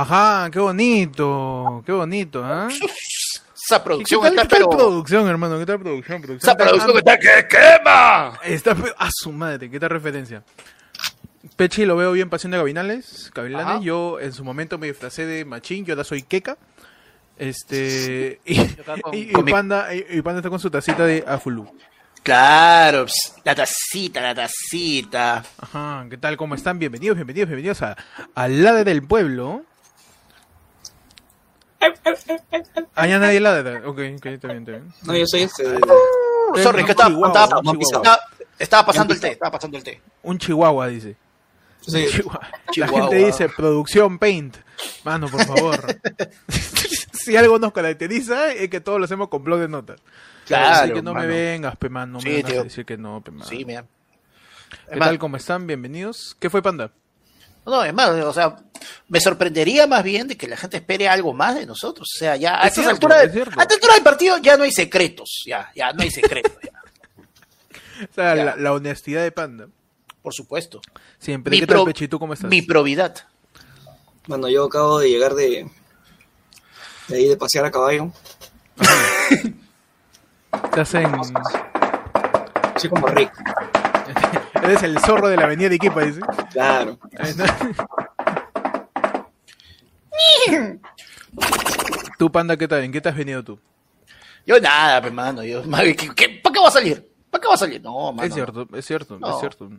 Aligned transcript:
Ajá, 0.00 0.48
qué 0.50 0.58
bonito, 0.60 1.82
qué 1.84 1.92
bonito, 1.92 2.44
¿ah? 2.44 2.68
Esa 3.68 3.82
producción 3.84 4.22
¿Qué 4.22 4.28
tal, 4.30 4.36
está, 4.38 4.42
qué 4.42 4.48
tal 4.48 4.58
pero... 4.68 4.70
producción, 4.78 5.28
hermano? 5.28 5.58
¿Qué 5.58 5.66
tal 5.66 5.78
producción? 5.80 6.22
producción 6.22 6.50
Esa 6.50 6.56
producción 6.56 6.96
está 6.98 7.18
que 7.18 7.46
quema. 7.48 8.38
Está 8.44 8.76
a 8.96 9.08
su 9.12 9.30
madre, 9.32 9.68
¿qué 9.68 9.78
tal 9.80 9.90
referencia? 9.90 10.42
Pechi 11.56 11.84
lo 11.84 11.96
veo 11.96 12.12
bien 12.12 12.30
Pasión 12.30 12.52
de 12.52 12.58
Gavinales, 12.58 13.30
Gavilanes. 13.34 13.66
Ajá. 13.66 13.80
Yo 13.82 14.20
en 14.20 14.32
su 14.32 14.44
momento 14.44 14.78
me 14.78 14.86
disfracé 14.86 15.26
de 15.26 15.44
Machín, 15.44 15.84
yo 15.84 15.94
ahora 15.94 16.04
soy 16.04 16.22
Keka. 16.22 16.56
Este. 17.36 18.40
Y, 18.44 18.60
acá 18.60 18.94
con- 19.02 19.14
y- 19.14 19.18
y 19.18 19.32
con 19.32 19.44
mi- 19.44 19.52
Panda, 19.52 19.92
y, 19.94 20.04
y 20.10 20.22
Panda 20.22 20.38
está 20.40 20.48
con 20.50 20.60
su 20.60 20.70
tacita 20.70 21.04
de 21.04 21.24
Afulu. 21.26 21.68
Claro, 22.22 23.06
ps, 23.06 23.34
la 23.44 23.54
tacita, 23.54 24.20
la 24.20 24.34
tacita. 24.34 25.44
Ajá, 25.58 26.06
¿qué 26.08 26.16
tal? 26.16 26.36
¿Cómo 26.36 26.54
están? 26.54 26.78
Bienvenidos, 26.78 27.16
bienvenidos, 27.16 27.48
bienvenidos 27.48 27.82
a 27.82 27.96
Al 28.34 28.62
Lade 28.62 28.84
del 28.84 29.02
Pueblo. 29.02 29.62
Ah, 32.94 33.06
ya 33.06 33.18
nadie 33.18 33.40
ladra. 33.40 33.82
Ok, 33.86 33.98
ok, 34.16 34.26
está 34.26 34.48
bien, 34.48 34.58
está 34.60 34.72
bien. 34.72 34.92
No, 35.04 35.16
yo 35.16 35.26
soy 35.26 35.42
este. 35.42 35.64
Uh, 35.66 36.56
sorry, 36.62 36.84
que 36.84 36.90
estaba, 36.92 37.10
Chihuahua, 37.10 37.28
estaba, 37.28 37.60
Chihuahua. 37.62 37.78
estaba- 37.82 38.20
estaba 38.58 38.86
pasando 38.86 39.14
el 39.14 39.20
té, 39.20 39.28
estaba 39.32 39.50
pasando 39.52 39.76
el 39.76 39.84
té. 39.84 40.00
Un 40.22 40.38
chihuahua, 40.38 40.88
dice. 40.88 41.16
yo 41.86 41.92
soy- 41.92 42.06
Chihuahua. 42.08 42.40
La 42.66 42.72
Chihuahua. 42.72 43.00
gente 43.10 43.16
dice 43.26 43.48
producción 43.48 44.18
paint. 44.18 44.56
Mano, 45.04 45.28
por 45.28 45.44
favor. 45.44 45.80
si 47.12 47.36
algo 47.36 47.58
nos 47.58 47.72
caracteriza 47.72 48.52
es 48.52 48.68
que 48.70 48.80
todos 48.80 48.98
lo 48.98 49.04
hacemos 49.04 49.28
con 49.28 49.44
blog 49.44 49.60
de 49.60 49.68
notas. 49.68 50.00
Claro, 50.46 50.84
Así 50.84 50.92
que 50.94 51.02
no 51.02 51.12
me 51.12 51.20
mano. 51.20 51.28
vengas, 51.32 51.76
pe 51.76 51.88
man, 51.90 52.10
no 52.10 52.20
Sí, 52.20 52.28
me 52.28 52.34
vengas 52.36 52.50
tío. 52.52 52.60
a 52.60 52.64
decir 52.64 52.84
que 52.86 52.96
no, 52.96 53.20
pe 53.20 53.30
man. 53.30 53.46
Sí, 53.46 53.64
mira. 53.64 53.84
¿Qué 54.92 54.98
tal? 54.98 55.18
¿Cómo 55.18 55.36
están? 55.36 55.66
Bienvenidos. 55.66 56.36
¿Qué 56.40 56.48
fue, 56.50 56.62
Panda? 56.62 56.90
No, 57.68 57.84
es 57.84 57.92
más, 57.94 58.08
o 58.10 58.32
sea, 58.32 58.56
me 59.08 59.20
sorprendería 59.20 59.86
más 59.86 60.02
bien 60.02 60.26
de 60.28 60.36
que 60.36 60.48
la 60.48 60.56
gente 60.56 60.78
espere 60.78 61.08
algo 61.08 61.32
más 61.34 61.54
de 61.54 61.66
nosotros. 61.66 62.08
O 62.14 62.18
sea, 62.18 62.36
ya 62.36 62.54
a 62.60 62.62
Es 62.62 62.68
estas 62.68 62.84
cierto, 62.84 63.06
alturas, 63.06 63.24
es 63.26 63.32
cierto. 63.32 63.60
a 63.60 63.62
esta 63.62 63.74
altura 63.74 63.94
del 63.94 64.02
partido 64.02 64.36
ya 64.38 64.56
no 64.56 64.64
hay 64.64 64.72
secretos, 64.72 65.42
ya, 65.46 65.70
ya 65.74 65.92
no 65.92 66.02
hay 66.02 66.10
secretos, 66.10 66.52
ya, 66.62 66.72
O 68.10 68.14
sea, 68.14 68.36
Ya. 68.36 68.44
la, 68.44 68.56
la 68.56 68.72
honestidad 68.72 69.22
de 69.22 69.32
Panda. 69.32 69.68
por 70.22 70.32
supuesto. 70.34 70.80
Siempre. 71.18 71.50
Mi 71.50 71.60
¿Qué 71.60 71.66
pro- 71.66 71.84
cómo 72.18 72.32
estás? 72.34 72.50
Mi 72.50 72.62
probidad. 72.62 73.14
Bueno, 74.26 74.48
yo 74.48 74.64
acabo 74.64 74.98
de 75.00 75.08
llegar 75.10 75.34
de. 75.34 75.68
De 77.08 77.16
ahí 77.16 77.28
de 77.28 77.36
pasear 77.36 77.64
a 77.64 77.70
caballo. 77.70 78.12
Estás 80.64 80.94
en... 80.94 81.10
Soy 82.76 82.90
como 82.90 83.06
Rick. 83.08 83.32
Eres 84.62 84.82
el 84.82 84.98
zorro 85.00 85.28
de 85.28 85.36
la 85.36 85.44
avenida 85.44 85.68
de 85.68 85.76
Iquipa, 85.76 86.02
dice. 86.02 86.20
Claro. 86.52 86.98
Tú, 92.18 92.30
Panda, 92.32 92.56
¿qué 92.56 92.66
tal? 92.66 92.82
¿En 92.82 92.90
qué 92.92 93.00
te 93.00 93.08
has 93.08 93.16
venido 93.16 93.42
tú? 93.44 93.58
Yo 94.46 94.58
nada, 94.60 94.98
hermano, 94.98 95.44
yo, 95.44 95.62
¿qué, 95.96 96.10
qué, 96.16 96.40
para 96.42 96.52
qué 96.52 96.60
va 96.60 96.68
a 96.68 96.72
salir? 96.72 97.08
¿Para 97.30 97.42
qué 97.42 97.48
va 97.48 97.54
a 97.54 97.58
salir? 97.58 97.80
No, 97.82 98.12
mano. 98.12 98.26
es 98.26 98.34
cierto, 98.34 98.66
es 98.74 98.84
cierto, 98.84 99.18
No. 99.18 99.34
es 99.34 99.40
cierto. 99.40 99.70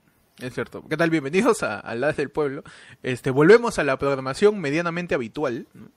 Es 0.42 0.54
cierto. 0.54 0.84
¿Qué 0.90 0.96
tal? 0.96 1.10
Bienvenidos 1.10 1.64
a, 1.64 1.80
a 1.80 1.96
Las 1.96 2.16
del 2.16 2.30
Pueblo. 2.30 2.64
Este, 3.04 3.30
volvemos 3.30 3.78
a 3.78 3.84
la 3.84 3.98
programación 3.98 4.60
medianamente 4.60 5.14
habitual, 5.14 5.68
¿no? 5.74 5.90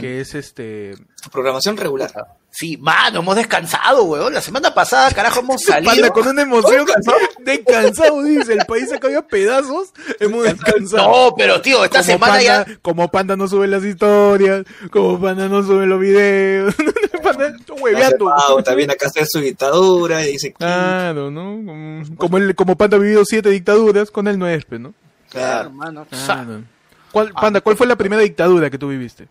Que 0.00 0.20
es 0.20 0.34
este... 0.34 0.94
Programación 1.30 1.76
regular. 1.76 2.10
Sí, 2.50 2.76
mano, 2.78 3.20
hemos 3.20 3.36
descansado, 3.36 4.04
weón. 4.04 4.32
La 4.32 4.40
semana 4.40 4.74
pasada, 4.74 5.10
carajo, 5.12 5.40
hemos 5.40 5.62
salido. 5.66 5.92
Panda 5.92 6.10
con 6.10 6.26
una 6.26 6.42
emoción 6.42 6.86
descansado, 7.44 8.22
dice, 8.22 8.54
el 8.54 8.64
país 8.66 8.88
se 8.88 8.98
cayó 8.98 9.18
a 9.20 9.26
pedazos, 9.26 9.92
hemos 10.18 10.42
descansado. 10.42 11.28
No, 11.28 11.34
pero 11.36 11.60
tío, 11.60 11.84
esta 11.84 11.98
como 12.00 12.12
semana 12.12 12.32
panda, 12.32 12.64
ya. 12.66 12.78
Como 12.82 13.10
Panda 13.10 13.36
no 13.36 13.46
sube 13.46 13.68
las 13.68 13.84
historias, 13.84 14.64
como 14.90 15.20
Panda 15.20 15.48
no 15.48 15.62
sube 15.62 15.86
los 15.86 16.00
videos. 16.00 16.74
Hueveando. 17.80 18.76
viene 18.76 18.92
acá 18.92 19.06
a 19.06 19.08
hacer 19.08 19.26
su 19.26 19.40
dictadura 19.40 20.26
y 20.26 20.32
dice. 20.32 20.52
Claro, 20.52 21.30
¿no? 21.30 21.42
Como, 21.64 22.16
como, 22.16 22.36
él- 22.38 22.54
como 22.54 22.76
Panda 22.76 22.96
ha 22.96 23.00
vivido 23.00 23.24
siete 23.24 23.48
dictaduras, 23.50 24.10
con 24.10 24.28
él 24.28 24.38
no 24.38 24.46
es, 24.46 24.64
pues, 24.64 24.80
¿no? 24.80 24.94
Claro, 25.30 25.70
mano. 25.70 26.06
Claro. 26.08 26.62
¿Cuál, 27.12 27.32
Panda, 27.32 27.60
¿cuál 27.60 27.76
fue 27.76 27.86
la 27.86 27.96
primera 27.96 28.22
dictadura 28.22 28.70
que 28.70 28.78
tú 28.78 28.88
viviste? 28.88 29.28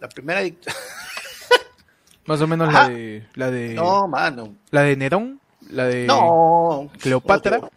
La 0.00 0.08
primera 0.08 0.42
dict- 0.42 0.66
Más 2.26 2.40
o 2.40 2.46
menos 2.46 2.68
Ajá. 2.68 2.88
la 2.88 2.94
de, 2.94 3.26
la 3.34 3.50
de, 3.50 3.74
No, 3.74 4.08
mano. 4.08 4.54
la 4.70 4.82
de 4.82 4.96
Nerón, 4.96 5.40
la 5.70 5.84
de 5.84 6.06
No. 6.06 6.90
Cleopatra. 7.00 7.58
Otro. 7.58 7.70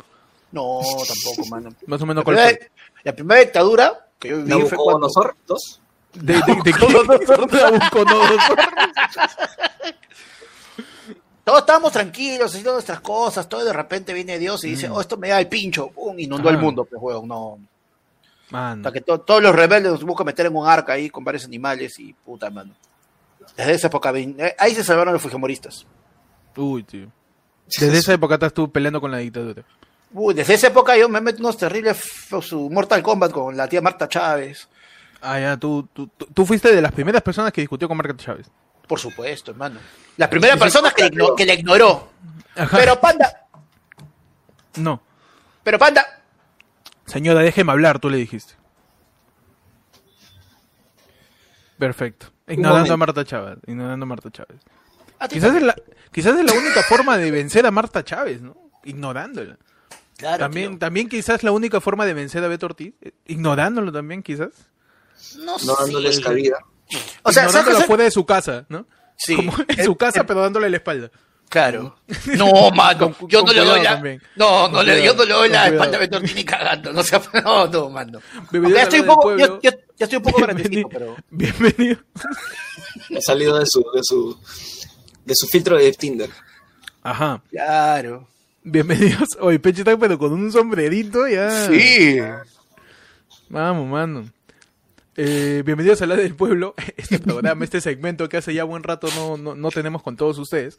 No, 0.51 0.79
tampoco, 1.07 1.47
mano. 1.49 1.69
Más 1.87 2.01
o 2.01 2.05
La 2.05 2.07
menos 2.07 2.23
cuál 2.23 2.35
primera, 2.37 2.57
fue. 2.57 2.71
la 3.03 3.13
primera 3.13 3.39
dictadura 3.41 4.07
que 4.17 4.29
yo 4.29 4.37
viví 4.43 4.61
fue 4.67 4.77
cuando. 4.77 5.07
Dos. 5.47 5.79
De, 6.21 6.33
de, 6.33 6.41
de, 6.63 6.71
Nabucodonosor. 6.71 8.57
Todos 11.43 11.59
estábamos 11.61 11.91
tranquilos, 11.91 12.51
haciendo 12.51 12.73
nuestras 12.73 12.99
cosas, 13.01 13.49
todo 13.49 13.63
y 13.63 13.65
de 13.65 13.73
repente 13.73 14.13
viene 14.13 14.37
Dios 14.37 14.63
y 14.65 14.69
dice, 14.71 14.87
oh, 14.89 15.01
esto 15.01 15.17
me 15.17 15.29
da 15.29 15.39
el 15.39 15.47
pincho, 15.47 15.89
pum, 15.89 16.19
inundó 16.19 16.49
el 16.49 16.57
mundo, 16.59 16.85
pues, 16.85 17.01
weón, 17.01 17.27
no. 17.27 17.57
Mano. 18.51 18.81
Hasta 18.81 18.91
que 18.91 19.01
to- 19.01 19.21
todos 19.21 19.41
los 19.41 19.55
rebeldes 19.55 19.91
nos 19.91 20.03
buscan 20.03 20.25
meter 20.25 20.45
en 20.47 20.55
un 20.55 20.67
arca 20.67 20.93
ahí 20.93 21.09
con 21.09 21.23
varios 21.23 21.45
animales 21.45 21.99
y 21.99 22.13
puta, 22.13 22.49
mano. 22.49 22.73
Desde 23.57 23.73
esa 23.73 23.87
época, 23.87 24.11
eh, 24.15 24.55
ahí 24.59 24.75
se 24.75 24.83
salvaron 24.83 25.13
los 25.13 25.21
fujimoristas. 25.21 25.85
Uy, 26.55 26.83
tío. 26.83 27.07
Desde 27.65 27.97
esa 27.97 28.13
época 28.13 28.35
estás 28.35 28.53
tú 28.53 28.71
peleando 28.71 28.99
con 29.01 29.11
la 29.11 29.17
dictadura. 29.17 29.63
Uy, 30.13 30.33
desde 30.33 30.55
esa 30.55 30.67
época 30.67 30.97
yo 30.97 31.07
me 31.09 31.21
meto 31.21 31.39
unos 31.39 31.57
terribles 31.57 31.99
su 32.41 32.69
Mortal 32.69 33.01
Kombat 33.03 33.31
con 33.31 33.55
la 33.55 33.67
tía 33.67 33.81
Marta 33.81 34.07
Chávez. 34.07 34.67
Ah, 35.21 35.39
ya, 35.39 35.57
tú, 35.57 35.87
tú, 35.93 36.07
tú, 36.07 36.45
fuiste 36.45 36.73
de 36.73 36.81
las 36.81 36.91
primeras 36.93 37.21
personas 37.21 37.51
que 37.51 37.61
discutió 37.61 37.87
con 37.87 37.97
Margaret 37.97 38.21
Chávez. 38.21 38.49
Por 38.87 38.99
supuesto, 38.99 39.51
hermano. 39.51 39.79
La 40.17 40.29
primera 40.29 40.55
persona 40.57 40.91
que, 40.91 41.07
igno- 41.07 41.35
que 41.35 41.45
le 41.45 41.53
ignoró. 41.55 42.09
Ajá. 42.55 42.77
Pero 42.77 42.99
panda, 42.99 43.47
No. 44.77 45.01
pero 45.63 45.77
panda. 45.77 46.05
Señora, 47.05 47.41
déjeme 47.41 47.71
hablar, 47.71 47.99
tú 47.99 48.09
le 48.09 48.17
dijiste. 48.17 48.53
Perfecto. 51.77 52.27
Ignorando 52.47 52.93
a 52.93 52.97
Marta 52.97 53.23
Chávez. 53.23 53.57
Ignorando 53.67 54.03
a 54.03 54.07
Marta 54.07 54.29
Chávez. 54.31 54.59
a 55.19 55.27
Quizás 55.27 55.55
es, 55.55 55.61
la, 55.61 55.75
quizás 56.11 56.37
es 56.37 56.45
la 56.45 56.53
única 56.57 56.81
forma 56.83 57.17
de 57.17 57.31
vencer 57.31 57.65
a 57.65 57.71
Marta 57.71 58.03
Chávez, 58.03 58.41
¿no? 58.41 58.57
Ignorándola. 58.83 59.57
Claro, 60.17 60.39
también, 60.39 60.71
tío. 60.71 60.79
también 60.79 61.07
quizás 61.07 61.43
la 61.43 61.51
única 61.51 61.79
forma 61.79 62.05
de 62.05 62.13
vencer 62.13 62.43
a 62.43 62.47
Beto 62.47 62.65
Ortiz. 62.65 62.93
eh, 63.01 63.11
Ignorándolo 63.27 63.91
también, 63.91 64.21
quizás. 64.23 64.49
No, 65.37 65.57
No 65.65 65.75
dándoles 65.79 66.15
sé. 66.17 66.21
cabida. 66.21 66.57
O 67.23 67.31
sea, 67.31 67.43
¿sabes 67.43 67.55
Ignorándolo 67.57 67.85
fuera 67.87 68.03
de 68.05 68.11
su 68.11 68.25
casa, 68.25 68.65
¿no? 68.69 68.85
Sí. 69.17 69.35
Como 69.35 69.53
en 69.67 69.79
Eh, 69.79 69.83
su 69.83 69.95
casa, 69.95 70.21
eh, 70.21 70.23
pero 70.25 70.41
dándole 70.41 70.69
la 70.69 70.77
espalda. 70.77 71.11
Claro. 71.49 71.95
No, 72.37 72.69
mano. 72.71 73.13
Con- 73.13 73.27
yo 73.27 73.39
con 73.43 73.47
no 73.47 73.53
le 73.63 73.65
doy 73.69 73.81
la. 73.83 73.99
No, 74.35 74.69
no 74.69 74.83
le, 74.83 75.03
yo 75.03 75.13
no 75.13 75.23
le 75.25 75.33
doy 75.33 75.49
la 75.49 75.67
espalda 75.67 75.97
a 75.97 76.17
Ortiz 76.17 76.35
ni 76.35 76.43
cagando. 76.45 76.93
No, 76.93 77.03
sea, 77.03 77.21
no, 77.43 77.67
no, 77.67 77.89
mano. 77.89 78.19
Ya 78.51 78.83
estoy 78.83 79.01
poco, 79.03 79.35
ya, 79.35 79.49
estoy 79.97 80.17
un 80.17 80.23
poco 80.23 80.41
grandecito, 80.41 80.87
Bienvenido. 80.89 80.89
pero. 80.89 81.15
Bienvenido. 81.29 81.99
Ha 83.17 83.21
salido 83.21 83.57
de 83.59 83.65
su, 83.67 83.83
de 83.93 84.03
su, 84.03 84.39
de 85.25 85.33
su 85.35 85.47
filtro 85.47 85.77
de 85.77 85.91
Tinder. 85.93 86.29
Ajá. 87.01 87.41
Claro. 87.49 88.27
Bienvenidos. 88.63 89.29
Oye, 89.39 89.57
Peche 89.59 89.81
está 89.81 89.97
pero 89.97 90.17
con 90.19 90.31
un 90.33 90.51
sombrerito 90.51 91.27
ya. 91.27 91.67
Sí. 91.67 92.19
Vamos, 93.49 93.87
mano. 93.87 94.29
Eh, 95.21 95.63
bienvenidos 95.65 96.01
a 96.01 96.05
la 96.05 96.15
del 96.15 96.33
pueblo, 96.33 96.75
este 96.95 97.19
programa, 97.19 97.65
este 97.65 97.81
segmento 97.81 98.29
que 98.29 98.37
hace 98.37 98.53
ya 98.53 98.63
buen 98.63 98.83
rato 98.83 99.09
no, 99.17 99.35
no, 99.35 99.53
no 99.53 99.69
tenemos 99.69 100.01
con 100.01 100.15
todos 100.15 100.37
ustedes. 100.37 100.77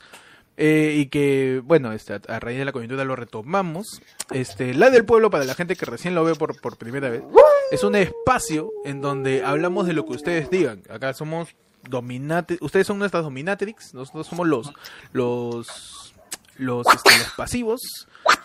Eh, 0.56 0.94
y 0.96 1.06
que, 1.08 1.60
bueno, 1.62 1.92
este, 1.92 2.14
a, 2.14 2.40
raíz 2.40 2.58
de 2.58 2.64
la 2.64 2.72
coyuntura 2.72 3.04
lo 3.04 3.16
retomamos. 3.16 4.00
Este, 4.30 4.72
la 4.72 4.88
del 4.88 5.04
pueblo, 5.04 5.28
para 5.28 5.44
la 5.44 5.54
gente 5.54 5.76
que 5.76 5.84
recién 5.84 6.14
lo 6.14 6.24
ve 6.24 6.36
por, 6.36 6.58
por 6.58 6.78
primera 6.78 7.10
vez, 7.10 7.22
es 7.70 7.84
un 7.84 7.94
espacio 7.96 8.72
en 8.86 9.02
donde 9.02 9.44
hablamos 9.44 9.86
de 9.86 9.92
lo 9.92 10.06
que 10.06 10.12
ustedes 10.12 10.48
digan. 10.48 10.84
Acá 10.88 11.12
somos 11.12 11.50
dominate, 11.86 12.56
ustedes 12.62 12.86
son 12.86 12.98
nuestras 12.98 13.24
dominatrix, 13.24 13.92
nosotros 13.92 14.26
somos 14.26 14.48
los, 14.48 14.72
los, 15.12 16.14
los, 16.56 16.86
este, 16.86 17.18
los 17.18 17.30
pasivos, 17.36 17.80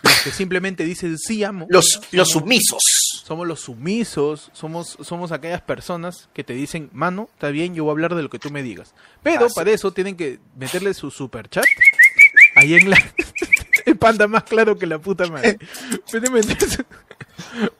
los 0.02 0.20
que 0.24 0.30
simplemente 0.30 0.84
dicen 0.84 1.16
sí 1.16 1.42
amo. 1.42 1.66
Los, 1.70 2.02
los 2.12 2.28
sumisos. 2.28 2.95
Somos 3.26 3.44
los 3.48 3.58
sumisos, 3.60 4.50
somos, 4.52 4.96
somos 5.00 5.32
aquellas 5.32 5.60
personas 5.60 6.28
que 6.32 6.44
te 6.44 6.52
dicen, 6.52 6.90
mano, 6.92 7.28
está 7.32 7.48
bien, 7.48 7.74
yo 7.74 7.82
voy 7.82 7.90
a 7.90 7.94
hablar 7.94 8.14
de 8.14 8.22
lo 8.22 8.30
que 8.30 8.38
tú 8.38 8.50
me 8.50 8.62
digas. 8.62 8.94
Pero 9.24 9.46
Así. 9.46 9.54
para 9.56 9.72
eso 9.72 9.90
tienen 9.90 10.16
que 10.16 10.38
meterle 10.54 10.94
su 10.94 11.10
super 11.10 11.48
chat 11.48 11.64
ahí 12.54 12.74
en 12.74 12.90
la... 12.90 12.96
El 13.84 13.96
panda 13.98 14.28
más 14.28 14.44
claro 14.44 14.78
que 14.78 14.86
la 14.86 15.00
puta 15.00 15.26
madre. 15.26 15.58
Pueden 16.10 16.32
meter... 16.32 16.70
su- 16.70 16.84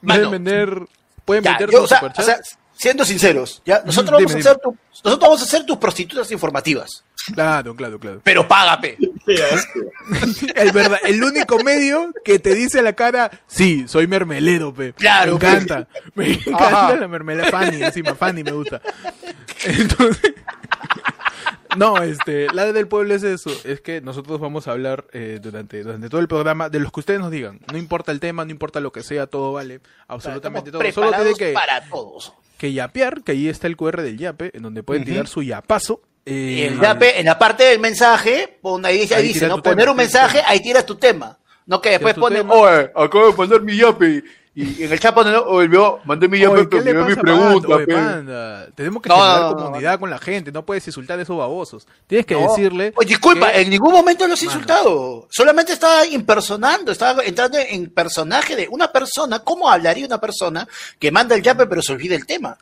Mano. 0.01 0.29
Pueden 0.31 0.43
meter... 0.43 0.87
Pueden 1.23 1.43
Ya, 1.45 1.51
meter 1.53 1.69
yo, 1.71 1.77
su 1.79 1.83
o 1.85 1.87
sea, 1.87 1.99
superchat. 1.99 2.23
o 2.23 2.25
sea, 2.25 2.39
siendo 2.73 3.05
sinceros, 3.05 3.61
ya, 3.65 3.83
nosotros, 3.85 4.19
Dime, 4.19 4.31
vamos 4.33 4.45
a 4.45 4.49
hacer 4.49 4.61
tu- 4.61 4.77
nosotros 5.03 5.19
vamos 5.19 5.41
a 5.41 5.45
ser 5.45 5.65
tus 5.65 5.77
prostitutas 5.77 6.29
informativas. 6.31 7.05
Claro, 7.33 7.75
claro, 7.75 7.99
claro. 7.99 8.21
Pero 8.23 8.47
págame. 8.47 8.97
El, 10.55 10.71
verdad, 10.71 10.99
el 11.03 11.21
único 11.23 11.59
medio 11.63 12.13
que 12.23 12.39
te 12.39 12.55
dice 12.55 12.79
a 12.79 12.81
la 12.81 12.93
cara, 12.93 13.29
sí, 13.45 13.85
soy 13.87 14.07
mermelero, 14.07 14.73
pe. 14.73 14.93
Claro, 14.93 15.37
Me 15.37 15.47
encanta. 15.49 15.87
Me 16.15 16.33
encanta 16.33 16.67
Ajá. 16.67 16.95
la 16.95 17.07
mermelada. 17.09 17.49
Fanny, 17.51 17.83
encima, 17.83 18.15
Fanny 18.15 18.43
me 18.43 18.51
gusta. 18.51 18.81
Entonces. 19.65 20.33
No, 21.77 22.01
este, 22.01 22.47
la 22.53 22.71
del 22.71 22.87
pueblo 22.87 23.13
es 23.13 23.21
eso, 23.23 23.51
es 23.63 23.81
que 23.81 24.01
nosotros 24.01 24.39
vamos 24.39 24.67
a 24.67 24.71
hablar 24.71 25.05
eh, 25.13 25.39
durante, 25.41 25.83
durante 25.83 26.09
todo 26.09 26.21
el 26.21 26.27
programa 26.27 26.69
de 26.69 26.79
los 26.79 26.91
que 26.91 27.01
ustedes 27.01 27.19
nos 27.19 27.29
digan. 27.29 27.59
No 27.71 27.77
importa 27.77 28.11
el 28.11 28.19
tema, 28.19 28.45
no 28.45 28.51
importa 28.51 28.79
lo 28.79 28.91
que 28.91 29.03
sea, 29.03 29.27
todo 29.27 29.53
vale, 29.53 29.81
absolutamente 30.07 30.71
todo. 30.71 30.81
Solo 30.91 31.11
tiene 31.11 31.33
que, 31.35 31.53
para 31.53 31.87
todos. 31.87 32.33
que 32.57 32.73
yapear, 32.73 33.21
que 33.23 33.33
ahí 33.33 33.47
está 33.47 33.67
el 33.67 33.77
QR 33.77 34.01
del 34.01 34.17
yape, 34.17 34.51
en 34.55 34.63
donde 34.63 34.81
pueden 34.81 35.03
tirar 35.03 35.27
su 35.27 35.43
yapazo. 35.43 36.01
Y 36.29 36.61
eh, 36.61 36.67
el 36.67 36.79
yape, 36.81 37.19
en 37.19 37.25
la 37.25 37.39
parte 37.39 37.63
del 37.63 37.79
mensaje, 37.79 38.57
pon 38.61 38.85
ahí, 38.85 39.01
ahí 39.01 39.13
Ahí 39.13 39.27
dice, 39.29 39.47
¿no? 39.47 39.61
tema, 39.61 39.73
Poner 39.75 39.89
un 39.89 39.95
mensaje, 39.97 40.41
ahí 40.45 40.59
tiras 40.61 40.85
tu 40.85 40.95
tema. 40.95 41.37
No 41.65 41.81
que 41.81 41.91
después 41.91 42.13
ponen, 42.15 42.49
oye, 42.49 42.91
acabo 42.95 43.27
de 43.27 43.33
poner 43.33 43.61
mi 43.61 43.77
yape. 43.77 44.23
Y 44.55 44.83
en 44.83 44.91
el 44.91 44.99
chat 44.99 45.13
ponen, 45.13 45.35
oye, 45.45 45.67
veo, 45.67 45.99
mandé 46.03 46.27
mi 46.27 46.39
yape, 46.39 46.61
Oye, 46.61 46.69
¿qué 46.69 46.81
pero 46.81 47.05
mi 47.05 47.13
pregunta? 47.15 47.67
Oye, 47.75 47.85
pe". 47.85 47.93
Panda, 47.93 48.67
Tenemos 48.73 49.03
que 49.03 49.09
No, 49.09 49.15
generar 49.15 49.39
no, 49.41 49.49
no, 49.51 49.55
comunidad 49.57 49.99
con 49.99 50.09
la 50.09 50.17
gente, 50.17 50.51
no 50.51 50.65
puedes 50.65 50.87
insultar 50.87 51.19
a 51.19 51.21
esos 51.21 51.37
babosos. 51.37 51.85
Tienes 52.07 52.25
que 52.25 52.35
decirle... 52.35 52.91
Oye, 52.95 53.09
disculpa, 53.09 53.51
que- 53.51 53.61
en 53.61 53.69
ningún 53.69 53.91
momento 53.91 54.25
los 54.27 54.41
he 54.41 54.45
insultado. 54.45 55.27
Solamente 55.29 55.73
estaba 55.73 56.07
impersonando, 56.07 56.91
estaba 56.91 57.23
entrando 57.23 57.59
en 57.59 57.89
personaje 57.91 58.55
de 58.55 58.67
una 58.71 58.91
persona. 58.91 59.39
¿Cómo 59.39 59.69
hablaría 59.69 60.05
una 60.07 60.19
persona 60.19 60.67
que 60.97 61.11
manda 61.11 61.35
el 61.35 61.43
yape 61.43 61.67
pero 61.67 61.81
se 61.83 61.93
olvida 61.93 62.15
el 62.15 62.25
tema? 62.25 62.57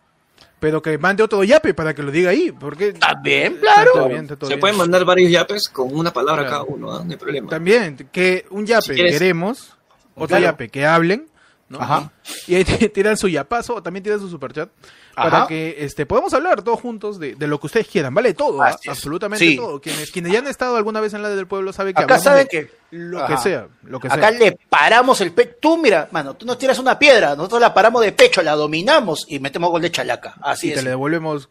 Pero 0.66 0.82
que 0.82 0.98
mande 0.98 1.22
otro 1.22 1.44
yape 1.44 1.76
para 1.76 1.94
que 1.94 2.02
lo 2.02 2.10
diga 2.10 2.32
ahí, 2.32 2.52
porque... 2.52 2.94
También, 2.94 3.58
claro. 3.58 3.82
Está 3.92 4.00
todo 4.00 4.08
bien, 4.10 4.22
está 4.24 4.36
todo 4.36 4.48
Se 4.48 4.56
bien. 4.56 4.60
pueden 4.62 4.78
mandar 4.78 5.06
varios 5.06 5.32
yapes 5.32 5.70
con 5.70 5.96
una 5.96 6.12
palabra 6.12 6.42
Claro. 6.48 6.66
cada 6.66 6.76
uno, 6.76 6.92
¿ah? 6.92 7.04
no 7.06 7.12
hay 7.12 7.18
problema. 7.18 7.50
También, 7.52 8.10
que 8.12 8.48
un 8.50 8.66
yape 8.66 8.82
Si 8.82 8.94
quieres- 8.94 9.14
queremos, 9.14 9.78
otro 10.16 10.26
Claro. 10.30 10.46
yape 10.46 10.70
que 10.70 10.84
hablen, 10.84 11.28
¿no? 11.70 11.80
Ajá. 11.82 12.12
Y 12.48 12.56
ahí 12.56 12.64
te- 12.66 12.90
tiran 12.90 13.18
su 13.18 13.28
yapazo 13.28 13.76
o 13.76 13.84
también 13.84 14.04
tiran 14.04 14.20
su 14.20 14.30
superchat 14.30 14.70
Ajá. 15.16 15.30
para 15.30 15.48
que 15.48 15.76
este 15.80 16.06
podamos 16.06 16.34
hablar 16.34 16.62
todos 16.62 16.80
juntos 16.80 17.20
de, 17.20 17.36
de 17.36 17.48
lo 17.48 17.60
que 17.60 17.68
ustedes 17.68 17.88
quieran, 17.88 18.14
¿vale? 18.14 18.34
Todo, 18.34 18.62
¿ah? 18.62 18.78
Absolutamente 18.88 19.46
Sí. 19.46 19.56
todo. 19.56 19.80
Quienes, 19.82 20.12
quienes 20.12 20.32
ya 20.32 20.40
han 20.40 20.48
estado 20.48 20.76
alguna 20.78 21.02
vez 21.02 21.14
en 21.14 21.22
la 21.24 21.30
del 21.30 21.48
pueblo 21.48 21.74
saben 21.74 21.94
que 21.96 22.04
Acá 22.04 22.20
saben 22.20 22.48
que 22.48 22.70
lo 22.92 23.20
Ajá. 23.24 23.36
que 23.36 23.42
sea, 23.42 23.68
lo 23.84 24.00
que 24.00 24.08
Acá 24.08 24.30
sea. 24.30 24.40
le 24.40 24.60
paramos 24.70 25.20
el 25.22 25.32
pecho. 25.32 25.56
Tú, 25.60 25.78
mira, 25.78 26.08
mano, 26.12 26.36
tú 26.36 26.46
nos 26.46 26.58
tiras 26.58 26.78
una 26.80 27.00
piedra, 27.00 27.36
nosotros 27.36 27.62
la 27.62 27.74
paramos 27.74 28.02
de 28.04 28.12
pecho, 28.12 28.42
la 28.44 28.54
dominamos 28.56 29.26
y 29.28 29.40
metemos 29.40 29.70
gol 29.72 29.82
de 29.82 29.92
chalaca. 29.92 30.36
Así 30.42 30.68
y 30.68 30.74
te 30.74 30.78
es. 30.80 30.84
la 30.84 30.92
devolvemos, 30.92 31.50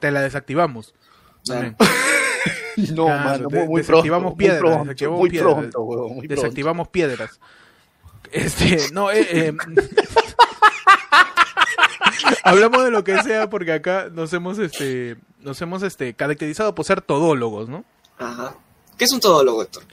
te 0.00 0.10
la 0.10 0.20
desactivamos. 0.20 0.94
No, 2.76 3.04
Claro, 3.06 3.24
mano, 3.24 3.50
muy, 3.50 3.68
muy 3.68 3.80
desactivamos 3.82 4.34
pronto, 4.34 4.36
piedras, 4.36 4.62
muy 4.62 4.68
pronto, 4.70 4.84
desactivamos 4.84 5.18
muy 5.20 5.30
piedras, 5.30 5.56
muy. 6.16 6.26
Desactivamos 6.26 6.88
piedras. 6.88 7.40
Este, 8.34 8.90
no, 8.92 9.12
eh, 9.12 9.26
eh, 9.30 9.52
hablamos 12.42 12.84
de 12.84 12.90
lo 12.90 13.04
que 13.04 13.22
sea 13.22 13.48
porque 13.48 13.72
acá 13.72 14.08
nos 14.12 14.32
hemos, 14.32 14.58
este, 14.58 15.16
nos 15.40 15.60
hemos, 15.62 15.82
este, 15.82 16.14
caracterizado 16.14 16.74
por 16.74 16.84
ser 16.84 17.00
todólogos, 17.00 17.68
¿no? 17.68 17.84
Ajá. 18.18 18.56
¿Qué 18.96 19.04
es 19.04 19.12
un 19.12 19.20
todólogo, 19.20 19.62
Héctor? 19.62 19.84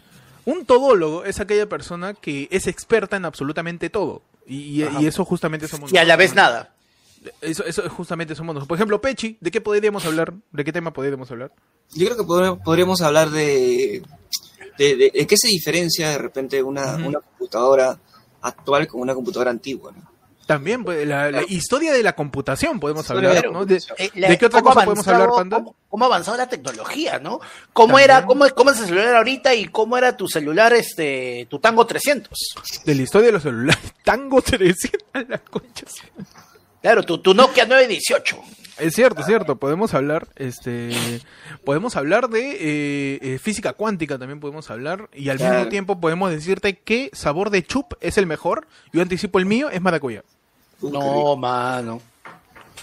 Un 0.46 0.66
todólogo 0.66 1.24
es 1.24 1.40
aquella 1.40 1.68
persona 1.70 2.14
que 2.14 2.48
es 2.52 2.68
experta 2.68 3.18
en 3.18 3.26
absolutamente 3.26 3.90
todo. 3.90 4.22
Y, 4.48 4.84
y- 4.84 4.88
y 5.02 5.08
eso 5.08 5.24
justamente 5.24 5.68
somos 5.68 5.94
Y 5.94 5.98
a 5.98 6.04
la 6.04 6.16
vez 6.16 6.34
nada. 6.34 6.74
Eso, 7.42 7.64
eso 7.66 7.88
justamente 7.90 8.34
somos 8.34 8.56
nosotros. 8.56 8.68
Por 8.68 8.78
ejemplo, 8.78 9.00
Pechi, 9.00 9.38
¿de 9.40 9.52
qué 9.52 9.62
podríamos 9.62 10.04
hablar? 10.06 10.34
¿De 10.52 10.64
qué 10.64 10.74
tema 10.74 10.92
podríamos 10.92 11.30
hablar? 11.30 11.52
Yo 11.94 12.08
creo 12.08 12.18
que 12.18 12.24
podr- 12.24 12.64
podríamos 12.64 13.02
hablar 13.02 13.30
de, 13.30 14.02
de, 14.80 14.96
de- 14.96 15.12
de 15.14 15.28
qué 15.28 15.38
se 15.38 15.48
diferencia 15.48 16.10
de 16.10 16.18
repente 16.18 16.64
una, 16.64 16.96
una 16.96 17.20
computadora 17.20 18.00
actual 18.42 18.88
con 18.88 19.02
una 19.02 19.14
computadora 19.14 19.52
antigua. 19.52 19.92
¿no? 19.96 20.12
También, 20.48 20.84
pues, 20.84 21.08
la, 21.08 21.32
la 21.32 21.44
historia 21.44 21.94
de 21.94 22.04
la 22.04 22.14
computación 22.14 22.80
podemos 22.80 23.04
Historia 23.04 23.30
hablar, 23.30 23.42
de 23.44 23.48
la 23.50 23.54
¿no? 23.54 23.66
De, 23.66 23.82
Eh, 23.98 24.10
la- 24.16 24.28
¿de 24.28 24.38
qué 24.38 24.46
otra 24.48 24.62
cosa 24.62 24.84
podemos 24.84 25.08
hablar, 25.08 25.30
Panda? 25.34 25.58
Cómo, 25.58 25.76
cómo 25.88 26.04
ha 26.04 26.08
avanzado 26.08 26.36
la 26.38 26.50
tecnología, 26.50 27.20
¿no? 27.20 27.40
¿Cómo 27.72 27.90
También. 27.98 28.04
era, 28.10 28.26
cómo, 28.26 28.46
cómo 28.50 28.72
es 28.72 28.80
el 28.80 28.88
celular 28.88 29.16
ahorita 29.16 29.54
y 29.56 29.68
cómo 29.68 29.98
era 29.98 30.18
tu 30.18 30.28
celular, 30.28 30.74
este, 30.74 31.48
tu 31.50 31.60
Tango 31.60 31.86
300? 31.86 32.38
De 32.84 32.96
la 32.96 33.02
historia 33.02 33.28
de 33.28 33.32
los 33.34 33.44
celulares. 33.44 33.94
Tango 34.04 34.42
300 34.42 35.00
a 35.14 35.22
las 35.22 35.42
conchas. 35.42 35.94
Claro, 36.82 37.04
tu, 37.04 37.20
tu 37.20 37.34
Nokia 37.34 37.66
918. 37.66 38.38
Es 38.82 38.96
cierto, 38.96 39.22
es 39.22 39.28
cierto. 39.28 39.58
Podemos 39.58 39.94
hablar, 39.94 40.28
este, 40.36 40.90
podemos 41.64 41.96
hablar 41.96 42.30
de 42.30 42.52
eh, 42.52 43.20
eh, 43.22 43.40
física 43.40 43.74
cuántica 43.74 44.18
también 44.18 44.40
podemos 44.40 44.70
hablar 44.72 45.08
y 45.14 45.30
al 45.30 45.38
Claro. 45.38 45.56
mismo 45.56 45.70
tiempo 45.70 46.00
podemos 46.00 46.32
decirte 46.32 46.80
qué 46.80 47.10
sabor 47.14 47.52
de 47.52 47.64
chup 47.64 47.94
es 48.02 48.18
el 48.18 48.26
mejor. 48.26 48.68
Yo 48.92 49.02
anticipo 49.04 49.38
el 49.38 49.46
mío 49.46 49.70
es 49.70 49.82
maracuyá. 49.82 50.24
No, 50.82 51.36
mano. 51.36 52.02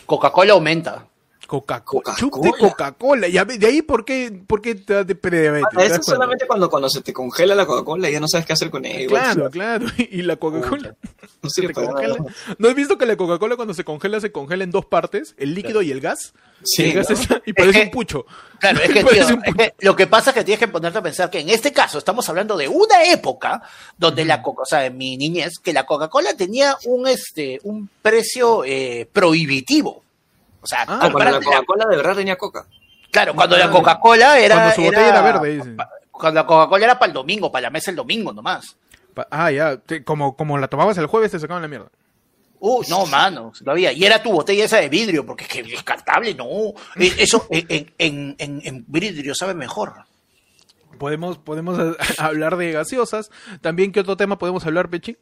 Coca-Cola 0.06 0.52
aumenta. 0.52 1.07
Coca-Cola. 1.48 2.02
Coca-Cola. 2.04 2.16
Chup 2.18 2.44
de 2.44 2.52
Coca-Cola. 2.52 3.26
Ve- 3.46 3.56
de 3.58 3.66
ahí 3.66 3.80
por 3.80 4.04
qué, 4.04 4.30
por 4.46 4.60
qué 4.60 4.74
te 4.74 4.92
da 4.92 5.02
de 5.04 5.14
prediabetes. 5.14 5.66
Ah, 5.74 5.78
¿Te 5.78 5.86
eso 5.86 6.02
solamente 6.02 6.46
cuando, 6.46 6.68
cuando 6.68 6.90
se 6.90 7.00
te 7.00 7.14
congela 7.14 7.54
la 7.54 7.64
Coca-Cola 7.64 8.10
y 8.10 8.12
ya 8.12 8.20
no 8.20 8.28
sabes 8.28 8.46
qué 8.46 8.52
hacer 8.52 8.68
con 8.68 8.84
ella. 8.84 9.00
Igual, 9.00 9.22
Claro, 9.34 9.50
claro. 9.50 9.86
Y 9.98 10.20
la 10.22 10.36
Coca-Cola. 10.36 10.94
no 11.42 11.48
se 11.50 11.62
te 11.62 11.72
para 11.72 11.86
congela. 11.88 12.16
nada. 12.18 12.30
¿No 12.58 12.68
has 12.68 12.74
visto 12.74 12.98
que 12.98 13.06
la 13.06 13.16
Coca-Cola 13.16 13.56
cuando 13.56 13.72
se 13.72 13.82
congela 13.82 14.20
se 14.20 14.30
congela 14.30 14.62
en 14.62 14.70
dos 14.70 14.84
partes? 14.84 15.34
El 15.38 15.54
líquido 15.54 15.80
y 15.80 15.90
el 15.90 16.00
gas. 16.02 16.34
Sí, 16.64 16.82
Y 16.82 16.86
el 16.90 16.92
gas 16.96 17.08
¿no? 17.08 17.16
está- 17.16 17.42
y 17.46 17.52
parece 17.54 17.78
que- 17.78 17.84
un 17.86 17.90
pucho. 17.92 18.26
Claro, 18.60 18.80
es 18.82 18.90
que, 18.92 19.04
tío, 19.04 19.26
un 19.28 19.42
es 19.46 19.54
que 19.54 19.74
lo 19.78 19.96
que 19.96 20.06
pasa 20.06 20.30
es 20.30 20.34
que 20.34 20.44
tienes 20.44 20.58
que 20.58 20.68
ponerte 20.68 20.98
a 20.98 21.02
pensar 21.02 21.30
que 21.30 21.40
en 21.40 21.48
este 21.48 21.72
caso 21.72 21.96
estamos 21.96 22.28
hablando 22.28 22.58
de 22.58 22.68
una 22.68 23.04
época 23.04 23.62
donde 23.96 24.24
la 24.26 24.42
Coca, 24.42 24.62
o 24.62 24.66
sea, 24.66 24.84
en 24.84 24.98
mi 24.98 25.16
niñez, 25.16 25.54
que 25.62 25.72
la 25.72 25.86
Coca-Cola 25.86 26.34
tenía 26.36 26.76
un 26.84 27.06
este 27.08 27.58
un 27.62 27.88
precio 28.02 28.64
eh, 28.66 29.08
prohibitivo. 29.10 30.02
O 30.60 30.66
sea, 30.66 30.82
Ah, 30.82 30.98
Ah, 31.02 31.10
cuando 31.12 31.18
la 31.24 31.30
la- 31.32 31.40
Coca-Cola 31.40 31.84
de 31.86 31.96
verdad 31.96 32.16
tenía 32.16 32.36
coca. 32.36 32.66
claro, 33.10 33.34
cuando 33.34 33.56
Ah, 33.56 33.60
la 33.60 33.70
Coca-Cola 33.70 34.38
era 34.38 34.54
cuando 34.56 34.74
su 34.74 34.82
botella 34.82 35.08
era 35.08 35.20
verde, 35.22 35.56
dicen. 35.56 35.76
pa- 35.76 35.88
cuando 36.10 36.40
la 36.40 36.46
Coca-Cola 36.46 36.84
era 36.84 36.98
para 36.98 37.08
el 37.10 37.14
domingo, 37.14 37.50
para 37.52 37.62
la 37.62 37.70
mesa 37.70 37.90
el 37.90 37.96
domingo 37.96 38.32
nomás. 38.32 38.76
Ah, 39.30 39.50
ya. 39.50 39.80
Como, 40.04 40.36
como 40.36 40.58
la 40.58 40.68
tomabas 40.68 40.96
el 40.98 41.06
jueves 41.06 41.30
te 41.32 41.38
sacaban 41.40 41.62
la 41.62 41.68
mierda. 41.68 41.88
Uh, 42.60 42.82
no, 42.88 43.06
mano, 43.06 43.52
todavía. 43.56 43.92
Y 43.92 44.04
era 44.04 44.20
tu 44.22 44.32
botella 44.32 44.64
esa 44.64 44.78
de 44.78 44.88
vidrio, 44.88 45.24
porque 45.24 45.44
es 45.44 45.50
que 45.50 45.62
descartable, 45.62 46.34
no. 46.34 46.46
Eh, 46.96 47.14
Eso 47.18 47.46
en, 47.50 47.92
en, 47.98 48.34
en, 48.38 48.60
en 48.64 48.84
vidrio 48.88 49.32
sabe 49.34 49.54
mejor. 49.54 49.94
Podemos, 50.98 51.38
podemos 51.38 51.78
hablar 52.18 52.56
de 52.56 52.72
gaseosas. 52.72 53.30
También, 53.60 53.92
¿qué 53.92 54.00
otro 54.00 54.16
tema 54.16 54.38
podemos 54.38 54.66
hablar, 54.66 54.88
Pechi? 54.90 55.16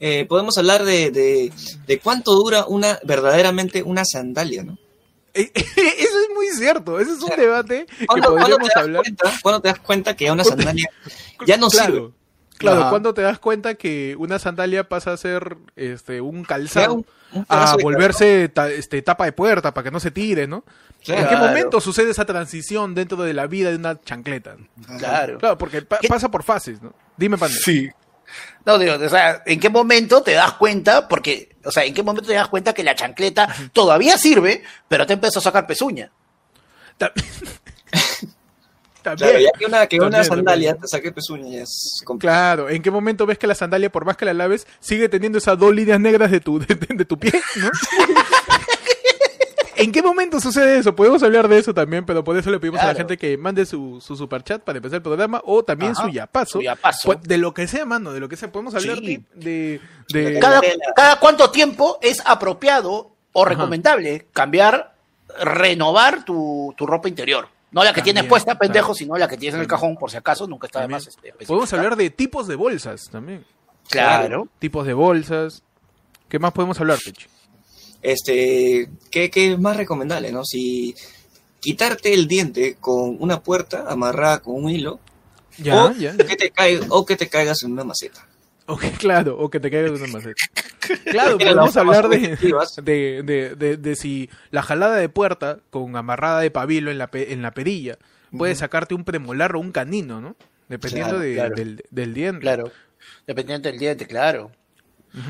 Eh, 0.00 0.26
podemos 0.28 0.56
hablar 0.58 0.84
de, 0.84 1.10
de, 1.10 1.52
de 1.86 1.98
cuánto 1.98 2.32
dura 2.34 2.64
una 2.66 2.98
verdaderamente 3.04 3.82
una 3.82 4.04
sandalia, 4.04 4.62
¿no? 4.62 4.78
Eh, 5.34 5.50
Eso 5.54 6.20
es 6.20 6.28
muy 6.34 6.46
cierto. 6.56 7.00
Ese 7.00 7.12
es 7.12 7.20
un 7.22 7.36
debate 7.36 7.86
que 7.98 8.06
¿Cuándo, 8.06 8.30
cuándo 8.30 8.56
podríamos 8.58 8.76
hablar. 8.76 9.02
cuenta, 9.02 9.32
cuándo 9.42 9.60
te 9.60 9.68
das 9.68 9.78
cuenta 9.80 10.16
que 10.16 10.30
una 10.30 10.44
sandalia 10.44 10.88
ya 11.46 11.56
no 11.56 11.68
claro, 11.68 11.92
sirve? 11.94 12.10
Claro, 12.58 12.80
Ajá. 12.80 12.90
cuando 12.90 13.14
te 13.14 13.22
das 13.22 13.38
cuenta 13.38 13.74
que 13.76 14.16
una 14.18 14.38
sandalia 14.38 14.88
pasa 14.88 15.12
a 15.12 15.16
ser 15.16 15.56
este 15.76 16.20
un 16.20 16.44
calzado 16.44 16.94
un- 16.94 17.06
un 17.32 17.44
pedazo 17.44 17.74
a 17.74 17.82
volverse 17.82 18.48
ta- 18.48 18.70
este, 18.70 19.00
tapa 19.02 19.26
de 19.26 19.32
puerta 19.32 19.72
para 19.74 19.84
que 19.84 19.90
no 19.92 20.00
se 20.00 20.10
tire, 20.10 20.46
¿no? 20.48 20.64
Claro. 21.04 21.22
¿En 21.22 21.28
qué 21.28 21.36
momento 21.36 21.80
sucede 21.80 22.10
esa 22.10 22.24
transición 22.24 22.94
dentro 22.96 23.22
de 23.22 23.32
la 23.34 23.46
vida 23.46 23.70
de 23.70 23.76
una 23.76 24.00
chancleta? 24.00 24.56
Claro. 24.98 25.38
Claro, 25.38 25.56
porque 25.58 25.82
pa- 25.82 25.98
¿Qué? 25.98 26.08
pasa 26.08 26.30
por 26.30 26.42
fases, 26.42 26.82
¿no? 26.82 26.92
Dime, 27.16 27.38
Panda. 27.38 27.56
Sí. 27.64 27.88
No, 28.68 28.78
digo, 28.78 28.96
o 29.02 29.08
sea, 29.08 29.42
¿en 29.46 29.58
qué 29.58 29.70
momento 29.70 30.22
te 30.22 30.32
das 30.32 30.52
cuenta? 30.52 31.08
Porque, 31.08 31.56
o 31.64 31.70
sea, 31.70 31.84
¿en 31.86 31.94
qué 31.94 32.02
momento 32.02 32.28
te 32.28 32.34
das 32.34 32.48
cuenta 32.48 32.74
que 32.74 32.84
la 32.84 32.94
chancleta 32.94 33.48
todavía 33.72 34.18
sirve, 34.18 34.62
pero 34.88 35.06
te 35.06 35.14
empezó 35.14 35.38
a 35.38 35.42
sacar 35.42 35.66
pezuña? 35.66 36.12
Ta- 36.98 37.10
También. 39.02 39.30
Claro, 39.30 39.38
ya 39.42 39.50
que 39.58 39.64
una, 39.64 39.86
que 39.86 40.00
una 40.00 40.22
sandalia 40.22 40.72
también. 40.72 40.82
te 40.82 40.88
saque 40.88 41.12
pezuña 41.12 41.62
es 41.62 42.02
complicado. 42.04 42.64
Claro, 42.64 42.68
¿en 42.68 42.82
qué 42.82 42.90
momento 42.90 43.24
ves 43.24 43.38
que 43.38 43.46
la 43.46 43.54
sandalia, 43.54 43.90
por 43.90 44.04
más 44.04 44.18
que 44.18 44.26
la 44.26 44.34
laves, 44.34 44.66
sigue 44.80 45.08
teniendo 45.08 45.38
esas 45.38 45.58
dos 45.58 45.74
líneas 45.74 45.98
negras 45.98 46.30
de 46.30 46.40
tu, 46.40 46.58
de, 46.58 46.66
de- 46.74 46.94
de 46.94 47.04
tu 47.06 47.18
pie, 47.18 47.32
¿no? 47.56 47.70
¿En 49.78 49.92
qué 49.92 50.02
momento 50.02 50.40
sucede 50.40 50.78
eso? 50.78 50.94
Podemos 50.94 51.22
hablar 51.22 51.48
de 51.48 51.58
eso 51.58 51.72
también, 51.72 52.04
pero 52.04 52.22
por 52.24 52.36
eso 52.36 52.50
le 52.50 52.58
pedimos 52.60 52.80
a 52.80 52.86
la 52.88 52.94
gente 52.94 53.16
que 53.16 53.36
mande 53.38 53.64
su, 53.64 54.00
su 54.00 54.16
superchat 54.16 54.62
para 54.62 54.78
empezar 54.78 54.96
el 54.96 55.02
programa 55.02 55.40
o 55.44 55.62
también 55.62 55.92
Ajá, 55.92 56.02
su 56.02 56.08
yapazo. 56.10 56.58
su 56.58 56.62
yapazo. 56.62 57.06
Pues, 57.06 57.22
De 57.22 57.38
lo 57.38 57.54
que 57.54 57.66
sea, 57.68 57.84
mano, 57.86 58.12
de 58.12 58.20
lo 58.20 58.28
que 58.28 58.36
sea. 58.36 58.50
Podemos 58.52 58.74
hablar 58.74 58.98
Sí. 58.98 59.24
de... 59.34 59.80
de, 60.12 60.20
de- 60.32 60.40
Cada, 60.40 60.60
cada 60.96 61.18
cuánto 61.20 61.50
tiempo 61.50 61.98
es 62.02 62.20
apropiado 62.26 63.12
o 63.32 63.44
recomendable 63.44 64.26
cambiar, 64.32 64.94
renovar 65.42 66.24
tu, 66.24 66.74
tu 66.76 66.86
ropa 66.86 67.08
interior. 67.08 67.48
No 67.70 67.84
la 67.84 67.90
que 67.92 68.00
También, 68.00 68.14
tienes 68.16 68.28
puesta, 68.30 68.58
pendejo, 68.58 68.94
sino 68.94 69.16
la 69.16 69.28
que 69.28 69.36
tienes 69.36 69.54
en 69.56 69.60
el 69.60 69.66
cajón, 69.68 69.96
por 69.96 70.10
si 70.10 70.16
acaso, 70.16 70.46
nunca 70.46 70.66
está 70.66 70.80
de 70.80 70.88
más. 70.88 71.06
Este, 71.06 71.20
Podemos 71.32 71.48
especificar. 71.64 71.78
hablar 71.80 71.96
de 71.98 72.10
tipos 72.10 72.48
de 72.48 72.54
bolsas 72.56 73.10
también. 73.10 73.44
Claro. 73.90 74.48
Tipos 74.58 74.86
de 74.86 74.94
bolsas. 74.94 75.62
¿Qué 76.28 76.38
más 76.38 76.52
podemos 76.52 76.80
hablar, 76.80 76.98
Pechi? 77.04 77.26
Este, 78.02 78.88
¿qué, 79.10 79.30
qué 79.30 79.52
es 79.52 79.58
más 79.58 79.76
recomendable, 79.76 80.30
no? 80.32 80.44
Si 80.44 80.94
quitarte 81.60 82.14
el 82.14 82.28
diente 82.28 82.76
con 82.80 83.16
una 83.20 83.42
puerta 83.42 83.84
amarrada 83.88 84.40
con 84.40 84.62
un 84.64 84.70
hilo 84.70 85.00
Ya, 85.58 85.86
o, 85.86 85.92
ya, 85.92 86.14
ya. 86.16 86.24
Que 86.26 86.36
te 86.36 86.50
caiga, 86.50 86.86
o 86.90 87.04
que 87.04 87.16
te 87.16 87.28
caigas 87.28 87.62
en 87.64 87.72
una 87.72 87.84
maceta. 87.84 88.26
Ok, 88.66 88.84
claro, 88.98 89.36
o 89.38 89.50
que 89.50 89.58
te 89.60 89.70
caigas 89.70 89.92
de 89.98 90.04
una 90.04 90.12
maceta. 90.12 90.42
Claro, 91.04 91.36
podemos 91.38 91.76
hablar 91.76 92.08
de, 92.08 92.36
de, 92.82 93.22
de, 93.22 93.54
de, 93.56 93.76
de 93.76 93.96
si 93.96 94.30
la 94.50 94.62
jalada 94.62 94.96
de 94.96 95.08
puerta 95.08 95.58
con 95.70 95.96
amarrada 95.96 96.40
de 96.40 96.50
pabilo 96.50 96.90
en 96.90 96.98
la, 96.98 97.10
pe- 97.10 97.32
en 97.32 97.42
la 97.42 97.52
perilla 97.52 97.98
puede 98.36 98.54
sacarte 98.54 98.94
un 98.94 99.04
premolar 99.04 99.56
o 99.56 99.60
un 99.60 99.72
canino, 99.72 100.20
¿no? 100.20 100.36
Dependiendo 100.68 101.10
Claro, 101.16 101.20
de- 101.24 101.34
claro. 101.34 101.54
Del, 101.56 101.84
del 101.90 102.14
diente. 102.14 102.40
Claro. 102.40 102.70
Dependiente 103.26 103.70
del 103.70 103.78
diente, 103.78 104.06
claro. 104.06 104.50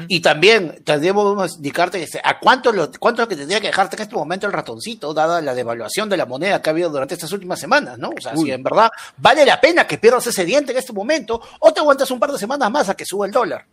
Y 0.09 0.21
también 0.21 0.83
tendríamos 0.85 1.53
que 1.53 1.57
indicarte 1.57 2.07
a 2.23 2.39
cuánto, 2.41 2.73
lo, 2.73 2.91
cuánto 2.99 3.23
es 3.23 3.27
lo 3.27 3.29
que 3.29 3.37
tendría 3.37 3.61
que 3.61 3.69
dejarte 3.69 3.97
en 3.97 4.03
este 4.03 4.15
momento 4.17 4.47
el 4.47 4.53
ratoncito, 4.53 5.15
dada 5.15 5.41
la 5.41 5.55
devaluación 5.55 6.09
de 6.09 6.17
la 6.17 6.27
moneda 6.27 6.61
que 6.61 6.69
ha 6.69 6.73
habido 6.73 6.91
durante 6.91 7.15
estas 7.15 7.33
últimas 7.33 7.59
semanas, 7.59 7.97
¿no? 7.99 8.11
O 8.11 8.21
sea, 8.21 8.33
Uy. 8.35 8.47
si 8.47 8.53
en 8.53 8.63
verdad 8.63 8.91
vale 9.17 9.47
la 9.47 9.61
pena 9.61 9.87
que 9.87 9.97
pierdas 9.99 10.27
ese 10.27 10.45
diente 10.45 10.73
en 10.73 10.79
este 10.79 10.93
momento, 10.93 11.41
o 11.61 11.73
te 11.73 11.81
aguantas 11.81 12.11
un 12.11 12.19
par 12.21 12.33
de 12.33 12.39
semanas 12.39 12.71
más 12.71 12.89
a 12.89 12.95
que 12.95 13.07
suba 13.07 13.25
el 13.27 13.33
dólar. 13.33 13.65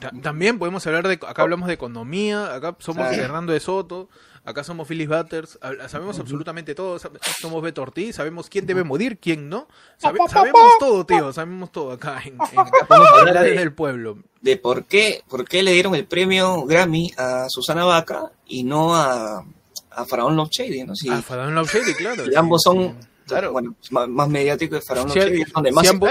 Ta- 0.00 0.10
También 0.22 0.58
podemos 0.58 0.84
hablar 0.86 1.06
de, 1.06 1.14
acá 1.14 1.42
hablamos 1.42 1.68
de 1.68 1.74
economía, 1.74 2.54
acá 2.54 2.74
somos 2.78 3.06
Claro. 3.08 3.22
Hernando 3.22 3.52
de 3.52 3.60
Soto, 3.60 4.08
acá 4.44 4.64
somos 4.64 4.88
Phyllis 4.88 5.08
Butters, 5.08 5.58
sabemos 5.88 6.18
absolutamente 6.18 6.74
todo, 6.74 6.98
somos 7.40 7.62
Beto 7.62 7.82
Ortiz, 7.82 8.16
sabemos 8.16 8.48
quién 8.48 8.66
debe 8.66 8.82
morir, 8.84 9.18
quién 9.18 9.48
no, 9.48 9.68
Sabe- 9.98 10.18
sabemos 10.28 10.60
todo, 10.78 11.06
tío, 11.06 11.32
sabemos 11.32 11.70
todo 11.72 11.92
acá 11.92 12.20
en, 12.24 12.36
a 13.36 13.42
del 13.42 13.72
pueblo. 13.72 14.18
De 14.40 14.56
por 14.56 14.84
qué, 14.86 15.22
por 15.28 15.46
qué 15.46 15.62
le 15.62 15.72
dieron 15.72 15.94
el 15.94 16.06
premio 16.06 16.64
Grammy 16.66 17.12
a 17.16 17.46
Susana 17.48 17.84
Vaca 17.84 18.32
y 18.46 18.64
no 18.64 18.94
a, 18.94 19.44
a 19.90 20.04
Faraón 20.04 20.34
Love 20.36 20.50
Shady, 20.50 20.84
¿no? 20.84 20.94
Ah, 21.10 21.22
Faraón 21.22 21.54
Love 21.54 21.72
Shady, 21.72 21.94
claro. 21.94 22.24
sí, 22.26 22.34
ambos 22.34 22.62
son, 22.64 22.96
claro. 23.26 23.52
bueno, 23.52 23.76
más, 23.90 24.08
más 24.08 24.28
mediáticos 24.28 24.80
de 24.80 24.84
Faraón 24.86 25.10
Sí, 25.10 25.20
Shady, 25.20 25.44
donde 25.54 25.70
más 25.70 25.88
ambos- 25.88 26.10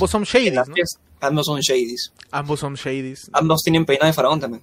los- 0.00 0.10
son 0.10 0.24
shadies, 0.24 0.54
¿no? 0.54 0.74
Ambos 1.20 1.46
son 1.46 1.60
Shadys. 1.60 2.12
Ambos 2.32 2.60
son 2.60 2.74
shadies. 2.74 3.30
Ambos 3.32 3.62
tienen 3.62 3.86
peinado 3.86 4.08
de 4.08 4.12
Faraón 4.12 4.40
también. 4.40 4.62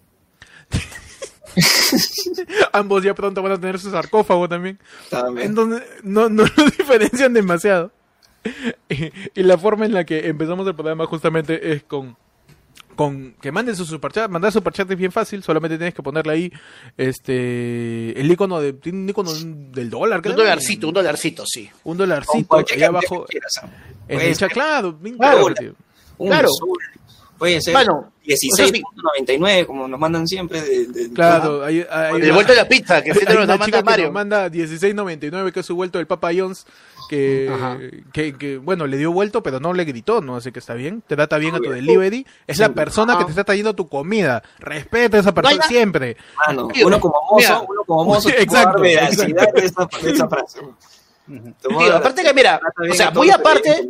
Ambos 2.73 3.03
ya 3.03 3.13
pronto 3.13 3.41
van 3.41 3.53
a 3.53 3.59
tener 3.59 3.79
su 3.79 3.91
sarcófago 3.91 4.47
también. 4.47 4.79
También. 5.09 5.47
Entonces, 5.49 5.83
no, 6.03 6.29
no 6.29 6.43
lo 6.57 6.65
diferencian 6.65 7.33
demasiado. 7.33 7.91
Y, 8.89 9.11
y 9.39 9.43
la 9.43 9.57
forma 9.57 9.85
en 9.85 9.93
la 9.93 10.03
que 10.05 10.27
empezamos 10.27 10.65
el 10.67 10.73
programa 10.73 11.05
justamente 11.05 11.73
es 11.73 11.83
con, 11.83 12.17
con 12.95 13.33
que 13.41 13.51
manden 13.51 13.75
su 13.75 13.85
superchat. 13.85 14.31
Mandar 14.31 14.51
superchat 14.51 14.89
es 14.89 14.97
bien 14.97 15.11
fácil, 15.11 15.43
solamente 15.43 15.77
tienes 15.77 15.93
que 15.93 16.01
ponerle 16.01 16.33
ahí 16.33 16.53
este 16.97 18.19
el 18.19 18.31
icono 18.31 18.59
de 18.59 18.75
un 18.91 19.07
icono 19.09 19.31
del 19.33 19.89
dólar, 19.89 20.21
Un 20.25 20.35
dolarcito, 20.35 20.87
un 20.87 20.93
dolarcito, 20.93 21.43
sí. 21.45 21.69
Un 21.83 21.97
dolarcito 21.97 22.57
ahí 22.57 22.83
abajo. 22.83 23.25
quieras. 23.29 23.51
En 24.07 24.21
el 24.21 24.35
claro, 24.49 24.97
Claro. 24.99 25.45
un 26.17 26.27
Claro. 26.27 26.47
azul, 26.47 26.79
puede 27.37 27.61
ser 27.61 27.73
Bueno. 27.73 28.11
16.99, 28.35 29.65
como 29.65 29.87
nos 29.87 29.99
mandan 29.99 30.27
siempre. 30.27 30.61
De, 30.61 30.85
de- 30.87 31.13
Claro, 31.13 31.63
hay, 31.63 31.85
hay 31.89 32.15
El 32.15 32.23
una- 32.25 32.33
vuelto 32.35 32.51
de 32.53 32.57
la 32.59 32.67
pizza, 32.67 33.01
que 33.03 33.13
siempre 33.13 33.35
nos 33.35 33.47
la 33.47 33.57
manda 33.57 33.77
que 33.79 33.83
nos 33.83 33.85
Mario. 33.85 34.11
manda 34.11 34.49
16.99 34.49 35.51
que 35.51 35.59
es 35.61 35.65
su 35.65 35.75
vuelto 35.75 35.97
del 35.97 36.07
Papa 36.07 36.29
Jones 36.35 36.65
que, 37.09 38.03
que, 38.13 38.37
que, 38.37 38.57
bueno 38.57 38.87
le 38.87 38.95
dio 38.97 39.11
vuelto 39.11 39.43
pero 39.43 39.59
no 39.59 39.73
le 39.73 39.83
gritó 39.83 40.21
no 40.21 40.37
así 40.37 40.53
que 40.53 40.59
está 40.59 40.75
bien 40.75 41.03
trata 41.05 41.37
bien 41.39 41.55
a 41.55 41.57
tu 41.59 41.69
delivery 41.69 42.25
es 42.47 42.57
la 42.57 42.69
persona 42.69 43.17
que 43.17 43.25
te 43.25 43.31
está 43.31 43.43
trayendo 43.43 43.73
tu 43.75 43.89
comida 43.89 44.41
respeta 44.59 45.17
a 45.17 45.19
esa 45.19 45.33
persona 45.33 45.57
na- 45.57 45.63
siempre 45.67 46.15
Mano, 46.47 46.67
Tío, 46.69 46.87
uno 46.87 47.01
como 47.01 47.15
mozo, 47.29 47.35
mira. 47.35 47.59
uno 47.67 47.83
como 47.85 48.05
mozo, 48.05 48.29
te 48.29 48.41
Exacto, 48.41 48.79
veracidad 48.81 49.51
de 49.53 49.65
esa, 49.65 49.89
de 50.01 50.11
esa 50.11 50.29
frase. 50.29 50.59
Te 51.27 51.73
a 51.73 51.77
Tío, 51.79 51.95
aparte 51.97 52.23
que 52.23 52.33
mira, 52.33 52.61
o 52.89 52.93
sea, 52.93 53.07
a 53.07 53.11
muy 53.11 53.29
aparte. 53.29 53.85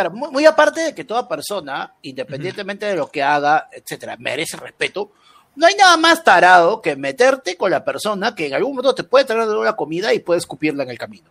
Claro, 0.00 0.16
muy, 0.16 0.30
muy 0.30 0.46
aparte 0.46 0.80
de 0.80 0.94
que 0.94 1.04
toda 1.04 1.28
persona, 1.28 1.92
independientemente 2.02 2.86
de 2.86 2.96
lo 2.96 3.10
que 3.10 3.22
haga, 3.22 3.68
etcétera, 3.72 4.16
merece 4.18 4.56
respeto, 4.56 5.12
no 5.56 5.66
hay 5.66 5.74
nada 5.74 5.96
más 5.98 6.24
tarado 6.24 6.80
que 6.80 6.96
meterte 6.96 7.56
con 7.56 7.70
la 7.70 7.84
persona 7.84 8.34
que 8.34 8.46
en 8.46 8.54
algún 8.54 8.72
momento 8.72 8.94
te 8.94 9.04
puede 9.04 9.24
traer 9.26 9.42
de 9.42 9.48
nuevo 9.48 9.64
la 9.64 9.76
comida 9.76 10.14
y 10.14 10.20
puede 10.20 10.38
escupirla 10.38 10.84
en 10.84 10.90
el 10.90 10.98
camino. 10.98 11.28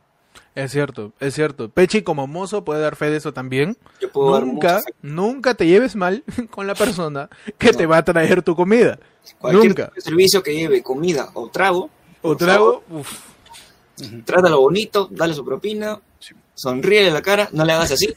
es 0.54 0.72
cierto 0.72 1.14
es 1.20 1.34
cierto. 1.34 1.70
Pechi 1.70 2.04
como 2.04 2.28
mozo 2.28 2.64
puede 2.64 2.82
dar 2.82 2.96
fe 2.96 3.10
de 3.10 3.18
eso 3.18 3.34
también. 3.34 3.76
Yo 4.02 4.12
puedo 4.12 4.40
nunca 4.42 4.82
nunca 5.02 5.56
te 5.56 5.66
lleves 5.66 5.96
mal 5.96 6.24
con 6.52 6.68
la 6.68 6.76
persona 6.76 7.28
que 7.58 7.72
No. 7.72 7.78
te 7.78 7.86
va 7.88 7.98
a 7.98 8.04
traer 8.04 8.44
tu 8.44 8.56
comida. 8.56 9.00
Cualquier 9.40 9.66
nunca. 9.70 9.92
servicio 9.98 10.44
que 10.44 10.54
lleve 10.54 10.84
comida 10.84 11.30
o 11.34 11.50
trago, 11.50 11.90
o 12.22 12.36
trago 12.36 12.84
uf, 12.90 13.10
favor, 13.98 14.24
trátalo 14.26 14.60
bonito, 14.62 15.08
dale 15.12 15.34
su 15.34 15.44
propina, 15.46 16.00
sonríe 16.56 17.10
la 17.10 17.22
cara, 17.22 17.48
no 17.54 17.64
le 17.64 17.72
hagas 17.74 17.92
así, 17.92 18.14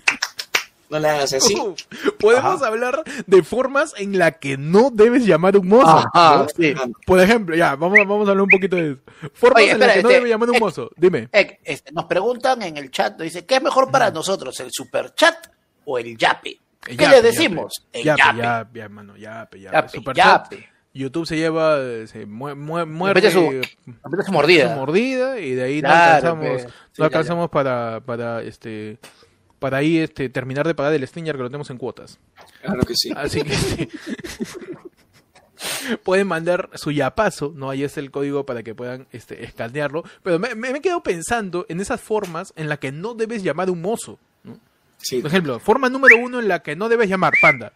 no 0.93 0.99
le 1.01 1.09
hagas 1.09 1.33
así. 1.33 1.55
podemos 2.21 2.57
Ajá. 2.63 2.67
hablar 2.69 3.03
de 3.27 3.43
formas 3.43 3.95
en 3.97 4.19
la 4.19 4.33
que 4.33 4.57
no 4.57 4.91
debes 4.93 5.27
llamar 5.27 5.57
a 5.57 5.59
un 5.59 5.67
mozo 5.69 5.89
Ajá, 6.13 6.37
¿no? 6.39 6.47
sí. 6.55 6.75
Por 7.07 7.19
ejemplo, 7.21 7.57
ya, 7.57 7.75
vamos, 7.77 7.99
vamos 8.07 8.29
a 8.29 8.31
hablar 8.33 8.43
un 8.45 8.51
poquito 8.51 8.77
de 8.77 8.93
eso. 8.93 9.01
Formas 9.35 9.63
Oye, 9.63 9.73
en 9.73 9.79
las 9.81 9.93
que 9.95 10.03
no 10.03 10.09
este, 10.11 10.21
debe 10.21 10.29
llamar 10.31 10.49
a 10.49 10.53
un 10.53 10.57
eh, 10.57 10.61
mozo. 10.61 10.91
Dime. 10.97 11.29
Eh, 11.33 11.59
este, 11.65 11.91
nos 11.93 12.05
preguntan 12.05 12.63
en 12.63 12.77
el 12.77 12.91
chat, 12.91 13.13
nos 13.15 13.23
dice, 13.25 13.45
¿qué 13.47 13.57
es 13.57 13.63
mejor 13.63 13.91
para 13.91 14.11
nosotros, 14.11 14.59
el 14.61 14.69
super 14.71 15.15
chat 15.15 15.35
o 15.85 15.99
el 15.99 16.17
yape? 16.17 16.59
El 16.87 16.97
¿Qué 16.97 17.05
yape, 17.05 17.17
le 17.17 17.23
decimos? 17.23 17.73
yape. 17.87 17.99
El 17.99 18.05
Yape, 18.05 18.21
yape. 18.23 18.39
yape, 18.39 18.79
ya, 18.79 18.89
mano, 18.89 19.17
yape, 19.17 19.61
yape. 19.61 19.99
Yape. 20.15 20.69
YouTube 20.95 21.27
se 21.27 21.37
lleva, 21.37 21.77
se 22.07 22.27
mue- 22.27 22.55
mue- 22.55 22.85
Mete 22.85 22.87
muerde 22.87 23.31
su, 23.31 23.39
su 23.41 23.51
mete 24.11 24.25
su 24.27 24.33
mordida. 24.33 24.77
mordida 24.77 25.39
y 25.41 25.55
de 25.55 25.63
ahí 25.63 25.81
Claro, 25.81 25.95
no 25.97 26.05
alcanzamos, 26.43 26.63
pe. 26.65 26.69
no 26.99 27.05
alcanzamos 27.07 27.49
para, 27.51 28.01
para, 28.05 28.43
este, 28.43 28.99
para 29.63 29.79
ahí, 29.79 29.99
este, 29.99 30.29
terminar 30.29 30.67
de 30.67 30.75
pagar 30.75 30.93
el 30.93 31.07
Stinger 31.07 31.37
que 31.37 31.43
lo 31.43 31.49
tenemos 31.49 31.71
en 31.71 31.79
cuotas. 31.79 32.19
Claro 32.61 32.83
que 32.83 32.95
sí. 32.95 33.11
Así 33.17 33.43
que 33.43 33.55
sí. 33.55 33.89
pueden 36.05 36.27
mandar 36.27 36.71
su 36.75 36.91
yapazo, 36.91 37.53
¿no? 37.55 37.71
Ahí 37.71 37.85
es 37.85 37.97
el 37.97 38.11
código 38.11 38.45
para 38.45 38.63
que 38.63 38.75
puedan 38.75 39.07
este, 39.13 39.45
escanearlo. 39.45 40.05
Pero 40.23 40.39
me, 40.39 40.55
me, 40.55 40.73
me 40.73 40.79
he 40.79 40.83
quedado 40.83 41.03
pensando 41.03 41.67
en 41.69 41.81
esas 41.81 42.01
formas 42.01 42.53
en 42.57 42.69
las 42.69 42.79
que 42.79 42.93
no 42.93 43.15
debes 43.15 43.43
llamar 43.43 43.69
a 43.69 43.73
un 43.73 43.81
mozo. 43.81 44.19
¿no? 44.45 44.59
Sí. 44.99 45.21
Por 45.21 45.31
ejemplo, 45.31 45.59
forma 45.61 45.89
número 45.89 46.17
uno 46.19 46.41
en 46.41 46.49
la 46.49 46.63
que 46.63 46.77
no 46.77 46.89
debes 46.89 47.09
llamar, 47.09 47.33
panda. 47.41 47.73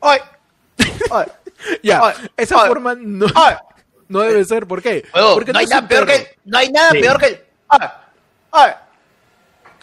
¡Ay! 0.00 0.20
¡Ay! 1.10 1.26
Ya, 1.82 2.00
Ay, 2.02 2.14
esa 2.36 2.62
ay, 2.62 2.68
forma 2.68 2.94
no, 2.94 3.26
¡Ay! 3.34 3.56
no 4.08 4.20
debe 4.20 4.44
ser. 4.44 4.66
¿Por 4.66 4.80
qué? 4.80 5.04
Porque 5.34 5.52
no, 5.52 5.58
hay 5.58 5.66
nada 5.66 5.88
peor 5.88 6.06
que 6.06 6.36
no 6.44 6.56
hay 6.56 6.70
nada 6.70 6.90
Sí. 6.92 7.00
peor 7.00 7.18
que 7.18 7.26
el... 7.26 7.40
¡Ay! 7.68 7.88
¡Ay! 8.58 8.72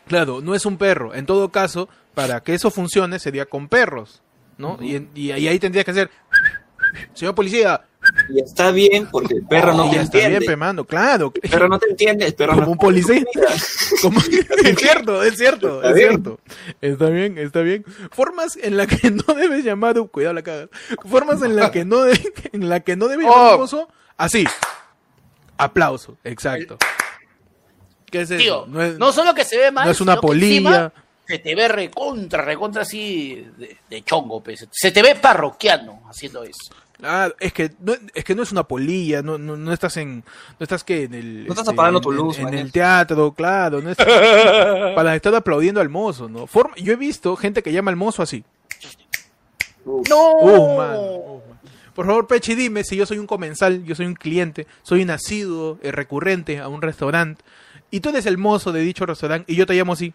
Claro, 0.07 0.41
no 0.41 0.53
es 0.55 0.65
un 0.65 0.77
perro. 0.77 1.13
En 1.15 1.25
todo 1.25 1.49
caso, 1.51 1.89
para 2.13 2.41
que 2.41 2.53
eso 2.53 2.69
funcione 2.71 3.19
sería 3.19 3.45
con 3.45 3.67
perros, 3.67 4.21
¿no? 4.57 4.77
y, 4.81 5.31
ahí- 5.31 5.59
tendrías 5.59 5.83
que 5.85 5.91
hacer, 5.91 6.09
señor 7.13 7.33
policía, 7.35 7.85
Y 8.29 8.39
está 8.39 8.69
bien 8.69 9.07
porque 9.11 9.33
el 9.33 9.45
perro 9.47 9.73
no 9.73 9.87
y 9.87 9.91
te 9.91 9.95
está 10.01 10.17
bien, 10.19 10.25
entiende. 10.33 10.45
pe, 10.45 10.55
mano, 10.55 10.85
claro. 10.85 11.33
El 11.41 11.49
perro 11.49 11.67
no 11.67 11.79
te 11.79 11.89
entiende, 11.89 12.25
el 12.27 12.35
perro 12.35 12.53
Como 12.53 12.65
no 12.67 12.71
un 12.73 12.77
policía. 12.77 13.23
Como- 14.03 14.19
es 14.19 14.75
cierto, 14.77 15.23
es 15.23 15.37
cierto, 15.37 15.77
Está 15.77 15.89
es 15.89 15.95
bien. 15.95 16.09
cierto. 16.09 16.39
Está 16.81 17.09
bien, 17.09 17.37
está 17.39 17.61
bien. 17.61 17.83
Formas 18.11 18.57
en 18.61 18.77
las 18.77 18.85
que 18.87 19.09
no 19.09 19.33
debes 19.33 19.63
llamar, 19.65 19.95
cuidado 20.11 20.35
la 20.35 20.43
caga. 20.43 20.69
Formas 21.09 21.41
en 21.41 21.55
las 21.55 21.71
que 21.71 21.83
no 21.83 22.03
de- 22.03 22.33
en 22.53 22.69
la 22.69 22.81
que 22.81 22.95
no 22.95 23.07
debes 23.07 23.25
llamar 23.25 23.53
a 23.53 23.55
un 23.55 23.67
Oh. 23.73 23.87
así. 24.17 24.45
Aplauso, 25.57 26.17
exacto. 26.23 26.77
¿Qué 28.15 28.21
es 28.21 28.31
eso? 28.31 28.41
Tío, 28.41 28.65
no 28.67 28.81
es, 28.81 28.97
no 28.97 29.11
solo 29.11 29.33
que 29.33 29.43
se 29.43 29.57
ve 29.57 29.71
mal, 29.71 29.85
no 29.85 29.91
es 29.91 29.99
una 29.99 30.21
polilla. 30.21 30.93
Se 31.27 31.39
te 31.39 31.53
ve 31.53 31.67
recontra, 31.67 32.43
recontra 32.43 32.83
así 32.83 33.45
de, 33.57 33.77
de 33.89 34.01
chongo, 34.03 34.41
pues. 34.41 34.65
Se 34.71 34.91
te 34.91 35.01
ve 35.01 35.15
parroquiano 35.15 36.03
haciendo 36.09 36.43
eso. 36.43 36.73
Ah, 37.03 37.29
es 37.41 37.51
que 37.51 37.71
no, 37.81 37.93
es 38.13 38.23
que 38.23 38.35
no 38.35 38.43
es 38.43 38.53
una 38.53 38.63
polilla, 38.63 39.21
no, 39.21 39.37
no, 39.37 39.57
no 39.57 39.73
estás 39.73 39.97
en, 39.97 40.23
no 40.57 40.63
estás 40.63 40.85
que 40.85 41.03
en 41.03 41.13
el, 41.13 41.37
este, 41.39 41.47
No 41.47 41.53
estás 41.53 41.67
apagando 41.67 41.99
en- 41.99 42.03
tu 42.03 42.11
luz, 42.13 42.39
en, 42.39 42.53
el 42.53 42.71
teatro, 42.71 43.33
claro, 43.33 43.81
no 43.81 43.89
es 43.89 43.97
para 44.95 45.13
estar 45.13 45.35
aplaudiendo 45.35 45.81
al 45.81 45.89
mozo, 45.89 46.29
¿no? 46.29 46.47
Forma, 46.47 46.73
yo 46.77 46.93
he 46.93 46.95
visto 46.95 47.35
gente 47.35 47.61
que 47.61 47.73
llama 47.73 47.91
al 47.91 47.97
mozo 47.97 48.23
así. 48.23 48.45
uf, 49.83 50.07
¡No! 50.07 50.31
Uh, 50.35 50.77
man, 50.77 50.95
uh, 50.97 51.41
man. 51.49 51.59
Por 51.93 52.05
favor, 52.05 52.27
Pechi, 52.27 52.55
dime 52.55 52.83
si 52.85 52.95
yo 52.95 53.05
soy 53.05 53.17
un 53.17 53.27
comensal, 53.27 53.83
yo 53.83 53.93
soy 53.95 54.05
un 54.05 54.15
cliente, 54.15 54.65
soy 54.83 55.01
un 55.01 55.09
asiduo 55.09 55.79
eh, 55.81 55.91
recurrente 55.91 56.59
a 56.59 56.67
un 56.69 56.81
restaurante 56.81 57.43
y 57.91 57.99
tú 57.99 58.09
eres 58.09 58.25
el 58.25 58.37
mozo 58.37 58.71
de 58.71 58.81
dicho 58.81 59.05
restaurante 59.05 59.51
y 59.51 59.55
yo 59.55 59.65
te 59.65 59.73
llamo 59.73 59.93
así. 59.93 60.13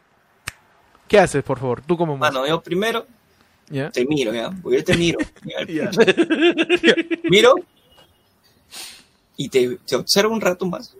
¿Qué 1.08 1.18
haces, 1.18 1.42
por 1.42 1.58
favor? 1.58 1.82
Tú 1.82 1.96
como 1.96 2.16
mozo. 2.16 2.32
Mano, 2.32 2.46
yo 2.46 2.60
primero 2.62 3.06
¿Ya? 3.68 3.90
te 3.90 4.04
miro, 4.06 4.32
¿ya? 4.34 4.50
Porque 4.62 4.78
yo 4.78 4.84
te 4.84 4.96
miro. 4.96 5.18
Miro 7.24 7.54
y 9.36 9.48
te, 9.48 9.78
te 9.86 9.96
observo 9.96 10.34
un 10.34 10.40
rato 10.40 10.66
más 10.66 10.94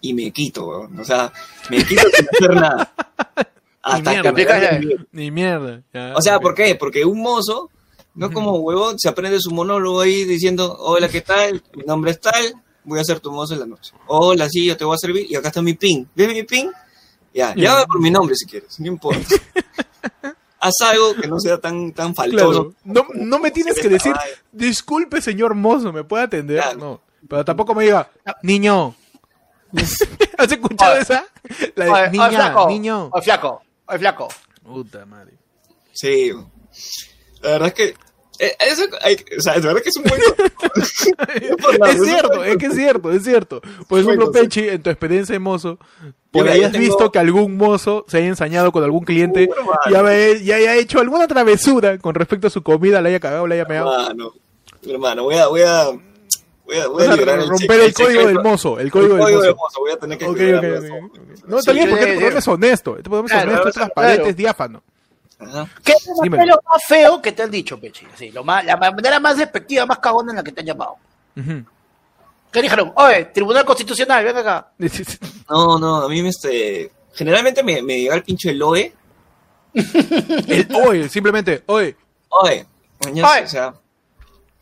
y 0.00 0.14
me 0.14 0.30
quito, 0.30 0.66
weón. 0.66 0.98
O 0.98 1.04
sea, 1.04 1.32
me 1.68 1.84
quito 1.84 2.02
sin 2.14 2.26
hacer 2.28 2.54
nada. 2.54 2.92
Hasta 3.82 4.10
mierda. 4.10 4.34
que 4.34 4.86
me. 4.86 4.96
Ni 5.12 5.30
mierda. 5.30 5.82
ya, 5.92 6.14
O 6.16 6.20
sea. 6.22 6.38
¿por 6.40 6.54
qué? 6.54 6.74
Porque 6.74 7.04
un 7.04 7.20
mozo, 7.20 7.70
no 8.14 8.30
como 8.30 8.56
huevón, 8.58 8.98
se 8.98 9.08
aprende 9.08 9.38
su 9.40 9.50
monólogo 9.52 10.00
ahí 10.00 10.24
diciendo, 10.24 10.76
hola, 10.78 11.08
¿qué 11.08 11.20
tal? 11.20 11.62
Mi 11.74 11.84
nombre 11.84 12.10
es 12.10 12.20
tal, 12.20 12.54
voy 12.84 12.98
a 12.98 13.02
hacer 13.02 13.20
tu 13.20 13.30
mozo 13.32 13.54
en 13.54 13.60
la 13.60 13.66
noche. 13.66 13.92
Hola, 14.06 14.48
sí, 14.48 14.66
yo 14.66 14.76
te 14.76 14.84
voy 14.84 14.94
a 14.94 14.98
servir 14.98 15.26
y 15.30 15.34
acá 15.36 15.48
está 15.48 15.62
mi 15.62 15.74
pin. 15.74 16.08
¿Ves 16.14 16.28
mi 16.28 16.42
pin? 16.44 16.70
Ya, 17.32 17.54
Ya. 17.54 17.64
llámame 17.64 17.86
por 17.86 18.00
mi 18.00 18.10
nombre 18.10 18.34
si 18.36 18.46
quieres, 18.46 18.78
no 18.80 18.86
importa. 18.86 19.20
Haz 20.62 20.74
algo 20.82 21.14
que 21.14 21.26
no 21.26 21.40
sea 21.40 21.58
tan, 21.58 21.92
tan 21.92 22.14
faltoso. 22.14 22.72
Claro. 22.72 22.74
No, 22.84 23.06
no 23.14 23.38
me 23.38 23.50
tienes 23.50 23.78
que 23.80 23.88
decir, 23.88 24.12
disculpe, 24.52 25.22
señor 25.22 25.54
mozo, 25.54 25.90
¿me 25.92 26.04
puede 26.04 26.24
atender? 26.24 26.60
Claro. 26.60 26.78
No. 26.78 27.00
Pero 27.28 27.44
tampoco 27.44 27.74
me 27.74 27.84
diga, 27.84 28.10
niño. 28.42 28.94
¿Has 30.38 30.50
escuchado 30.52 30.92
Oye. 30.94 31.02
esa? 31.02 31.24
La 31.76 31.84
de, 31.84 31.90
Oye, 31.90 32.00
oye, 32.02 32.10
niña, 32.10 32.28
flaco, 32.30 32.68
niño. 32.68 33.08
oye, 33.12 33.22
flaco, 33.22 33.62
oye, 33.86 33.98
flaco. 33.98 34.28
Puta 34.62 35.06
madre. 35.06 35.32
Sí, 35.92 36.30
la 37.42 37.50
verdad 37.50 37.68
es 37.68 37.74
que. 37.74 37.94
Eh, 38.40 38.56
eso, 38.60 38.82
hay- 39.02 39.16
o 39.38 39.40
sea, 39.40 39.54
es 39.54 39.62
verdad 39.64 39.82
que 39.82 39.88
es 39.90 39.96
un 39.96 40.04
buen. 40.04 40.20
Es 41.90 42.02
cierto, 42.04 42.44
es 42.44 42.56
que 42.56 42.66
es 42.66 42.74
cierto, 42.74 43.12
es 43.12 43.24
cierto. 43.24 43.60
Por 43.88 44.00
ejemplo, 44.00 44.26
Bueno, 44.30 44.32
sí. 44.32 44.40
Pechi, 44.60 44.68
en 44.68 44.82
tu 44.82 44.90
experiencia 44.90 45.32
de 45.32 45.38
mozo, 45.38 45.78
por 46.30 46.48
ahí 46.48 46.62
has 46.62 46.72
tengo- 46.72 46.84
visto 46.84 47.12
que 47.12 47.18
algún 47.18 47.56
mozo 47.56 48.04
se 48.08 48.18
haya 48.18 48.26
ensañado 48.28 48.72
con 48.72 48.82
algún 48.84 49.04
cliente 49.04 49.48
Uh, 49.50 49.90
y 49.90 49.94
haya, 49.94 50.28
y 50.38 50.52
haya 50.52 50.76
hecho 50.76 51.00
alguna 51.00 51.26
travesura 51.28 51.98
con 51.98 52.14
respecto 52.14 52.46
a 52.46 52.50
su 52.50 52.62
comida, 52.62 53.00
le 53.00 53.10
haya 53.10 53.20
cagado, 53.20 53.46
le 53.46 53.56
haya 53.56 53.66
pegado. 53.66 53.92
Hermano, 53.92 54.32
hermano, 54.88 55.22
voy 55.24 55.34
a. 55.36 55.46
Voy 55.46 55.62
a 55.62 55.90
Voy 56.64 56.78
a, 56.78 56.86
voy 56.86 56.98
O 56.98 57.00
a 57.02 57.04
sea, 57.06 57.14
liberar 57.16 57.40
el 57.40 57.48
romper 57.48 57.68
sec- 57.80 57.84
el 57.84 57.94
código 57.94 58.10
secreto. 58.20 58.28
del 58.28 58.40
mozo, 58.44 58.78
el 58.78 58.86
El 58.86 58.92
código 58.92 59.14
del 59.16 59.34
mozo. 59.34 59.56
mozo, 59.56 59.80
Voy 59.80 59.90
a 59.90 59.96
tener 59.96 60.18
que 60.18 60.24
Ok, 60.24 60.30
ok, 60.30 60.38
liberarlo 60.38 60.68
ok, 60.78 60.82
de 60.84 60.90
ok. 60.90 61.10
eso. 61.32 61.44
No, 61.48 61.58
está 61.58 61.72
Sí, 61.72 61.76
bien, 61.78 61.90
porque 61.90 62.04
sí, 62.04 62.10
este 62.10 62.14
sí. 62.14 62.20
programa 62.20 62.38
es 62.38 62.48
honesto. 62.48 62.90
Este 62.96 63.02
programa 63.02 63.26
es 63.26 63.32
Claro, 63.32 63.48
honesto, 63.50 63.62
claro. 63.72 63.72
transparente, 63.74 64.28
es 64.30 64.36
diáfano. 64.36 64.82
Ajá. 65.40 65.68
¿Qué 65.82 65.92
es 65.92 66.06
lo 66.06 66.60
más 66.70 66.84
feo 66.86 67.20
que 67.22 67.32
te 67.32 67.42
han 67.42 67.50
dicho, 67.50 67.78
Pechi? 67.80 68.06
Sí, 68.16 68.30
lo 68.30 68.44
más, 68.44 68.64
la 68.64 68.76
manera 68.76 69.18
más 69.20 69.36
despectiva, 69.38 69.86
más 69.86 69.98
cagona 69.98 70.32
en 70.32 70.36
la 70.36 70.42
que 70.44 70.52
te 70.52 70.60
han 70.60 70.66
llamado. 70.66 70.96
¿Qué 72.52 72.62
dijeron? 72.62 72.92
Oye, 72.96 73.26
Tribunal 73.26 73.64
Constitucional, 73.64 74.24
ven 74.24 74.36
acá. 74.36 74.68
No, 75.48 75.78
no, 75.78 75.96
a 76.02 76.08
mí 76.08 76.22
me 76.22 76.28
este. 76.28 76.92
Generalmente 77.14 77.62
me, 77.62 77.82
me 77.82 77.98
llega 78.00 78.14
el 78.14 78.22
pincho 78.22 78.50
el 78.50 78.62
OE. 78.62 78.92
El 79.74 80.68
oye, 80.86 81.08
simplemente, 81.08 81.62
mañana, 81.66 83.30
Oye. 83.32 83.44
o 83.44 83.48
sea. 83.48 83.74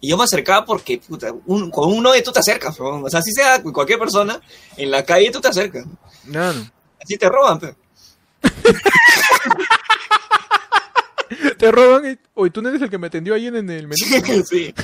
Y 0.00 0.11
yo 0.11 0.16
me 0.16 0.25
acercaba 0.25 0.64
porque, 0.64 0.99
puta, 0.99 1.32
un- 1.47 1.70
con 1.70 1.92
un 1.92 2.06
OE 2.06 2.23
tú 2.23 2.30
te 2.30 2.38
acercas. 2.38 2.78
O 2.78 3.08
sea, 3.11 3.20
si 3.20 3.32
sea 3.32 3.62
con 3.62 3.73
cualquier 3.73 3.99
persona, 3.99 4.40
en 4.76 4.90
la 4.90 5.04
calle 5.04 5.30
tú 5.30 5.40
te 5.40 5.49
acercas. 5.49 5.85
No, 6.25 6.52
no. 6.52 6.70
Así 7.02 7.16
te 7.18 7.28
roban, 7.28 7.58
pero. 7.58 7.75
Te 11.58 11.70
roban 11.70 12.11
y, 12.11 12.18
oye, 12.35 12.50
tú 12.50 12.62
no 12.62 12.68
eres 12.68 12.82
el 12.82 12.90
que 12.90 12.99
me 12.99 13.08
atendió 13.08 13.35
ahí 13.35 13.47
en, 13.47 13.56
en 13.56 13.70
el 13.70 13.88
menú. 13.88 14.44
sí. 14.49 14.75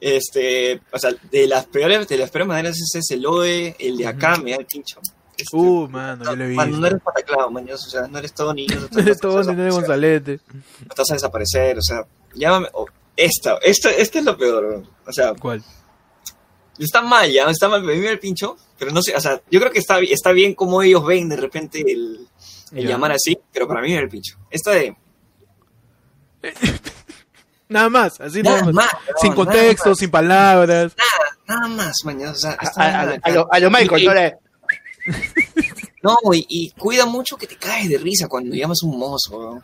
Este, 0.00 0.80
o 0.90 0.98
sea, 0.98 1.12
de 1.30 1.46
las 1.46 1.66
peores, 1.66 2.08
de 2.08 2.16
las 2.16 2.30
peores 2.30 2.48
maneras 2.48 2.76
ese 2.76 2.98
es 2.98 3.10
el 3.12 3.24
OE, 3.24 3.76
el 3.78 3.96
de 3.96 4.06
acá 4.06 4.36
me 4.36 4.50
da 4.50 4.56
el 4.56 4.66
pincho. 4.66 5.00
Este, 5.36 5.56
Uh, 5.56 5.88
mano, 5.88 6.24
yo 6.24 6.36
lo 6.36 6.44
visto. 6.44 6.56
Cuando 6.56 6.78
no 6.78 6.86
eres 6.86 7.02
pataclado, 7.02 7.50
mañana, 7.50 7.74
o 7.74 7.78
sea, 7.78 8.06
no 8.06 8.18
eres 8.18 8.34
todo 8.34 8.52
niño, 8.52 8.80
no 8.80 8.88
No 8.90 9.00
eres 9.00 9.18
todo 9.18 9.34
vas 9.36 9.48
a 9.48 9.52
ni 9.52 9.62
de 9.62 9.70
Gonzalete. 9.70 10.40
no 10.52 10.62
estás 10.88 11.10
a 11.10 11.14
desaparecer, 11.14 11.78
o 11.78 11.82
sea, 11.82 12.04
llámame, 12.34 12.68
o 12.72 12.86
esta, 13.16 13.58
esta, 13.62 13.90
esta 13.90 14.18
es 14.18 14.24
lo 14.24 14.36
peor, 14.36 14.64
weón. 14.64 14.88
o 15.06 15.12
sea, 15.12 15.34
¿Cuál? 15.34 15.62
está 16.78 17.02
mal 17.02 17.30
ya, 17.30 17.44
está 17.50 17.68
mal, 17.68 17.82
me 17.82 17.94
el 17.94 18.18
pincho, 18.18 18.56
pero 18.78 18.90
no 18.90 19.02
sé, 19.02 19.14
o 19.14 19.20
sea, 19.20 19.40
yo 19.50 19.60
creo 19.60 19.72
que 19.72 19.78
está, 19.78 20.00
está 20.00 20.32
bien 20.32 20.54
como 20.54 20.82
ellos 20.82 21.04
ven 21.04 21.28
de 21.28 21.36
repente 21.36 21.84
el, 21.86 22.26
llamar 22.72 23.12
así, 23.12 23.38
pero 23.52 23.68
para 23.68 23.82
mí 23.82 23.92
me 23.92 23.98
el 23.98 24.08
pincho. 24.08 24.38
Esta 24.50 24.72
de, 24.72 24.96
Nada 27.68 27.88
más, 27.88 28.20
así 28.20 28.42
nada, 28.42 28.60
nada 28.60 28.72
más. 28.72 28.74
más, 28.74 28.92
weón, 28.92 29.16
sin 29.20 29.30
nada 29.30 29.36
contexto, 29.36 29.88
más, 29.90 29.98
sin 29.98 30.10
palabras. 30.10 30.92
nada 31.48 31.68
más, 31.68 31.92
mañana, 32.04 32.32
o 32.32 32.34
sea, 32.34 32.56
A, 32.76 33.00
a- 33.22 33.30
lo, 33.30 33.48
a 33.50 33.58
lo 33.60 33.70
Michael, 33.70 34.04
¿no? 34.04 34.14
Le- 34.14 34.36
No, 36.02 36.16
y, 36.34 36.44
y 36.48 36.70
cuida 36.72 37.06
mucho 37.06 37.36
que 37.36 37.46
te 37.46 37.54
caes 37.56 37.88
de 37.88 37.96
risa 37.96 38.26
cuando 38.26 38.56
llamas 38.56 38.78
a 38.82 38.86
un 38.86 38.98
mozo. 38.98 39.62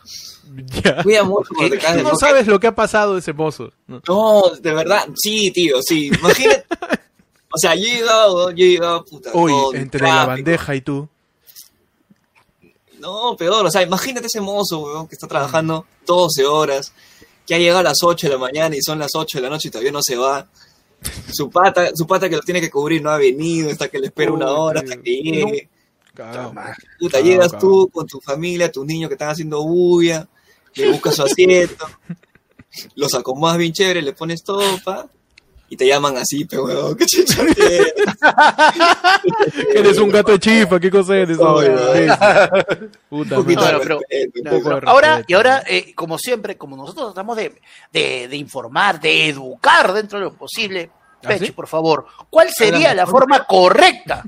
Ya. 0.82 1.02
Cuida 1.02 1.24
mucho 1.24 1.48
cuando 1.52 1.74
te 1.74 1.78
caes 1.82 1.92
Tú 1.94 1.98
de 1.98 2.02
no 2.04 2.10
risa. 2.10 2.26
sabes 2.28 2.46
lo 2.46 2.60
que 2.60 2.68
ha 2.68 2.74
pasado 2.76 3.18
ese 3.18 3.32
mozo. 3.32 3.72
¿no? 3.88 4.00
No, 4.06 4.42
de 4.60 4.72
verdad, 4.72 5.08
sí, 5.16 5.50
tío, 5.52 5.82
sí. 5.82 6.06
Imagínate. 6.16 6.64
o 7.52 7.58
sea, 7.58 7.74
yo 7.74 7.82
he 7.82 7.90
llegado, 7.96 8.50
yo 8.52 8.64
he 8.64 8.68
llegado, 8.68 9.04
puta. 9.04 9.30
Hoy, 9.34 9.52
entre 9.74 10.00
la 10.06 10.26
bandeja 10.26 10.76
y 10.76 10.80
tú. 10.80 11.08
No, 13.00 13.36
peor, 13.36 13.66
o 13.66 13.70
sea, 13.70 13.82
imagínate 13.82 14.26
ese 14.26 14.40
mozo, 14.40 14.80
weón, 14.80 15.08
que 15.08 15.14
está 15.14 15.26
trabajando 15.26 15.86
12 16.06 16.46
horas, 16.46 16.92
que 17.46 17.54
ha 17.54 17.58
llegado 17.58 17.80
a 17.80 17.82
las 17.82 17.98
8 18.02 18.26
de 18.26 18.32
la 18.32 18.38
mañana 18.38 18.76
y 18.76 18.82
son 18.82 18.98
las 18.98 19.14
8 19.14 19.38
de 19.38 19.42
la 19.42 19.50
noche 19.50 19.68
y 19.68 19.70
todavía 19.70 19.92
no 19.92 20.02
se 20.02 20.16
va. 20.16 20.46
Su 21.32 21.48
pata, 21.50 21.90
su 21.94 22.06
pata 22.06 22.28
que 22.28 22.36
lo 22.36 22.42
tiene 22.42 22.60
que 22.60 22.70
cubrir 22.70 23.02
no 23.02 23.10
ha 23.10 23.18
venido, 23.18 23.70
hasta 23.70 23.88
que 23.88 23.98
le 23.98 24.06
espera 24.06 24.32
una 24.32 24.50
hora, 24.50 24.80
hasta 24.80 24.96
que 24.96 25.10
llegue. 25.10 25.68
Cagao. 26.14 26.52
Puta, 26.98 27.20
llegas 27.20 27.56
tú 27.58 27.88
con 27.92 28.06
tu 28.06 28.20
familia, 28.20 28.72
tus 28.72 28.84
niños 28.84 29.08
que 29.08 29.14
están 29.14 29.30
haciendo 29.30 29.62
bulla, 29.62 30.28
le 30.74 30.90
buscas 30.90 31.14
su 31.14 31.22
asiento, 31.22 31.86
los 32.96 33.14
acomodas 33.14 33.58
bien 33.58 33.72
chévere, 33.72 34.02
le 34.02 34.12
pones 34.12 34.42
topa 34.42 35.08
y 35.68 35.76
te 35.76 35.86
llaman 35.86 36.16
así, 36.16 36.44
pero 36.46 36.64
weón, 36.64 36.96
qué 36.96 37.04
chicha? 37.06 37.42
Eres 39.74 39.98
un 39.98 40.10
gato 40.10 40.32
de 40.32 40.38
chifa, 40.38 40.78
¿qué 40.80 40.90
cosa 40.90 41.16
eres? 41.16 41.38
Oye, 41.38 41.68
Puta 43.08 43.38
Un 43.38 43.44
poquito 43.44 43.60
madre. 43.60 43.72
No, 43.72 43.78
de 43.78 43.82
pero- 43.82 43.98
respeto, 43.98 44.38
un 44.38 44.44
pero- 44.44 44.58
poco 44.58 44.68
de 44.80 44.90
Ahora, 44.90 45.08
respeto. 45.16 45.26
y 45.28 45.34
ahora, 45.34 45.62
eh, 45.66 45.94
como 45.94 46.18
siempre, 46.18 46.56
como 46.56 46.76
nosotros 46.76 47.06
tratamos 47.12 47.36
de, 47.36 47.60
de, 47.92 48.28
de 48.28 48.36
informar, 48.36 49.00
de 49.00 49.28
educar 49.28 49.92
dentro 49.92 50.18
de 50.18 50.24
lo 50.26 50.32
posible, 50.34 50.90
¿Ah, 51.24 51.28
Pechi, 51.28 51.46
sí? 51.46 51.52
por 51.52 51.66
favor, 51.66 52.06
¿cuál 52.30 52.48
sería 52.50 52.94
la 52.94 53.06
forma 53.06 53.44
correcta 53.44 54.24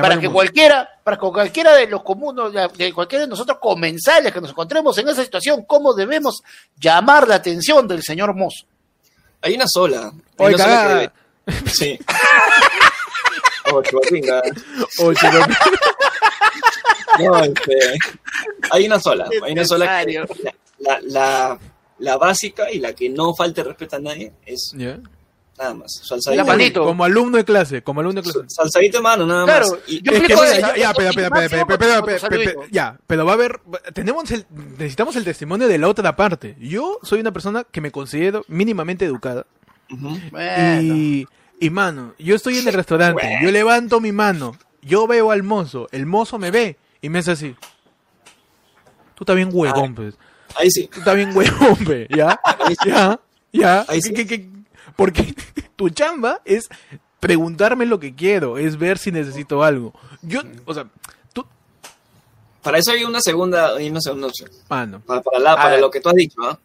para 0.00 0.20
que 0.20 0.28
cualquiera, 0.28 0.88
para 1.02 1.16
que 1.16 1.26
cualquiera 1.28 1.74
de 1.74 1.88
los 1.88 2.02
comunos, 2.04 2.52
de 2.52 2.92
cualquiera 2.92 3.24
de 3.24 3.28
nosotros 3.30 3.58
comensales 3.60 4.32
que 4.32 4.40
nos 4.40 4.50
encontremos 4.50 4.96
en 4.98 5.08
esa 5.08 5.24
situación, 5.24 5.64
cómo 5.66 5.92
debemos 5.94 6.42
llamar 6.78 7.26
la 7.26 7.36
atención 7.36 7.88
del 7.88 8.02
señor 8.02 8.34
mozo? 8.36 8.66
Hay 9.42 9.54
una 9.54 9.64
sola. 9.68 10.12
Hay 10.38 10.46
Oye, 10.46 10.54
una 10.54 10.64
sola 10.64 11.12
que- 11.46 11.70
Sí. 11.70 11.98
Oh, 13.72 13.80
chupapinga. 13.82 14.42
Oye, 15.00 15.16
chico, 15.18 15.38
No, 17.20 17.38
este, 17.44 17.78
hay 18.70 18.86
una 18.86 18.98
sola. 19.00 19.28
Hay 19.44 19.52
una 19.52 19.64
sola. 19.64 20.04
que- 20.04 20.24
la, 20.80 20.98
la, 21.02 21.58
la 21.98 22.16
básica 22.16 22.70
y 22.70 22.78
la 22.80 22.92
que 22.92 23.08
no 23.08 23.34
falte 23.34 23.62
respeto 23.62 23.96
a 23.96 24.00
nadie 24.00 24.32
es. 24.44 24.72
Nada 25.58 25.74
más. 25.74 26.00
Salsadito. 26.02 26.84
Como 26.84 27.04
alumno 27.04 27.36
de 27.36 27.44
clase, 27.44 27.82
como 27.82 28.00
alumno 28.00 28.20
de 28.22 28.30
clase. 28.30 28.48
salsadito 28.48 28.98
de 28.98 29.02
mano, 29.02 29.26
nada 29.26 29.44
Claro, 29.44 29.66
más. 29.70 29.78
Y, 29.86 30.02
yo 30.02 30.12
Es 30.12 30.18
que 30.20 30.26
explico 30.32 30.42
mira, 30.42 30.52
eso, 30.52 30.60
ya, 30.60 30.76
ya, 30.76 30.92
yo 30.92 30.94
pero, 32.30 32.66
ya, 32.70 32.98
pero 33.06 33.24
va 33.24 33.32
a 33.32 33.34
haber, 33.34 33.60
tenemos 33.92 34.30
el, 34.30 34.46
necesitamos 34.78 35.16
el 35.16 35.24
testimonio 35.24 35.68
de 35.68 35.78
la 35.78 35.88
otra 35.88 36.16
parte. 36.16 36.56
Yo 36.58 36.98
soy 37.02 37.20
una 37.20 37.32
persona 37.32 37.64
que 37.70 37.80
me 37.80 37.90
considero 37.90 38.44
mínimamente 38.48 39.04
educada. 39.04 39.46
Bueno. 39.88 40.80
y, 40.82 41.26
y 41.60 41.70
mano, 41.70 42.14
yo 42.18 42.34
estoy 42.34 42.58
en 42.58 42.66
el 42.68 42.74
restaurante, 42.74 43.38
yo 43.42 43.50
levanto 43.50 44.00
mi 44.00 44.10
mano, 44.12 44.56
yo 44.80 45.06
veo 45.06 45.30
al 45.30 45.42
mozo, 45.42 45.86
el 45.92 46.06
mozo 46.06 46.38
me 46.38 46.50
ve 46.50 46.76
y 47.00 47.08
me 47.08 47.18
hace 47.20 47.32
así. 47.32 47.54
Tú 49.14 49.24
estás 49.24 49.36
bien 49.36 49.50
huevón, 49.52 49.94
pues. 49.94 50.14
Ahí 50.56 50.70
sí. 50.70 50.88
Tú 50.92 50.98
estás 51.00 51.14
bien 51.14 51.36
huevón, 51.36 51.76
pe, 51.86 52.06
¿ya? 52.10 52.40
Ya, 52.86 53.20
ya. 53.52 53.84
Ahí 53.88 54.00
¿Qué- 54.00 54.08
sí. 54.08 54.14
qué- 54.14 54.26
qué? 54.26 54.48
Porque 54.96 55.34
tu 55.76 55.90
chamba 55.90 56.40
es 56.44 56.68
preguntarme 57.20 57.86
lo 57.86 58.00
que 58.00 58.14
quiero, 58.14 58.58
es 58.58 58.76
ver 58.78 58.98
si 58.98 59.12
necesito 59.12 59.62
algo. 59.62 59.92
Yo, 60.22 60.40
o 60.64 60.74
sea, 60.74 60.86
tú, 61.32 61.46
Para 62.62 62.78
eso 62.78 62.92
hay 62.92 63.04
una 63.04 63.20
segunda, 63.20 63.74
hay 63.76 63.88
una 63.90 64.00
segunda 64.00 64.26
opción. 64.28 64.50
mano, 64.68 65.00
Para, 65.06 65.20
para, 65.22 65.38
la- 65.38 65.56
para 65.56 65.78
lo 65.78 65.90
que 65.90 66.00
tú 66.00 66.08
has 66.08 66.14
dicho, 66.16 66.40
¿ah? 66.42 66.58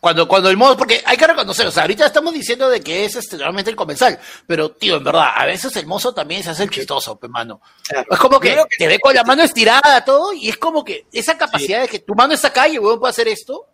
Cuando, 0.00 0.26
cuando 0.26 0.48
el 0.48 0.56
modo, 0.56 0.78
porque 0.78 1.02
hay 1.04 1.14
que 1.18 1.26
reconocer, 1.26 1.66
o 1.66 1.70
sea, 1.70 1.82
ahorita 1.82 2.06
estamos 2.06 2.32
diciendo 2.32 2.70
de 2.70 2.80
que 2.80 3.04
es 3.04 3.16
este, 3.16 3.36
realmente 3.36 3.68
el 3.68 3.76
comensal, 3.76 4.18
pero 4.46 4.70
tío, 4.70 4.96
en 4.96 5.04
verdad, 5.04 5.28
a 5.36 5.44
veces 5.44 5.76
el 5.76 5.86
mozo 5.86 6.14
también 6.14 6.42
se 6.42 6.48
hace 6.48 6.62
el 6.62 6.70
chistoso, 6.70 7.16
pe, 7.16 7.28
mano. 7.28 7.60
Claro. 7.86 8.06
Es 8.10 8.18
como 8.18 8.40
que 8.40 8.56
te 8.78 8.86
ve 8.88 8.98
con 8.98 9.14
la 9.14 9.24
mano 9.24 9.42
estirada, 9.42 10.02
todo, 10.02 10.32
y 10.32 10.48
es 10.48 10.56
como 10.56 10.82
que 10.86 11.04
esa 11.12 11.36
capacidad 11.36 11.82
de 11.82 11.88
que 11.88 11.98
tu 11.98 12.14
mano 12.14 12.32
está 12.32 12.48
acá 12.48 12.66
y 12.66 12.76
el 12.76 12.80
huevón 12.80 12.98
puede 13.00 13.10
hacer 13.10 13.28
esto, 13.28 13.66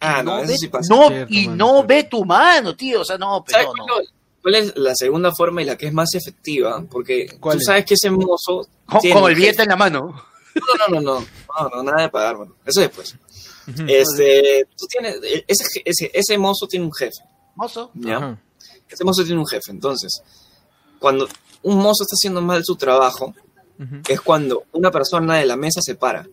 Ah, 0.00 0.22
no, 0.22 0.36
no 0.36 0.38
eso 0.42 0.52
ve, 0.52 0.58
sí 0.58 0.68
pasa. 0.68 0.94
no, 0.94 1.08
Cierto, 1.08 1.34
y 1.34 1.48
mano, 1.48 1.56
no 1.74 1.84
ve 1.86 2.04
tu 2.04 2.24
mano, 2.24 2.76
tío, 2.76 3.00
o 3.00 3.04
sea, 3.04 3.18
no, 3.18 3.44
¿Sabes 3.48 3.66
pero 3.66 3.74
no. 3.76 3.84
cuál, 3.94 4.08
cuál 4.42 4.54
es 4.54 4.76
la 4.76 4.94
segunda 4.94 5.32
forma 5.34 5.62
y 5.62 5.64
la 5.64 5.76
que 5.76 5.86
es 5.88 5.92
más 5.92 6.14
efectiva? 6.14 6.84
Porque 6.90 7.36
¿Cuál 7.40 7.56
tú 7.56 7.60
es? 7.60 7.66
sabes 7.66 7.84
que 7.84 7.94
ese 7.94 8.10
mozo. 8.10 8.66
Con, 8.86 9.00
tiene 9.00 9.20
con 9.20 9.30
el 9.30 9.36
billete 9.36 9.62
en 9.62 9.68
la 9.70 9.76
mano. 9.76 10.22
No, 10.54 10.86
no, 10.88 11.00
no, 11.00 11.20
no, 11.20 11.20
no, 11.20 11.68
no, 11.76 11.82
nada 11.82 12.02
de 12.02 12.08
pagar, 12.08 12.38
mano. 12.38 12.54
Eso 12.64 12.80
después. 12.80 13.14
Este, 13.86 14.66
tú 14.76 14.86
tienes, 14.86 15.16
ese, 15.46 15.64
ese, 15.84 16.10
ese 16.14 16.38
mozo 16.38 16.66
tiene 16.66 16.86
un 16.86 16.92
jefe, 16.92 17.18
Mozo. 17.54 17.90
¿ya? 17.94 18.16
Ajá. 18.16 18.38
Ese 18.88 19.04
mozo 19.04 19.24
tiene 19.24 19.40
un 19.40 19.46
jefe. 19.46 19.70
Entonces, 19.70 20.22
cuando 20.98 21.28
un 21.62 21.76
mozo 21.76 22.04
está 22.04 22.14
haciendo 22.14 22.40
mal 22.40 22.64
su 22.64 22.76
trabajo, 22.76 23.34
Ujú. 23.78 23.96
es 24.08 24.20
cuando 24.22 24.64
una 24.72 24.90
persona 24.90 25.36
de 25.36 25.46
la 25.46 25.56
mesa 25.56 25.80
se 25.82 25.94
para. 25.96 26.26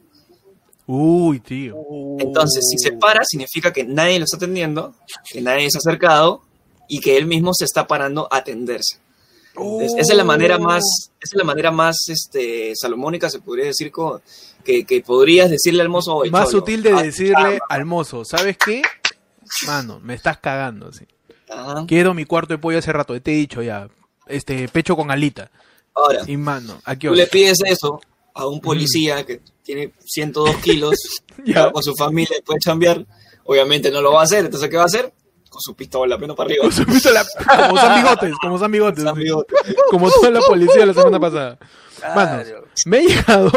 Uy, 0.87 1.39
tío. 1.39 1.75
Entonces, 2.19 2.63
si 2.69 2.77
se 2.77 2.91
para, 2.93 3.23
significa 3.25 3.73
que 3.73 3.83
nadie 3.83 4.19
lo 4.19 4.25
está 4.25 4.37
atendiendo, 4.37 4.93
que 5.31 5.41
nadie 5.41 5.69
se 5.71 5.77
ha 5.77 5.79
acercado 5.79 6.41
y 6.87 6.99
que 6.99 7.17
él 7.17 7.25
mismo 7.25 7.53
se 7.53 7.65
está 7.65 7.87
parando 7.87 8.27
a 8.31 8.37
atenderse. 8.37 8.99
Es- 9.81 9.93
esa 9.97 10.11
es 10.13 10.17
la 10.17 10.23
manera 10.25 10.57
más, 10.59 10.83
esa 11.21 11.31
es 11.31 11.35
la 11.35 11.43
manera 11.45 11.71
más 11.71 11.95
este, 12.09 12.73
salomónica, 12.75 13.29
se 13.29 13.39
podría 13.39 13.65
decir, 13.65 13.89
co- 13.91 14.21
que, 14.63 14.83
que 14.85 15.01
podrías 15.01 15.49
decirle 15.49 15.81
al 15.81 15.89
mozo. 15.89 16.17
"Oye, 16.17 16.29
Más 16.31 16.47
cholo, 16.49 16.59
sutil 16.59 16.83
de 16.83 16.91
decirle 16.91 17.33
chamba". 17.35 17.65
al 17.69 17.85
mozo, 17.85 18.25
¿sabes 18.25 18.57
qué? 18.57 18.81
Mano, 19.65 19.99
me 20.03 20.13
estás 20.13 20.37
cagando, 20.39 20.91
sí. 20.91 21.05
Ajá. 21.49 21.85
Quiero 21.87 22.13
mi 22.13 22.25
cuarto 22.25 22.53
de 22.53 22.57
pollo 22.57 22.79
hace 22.79 22.91
rato, 22.91 23.19
te 23.21 23.31
he 23.31 23.35
dicho 23.35 23.61
ya. 23.61 23.87
Este, 24.27 24.67
pecho 24.67 24.95
con 24.95 25.09
alita. 25.11 25.49
Ahora, 25.93 26.21
Y 26.27 26.35
mano, 26.35 26.81
aquí 26.83 27.07
tú 27.07 27.13
le 27.13 27.27
pides 27.27 27.59
eso 27.65 28.01
a 28.33 28.47
un 28.47 28.59
policía 28.59 29.23
que 29.25 29.39
tiene 29.65 29.91
102 30.05 30.55
kilos, 30.57 30.95
Ya. 31.45 31.71
con 31.71 31.83
su 31.83 31.93
familia 31.95 32.37
y 32.37 32.41
puede 32.41 32.59
chambear, 32.59 33.05
obviamente 33.43 33.91
no 33.91 34.01
lo 34.01 34.13
va 34.13 34.21
a 34.21 34.23
hacer, 34.23 34.45
entonces 34.45 34.69
¿qué 34.69 34.77
va 34.77 34.83
a 34.83 34.85
hacer? 34.85 35.11
Con 35.55 35.61
su 35.61 35.73
pistola, 35.75 36.17
peno 36.17 36.35
para 36.35 36.47
arriba. 36.47 36.63
Con 36.63 36.71
su 36.73 36.85
pistola, 36.85 37.23
como 37.67 37.77
San 37.77 37.95
Bigotes, 38.03 38.33
como 38.41 38.59
San 38.59 38.71
Bigotes. 38.71 39.03
San 39.05 39.15
sí. 39.15 39.21
Bigote. 39.23 39.55
Como 39.89 40.11
toda 40.11 40.29
la 40.31 40.41
policía 40.41 40.85
la 40.85 40.93
semana 40.93 41.17
pasada. 41.19 41.57
Mano, 42.13 42.43
me 42.85 42.97
ha 42.97 43.01
llegado. 43.01 43.51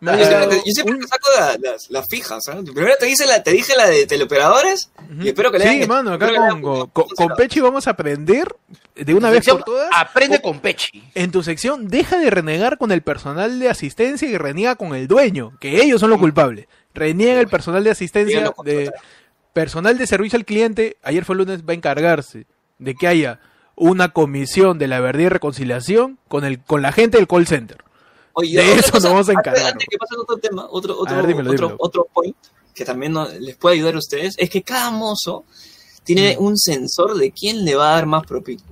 Me 0.00 0.12
Yo 0.12 0.18
siempre, 0.18 0.36
llegado 0.40 0.52
yo 0.64 0.72
siempre 0.72 0.94
un- 0.94 1.00
te 1.00 1.06
saco 1.08 1.28
la- 1.38 1.70
las, 1.72 1.90
las 1.90 2.06
fijas, 2.08 2.44
¿sabes? 2.44 2.70
Primero 2.70 2.94
te, 3.00 3.06
dice 3.06 3.26
la, 3.26 3.42
te 3.42 3.50
dije 3.52 3.74
la 3.76 3.86
de 3.88 4.06
teleoperadores 4.06 4.90
y 5.20 5.28
espero 5.28 5.50
que 5.50 5.58
le 5.58 5.68
Sí, 5.68 5.86
mano, 5.88 6.12
acá 6.12 6.30
con, 6.60 6.88
con, 6.92 7.06
con 7.08 7.28
Pechi 7.36 7.58
vamos 7.60 7.86
a 7.88 7.90
aprender 7.90 8.54
de 8.94 9.14
una 9.14 9.28
vez 9.30 9.38
Sección, 9.38 9.56
por 9.58 9.64
todas. 9.66 9.90
Aprende 9.92 10.40
con 10.42 10.60
Pechi. 10.60 11.02
En 11.14 11.30
tu 11.32 11.42
sección, 11.42 11.88
deja 11.88 12.18
de 12.18 12.30
renegar 12.30 12.78
con 12.78 12.92
el 12.92 13.02
personal 13.02 13.58
de 13.58 13.68
asistencia 13.70 14.28
y 14.28 14.36
reniega 14.38 14.76
con 14.76 14.94
el 14.94 15.08
dueño, 15.08 15.56
que 15.60 15.82
ellos 15.82 16.00
son 16.00 16.10
los 16.10 16.18
culpables. 16.20 16.66
Reniega 16.94 17.40
el 17.40 17.48
personal 17.48 17.82
de 17.84 17.90
asistencia, 17.90 18.52
de. 18.64 18.92
Personal 19.58 19.98
de 19.98 20.06
servicio 20.06 20.36
al 20.38 20.44
cliente. 20.44 20.96
Ayer 21.02 21.24
fue 21.24 21.34
lunes, 21.34 21.62
va 21.66 21.72
a 21.72 21.74
encargarse 21.74 22.46
de 22.78 22.94
que 22.94 23.08
haya 23.08 23.40
una 23.74 24.10
comisión 24.10 24.78
de 24.78 24.86
la 24.86 25.00
verdad 25.00 25.22
y 25.22 25.28
reconciliación 25.28 26.18
con 26.28 26.44
el 26.44 26.60
con 26.62 26.80
la 26.82 26.92
gente 26.92 27.16
del 27.18 27.26
call 27.26 27.46
center. 27.46 27.78
Oye, 28.34 28.56
De 28.56 28.72
eso 28.74 28.92
cosa, 28.92 29.08
nos 29.08 29.14
vamos 29.14 29.28
a 29.30 29.32
encargar. 29.32 29.72
Antes 29.72 29.88
que 29.90 29.98
pase 29.98 30.14
otro 30.16 30.36
tema, 30.36 30.66
otro, 30.70 30.96
otro, 30.96 31.16
ver, 31.16 31.26
dímelo, 31.26 31.50
otro, 31.50 31.66
dímelo. 31.66 31.76
otro 31.80 32.08
point 32.14 32.36
que 32.72 32.84
también 32.84 33.12
no- 33.12 33.28
les 33.40 33.56
puede 33.56 33.74
ayudar 33.76 33.96
a 33.96 33.98
ustedes 33.98 34.34
es 34.38 34.48
que 34.48 34.62
cada 34.62 34.92
mozo 34.92 35.44
tiene 36.04 36.36
un 36.38 36.56
sensor 36.56 37.16
de 37.16 37.32
quién 37.32 37.64
le 37.64 37.74
va 37.74 37.90
a 37.90 37.94
dar 37.96 38.06
más 38.06 38.24
propina. 38.24 38.62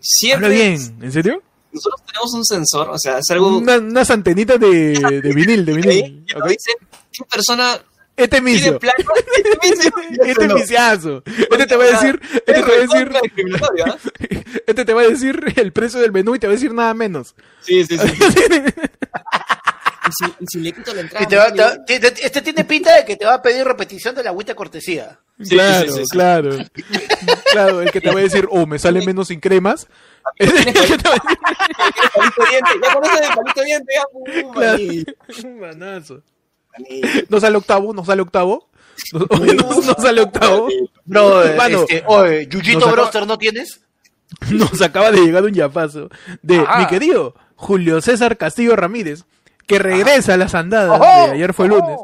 Siempre 0.00 0.46
Habla 0.46 0.58
bien, 0.58 0.98
¿en 1.02 1.12
serio? 1.12 1.42
nosotros 1.72 2.00
tenemos 2.06 2.32
un 2.34 2.44
sensor, 2.46 2.88
o 2.88 2.98
sea, 2.98 3.18
es 3.18 3.30
algo 3.30 3.58
Una- 3.58 3.76
unas 3.78 4.10
antenitas 4.10 4.58
de, 4.58 4.66
de 5.22 5.32
vinil, 5.34 5.64
de 5.66 5.72
vinil. 5.74 6.24
que 6.26 6.48
dice 6.48 6.72
qué 7.12 7.24
persona 7.30 7.78
Este 8.16 8.40
plata, 8.78 8.96
este 9.62 9.90
y 10.24 10.28
Este 10.30 10.48
no. 10.48 10.56
es 10.56 10.62
viciazo. 10.62 11.22
Este 11.26 11.66
te 11.66 11.76
va 11.76 11.84
a 11.84 11.86
decir, 11.88 12.20
este 12.32 12.52
te 12.54 12.62
va 12.62 12.68
a 12.68 12.78
decir, 12.80 13.12
¿ah? 13.84 13.96
este 14.66 14.84
te 14.84 14.94
va 14.94 15.02
a 15.02 15.06
decir 15.08 15.52
el 15.56 15.72
precio 15.72 16.00
del 16.00 16.12
menú 16.12 16.34
y 16.34 16.38
te 16.38 16.46
va 16.46 16.52
a 16.52 16.56
decir 16.56 16.72
nada 16.72 16.94
menos. 16.94 17.34
Sí, 17.60 17.84
sí, 17.84 17.98
sí. 17.98 18.06
y, 20.08 20.12
si, 20.12 20.24
y 20.40 20.46
si 20.46 20.58
le 20.60 20.72
quito 20.72 20.94
la 20.94 21.00
entrada, 21.02 21.24
Y 21.24 21.28
te 21.28 21.36
va- 21.36 21.52
te 21.52 21.60
va- 21.62 21.68
medio- 21.70 21.84
te- 21.84 21.98
te- 22.10 22.26
este 22.26 22.40
tiene 22.42 22.64
pinta 22.64 22.94
de 22.96 23.04
que 23.04 23.16
te 23.16 23.26
va 23.26 23.34
a 23.34 23.42
pedir 23.42 23.64
repetición 23.64 24.14
de 24.14 24.22
la 24.22 24.30
agüita 24.30 24.54
cortesía. 24.54 25.18
Sí, 25.42 25.50
claro, 25.50 25.86
sí, 25.92 25.98
sí, 25.98 26.04
sí. 26.04 26.10
claro. 26.10 26.56
Claro, 27.52 27.82
el 27.82 27.90
que 27.90 28.00
te 28.00 28.10
va 28.10 28.20
a 28.20 28.22
decir, 28.22 28.46
oh, 28.50 28.64
me 28.66 28.78
sale 28.78 29.04
menos 29.04 29.28
sin 29.28 29.40
cremas. 29.40 29.86
El 30.38 30.50
que 30.52 30.72
te 30.72 31.08
va 31.08 31.14
a 31.14 31.20
decir, 31.22 31.38
palito 32.14 32.42
de 32.42 32.50
diente, 32.50 32.70
ya 32.82 32.94
conoces 32.94 33.20
el 33.20 33.34
palito 33.36 33.62
diente, 33.62 33.92
ya, 33.94 34.04
Claro. 34.52 35.56
Manazo. 35.60 36.22
No 37.28 37.40
sale 37.40 37.56
octavo, 37.56 37.92
no 37.94 38.04
sale 38.04 38.22
octavo. 38.22 38.68
No, 39.12 39.20
no- 39.36 39.80
no 39.82 39.94
sale 39.94 40.20
octavo. 40.22 40.68
Bro, 41.04 41.42
Mano, 41.56 41.80
este, 41.80 42.02
oye, 42.06 42.46
Yuyito 42.48 42.78
acaba- 42.78 42.92
Broster 42.92 43.26
no 43.26 43.38
tienes? 43.38 43.80
Nos 44.50 44.82
acaba 44.82 45.12
de 45.12 45.20
llegar 45.20 45.44
un 45.44 45.52
yapazo 45.54 46.08
de 46.42 46.58
Ajá. 46.58 46.80
mi 46.80 46.86
querido 46.86 47.34
Julio 47.54 48.00
César 48.00 48.36
Castillo 48.36 48.74
Ramírez, 48.74 49.24
que 49.68 49.78
regresa 49.78 50.34
a 50.34 50.36
las 50.36 50.54
andadas 50.54 51.00
de 51.00 51.06
ayer 51.34 51.54
fue 51.54 51.68
lunes 51.68 51.96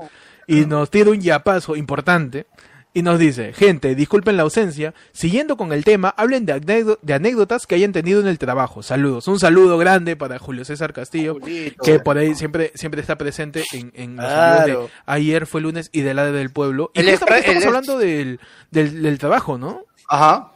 y 0.47 0.65
nos 0.67 0.89
tiene 0.91 1.11
un 1.11 1.21
yapazo 1.21 1.75
importante 1.77 2.47
y 2.95 3.03
nos 3.03 3.19
dice, 3.19 3.53
gente, 3.55 3.95
disculpen 3.95 4.37
la 4.37 4.43
ausencia, 4.43 4.93
siguiendo 5.13 5.57
con 5.57 5.73
el 5.73 5.83
tema, 5.85 6.13
hablen 6.17 6.45
de, 6.45 6.55
anécdo- 6.55 6.99
de 7.01 7.15
anécdotas 7.15 7.67
que 7.67 7.75
hayan 7.75 7.93
tenido 7.93 8.21
en 8.21 8.27
el 8.27 8.39
trabajo. 8.39 8.83
Saludos, 8.83 9.29
un 9.29 9.41
saludo 9.41 9.79
grande 9.79 10.15
para 10.15 10.39
Julio 10.39 10.65
César 10.67 10.93
Castillo, 10.93 11.35
Julito. 11.41 11.83
que 11.83 12.01
por 12.01 12.19
ahí 12.19 12.35
siempre, 12.35 12.71
siempre 12.75 13.01
está 13.01 13.17
presente 13.17 13.65
en, 13.73 13.93
en 13.95 14.17
los 14.17 14.27
Claro. 14.27 14.83
de 14.85 14.89
ayer 15.07 15.47
fue 15.47 15.63
lunes 15.63 15.89
y 15.93 16.03
de 16.03 16.13
la 16.13 16.31
del 16.31 16.51
pueblo. 16.51 16.91
Y 16.95 17.01
es 17.01 17.19
justamente 17.19 17.41
estamos 17.41 17.63
es- 17.63 17.67
hablando 17.67 17.99
del, 17.99 18.41
del, 18.71 19.03
del 19.03 19.19
trabajo, 19.19 19.57
¿no? 19.57 19.83
Ajá. 20.09 20.53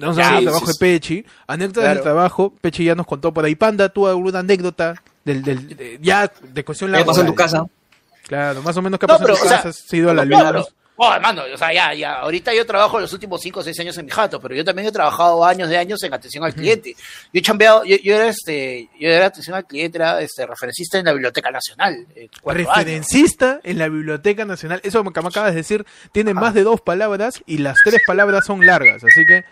Vamos 0.00 0.16
a 0.18 0.20
hablar 0.26 0.34
del 0.36 0.44
trabajo 0.44 0.66
de 0.66 0.74
Pechi, 0.78 1.24
anécdotas 1.46 1.82
Claro. 1.82 1.94
del 1.94 2.02
trabajo, 2.02 2.54
Pechi 2.60 2.84
ya 2.84 2.94
nos 2.94 3.06
contó 3.06 3.32
por 3.32 3.44
ahí, 3.44 3.54
Panda, 3.54 3.88
tú 3.88 4.06
alguna 4.06 4.40
anécdota 4.40 5.00
del, 5.24 5.42
del 5.42 5.76
de- 5.76 5.98
ya 6.02 6.30
de 6.42 6.64
cuestión 6.64 6.92
¿Qué 6.92 7.04
pasó 7.04 7.20
en 7.20 7.26
tu 7.28 7.32
laboral? 7.32 7.50
casa? 7.50 7.66
Claro, 8.26 8.62
más 8.62 8.76
o 8.76 8.82
menos 8.82 8.98
qué 9.00 9.06
No, 9.06 9.14
pasó 9.14 9.24
pero, 9.24 9.34
en 9.34 9.40
tu 9.40 9.46
o 9.46 9.48
sea, 9.48 9.56
casa, 9.62 9.68
has 9.70 9.92
ido 9.94 10.10
a 10.10 10.14
la 10.14 10.24
No, 10.24 10.36
luz. 10.38 10.44
pero- 10.66 10.66
oh, 10.98 11.14
hermano, 11.14 11.42
o 11.52 11.56
sea, 11.56 11.72
ya, 11.72 11.94
ya, 11.94 12.14
ahorita 12.20 12.52
yo 12.54 12.66
trabajo 12.66 13.00
los 13.00 13.12
últimos 13.12 13.40
5 13.40 13.60
o 13.60 13.62
6 13.62 13.80
años 13.80 13.98
en 13.98 14.04
mi 14.06 14.10
jato, 14.10 14.40
pero 14.40 14.54
yo 14.54 14.64
también 14.64 14.88
he 14.88 14.92
trabajado 14.92 15.44
años 15.44 15.68
de 15.68 15.78
años 15.78 16.02
en 16.02 16.12
atención 16.12 16.44
al 16.44 16.54
cliente. 16.54 16.94
Yo 17.32 17.38
he 17.38 17.42
chambeado, 17.42 17.84
yo, 17.84 17.96
yo 17.96 18.14
era 18.14 18.28
este, 18.28 18.88
yo 18.98 19.08
era 19.08 19.26
atención 19.26 19.56
al 19.56 19.66
cliente, 19.66 19.98
era 19.98 20.20
este 20.20 20.46
referencista 20.46 20.98
en 20.98 21.06
la 21.06 21.12
Biblioteca 21.12 21.50
Nacional. 21.50 22.06
eh, 22.14 22.28
años. 22.44 22.54
Referencista 22.54 23.60
en 23.62 23.78
la 23.78 23.88
Biblioteca 23.88 24.44
Nacional, 24.44 24.80
eso 24.84 25.02
que 25.04 25.20
me 25.22 25.28
acabas 25.28 25.52
de 25.52 25.56
decir, 25.56 25.86
tiene 26.12 26.34
más 26.34 26.52
de 26.54 26.62
dos 26.64 26.80
palabras 26.80 27.42
y 27.46 27.58
las 27.58 27.76
tres 27.84 28.02
palabras 28.06 28.44
son 28.46 28.66
largas, 28.66 29.02
así 29.04 29.24
que 29.24 29.44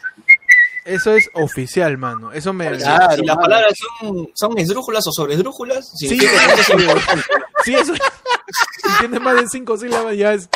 eso 0.84 1.12
es 1.14 1.28
oficial, 1.34 1.98
mano. 1.98 2.32
Eso 2.32 2.52
me... 2.52 2.70
Claro, 2.76 3.16
si 3.16 3.22
las 3.24 3.36
mano. 3.36 3.40
palabras 3.40 3.72
son, 4.00 4.28
son 4.34 4.58
esdrújulas 4.58 5.04
o 5.06 5.12
sobresdrújulas, 5.12 5.90
Sí, 5.96 6.16
es 6.16 6.68
importante. 6.70 7.24
Sí, 7.64 7.74
eso. 7.74 7.94
si 7.94 8.98
tiene 9.00 9.18
más 9.18 9.34
de 9.34 9.48
cinco 9.48 9.76
sílabas 9.76 10.16
ya 10.16 10.34
es, 10.34 10.48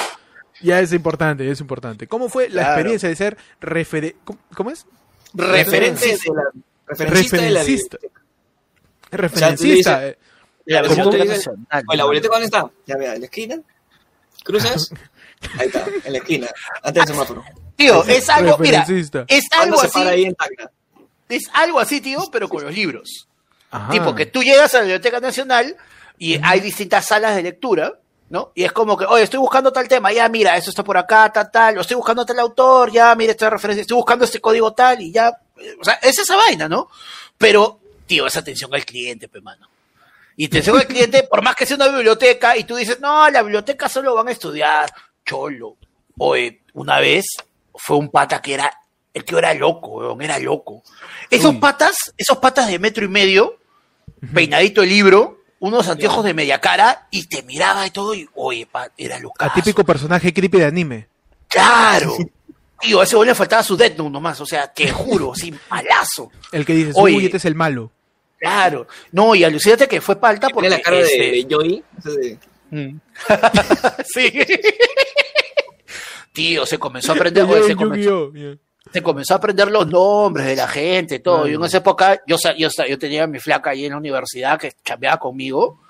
ya 0.62 0.80
es 0.80 0.92
importante, 0.92 1.44
ya 1.44 1.52
es 1.52 1.60
importante. 1.60 2.06
¿Cómo 2.06 2.28
fue 2.28 2.48
la 2.48 2.62
Claro. 2.62 2.68
experiencia 2.74 3.08
de 3.08 3.16
ser 3.16 3.36
refere... 3.60 4.16
¿Cómo, 4.24 4.38
cómo 4.54 4.70
es? 4.70 4.86
Referente 5.34 6.06
de 6.06 6.12
Referencista. 6.16 6.32
la, 6.34 6.42
referencista 6.86 7.36
de 7.36 7.50
la 7.50 7.64
Referencista. 9.10 10.06
eh. 10.06 10.18
La 10.66 10.82
biblioteca 10.82 12.28
dónde 12.34 12.44
está? 12.44 12.70
Ya 12.86 12.96
vea, 12.96 13.14
en 13.14 13.20
la 13.20 13.26
esquina. 13.26 13.56
Cruzas. 14.44 14.90
Ahí 15.58 15.66
está, 15.66 15.86
en 16.04 16.12
la 16.12 16.18
esquina, 16.18 16.48
antes 16.82 17.04
del 17.06 17.14
semáforo. 17.14 17.44
Tío, 17.76 18.04
es 18.04 18.28
algo, 18.28 18.58
mira, 18.58 18.84
es 19.26 19.48
¿Cuándo 19.48 19.76
algo 19.76 19.80
así, 19.80 19.92
para 19.98 20.10
ahí 20.10 20.24
en 20.24 20.34
Tacna? 20.34 20.70
es 21.30 21.44
algo 21.54 21.80
así, 21.80 22.00
tío, 22.00 22.28
pero 22.30 22.48
con 22.48 22.62
los 22.62 22.74
libros. 22.74 23.26
Ajá. 23.70 23.90
Tipo 23.90 24.14
que 24.14 24.26
tú 24.26 24.42
llegas 24.42 24.74
a 24.74 24.78
la 24.78 24.84
Biblioteca 24.84 25.18
Nacional 25.20 25.76
y 26.18 26.38
hay 26.42 26.60
distintas 26.60 27.06
salas 27.06 27.36
de 27.36 27.42
lectura, 27.42 27.94
¿no? 28.30 28.52
Y 28.54 28.64
es 28.64 28.72
como 28.72 28.96
que, 28.96 29.04
oye, 29.04 29.24
estoy 29.24 29.40
buscando 29.40 29.72
tal 29.72 29.88
tema, 29.88 30.12
ya 30.12 30.28
mira, 30.28 30.56
eso 30.56 30.70
está 30.70 30.84
por 30.84 30.96
acá, 30.96 31.30
tal, 31.32 31.50
tal, 31.50 31.78
o 31.78 31.80
estoy 31.80 31.96
buscando 31.96 32.24
tal 32.24 32.38
autor, 32.38 32.90
ya 32.90 33.14
mira 33.16 33.32
esta 33.32 33.50
referencia, 33.50 33.82
estoy 33.82 33.96
buscando 33.96 34.24
este 34.24 34.40
código 34.40 34.72
tal 34.72 35.02
y 35.02 35.10
ya, 35.10 35.36
o 35.80 35.84
sea, 35.84 35.94
es 35.94 36.16
esa 36.16 36.36
vaina, 36.36 36.68
¿no? 36.68 36.88
Pero, 37.36 37.80
tío, 38.06 38.26
es 38.28 38.36
atención 38.36 38.72
al 38.72 38.84
cliente, 38.84 39.28
pe 39.28 39.40
mano. 39.40 39.68
Y 40.36 40.46
atención 40.46 40.78
al 40.78 40.86
cliente, 40.86 41.22
por 41.30 41.42
más 41.42 41.56
que 41.56 41.66
sea 41.66 41.74
una 41.74 41.88
biblioteca 41.88 42.56
y 42.56 42.62
tú 42.62 42.76
dices, 42.76 43.00
no, 43.00 43.28
la 43.28 43.42
biblioteca 43.42 43.88
solo 43.88 44.14
van 44.14 44.28
a 44.28 44.32
estudiar, 44.32 44.92
cholo. 45.26 45.76
Oye, 46.18 46.62
una 46.74 47.00
vez 47.00 47.26
fue 47.74 47.96
un 47.96 48.10
pata 48.10 48.40
que 48.40 48.54
era, 48.54 48.72
el 49.12 49.24
tío 49.24 49.38
era 49.38 49.52
loco, 49.54 49.88
weón, 49.88 50.22
era 50.22 50.38
loco. 50.38 50.84
Esos 51.28 51.54
Uy. 51.54 51.58
patas, 51.58 51.96
esos 52.16 52.38
patas 52.38 52.68
de 52.68 52.78
metro 52.78 53.04
y 53.04 53.08
medio, 53.08 53.58
peinadito 54.32 54.84
el 54.84 54.88
libro, 54.88 55.39
unos 55.60 55.88
anteojos 55.88 56.24
de 56.24 56.34
media 56.34 56.60
cara 56.60 57.06
y 57.10 57.26
te 57.26 57.42
miraba 57.42 57.86
y 57.86 57.90
todo 57.90 58.14
y, 58.14 58.28
oye, 58.34 58.66
pa, 58.66 58.90
era 58.98 59.18
loco. 59.18 59.36
Atípico 59.38 59.84
personaje 59.84 60.32
creepy 60.32 60.58
de 60.58 60.64
anime. 60.64 61.08
Claro. 61.48 62.16
Tío, 62.80 63.00
a 63.00 63.04
ese 63.04 63.22
le 63.24 63.34
faltaba 63.34 63.62
su 63.62 63.76
Death 63.76 63.96
Note 63.98 64.10
nomás, 64.10 64.40
o 64.40 64.46
sea, 64.46 64.72
te 64.72 64.90
juro, 64.90 65.32
así, 65.34 65.54
malazo. 65.70 66.30
El 66.50 66.64
que 66.64 66.72
dices, 66.74 66.94
Oye. 66.96 67.16
uy, 67.16 67.24
este 67.26 67.36
es 67.36 67.44
el 67.44 67.54
malo. 67.54 67.92
Claro. 68.38 68.86
No, 69.12 69.34
y 69.34 69.44
alucínate 69.44 69.86
que 69.86 70.00
fue 70.00 70.16
palta 70.16 70.48
porque... 70.48 70.70
La 70.70 70.80
cara 70.80 70.96
de, 70.96 71.02
este, 71.02 71.18
de 71.30 71.46
Joey. 71.50 71.84
de- 72.02 72.38
sí. 74.14 74.32
Tío, 76.32 76.64
se 76.64 76.78
comenzó 76.78 77.12
a 77.12 77.16
aprender, 77.16 77.46
Yo 77.46 77.64
se 77.64 77.72
en 77.72 77.76
comenzó, 77.76 78.32
Yu-Gi-Oh, 78.32 78.52
ya. 78.54 78.58
Se 78.92 79.02
comenzó 79.02 79.34
a 79.34 79.36
aprender 79.38 79.70
los 79.70 79.86
nombres 79.86 80.46
de 80.46 80.56
la 80.56 80.66
gente, 80.68 81.18
todo. 81.20 81.46
Y 81.48 81.54
en 81.54 81.64
esa 81.64 81.78
época, 81.78 82.20
yo, 82.26 82.36
yo, 82.56 82.68
yo 82.88 82.98
tenía 82.98 83.24
a 83.24 83.26
mi 83.26 83.38
flaca 83.38 83.70
ahí 83.70 83.84
en 83.84 83.92
la 83.92 83.98
universidad 83.98 84.58
que 84.58 84.74
chambeaba 84.84 85.18
conmigo. 85.18 85.80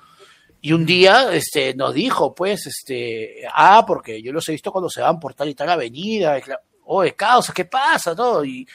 Y 0.62 0.72
un 0.72 0.84
día 0.84 1.32
este, 1.32 1.74
nos 1.74 1.94
dijo, 1.94 2.34
pues, 2.34 2.66
este, 2.66 3.42
ah, 3.54 3.84
porque 3.86 4.20
yo 4.22 4.32
los 4.32 4.46
he 4.48 4.52
visto 4.52 4.70
cuando 4.70 4.90
se 4.90 5.00
van 5.00 5.18
por 5.18 5.32
tal 5.34 5.48
y 5.48 5.54
tal 5.54 5.70
avenida. 5.70 6.38
Cla- 6.40 6.60
Oye, 6.84 7.14
causa, 7.14 7.52
¿qué 7.54 7.64
pasa? 7.64 8.14
Todo. 8.14 8.44
Y, 8.44 8.66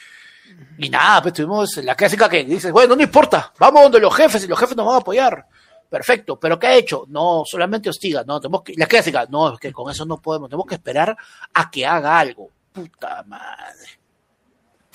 y 0.78 0.88
nada, 0.88 1.22
pues 1.22 1.34
tuvimos 1.34 1.76
la 1.78 1.94
clásica 1.94 2.28
que 2.28 2.42
dices, 2.44 2.72
bueno, 2.72 2.96
no 2.96 3.02
importa, 3.02 3.52
vamos 3.58 3.82
donde 3.82 4.00
los 4.00 4.14
jefes 4.14 4.42
y 4.44 4.48
los 4.48 4.58
jefes 4.58 4.76
nos 4.76 4.86
van 4.86 4.96
a 4.96 4.98
apoyar. 4.98 5.46
Perfecto, 5.88 6.40
pero 6.40 6.58
¿qué 6.58 6.66
ha 6.66 6.74
hecho? 6.76 7.04
No, 7.08 7.44
solamente 7.46 7.88
hostiga, 7.90 8.24
no, 8.26 8.40
tenemos 8.40 8.62
que, 8.62 8.72
la 8.76 8.86
clásica, 8.86 9.26
no, 9.28 9.52
es 9.54 9.60
que 9.60 9.72
con 9.72 9.88
eso 9.90 10.04
no 10.04 10.20
podemos, 10.20 10.48
tenemos 10.48 10.66
que 10.66 10.74
esperar 10.74 11.16
a 11.54 11.70
que 11.70 11.86
haga 11.86 12.18
algo. 12.18 12.50
Puta 12.72 13.22
madre. 13.28 14.00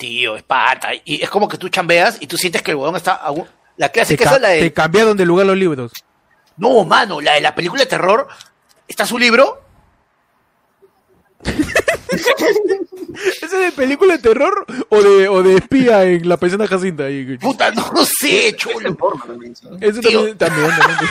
Tío, 0.02 0.34
es 0.36 0.42
pata. 0.42 0.88
Y 1.04 1.22
es 1.22 1.30
como 1.30 1.46
que 1.48 1.56
tú 1.58 1.68
chambeas 1.68 2.16
y 2.20 2.26
tú 2.26 2.36
sientes 2.36 2.60
que 2.60 2.72
el 2.72 2.76
huevón 2.76 2.96
está... 2.96 3.12
a 3.12 3.30
un- 3.30 3.46
La 3.76 3.86
Te, 3.88 3.92
clásica 4.00 4.24
es 4.34 4.40
la 4.40 4.48
te 4.48 4.54
de... 4.62 4.72
cambiaron 4.72 5.16
de 5.16 5.24
lugar 5.24 5.46
los 5.46 5.56
libros. 5.56 5.92
No, 6.56 6.84
mano, 6.84 7.20
la 7.20 7.34
de 7.34 7.40
la 7.40 7.54
película 7.54 7.82
de 7.82 7.86
terror. 7.86 8.26
Está 8.88 9.06
su 9.06 9.16
libro. 9.18 9.62
¿Ese 13.42 13.44
es 13.46 13.50
de 13.52 13.72
película 13.72 14.16
de 14.16 14.22
terror 14.22 14.66
o 14.88 15.02
de, 15.02 15.28
o 15.28 15.42
de 15.42 15.54
espía 15.56 16.04
en 16.04 16.28
la 16.28 16.36
paisana 16.36 16.66
Jacinta? 16.66 17.04
Ahí, 17.04 17.36
Puta, 17.38 17.70
no 17.70 18.04
sé, 18.04 18.54
chulo. 18.56 18.94
Porno 18.96 19.24
también, 19.24 19.54
también, 19.54 19.92
también, 20.02 20.36
también. 20.38 21.10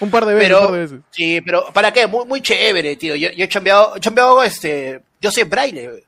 Un 0.00 0.10
par 0.10 0.26
de 0.26 0.34
veces, 0.34 0.50
un 0.50 0.58
par 0.58 0.72
de 0.72 0.72
Pero, 0.72 0.72
veces. 0.72 1.00
sí, 1.12 1.40
pero 1.40 1.72
¿para 1.72 1.92
qué? 1.92 2.06
Muy, 2.08 2.26
muy 2.26 2.42
chévere, 2.42 2.96
tío. 2.96 3.14
Yo, 3.14 3.30
yo 3.30 3.44
he 3.44 3.48
chambeado, 3.48 3.94
he 3.96 4.00
chambeado, 4.00 4.42
este, 4.42 5.00
yo 5.20 5.30
soy 5.30 5.44
braille. 5.44 6.04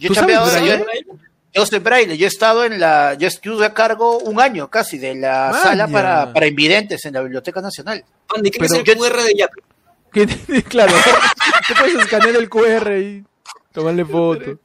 Yo 0.00 0.06
he 0.06 0.08
¿Tú 0.08 0.14
chambeado, 0.14 0.50
braille? 0.50 0.78
yo, 1.06 1.14
yo 1.52 1.66
soy 1.66 1.78
braille. 1.78 2.16
Yo 2.16 2.24
he 2.24 2.28
estado 2.28 2.64
en 2.64 2.80
la, 2.80 3.14
yo 3.14 3.28
estuve 3.28 3.66
a 3.66 3.74
cargo 3.74 4.18
un 4.18 4.40
año 4.40 4.68
casi 4.70 4.98
de 4.98 5.14
la 5.14 5.50
Vaya. 5.50 5.62
sala 5.62 5.88
para, 5.88 6.32
para 6.32 6.46
invidentes 6.46 7.04
en 7.04 7.14
la 7.14 7.20
Biblioteca 7.22 7.60
Nacional. 7.60 8.04
Andy, 8.34 8.50
¿qué 8.50 8.58
Pero 8.60 8.74
es 8.74 8.78
el 8.80 8.84
yo- 8.84 8.94
QR 8.98 9.22
de 9.22 9.34
Yapi? 9.36 9.60
Que- 10.12 10.62
claro, 10.64 10.92
te 11.68 11.74
puedes 11.74 11.94
escanear 11.94 12.34
el 12.34 12.48
QR 12.48 12.98
y 12.98 13.24
tomarle 13.72 14.04
foto. 14.06 14.58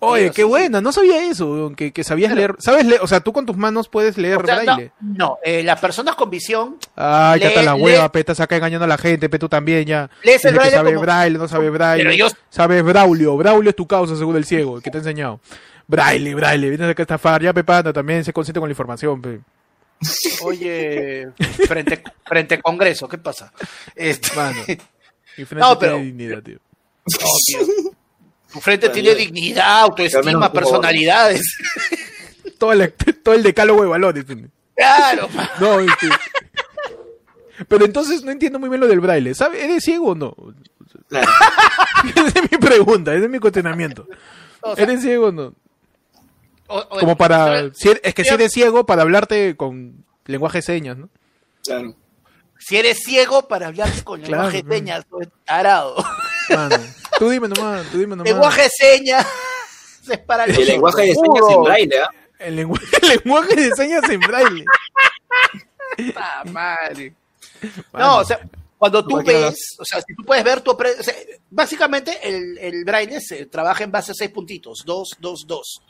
Oye, 0.00 0.30
qué 0.30 0.42
sí, 0.42 0.48
buena, 0.48 0.80
no 0.80 0.92
sabía 0.92 1.24
eso, 1.30 1.72
que, 1.76 1.92
que 1.92 2.04
sabías 2.04 2.34
leer. 2.34 2.54
¿Sabes 2.58 2.84
leer? 2.86 3.00
O 3.02 3.06
sea, 3.06 3.20
tú 3.20 3.32
con 3.32 3.46
tus 3.46 3.56
manos 3.56 3.88
puedes 3.88 4.16
leer 4.18 4.38
O 4.38 4.44
sea, 4.46 4.56
no, 4.56 4.62
braille. 4.74 4.92
no, 5.00 5.38
eh, 5.44 5.62
las 5.62 5.80
personas 5.80 6.14
con 6.16 6.30
visión, 6.30 6.76
Ay, 6.96 7.40
lee- 7.40 7.46
cata 7.48 7.62
la 7.62 7.74
hueva, 7.74 8.10
pe, 8.12 8.20
estás 8.20 8.40
acá 8.40 8.56
engañando 8.56 8.84
a 8.84 8.88
la 8.88 8.98
gente, 8.98 9.28
pe, 9.28 9.38
tú 9.38 9.48
también 9.48 9.84
ya. 9.84 10.10
Lees 10.22 10.44
el 10.44 10.52
Dice 10.52 10.52
que 10.52 10.54
braille 10.58 10.76
sabe 10.76 10.90
como- 10.94 11.02
braille, 11.02 11.38
no 11.38 11.48
sabe 11.48 11.70
braille. 11.70 12.04
Pero 12.04 12.14
yo- 12.14 12.28
Sabes 12.50 12.82
Braulio, 12.84 13.36
Braulio 13.36 13.70
es 13.70 13.76
tu 13.76 13.86
causa 13.86 14.16
según 14.16 14.36
el 14.36 14.44
ciego, 14.44 14.76
el 14.76 14.82
que 14.82 14.90
te 14.90 14.98
ha 14.98 15.00
enseñado. 15.00 15.40
Braille, 15.86 16.34
braille, 16.34 16.68
vienes 16.68 16.88
acá 16.90 17.02
a 17.02 17.04
estafar, 17.04 17.42
ya 17.42 17.52
pe, 17.52 17.64
panda, 17.64 17.92
también 17.92 18.24
se 18.24 18.32
consciente 18.32 18.60
con 18.60 18.68
la 18.68 18.72
información, 18.72 19.20
pe. 19.20 19.40
oye, 20.42 21.28
frente, 21.66 22.02
frente 22.24 22.60
Congreso, 22.60 23.08
¿qué 23.08 23.18
pasa? 23.18 23.52
Este, 23.94 24.34
Mano. 24.36 24.62
Y 25.36 25.44
frente 25.44 25.56
No, 25.56 25.78
pero- 25.78 25.96
dignidad, 25.98 26.42
tío. 26.42 26.58
no, 27.06 27.26
tío. 27.46 27.91
Tu 28.52 28.60
frente 28.60 28.86
Bueno, 28.88 28.94
tiene 28.94 29.08
yo- 29.10 29.14
dignidad, 29.16 29.80
autoestima, 29.80 30.52
personalidades. 30.52 31.42
Todo 32.58 32.72
el, 32.72 32.92
todo 33.24 33.34
el 33.34 33.42
decálogo 33.42 33.82
de 33.82 33.88
valores. 33.88 34.24
tiene. 34.26 34.48
Claro. 34.76 35.28
No, 35.60 35.80
este. 35.80 36.08
Pero 37.68 37.84
entonces 37.84 38.22
no 38.24 38.30
entiendo 38.30 38.58
muy 38.58 38.68
bien 38.68 38.80
lo 38.80 38.86
del 38.88 39.00
braille. 39.00 39.34
¿Sabe? 39.34 39.64
¿Eres 39.64 39.84
ciego 39.84 40.10
o 40.10 40.14
no? 40.14 40.34
Claro. 41.08 41.30
Esa 42.16 42.40
es 42.40 42.50
mi 42.52 42.58
pregunta, 42.58 43.14
ese 43.14 43.24
es 43.24 43.30
mi 43.30 43.38
cuestionamiento. 43.38 44.06
O 44.60 44.74
sea, 44.74 44.84
¿Eres 44.84 45.02
ciego 45.02 45.26
o 45.26 45.32
no? 45.32 45.54
o- 46.68 46.78
o- 46.78 46.98
Como 47.00 47.16
para. 47.16 47.72
si 47.74 47.88
eres- 47.90 48.00
es 48.04 48.14
que 48.14 48.24
si 48.24 48.32
eres 48.34 48.52
ciego, 48.52 48.86
para 48.86 49.02
hablarte 49.02 49.56
con 49.56 50.04
lenguaje 50.26 50.58
de 50.58 50.62
señas, 50.62 50.96
¿no? 50.96 51.08
Claro. 51.64 51.94
Si 52.58 52.76
eres 52.76 52.98
ciego 53.04 53.46
para 53.48 53.68
hablarte 53.68 54.02
con 54.04 54.20
Claro, 54.20 54.44
lenguaje 54.44 54.62
de 54.62 54.76
señas, 54.76 55.04
tarado. 55.44 55.96
Mano. 56.48 56.76
Tú 57.18 57.28
dime 57.30 57.48
nomás, 57.48 57.86
tú 57.90 57.98
dime 57.98 58.16
nomás. 58.16 58.32
lenguaje 58.32 58.62
de 58.62 58.68
señas 58.70 59.26
es 60.10 60.18
para 60.18 60.46
los 60.46 60.56
El 60.58 60.66
lenguaje 60.66 61.02
de 61.02 61.14
señas 61.14 61.44
en 61.50 61.62
braille, 61.62 61.98
¿ah? 62.00 62.10
El, 62.38 62.56
lengua- 62.56 62.80
el 63.02 63.08
lenguaje 63.08 63.54
de 63.56 63.70
señas 63.76 64.08
en 64.10 64.20
braille. 64.20 64.64
Puta 65.96 66.42
madre. 66.50 67.14
No, 67.92 68.18
o 68.18 68.24
sea, 68.24 68.40
cuando 68.78 69.04
tú 69.06 69.22
ves, 69.22 69.76
o 69.78 69.84
sea, 69.84 70.00
si 70.00 70.14
tú 70.14 70.24
puedes 70.24 70.42
ver 70.42 70.60
tu... 70.62 70.72
o 70.72 71.02
sea, 71.02 71.14
básicamente 71.50 72.18
el, 72.22 72.58
el 72.58 72.84
braille 72.84 73.20
se 73.20 73.46
trabaja 73.46 73.84
en 73.84 73.92
base 73.92 74.10
a 74.12 74.14
seis 74.14 74.30
puntitos, 74.30 74.82
dos, 74.84 75.10
dos, 75.20 75.44
dos. 75.46 75.80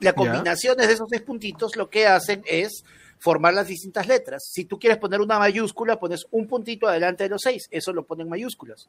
Las 0.00 0.12
Ya. 0.12 0.14
combinaciones 0.14 0.86
de 0.88 0.92
esos 0.94 1.08
seis 1.08 1.22
puntitos 1.22 1.76
lo 1.76 1.88
que 1.88 2.06
hacen 2.06 2.42
es 2.46 2.84
formar 3.18 3.54
las 3.54 3.68
distintas 3.68 4.06
letras. 4.06 4.44
Si 4.52 4.66
tú 4.66 4.78
quieres 4.78 4.98
poner 4.98 5.20
una 5.22 5.38
mayúscula, 5.38 5.98
pones 5.98 6.26
un 6.32 6.46
puntito 6.46 6.86
adelante 6.86 7.24
de 7.24 7.30
los 7.30 7.40
seis, 7.40 7.66
eso 7.70 7.92
lo 7.94 8.04
ponen 8.04 8.28
mayúsculas. 8.28 8.88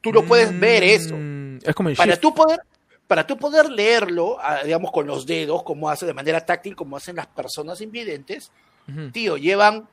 Tú 0.00 0.12
lo 0.12 0.24
puedes 0.24 0.58
ver 0.58 0.82
eso. 0.84 1.16
Mm, 1.16 1.58
Es 1.64 1.74
como 1.74 1.88
el 1.88 1.96
Para 1.96 2.16
tú 2.16 2.34
poder, 2.34 2.60
para 3.06 3.26
tú 3.26 3.36
poder 3.36 3.70
leerlo, 3.70 4.36
ah, 4.40 4.60
digamos, 4.64 4.90
con 4.92 5.06
los 5.06 5.26
dedos, 5.26 5.62
como 5.62 5.88
hace 5.90 6.06
de 6.06 6.14
manera 6.14 6.44
táctil, 6.44 6.74
como 6.76 6.96
hacen 6.96 7.16
las 7.16 7.26
personas 7.26 7.80
invidentes, 7.80 8.50
tío, 9.12 9.36
llevan 9.36 9.88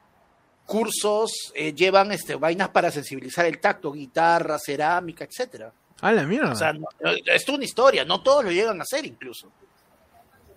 cursos, 0.66 1.52
eh, 1.56 1.74
llevan 1.74 2.12
este, 2.12 2.36
vainas 2.36 2.70
para 2.70 2.90
sensibilizar 2.92 3.46
el 3.46 3.60
tacto, 3.60 3.92
guitarra, 3.92 4.58
cerámica, 4.60 5.26
etcétera. 5.26 5.72
Ah, 6.02 6.12
la 6.12 6.24
mierda. 6.26 6.52
O 6.52 6.56
sea, 6.56 6.74
no- 6.74 6.88
no, 7.02 7.12
es 7.26 7.48
una 7.50 7.64
historia, 7.64 8.06
no 8.06 8.22
todos 8.22 8.44
lo 8.46 8.52
llegan 8.52 8.80
a 8.80 8.84
hacer 8.84 9.06
incluso. 9.06 9.52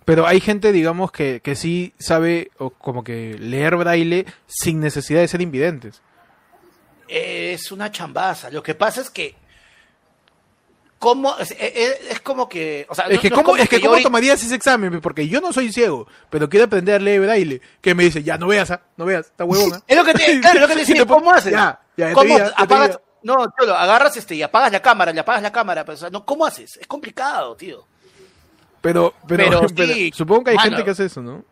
Pero 0.05 0.27
hay 0.27 0.41
gente, 0.41 0.71
digamos, 0.71 1.11
que, 1.11 1.41
que 1.43 1.57
sí 1.57 1.93
sabe 1.99 2.51
o 2.59 2.71
como 2.71 3.03
que 3.03 3.37
leer 3.39 3.77
braille 3.77 4.25
sin 4.47 4.79
necesidad 4.81 5.21
de 5.21 5.29
ser 5.29 5.41
invidentes. 5.41 6.01
Es 7.09 7.71
una 7.73 7.91
chambaza. 7.91 8.51
Lo 8.51 8.63
que 8.63 8.75
pasa 8.75 9.01
es 9.01 9.11
que 9.11 9.35
¿Cómo? 10.99 11.37
Es, 11.39 11.51
es- 11.59 12.01
es 12.11 12.21
como 12.21 12.49
que. 12.49 12.87
O 12.89 12.95
sea, 12.95 13.05
Es 13.07 13.21
que, 13.21 13.29
no 13.29 13.37
¿cómo, 13.37 13.55
es 13.57 13.69
que 13.69 13.81
¿cómo 13.83 14.01
tomarías 14.01 14.43
ese 14.43 14.55
examen? 14.55 15.01
Porque 15.03 15.29
yo 15.29 15.43
no 15.43 15.53
soy 15.53 15.71
ciego, 15.71 16.07
pero 16.31 16.49
quiero 16.49 16.65
aprender 16.65 16.95
a 16.95 16.99
leer 16.99 17.21
braille. 17.21 17.61
Que 17.83 17.95
me 17.95 18.05
dice, 18.05 18.23
ya 18.23 18.39
no 18.39 18.47
veas, 18.47 18.71
¿ah? 18.71 18.81
no 18.97 19.05
veas, 19.05 19.27
está 19.27 19.45
huevona. 19.45 19.83
Es 19.87 19.97
lo 19.97 20.05
que 20.05 20.15
te, 20.15 20.41
claro, 20.41 20.61
lo 20.61 20.69
que 20.69 20.73
te 20.75 20.81
decía, 20.87 21.05
¿cómo 21.07 21.31
haces? 21.31 21.53
Ya, 21.53 21.79
ya, 21.99 22.09
te 22.09 22.13
¿Cómo 22.15 22.39
ya, 22.39 22.51
apagas? 22.57 22.99
No, 23.23 23.35
agarras 23.77 24.17
este 24.17 24.37
y 24.37 24.43
apagas 24.43 24.73
la 24.73 24.81
cámara, 24.81 25.13
le 25.13 25.21
apagas 25.21 25.43
la 25.43 25.53
cámara, 25.53 25.85
pero, 25.85 25.97
o 25.97 25.99
sea, 25.99 26.09
no, 26.11 26.25
¿cómo 26.25 26.47
haces? 26.47 26.79
Es 26.81 26.87
complicado, 26.87 27.55
tío. 27.57 27.87
Pero, 28.81 29.13
pero, 29.29 29.45
Pero 29.45 29.61
pero 29.77 29.93
sí, 29.93 30.11
supongo 30.15 30.45
que 30.45 30.51
hay 30.53 30.57
mano. 30.57 30.71
gente 30.71 30.85
que 30.85 30.91
hace 30.93 31.05
eso, 31.05 31.21
¿no? 31.21 31.45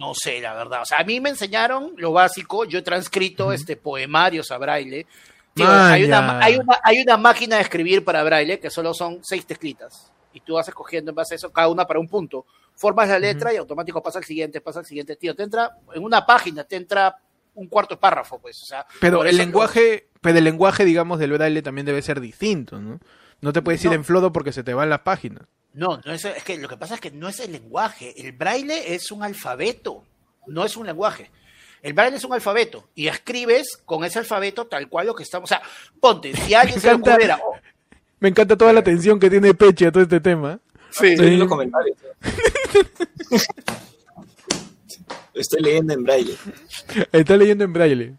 No 0.00 0.14
sé, 0.14 0.40
la 0.40 0.54
verdad. 0.54 0.80
O 0.80 0.84
sea, 0.86 0.98
a 0.98 1.04
mí 1.04 1.20
me 1.20 1.28
enseñaron 1.28 1.92
lo 1.98 2.12
básico. 2.12 2.64
Yo 2.64 2.78
he 2.78 2.82
transcrito 2.82 3.52
este 3.52 3.76
poemarios 3.76 4.50
a 4.50 4.56
braille. 4.56 5.06
Tío, 5.52 5.70
hay, 5.70 6.04
una, 6.04 6.38
hay, 6.42 6.56
una, 6.56 6.80
hay 6.82 7.02
una 7.02 7.16
máquina 7.18 7.56
de 7.56 7.62
escribir 7.62 8.02
para 8.02 8.22
braille 8.24 8.58
que 8.58 8.70
solo 8.70 8.94
son 8.94 9.18
seis 9.22 9.44
teclitas. 9.44 10.10
Y 10.32 10.40
tú 10.40 10.54
vas 10.54 10.66
escogiendo 10.68 11.10
en 11.10 11.14
base 11.16 11.34
a 11.34 11.36
eso, 11.36 11.52
cada 11.52 11.68
una 11.68 11.86
para 11.86 12.00
un 12.00 12.08
punto. 12.08 12.46
Formas 12.76 13.08
la 13.10 13.18
letra 13.18 13.52
y 13.52 13.56
automático 13.58 14.02
pasa 14.02 14.20
al 14.20 14.24
siguiente, 14.24 14.62
pasa 14.62 14.78
al 14.78 14.86
siguiente. 14.86 15.16
Tío, 15.16 15.36
te 15.36 15.42
entra 15.42 15.76
en 15.92 16.02
una 16.02 16.24
página, 16.24 16.64
te 16.64 16.76
entra 16.76 17.16
un 17.54 17.66
cuarto 17.66 18.00
párrafo, 18.00 18.38
pues. 18.38 18.62
O 18.62 18.64
sea, 18.64 18.86
Pero 19.00 19.24
el 19.24 19.36
lenguaje, 19.36 20.08
pero 20.22 20.38
el 20.38 20.44
lenguaje, 20.44 20.86
digamos, 20.86 21.18
del 21.18 21.32
braille 21.32 21.60
también 21.60 21.84
debe 21.84 22.00
ser 22.00 22.20
distinto, 22.20 22.80
¿no? 22.80 23.00
No 23.42 23.52
te 23.52 23.60
puedes 23.60 23.84
ir 23.84 23.90
No. 23.90 23.96
en 23.96 24.04
flodo 24.04 24.32
porque 24.32 24.52
se 24.52 24.62
te 24.62 24.72
van 24.72 24.88
las 24.88 25.00
páginas. 25.00 25.42
No, 25.72 26.00
no 26.04 26.12
es, 26.12 26.24
es 26.24 26.42
que 26.44 26.58
lo 26.58 26.68
que 26.68 26.76
pasa 26.76 26.94
es 26.96 27.00
que 27.00 27.10
no 27.10 27.28
es 27.28 27.38
el 27.40 27.52
lenguaje. 27.52 28.14
El 28.20 28.32
braille 28.32 28.94
es 28.94 29.10
un 29.12 29.22
alfabeto, 29.22 30.04
no 30.46 30.64
es 30.64 30.76
un 30.76 30.86
lenguaje. 30.86 31.30
El 31.82 31.92
braille 31.94 32.16
es 32.16 32.24
un 32.24 32.32
alfabeto 32.34 32.88
y 32.94 33.06
escribes 33.08 33.78
con 33.84 34.04
ese 34.04 34.18
alfabeto 34.18 34.66
tal 34.66 34.88
cual 34.88 35.06
lo 35.06 35.14
que 35.14 35.22
estamos. 35.22 35.50
O 35.50 35.54
sea, 35.54 35.62
ponte, 36.00 36.34
si 36.36 36.52
a 36.54 36.60
alguien 36.62 36.80
se 36.80 36.88
le 36.88 36.92
encanta. 36.94 37.10
ocurriera. 37.12 37.40
oh, 37.44 37.54
Me 38.18 38.28
encanta 38.30 38.56
toda 38.56 38.72
la 38.72 38.80
atención 38.80 39.18
que 39.20 39.30
tiene 39.30 39.54
Peche 39.54 39.86
a 39.86 39.92
todo 39.92 40.02
este 40.02 40.20
tema. 40.20 40.58
Estoy 40.90 41.16
Sí. 41.16 41.22
en 41.24 41.38
los 41.38 41.48
comentarios. 41.48 41.96
Estoy 45.34 45.62
leyendo 45.62 45.94
en 45.94 46.02
braille. 46.04 46.36
Está 47.12 47.36
leyendo 47.36 47.64
en 47.64 47.72
braille. 47.72 48.14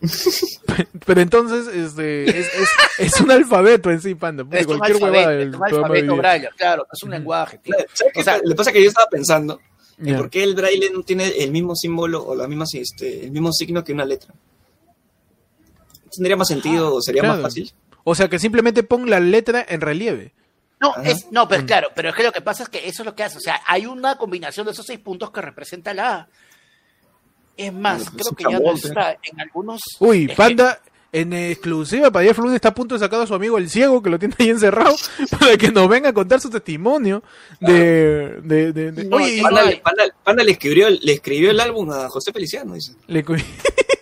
Pero 1.06 1.20
entonces, 1.20 1.66
este, 1.68 2.24
es, 2.28 2.46
es, 2.54 2.68
es 2.98 3.20
un 3.20 3.30
alfabeto 3.30 3.90
en 3.90 4.00
sí, 4.00 4.14
panda. 4.14 4.44
es 4.50 4.66
un 4.66 4.78
cualquier 4.78 5.04
alfabeto, 5.04 5.64
es 5.96 6.08
un 6.10 6.18
braille, 6.18 6.48
claro, 6.56 6.86
es 6.92 7.02
un 7.02 7.10
lenguaje, 7.10 7.58
tío. 7.58 7.74
¿Sabes 7.92 8.12
qué 8.12 8.20
O 8.20 8.24
sea, 8.24 8.38
le 8.42 8.54
pasa 8.54 8.72
que 8.72 8.82
yo 8.82 8.88
estaba 8.88 9.08
pensando 9.08 9.60
en 9.98 10.06
Ya. 10.06 10.16
por 10.18 10.28
qué 10.30 10.42
el 10.42 10.54
braille 10.54 10.90
no 10.92 11.02
tiene 11.02 11.28
el 11.28 11.50
mismo 11.52 11.74
símbolo 11.74 12.24
o 12.24 12.34
la 12.34 12.46
misma, 12.48 12.64
este, 12.72 13.24
el 13.24 13.30
mismo 13.30 13.52
signo 13.52 13.82
que 13.84 13.92
una 13.92 14.04
letra. 14.04 14.34
¿Tendría 16.14 16.36
más 16.36 16.48
sentido 16.48 16.94
o 16.94 17.00
sería 17.02 17.22
Claro. 17.22 17.34
más 17.36 17.42
fácil? 17.42 17.72
O 18.04 18.14
sea, 18.14 18.28
que 18.28 18.38
simplemente 18.38 18.82
pon 18.82 19.08
la 19.08 19.18
letra 19.20 19.64
en 19.68 19.80
relieve. 19.80 20.32
No, 20.80 20.94
es, 21.02 21.30
no, 21.32 21.48
pero 21.48 21.64
claro, 21.64 21.88
pero 21.94 22.10
es 22.10 22.14
que 22.14 22.22
lo 22.22 22.32
que 22.32 22.42
pasa 22.42 22.64
es 22.64 22.68
que 22.68 22.86
eso 22.86 23.02
es 23.02 23.06
lo 23.06 23.14
que 23.14 23.22
hace. 23.22 23.38
O 23.38 23.40
sea, 23.40 23.60
hay 23.66 23.86
una 23.86 24.18
combinación 24.18 24.66
de 24.66 24.72
esos 24.72 24.84
seis 24.84 24.98
puntos 24.98 25.30
que 25.30 25.40
representa 25.40 25.94
la 25.94 26.14
A. 26.14 26.28
Es 27.56 27.72
más, 27.72 28.10
creo 28.10 28.32
que 28.36 28.44
ya 28.50 28.58
no 28.58 28.72
está 28.74 29.12
en 29.22 29.40
algunos. 29.40 29.80
Uy, 30.00 30.26
Panda, 30.28 30.80
en 31.12 31.32
exclusiva 31.32 32.10
para 32.10 32.26
Jeff 32.26 32.36
Luna 32.38 32.56
está 32.56 32.70
a 32.70 32.74
punto 32.74 32.96
de 32.96 32.98
sacar 32.98 33.20
a 33.20 33.26
su 33.28 33.34
amigo 33.34 33.56
el 33.58 33.70
ciego, 33.70 34.02
que 34.02 34.10
lo 34.10 34.18
tiene 34.18 34.34
ahí 34.38 34.50
encerrado, 34.50 34.96
para 35.38 35.56
que 35.56 35.70
nos 35.70 35.88
venga 35.88 36.08
a 36.08 36.12
contar 36.12 36.40
su 36.40 36.50
testimonio 36.50 37.22
de... 37.60 38.40
de, 38.42 38.72
de- 38.72 38.90
de- 38.92 39.04
No, 39.04 39.16
Oye, 39.18 39.40
Panda, 39.40 39.62
Panda- 39.82 40.14
Panda 40.24 40.42
le, 40.42 40.50
escribió, 40.52 40.90
le 40.90 41.12
escribió 41.12 41.52
el 41.52 41.60
álbum 41.60 41.88
a 41.92 42.08
José 42.08 42.32
Feliciano. 42.32 42.74
Dice. 42.74 42.94
le 43.06 43.24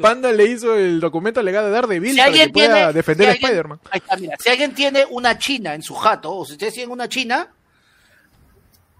Panda 0.00 0.32
le 0.32 0.44
hizo 0.46 0.74
el 0.74 1.00
documento 1.00 1.42
legado 1.42 1.66
de 1.68 1.72
Daredevil 1.72 2.10
Si 2.10 2.16
para 2.16 2.28
alguien 2.28 2.46
que 2.48 2.52
pueda 2.52 2.74
tiene, 2.74 2.92
defender 2.92 3.26
si 3.26 3.28
a 3.28 3.32
alguien- 3.32 3.50
Spider-Man. 3.50 3.80
ahí 3.90 3.98
está, 4.00 4.16
mira, 4.16 4.36
si 4.40 4.48
alguien 4.48 4.74
tiene 4.74 5.06
una 5.10 5.38
china 5.38 5.74
en 5.74 5.82
su 5.82 5.94
jato, 5.94 6.34
o 6.34 6.44
si 6.44 6.52
ustedes 6.52 6.74
tienen 6.74 6.90
una 6.90 7.08
china, 7.08 7.48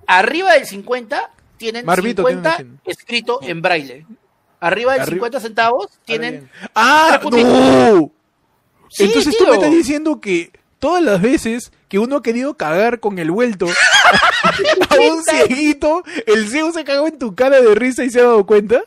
arriba 0.07 0.55
del 0.55 0.67
50 0.67 1.31
tienen 1.57 1.85
Marvito 1.87 2.25
tiene 2.25 2.41
50 2.43 2.49
una 2.49 2.57
china. 2.57 2.81
escrito 2.85 3.39
en 3.43 3.63
braille. 3.63 4.07
Arriba 4.61 4.93
del 4.93 5.03
Arriba- 5.03 5.27
50 5.29 5.41
centavos 5.41 5.89
tienen. 6.05 6.51
¡Ah! 6.75 7.21
¡No! 7.23 8.11
Sí, 8.89 9.05
Entonces 9.05 9.37
tú 9.37 9.45
tío. 9.45 9.49
me 9.53 9.59
estás 9.59 9.71
diciendo 9.73 10.21
que 10.21 10.51
todas 10.79 11.03
las 11.03 11.21
veces 11.21 11.73
que 11.89 11.99
uno 11.99 12.17
ha 12.17 12.23
querido 12.23 12.55
cagar 12.57 13.01
con 13.01 13.19
el 13.19 13.31
vuelto 13.31 13.67
a 14.91 14.95
un 15.13 15.23
cieguito, 15.25 16.03
el 16.27 16.49
ciego 16.49 16.73
se 16.73 16.85
cagó 16.85 17.07
en 17.09 17.19
tu 17.19 17.35
cara 17.35 17.61
de 17.61 17.75
risa 17.75 18.05
y 18.05 18.11
se 18.11 18.21
ha 18.21 18.25
dado 18.25 18.47
cuenta. 18.47 18.83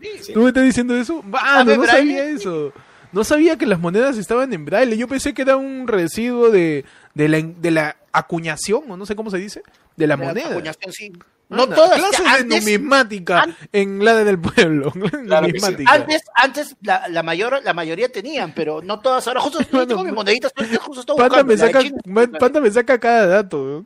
Sí. 0.00 0.32
¿Tú 0.32 0.40
me 0.42 0.48
estás 0.48 0.64
diciendo 0.64 0.96
eso? 0.96 1.22
Ah, 1.32 1.64
no 1.64 1.76
¿braille? 1.78 1.86
sabía 1.86 2.24
eso. 2.24 2.72
No 3.12 3.24
sabía 3.24 3.56
que 3.56 3.66
las 3.66 3.78
monedas 3.80 4.18
estaban 4.18 4.52
en 4.52 4.64
braille. 4.64 4.96
Yo 4.96 5.08
pensé 5.08 5.32
que 5.32 5.42
era 5.42 5.56
un 5.56 5.86
residuo 5.88 6.50
de, 6.50 6.84
de, 7.14 7.28
la, 7.28 7.40
de 7.40 7.70
la 7.70 7.96
acuñación, 8.12 8.90
o 8.90 8.96
no 8.96 9.06
sé 9.06 9.16
cómo 9.16 9.30
se 9.30 9.38
dice, 9.38 9.62
de 9.96 10.06
la 10.06 10.16
La 10.16 10.24
moneda. 10.26 10.50
acuñación, 10.50 10.92
sí. 10.92 11.12
No 11.48 11.62
Anda, 11.62 11.76
todas. 11.76 11.96
clases 11.98 12.16
que 12.20 12.22
de 12.24 12.28
antes, 12.30 12.64
numismática 12.64 13.42
an- 13.42 13.56
en 13.72 14.04
la 14.04 14.14
del 14.16 14.38
pueblo. 14.40 14.90
Claro 15.26 15.46
sí. 15.46 15.52
numismática. 15.52 15.92
antes, 15.92 16.22
antes 16.34 16.76
la, 16.82 17.06
la 17.08 17.22
mayor, 17.22 17.60
la 17.62 17.72
mayoría 17.72 18.10
tenían, 18.10 18.52
pero 18.52 18.82
no 18.82 18.98
todas. 19.00 19.26
Ahora 19.28 19.40
justo 19.40 19.60
Mano, 19.70 19.86
tengo 19.86 20.02
mis 20.04 20.12
moneditas, 20.12 20.52
justo 20.80 21.00
estoy 21.00 21.16
Panda 21.16 21.42
buscando. 21.42 21.52
me, 21.52 21.56
saca, 21.56 21.82
China. 21.82 22.38
Panda 22.40 22.60
me 22.60 22.70
saca 22.70 22.98
cada 22.98 23.26
dato. 23.28 23.84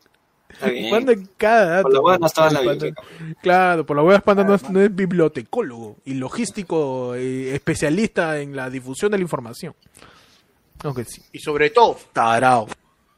bien. 0.64 0.90
Panda 0.90 1.12
cada 1.36 1.66
dato. 1.76 1.82
Por 1.82 1.92
la 1.94 2.00
hueá 2.00 2.18
no 2.18 2.26
estaba 2.26 2.48
en 2.48 2.54
la 2.54 2.60
Panda- 2.60 2.72
biblioteca. 2.72 3.02
Claro, 3.42 3.84
por 3.86 3.96
la 3.96 4.02
hueá 4.04 4.20
Panda 4.20 4.42
no 4.44 4.54
es, 4.54 4.70
no 4.70 4.80
es 4.80 4.94
bibliotecólogo 4.94 5.96
y 6.06 6.14
logístico 6.14 7.14
eh, 7.14 7.54
especialista 7.54 8.38
en 8.40 8.56
la 8.56 8.70
difusión 8.70 9.10
de 9.12 9.18
la 9.18 9.22
información. 9.22 9.74
Aunque 10.82 11.04
sí. 11.04 11.20
Y 11.32 11.38
sobre 11.40 11.68
todo, 11.68 11.98
tarao. 12.14 12.66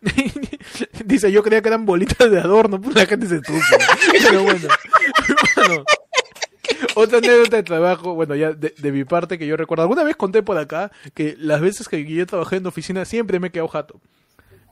Dice, 1.04 1.30
yo 1.32 1.42
creía 1.42 1.62
que 1.62 1.68
eran 1.68 1.84
bolitas 1.86 2.30
de 2.30 2.40
adorno, 2.40 2.80
pues 2.80 2.94
la 2.94 3.06
gente 3.06 3.26
se 3.26 3.36
estufa. 3.36 3.76
Pero 4.12 4.42
bueno. 4.42 4.68
Bueno, 5.56 5.84
Otra 6.94 7.18
anécdota 7.18 7.56
de 7.56 7.62
trabajo, 7.62 8.14
bueno, 8.14 8.34
ya 8.34 8.52
de, 8.52 8.74
de 8.76 8.92
mi 8.92 9.04
parte 9.04 9.38
que 9.38 9.46
yo 9.46 9.56
recuerdo. 9.56 9.82
Alguna 9.82 10.04
vez 10.04 10.16
conté 10.16 10.42
por 10.42 10.58
acá 10.58 10.90
que 11.14 11.36
las 11.38 11.60
veces 11.60 11.88
que 11.88 12.04
yo 12.04 12.26
trabajé 12.26 12.56
en 12.56 12.66
oficina 12.66 13.04
siempre 13.04 13.40
me 13.40 13.48
he 13.48 13.50
quedado 13.50 13.68
jato. 13.68 14.00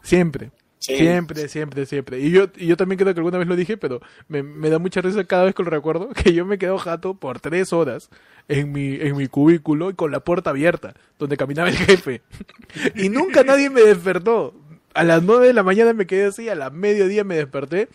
Siempre. 0.02 0.50
Sí. 0.78 0.96
Siempre, 0.96 1.48
siempre, 1.48 1.84
siempre. 1.84 2.20
Y 2.20 2.30
yo, 2.30 2.46
y 2.56 2.66
yo 2.66 2.76
también 2.76 2.98
creo 2.98 3.12
que 3.12 3.20
alguna 3.20 3.36
vez 3.36 3.46
lo 3.46 3.54
dije, 3.54 3.76
pero 3.76 4.00
me, 4.28 4.42
me 4.42 4.70
da 4.70 4.78
mucha 4.78 5.02
risa 5.02 5.24
cada 5.24 5.44
vez 5.44 5.54
que 5.54 5.62
lo 5.62 5.68
recuerdo, 5.68 6.08
que 6.14 6.32
yo 6.32 6.46
me 6.46 6.56
quedo 6.58 6.78
jato 6.78 7.14
por 7.14 7.38
tres 7.38 7.74
horas 7.74 8.08
en 8.48 8.72
mi, 8.72 8.94
en 8.94 9.14
mi 9.16 9.26
cubículo 9.28 9.90
y 9.90 9.94
con 9.94 10.10
la 10.10 10.20
puerta 10.20 10.50
abierta, 10.50 10.94
donde 11.18 11.36
caminaba 11.36 11.68
el 11.68 11.76
jefe. 11.76 12.22
Y 12.94 13.10
nunca 13.10 13.44
nadie 13.44 13.68
me 13.68 13.82
despertó. 13.82 14.54
A 14.94 15.04
las 15.04 15.22
nueve 15.22 15.46
de 15.46 15.52
la 15.52 15.62
mañana 15.62 15.92
me 15.92 16.06
quedé 16.06 16.26
así, 16.26 16.48
a 16.48 16.54
la 16.54 16.70
mediodía 16.70 17.24
me 17.24 17.36
desperté 17.36 17.88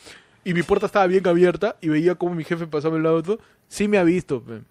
y 0.44 0.54
mi 0.54 0.64
puerta 0.64 0.86
estaba 0.86 1.08
bien 1.08 1.28
abierta 1.28 1.76
y 1.82 1.90
veía 1.90 2.16
cómo 2.16 2.36
mi 2.36 2.44
jefe 2.44 2.68
pasaba 2.68 2.98
el 2.98 3.06
auto. 3.06 3.40
Sí 3.68 3.88
me 3.88 3.98
ha 3.98 4.04
visto, 4.04 4.42
pe. 4.42 4.62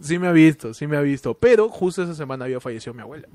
sí 0.00 0.18
me 0.18 0.26
ha 0.26 0.32
visto, 0.32 0.74
sí 0.74 0.86
me 0.86 0.96
ha 0.96 1.00
visto. 1.02 1.34
Pero 1.34 1.68
justo 1.68 2.02
esa 2.02 2.14
semana 2.14 2.46
había 2.46 2.58
fallecido 2.58 2.94
mi 2.94 3.02
abuela. 3.02 3.28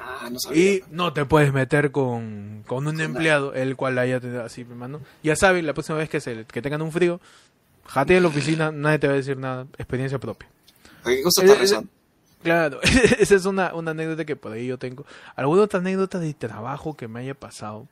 Ah, 0.00 0.28
no 0.30 0.38
sabía. 0.40 0.62
Y 0.62 0.84
no 0.90 1.12
te 1.12 1.24
puedes 1.24 1.52
meter 1.52 1.90
con, 1.90 2.64
con 2.66 2.86
un 2.86 3.00
empleado, 3.00 3.52
el 3.54 3.76
cual 3.76 3.98
haya 3.98 4.20
tenido 4.20 4.42
así, 4.42 4.64
mi 4.64 4.72
hermano. 4.72 5.00
Ya 5.22 5.36
saben, 5.36 5.66
la 5.66 5.74
próxima 5.74 5.98
vez 5.98 6.08
que, 6.08 6.20
se, 6.20 6.46
que 6.46 6.62
tengan 6.62 6.82
un 6.82 6.92
frío, 6.92 7.20
jate 7.86 8.16
en 8.16 8.22
la 8.22 8.28
oficina, 8.28 8.72
nadie 8.72 8.98
te 8.98 9.06
va 9.06 9.12
a 9.12 9.16
decir 9.16 9.36
nada, 9.36 9.66
experiencia 9.76 10.18
propia. 10.18 10.48
¿A 11.04 11.10
qué 11.10 11.22
cosa 11.22 11.42
está 11.42 11.54
eh, 11.54 11.58
rezando? 11.60 11.90
Claro, 12.42 12.80
esa 13.18 13.34
es 13.34 13.44
una, 13.46 13.74
una 13.74 13.90
anécdota 13.90 14.24
que 14.24 14.36
por 14.36 14.52
ahí 14.52 14.66
yo 14.66 14.78
tengo. 14.78 15.04
¿Alguna 15.36 15.62
otra 15.62 15.80
anécdota 15.80 16.18
de 16.18 16.32
trabajo 16.34 16.96
que 16.96 17.08
me 17.08 17.20
haya 17.20 17.34
pasado? 17.34 17.86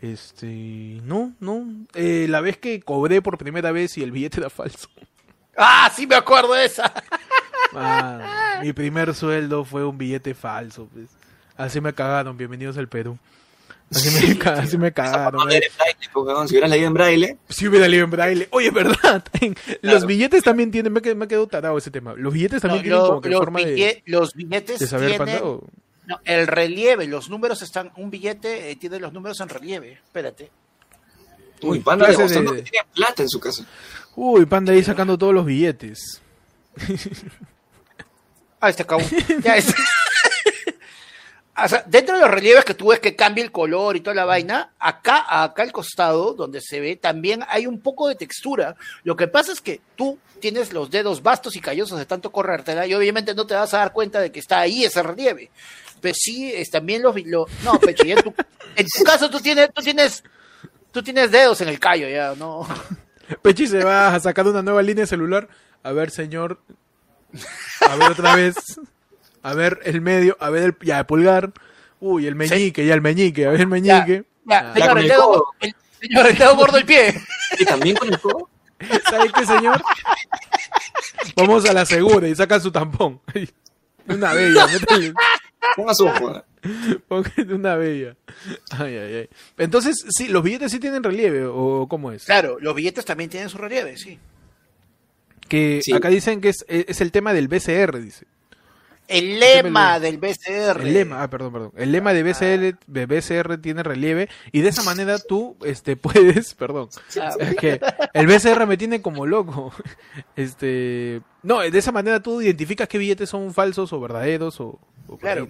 Este, 0.00 1.00
no, 1.04 1.32
no. 1.40 1.64
Eh, 1.94 2.26
la 2.28 2.40
vez 2.40 2.56
que 2.58 2.80
cobré 2.80 3.22
por 3.22 3.38
primera 3.38 3.70
vez 3.72 3.96
y 3.98 4.02
el 4.02 4.10
billete 4.10 4.40
era 4.40 4.50
falso. 4.50 4.88
Ah, 5.56 5.90
sí 5.94 6.06
me 6.06 6.16
acuerdo 6.16 6.54
de 6.54 6.64
esa. 6.64 6.92
Ah, 7.74 8.58
mi 8.62 8.74
primer 8.74 9.14
sueldo 9.14 9.64
fue 9.64 9.82
un 9.82 9.96
billete 9.96 10.34
falso. 10.34 10.88
pues. 10.92 11.08
Así 11.56 11.80
me 11.80 11.94
cagaron, 11.94 12.36
bienvenidos 12.36 12.76
al 12.76 12.86
Perú. 12.86 13.16
Así 13.94 14.26
me, 14.28 14.38
ca- 14.38 14.54
así 14.54 14.78
me 14.78 14.92
cagaron. 14.92 15.46
No 15.46 16.20
weón. 16.22 16.48
Si 16.48 16.54
hubieras 16.54 16.70
leído 16.70 16.86
en 16.88 16.94
braille, 16.94 17.38
Si 17.48 17.68
hubiera 17.68 17.88
leído 17.88 18.04
en 18.04 18.10
braille. 18.10 18.48
Oye, 18.50 18.70
¿verdad? 18.70 19.24
Los 19.82 20.06
billetes 20.06 20.42
también 20.42 20.70
tienen, 20.70 20.92
me 20.92 21.00
me 21.14 21.24
ha 21.24 21.28
quedado 21.28 21.46
tarado 21.46 21.78
ese 21.78 21.90
tema. 21.90 22.14
Los 22.16 22.32
billetes 22.32 22.62
también 22.62 22.80
No, 22.80 22.82
tienen 22.84 23.00
lo- 23.00 23.08
como 23.08 23.20
que 23.20 23.28
los, 23.28 23.38
forma 23.40 23.60
de, 23.60 24.02
los 24.06 24.34
billetes 24.34 24.78
de 24.80 24.86
saber 24.86 25.08
tienen 25.16 25.26
no, 26.06 26.18
el 26.24 26.46
relieve, 26.48 27.06
los 27.06 27.30
números 27.30 27.62
están, 27.62 27.92
un 27.96 28.10
billete 28.10 28.70
eh, 28.72 28.76
tiene 28.76 28.98
los 28.98 29.12
números 29.12 29.38
en 29.40 29.48
relieve. 29.48 29.92
Espérate. 29.92 30.50
uy, 31.62 31.78
Panda 31.78 32.06
de- 32.08 32.56
que 32.56 32.62
tiene 32.62 32.86
plata 32.94 33.22
en 33.22 33.28
su 33.28 33.38
casa. 33.38 33.64
Uy, 34.16 34.44
panda 34.46 34.72
ahí 34.72 34.82
sacando 34.82 35.16
todos 35.16 35.32
los 35.34 35.44
billetes. 35.46 36.20
Ah, 38.64 38.70
este 38.70 38.84
acabó. 38.84 39.02
ya 39.42 39.56
es. 39.56 39.74
Dentro 41.86 42.14
de 42.14 42.22
los 42.22 42.30
relieves 42.30 42.64
que 42.64 42.74
tú 42.74 42.88
ves 42.88 43.00
que 43.00 43.14
cambia 43.14 43.44
el 43.44 43.52
color 43.52 43.96
y 43.96 44.00
toda 44.00 44.14
la 44.14 44.24
vaina, 44.24 44.72
acá, 44.78 45.24
acá 45.28 45.62
al 45.62 45.70
costado, 45.70 46.32
donde 46.32 46.60
se 46.62 46.80
ve, 46.80 46.96
también 46.96 47.44
hay 47.46 47.66
un 47.66 47.80
poco 47.80 48.08
de 48.08 48.14
textura. 48.14 48.74
Lo 49.04 49.16
que 49.16 49.28
pasa 49.28 49.52
es 49.52 49.60
que 49.60 49.80
tú 49.94 50.18
tienes 50.40 50.72
los 50.72 50.90
dedos 50.90 51.22
bastos 51.22 51.54
y 51.54 51.60
callosos 51.60 51.98
de 51.98 52.06
tanto 52.06 52.32
corrértela 52.32 52.86
y 52.86 52.94
obviamente 52.94 53.34
no 53.34 53.46
te 53.46 53.54
vas 53.54 53.74
a 53.74 53.78
dar 53.78 53.92
cuenta 53.92 54.20
de 54.20 54.32
que 54.32 54.40
está 54.40 54.60
ahí 54.60 54.84
ese 54.84 55.02
relieve. 55.02 55.50
Pero 56.00 56.14
sí, 56.18 56.52
es 56.52 56.70
también 56.70 57.02
los... 57.02 57.14
Lo, 57.26 57.46
no, 57.62 57.78
Pecho, 57.78 58.04
ya 58.04 58.14
en 58.14 58.22
tu, 58.86 59.04
caso 59.04 59.28
tú 59.30 59.38
tienes, 59.38 59.72
tú 59.72 59.82
tienes, 59.82 60.24
tú 60.90 61.02
tienes 61.02 61.30
dedos 61.30 61.60
en 61.60 61.68
el 61.68 61.78
callo 61.78 62.08
ya, 62.08 62.34
¿no? 62.34 62.66
Pechi 63.42 63.66
se 63.66 63.84
va 63.84 64.14
a 64.14 64.20
sacar 64.20 64.46
una 64.46 64.62
nueva 64.62 64.82
línea 64.82 65.06
celular. 65.06 65.48
A 65.82 65.92
ver, 65.92 66.10
señor. 66.10 66.60
A 67.88 67.96
ver 67.96 68.10
otra 68.10 68.36
vez. 68.36 68.54
A 69.42 69.54
ver 69.54 69.80
el 69.84 70.00
medio. 70.00 70.36
A 70.40 70.50
ver 70.50 70.62
el 70.64 70.76
ya, 70.82 71.00
el 71.00 71.06
pulgar. 71.06 71.52
Uy, 72.00 72.26
el 72.26 72.34
meñique, 72.34 72.84
ya 72.86 72.94
el 72.94 73.00
meñique. 73.02 73.46
A 73.46 73.50
ver 73.50 73.60
el 73.60 73.66
meñique. 73.68 74.24
Ya, 74.44 74.58
Ah, 74.70 74.72
señor, 74.74 74.98
el 74.98 75.04
el 75.04 75.08
dedo, 75.10 75.46
el, 75.60 75.74
señor, 76.00 76.26
el 76.26 76.36
dedo 76.38 76.56
gordo 76.56 76.76
del 76.76 76.84
pie. 76.86 77.14
¿Y 77.60 77.64
también 77.64 77.94
con 77.96 78.08
el 78.12 78.18
codo? 78.20 78.48
¿Sabe 79.10 79.30
qué, 79.32 79.46
señor? 79.46 79.80
Vamos 81.36 81.64
a 81.68 81.72
la 81.72 81.86
segura 81.86 82.26
y 82.28 82.34
saca 82.34 82.58
su 82.60 82.72
tampón. 82.72 83.20
Una 84.08 84.32
bella, 84.32 84.66
métale. 84.66 85.14
Ponga 85.76 85.94
su 85.94 86.10
Una 87.54 87.76
bella. 87.76 88.16
Ay, 88.70 88.96
ay, 88.96 89.14
ay. 89.14 89.28
Entonces, 89.58 90.04
sí, 90.10 90.26
los 90.28 90.42
billetes 90.42 90.72
sí 90.72 90.80
tienen 90.80 91.04
relieve, 91.04 91.44
o 91.46 91.86
cómo 91.88 92.10
es. 92.10 92.24
Claro, 92.24 92.58
los 92.60 92.74
billetes 92.74 93.04
también 93.04 93.30
tienen 93.30 93.48
su 93.48 93.58
relieve, 93.58 93.96
sí. 93.96 94.18
Que 95.48 95.80
Sí. 95.84 95.92
acá 95.92 96.08
dicen 96.08 96.40
que 96.40 96.48
es, 96.48 96.64
es 96.68 97.00
el 97.00 97.12
tema 97.12 97.32
del 97.32 97.46
BCR, 97.48 98.00
dice. 98.00 98.26
El 99.12 99.38
lema 99.40 99.96
el- 99.96 100.02
del 100.02 100.18
BCR. 100.18 100.80
El 100.82 100.94
lema, 100.94 101.22
ah, 101.22 101.28
perdón, 101.30 101.52
perdón. 101.52 101.72
El 101.76 101.92
lema 101.92 102.12
de 102.12 102.22
BCL, 102.22 102.76
de 102.86 103.06
BCR 103.06 103.58
tiene 103.58 103.82
relieve 103.82 104.28
y 104.52 104.60
de 104.62 104.68
esa 104.70 104.82
manera 104.82 105.18
tú 105.18 105.56
este 105.64 105.96
puedes, 105.96 106.54
perdón. 106.54 106.88
Ah, 107.20 107.30
Es 107.38 107.56
que 107.60 107.80
el 108.14 108.26
BCR 108.26 108.66
me 108.66 108.76
tiene 108.76 109.02
como 109.02 109.26
loco. 109.26 109.72
Este, 110.36 111.20
no, 111.42 111.60
de 111.60 111.78
esa 111.78 111.92
manera 111.92 112.20
tú 112.20 112.40
identificas 112.40 112.88
qué 112.88 112.98
billetes 112.98 113.28
son 113.30 113.52
falsos 113.52 113.92
o 113.92 114.00
verdaderos 114.00 114.60
o, 114.60 114.78
Claro. 115.20 115.48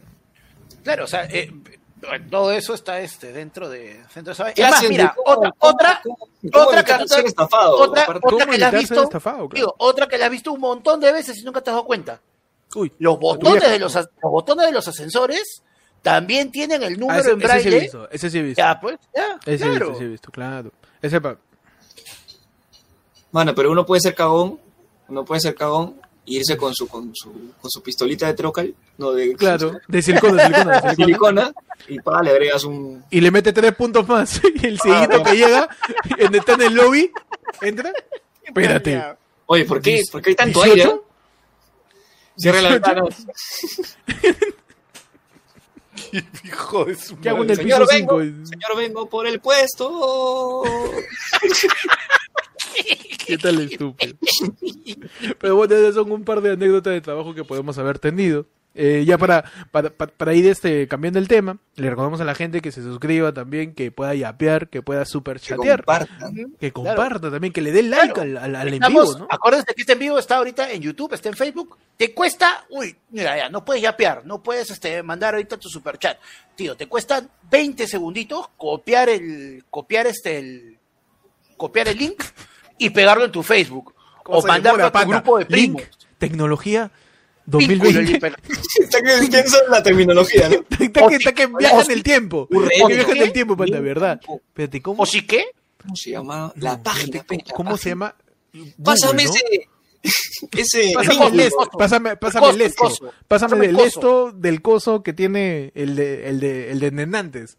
Claro, 0.82 1.04
o 1.04 1.06
sea, 1.06 1.24
eh, 1.26 1.52
todo 2.30 2.50
eso 2.50 2.74
está 2.74 3.00
este 3.00 3.32
dentro 3.32 3.68
de 3.68 4.02
dentro 4.12 4.34
de 4.34 4.88
mira, 4.88 5.14
¿Cómo- 5.14 5.38
otra, 5.38 5.52
otra, 5.60 6.02
otra 6.52 6.84
que 6.84 6.92
has 6.92 7.00
visto, 7.02 7.18
estafado? 7.24 7.76
Claro. 9.48 9.50
digo, 9.54 9.74
otra 9.78 10.08
que 10.08 10.18
la 10.18 10.24
has 10.26 10.30
visto 10.32 10.52
un 10.52 10.60
montón 10.60 10.98
de 10.98 11.12
veces 11.12 11.38
y 11.38 11.44
nunca 11.44 11.60
te 11.60 11.70
has 11.70 11.76
dado 11.76 11.86
cuenta. 11.86 12.20
Uy, 12.74 12.92
Los 12.98 13.18
botones 13.18 13.68
de 13.70 13.78
los, 13.78 13.96
botones 14.22 14.66
de 14.66 14.72
los 14.72 14.86
ascensores 14.88 15.62
también 16.02 16.50
tienen 16.50 16.82
el 16.82 16.94
Ah, 16.94 16.96
número 16.98 17.20
ese, 17.20 17.30
en 17.32 17.40
ese 17.42 17.48
sí 17.48 17.54
he 17.58 17.70
braille. 17.70 17.80
visto, 17.80 18.10
ese 18.10 18.30
sí 18.30 18.38
he 18.38 18.42
visto. 18.42 18.62
ya, 18.62 18.80
pues, 18.80 18.98
ya, 19.14 19.38
ese 19.46 19.58
sí 19.58 19.64
he 19.64 19.68
claro. 19.70 19.86
visto, 19.86 19.98
sí 19.98 20.04
he 20.04 20.08
visto, 20.08 20.30
claro. 20.30 20.72
Ese 21.00 21.20
pa- 21.20 21.36
Mano, 23.32 23.54
pero 23.54 23.70
uno 23.70 23.86
puede 23.86 24.00
ser 24.00 24.14
cagón, 24.14 24.58
uno 25.08 25.24
puede 25.24 25.40
ser 25.40 25.54
cagón 25.54 25.96
y 26.24 26.36
irse 26.36 26.56
con 26.56 26.74
su, 26.74 26.86
con 26.86 27.10
su, 27.14 27.32
con 27.60 27.70
su 27.70 27.82
pistolita 27.82 28.26
de 28.26 28.34
trocal, 28.34 28.74
no 28.98 29.12
de 29.12 29.34
claro, 29.34 29.80
de 29.88 30.02
silicona, 30.02 30.48
de 30.82 30.94
silicona, 30.96 31.52
de 31.86 31.94
y 31.94 31.98
pa, 32.00 32.22
le 32.22 32.30
agregas 32.30 32.64
un... 32.64 33.04
Y 33.10 33.20
le 33.20 33.30
mete 33.30 33.52
tres 33.52 33.74
puntos 33.74 34.06
más. 34.06 34.40
Y 34.62 34.66
el 34.66 34.78
siguiente 34.78 35.16
bueno. 35.18 35.24
que 35.24 35.36
llega, 35.36 35.68
en- 36.18 36.34
está 36.34 36.52
en 36.54 36.62
el 36.62 36.74
lobby, 36.74 37.10
entra. 37.60 37.92
Espérate. 38.44 39.02
Oye, 39.46 39.64
¿por 39.64 39.80
qué? 39.80 40.02
¿Por 40.10 40.20
qué 40.22 40.30
hay 40.30 40.36
tanto 40.36 40.62
18? 40.62 40.88
aire? 40.88 41.00
Cierra 42.36 42.62
la 42.62 42.78
18. 42.78 42.94
ventana. 42.94 43.16
Hijo 46.44 46.84
de 46.86 46.94
su 46.94 47.18
¿Qué 47.20 47.28
hago 47.28 47.44
en 47.44 47.50
el 47.50 47.56
Señor, 47.56 47.80
piso 47.86 47.92
vengo, 47.92 48.22
5? 48.22 48.46
señor, 48.46 48.76
vengo 48.76 49.08
por 49.08 49.26
el 49.26 49.40
puesto. 49.40 50.62
¿Qué 53.26 53.38
tal 53.38 53.60
estúpido? 53.60 54.14
Pero 55.38 55.56
bueno, 55.56 55.74
esas 55.74 55.94
son 55.94 56.10
un 56.10 56.24
par 56.24 56.40
de 56.40 56.52
anécdotas 56.52 56.92
de 56.94 57.00
trabajo 57.00 57.34
que 57.34 57.44
podemos 57.44 57.76
haber 57.78 57.98
tenido. 57.98 58.46
Eh, 58.74 59.04
ya 59.06 59.18
para, 59.18 59.44
para, 59.70 59.90
para, 59.90 60.10
para 60.12 60.32
ir 60.32 60.46
este, 60.46 60.88
cambiando 60.88 61.18
el 61.18 61.28
tema, 61.28 61.58
le 61.76 61.90
recordamos 61.90 62.22
a 62.22 62.24
la 62.24 62.34
gente 62.34 62.62
que 62.62 62.72
se 62.72 62.82
suscriba 62.82 63.30
también, 63.32 63.74
que 63.74 63.90
pueda 63.90 64.14
yapear, 64.14 64.68
que 64.68 64.80
pueda 64.80 65.04
super 65.04 65.38
Que 65.40 65.48
chatear, 65.48 65.84
que 66.58 66.72
comparta 66.72 67.30
también, 67.30 67.52
que 67.52 67.60
le 67.60 67.70
dé 67.70 67.82
like 67.82 68.14
Claro. 68.14 68.30
al, 68.30 68.36
al, 68.38 68.56
al 68.56 68.68
en 68.68 68.74
Estamos- 68.74 69.08
vivo, 69.14 69.18
¿no? 69.18 69.26
Acuérdense 69.30 69.74
que 69.74 69.82
este 69.82 69.92
en 69.92 69.98
vivo 69.98 70.18
está 70.18 70.36
ahorita 70.38 70.70
en 70.72 70.80
YouTube, 70.80 71.12
está 71.12 71.28
en 71.28 71.36
Facebook. 71.36 71.76
Te 71.98 72.14
cuesta, 72.14 72.64
uy, 72.70 72.96
mira, 73.10 73.36
ya, 73.36 73.50
no 73.50 73.62
puedes 73.64 73.82
yapear, 73.82 74.24
no 74.24 74.42
puedes 74.42 74.70
este, 74.70 75.02
mandar 75.02 75.34
ahorita 75.34 75.58
tu 75.58 75.68
superchat. 75.68 76.16
Tío, 76.54 76.74
te 76.74 76.86
cuesta 76.86 77.22
20 77.50 77.86
segunditos 77.86 78.48
copiar 78.56 79.10
el, 79.10 79.64
copiar 79.68 80.06
este, 80.06 80.38
el, 80.38 80.78
copiar 81.58 81.88
el 81.88 81.98
link 81.98 82.22
y 82.78 82.88
pegarlo 82.90 83.26
en 83.26 83.32
tu 83.32 83.42
Facebook. 83.42 83.94
O 84.24 84.40
mandarlo 84.46 84.84
a 84.84 84.86
tu 84.86 84.92
pata? 84.92 85.04
grupo 85.06 85.38
de 85.38 85.44
Link, 85.48 85.76
primos. 85.76 85.98
tecnología 86.16 86.90
2020. 87.46 88.02
link, 88.02 88.20
pero- 88.20 88.36
Está 88.80 88.98
que 89.02 89.26
piensa 89.28 89.58
en 89.64 89.70
la 89.70 89.82
terminología, 89.82 90.48
¿no? 90.48 90.54
Está 90.78 91.08
que, 91.08 91.14
está 91.16 91.32
que 91.32 91.46
viaja 91.46 91.80
en 91.82 91.88
o- 91.88 91.92
el 91.92 92.02
tiempo. 92.02 92.48
Que 92.48 92.58
viaja 92.94 93.12
en 93.12 93.22
el 93.22 93.32
tiempo, 93.32 93.56
pata, 93.56 93.78
o- 93.78 93.82
¿verdad? 93.82 94.20
Espérate, 94.48 94.80
¿cómo, 94.82 95.02
¿O 95.02 95.06
sí 95.06 95.26
qué? 95.26 95.44
¿Cómo 95.82 95.96
se 95.96 96.10
llama? 96.10 96.52
La 96.56 96.82
página. 96.82 97.24
¿Cómo 97.54 97.76
se 97.76 97.88
llama? 97.90 98.14
Pásame 98.84 99.24
ese. 99.24 99.40
ese. 100.56 100.92
Pásame 100.94 101.26
el 101.26 101.40
esto, 101.40 101.70
pásame, 101.78 102.16
pásame 102.16 102.50
el 102.50 102.60
esto, 102.62 102.88
pásame 103.28 103.66
del 103.66 103.80
esto 103.80 104.32
del 104.32 104.62
coso 104.62 105.02
que 105.02 105.12
tiene 105.12 105.72
el 105.74 105.96
de, 105.96 106.28
el 106.28 106.40
de, 106.40 106.70
el 106.70 106.80
de 106.80 106.90
Nenantes. 106.92 107.56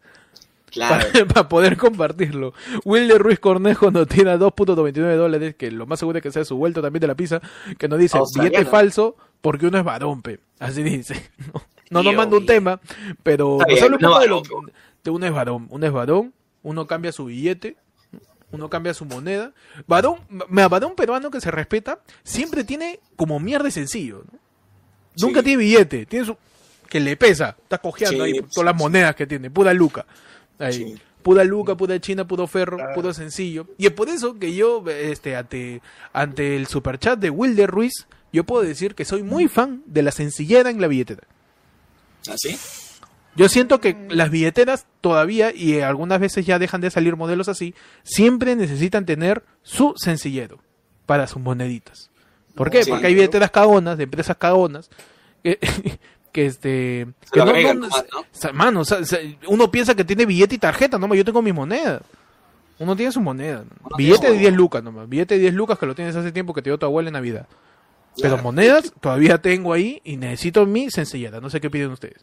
Claro. 0.73 1.05
Para, 1.13 1.25
para 1.25 1.49
poder 1.49 1.77
compartirlo. 1.77 2.53
Wilder 2.83 3.21
Ruiz 3.21 3.39
Cornejo 3.39 3.91
nos 3.91 4.07
tira 4.07 4.37
2.99 4.39 5.15
dólares, 5.15 5.55
que 5.55 5.69
lo 5.69 5.85
más 5.85 5.99
seguro 5.99 6.17
es 6.17 6.23
que 6.23 6.31
sea 6.31 6.43
su 6.43 6.57
vuelto 6.57 6.81
también 6.81 7.01
de 7.01 7.07
la 7.07 7.15
pizza, 7.15 7.39
que 7.77 7.87
nos 7.87 7.99
dice 7.99 8.17
Australiano. 8.17 8.57
billete 8.57 8.69
falso 8.71 9.15
porque 9.39 9.67
uno 9.67 9.77
es 9.77 9.83
varompe. 9.83 10.39
Así 10.59 10.81
dice. 10.83 11.29
No, 11.89 12.01
no 12.01 12.09
nos 12.09 12.15
manda 12.15 12.37
un 12.37 12.45
tema, 12.47 12.79
pero 13.21 13.59
Está 13.61 13.71
nos 13.71 13.81
habla 13.83 13.95
un 13.95 13.99
de, 14.19 14.25
es 14.25 14.29
lo- 14.39 14.39
varón, 14.39 14.71
de 15.03 15.11
uno 15.11 15.25
es 15.27 15.31
varón. 15.31 15.67
Uno 15.69 15.85
es 15.85 15.91
varón, 15.91 16.33
uno 16.63 16.87
cambia 16.87 17.11
su 17.11 17.25
billete, 17.25 17.75
uno 18.51 18.67
cambia 18.67 18.95
su 18.95 19.05
moneda. 19.05 19.51
Varón, 19.85 20.15
varón 20.49 20.95
peruano 20.95 21.29
que 21.29 21.39
se 21.39 21.51
respeta, 21.51 21.99
siempre 22.23 22.63
tiene 22.63 22.99
como 23.15 23.39
mierda 23.39 23.69
sencillo. 23.69 24.23
¿no? 24.31 24.39
Nunca 25.21 25.43
tiene 25.43 25.57
billete, 25.57 26.07
tiene 26.07 26.25
su 26.25 26.35
que 26.89 26.99
le 26.99 27.15
pesa, 27.15 27.57
está 27.61 27.77
cojeando 27.77 28.23
Sí, 28.25 28.31
ahí 28.31 28.41
todas 28.51 28.65
las 28.65 28.75
monedas 28.75 29.13
que 29.15 29.27
tiene, 29.27 29.51
pura 29.51 29.71
luca. 29.73 30.05
Ahí. 30.59 30.73
Sí. 30.73 30.95
Pura 31.21 31.43
luca, 31.45 31.75
pura 31.77 31.99
china, 31.99 32.27
puro 32.27 32.47
ferro, 32.47 32.77
Ah. 32.81 32.93
puro 32.93 33.13
sencillo. 33.13 33.67
Y 33.77 33.85
es 33.85 33.93
por 33.93 34.09
eso 34.09 34.37
que 34.39 34.53
yo, 34.53 34.83
este, 34.89 35.35
ante, 35.37 35.81
ante 36.11 36.55
el 36.57 36.67
superchat 36.67 37.17
de 37.19 37.29
Wilder 37.29 37.69
Ruiz, 37.69 37.93
yo 38.33 38.43
puedo 38.43 38.63
decir 38.63 38.93
que 38.95 39.05
soy 39.05 39.23
muy 39.23 39.47
fan 39.47 39.83
de 39.85 40.01
la 40.03 40.11
sencillera 40.11 40.69
en 40.69 40.81
la 40.81 40.87
billetera. 40.87 41.23
¿Así? 42.29 42.57
Yo 43.35 43.49
siento 43.49 43.79
que 43.79 43.95
las 44.09 44.29
billeteras 44.29 44.85
todavía, 45.01 45.53
y 45.55 45.79
algunas 45.81 46.19
veces 46.19 46.45
ya 46.45 46.59
dejan 46.59 46.81
de 46.81 46.91
salir 46.91 47.15
modelos 47.15 47.47
así, 47.47 47.73
siempre 48.03 48.55
necesitan 48.55 49.05
tener 49.05 49.43
su 49.63 49.93
sencillero 49.97 50.59
para 51.05 51.25
sus 51.27 51.41
moneditas. 51.41 52.11
¿Por 52.53 52.69
qué? 52.69 52.83
Sí, 52.83 52.91
Porque 52.91 53.07
hay 53.07 53.15
billeteras 53.15 53.49
cagonas, 53.49 53.97
de 53.97 54.03
empresas 54.03 54.37
cagonas, 54.37 54.89
que, 55.41 55.57
que 56.33 56.47
este... 56.47 57.07
Que 57.31 57.39
no- 57.39 57.45
no- 57.73 58.83
uno 59.47 59.71
piensa 59.71 59.95
que 59.95 60.03
tiene 60.03 60.25
billete 60.25 60.55
y 60.55 60.57
tarjeta, 60.57 60.97
no, 60.97 61.13
yo 61.15 61.23
tengo 61.23 61.41
mi 61.41 61.53
moneda. 61.53 62.01
Uno 62.79 62.95
tiene 62.95 63.11
su 63.11 63.21
moneda. 63.21 63.63
Billete 63.97 64.27
de 64.27 64.33
su 64.33 64.39
10 64.39 64.53
lucas 64.53 64.83
nomás. 64.83 65.07
Billete 65.07 65.35
de 65.35 65.41
10 65.41 65.53
lucas 65.53 65.79
que 65.79 65.85
lo 65.85 65.95
tienes 65.95 66.15
hace 66.15 66.31
tiempo 66.33 66.53
que 66.53 66.61
te 66.61 66.69
dio 66.69 66.77
tu 66.77 66.85
abuela 66.85 67.07
en 67.09 67.13
Navidad. 67.13 67.47
Pero 68.17 68.29
Claro. 68.35 68.43
monedas 68.43 68.91
todavía 68.99 69.37
tengo 69.41 69.71
ahí 69.73 70.01
y 70.03 70.17
necesito 70.17 70.65
mi 70.65 70.89
sencillera. 70.91 71.39
No 71.39 71.49
sé 71.49 71.61
qué 71.61 71.69
piden 71.69 71.91
ustedes. 71.91 72.17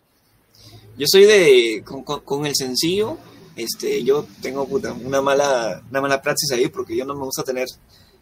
Yo 0.98 1.06
soy 1.08 1.24
de. 1.24 1.82
Con, 1.86 2.02
con- 2.02 2.20
con 2.20 2.46
el 2.46 2.54
sencillo, 2.54 3.16
este, 3.56 4.02
yo 4.04 4.26
tengo 4.42 4.66
puta, 4.68 4.92
una 4.92 5.22
mala, 5.22 5.82
una 5.90 6.00
mala 6.00 6.20
praxis 6.20 6.50
ahí 6.52 6.68
porque 6.68 6.96
yo 6.96 7.04
no 7.04 7.14
me 7.14 7.20
gusta 7.24 7.42
tener 7.42 7.66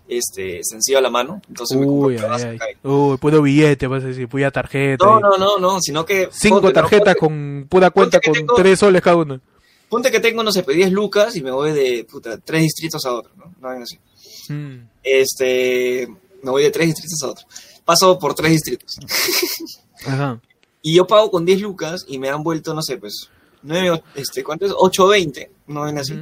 este 0.08 0.60
sencillo 0.62 0.98
a 0.98 1.02
la 1.02 1.10
mano. 1.10 1.40
Entonces 1.48 1.76
me 1.78 1.86
Uy, 1.86 2.14
ay, 2.16 2.20
pedazo 2.20 2.46
ay. 2.48 2.58
Uy, 2.82 3.16
puro 3.18 3.42
billete, 3.42 3.86
vas 3.86 4.02
a 4.04 4.08
decir, 4.08 4.28
pura 4.28 4.50
tarjeta. 4.50 5.04
No, 5.04 5.20
no, 5.20 5.36
no, 5.38 5.58
no, 5.58 5.80
sino 5.80 6.04
que. 6.04 6.28
Cinco 6.32 6.60
ponte, 6.62 6.68
¿no? 6.68 6.72
tarjetas 6.82 7.14
Ponte- 7.16 7.18
con 7.20 7.66
pura 7.68 7.90
cuenta 7.90 8.20
con 8.20 8.32
tengo- 8.32 8.54
tres 8.54 8.78
soles 8.78 9.02
cada 9.02 9.16
una. 9.16 9.40
Ponte 9.88 10.10
que 10.10 10.20
tengo, 10.20 10.42
no 10.42 10.52
sé, 10.52 10.62
pues, 10.64 10.76
10 10.76 10.92
lucas 10.92 11.34
y 11.36 11.42
me 11.42 11.50
voy 11.50 11.72
de 11.72 12.04
puta, 12.04 12.36
tres 12.38 12.62
distritos 12.62 13.04
a 13.06 13.12
otro, 13.14 13.32
¿no? 13.36 13.54
No, 13.60 13.68
así. 13.82 13.98
Mm. 14.52 14.86
Este. 15.02 16.08
Me 16.42 16.50
voy 16.50 16.62
de 16.62 16.70
tres 16.70 16.86
distritos 16.88 17.22
a 17.22 17.28
otro. 17.28 17.46
Paso 17.84 18.18
por 18.18 18.34
tres 18.34 18.52
distritos. 18.52 18.96
Ajá. 20.06 20.40
Y 20.82 20.94
yo 20.94 21.06
pago 21.06 21.30
con 21.30 21.44
10 21.44 21.60
lucas 21.60 22.04
y 22.06 22.18
me 22.18 22.28
han 22.28 22.42
vuelto, 22.42 22.72
no 22.72 22.82
sé, 22.82 22.98
pues, 22.98 23.28
9, 23.62 24.02
este, 24.14 24.44
¿cuánto 24.44 24.66
es? 24.66 24.72
8.20, 24.72 25.48
no 25.66 25.82
ven 25.82 25.98
así. 25.98 26.14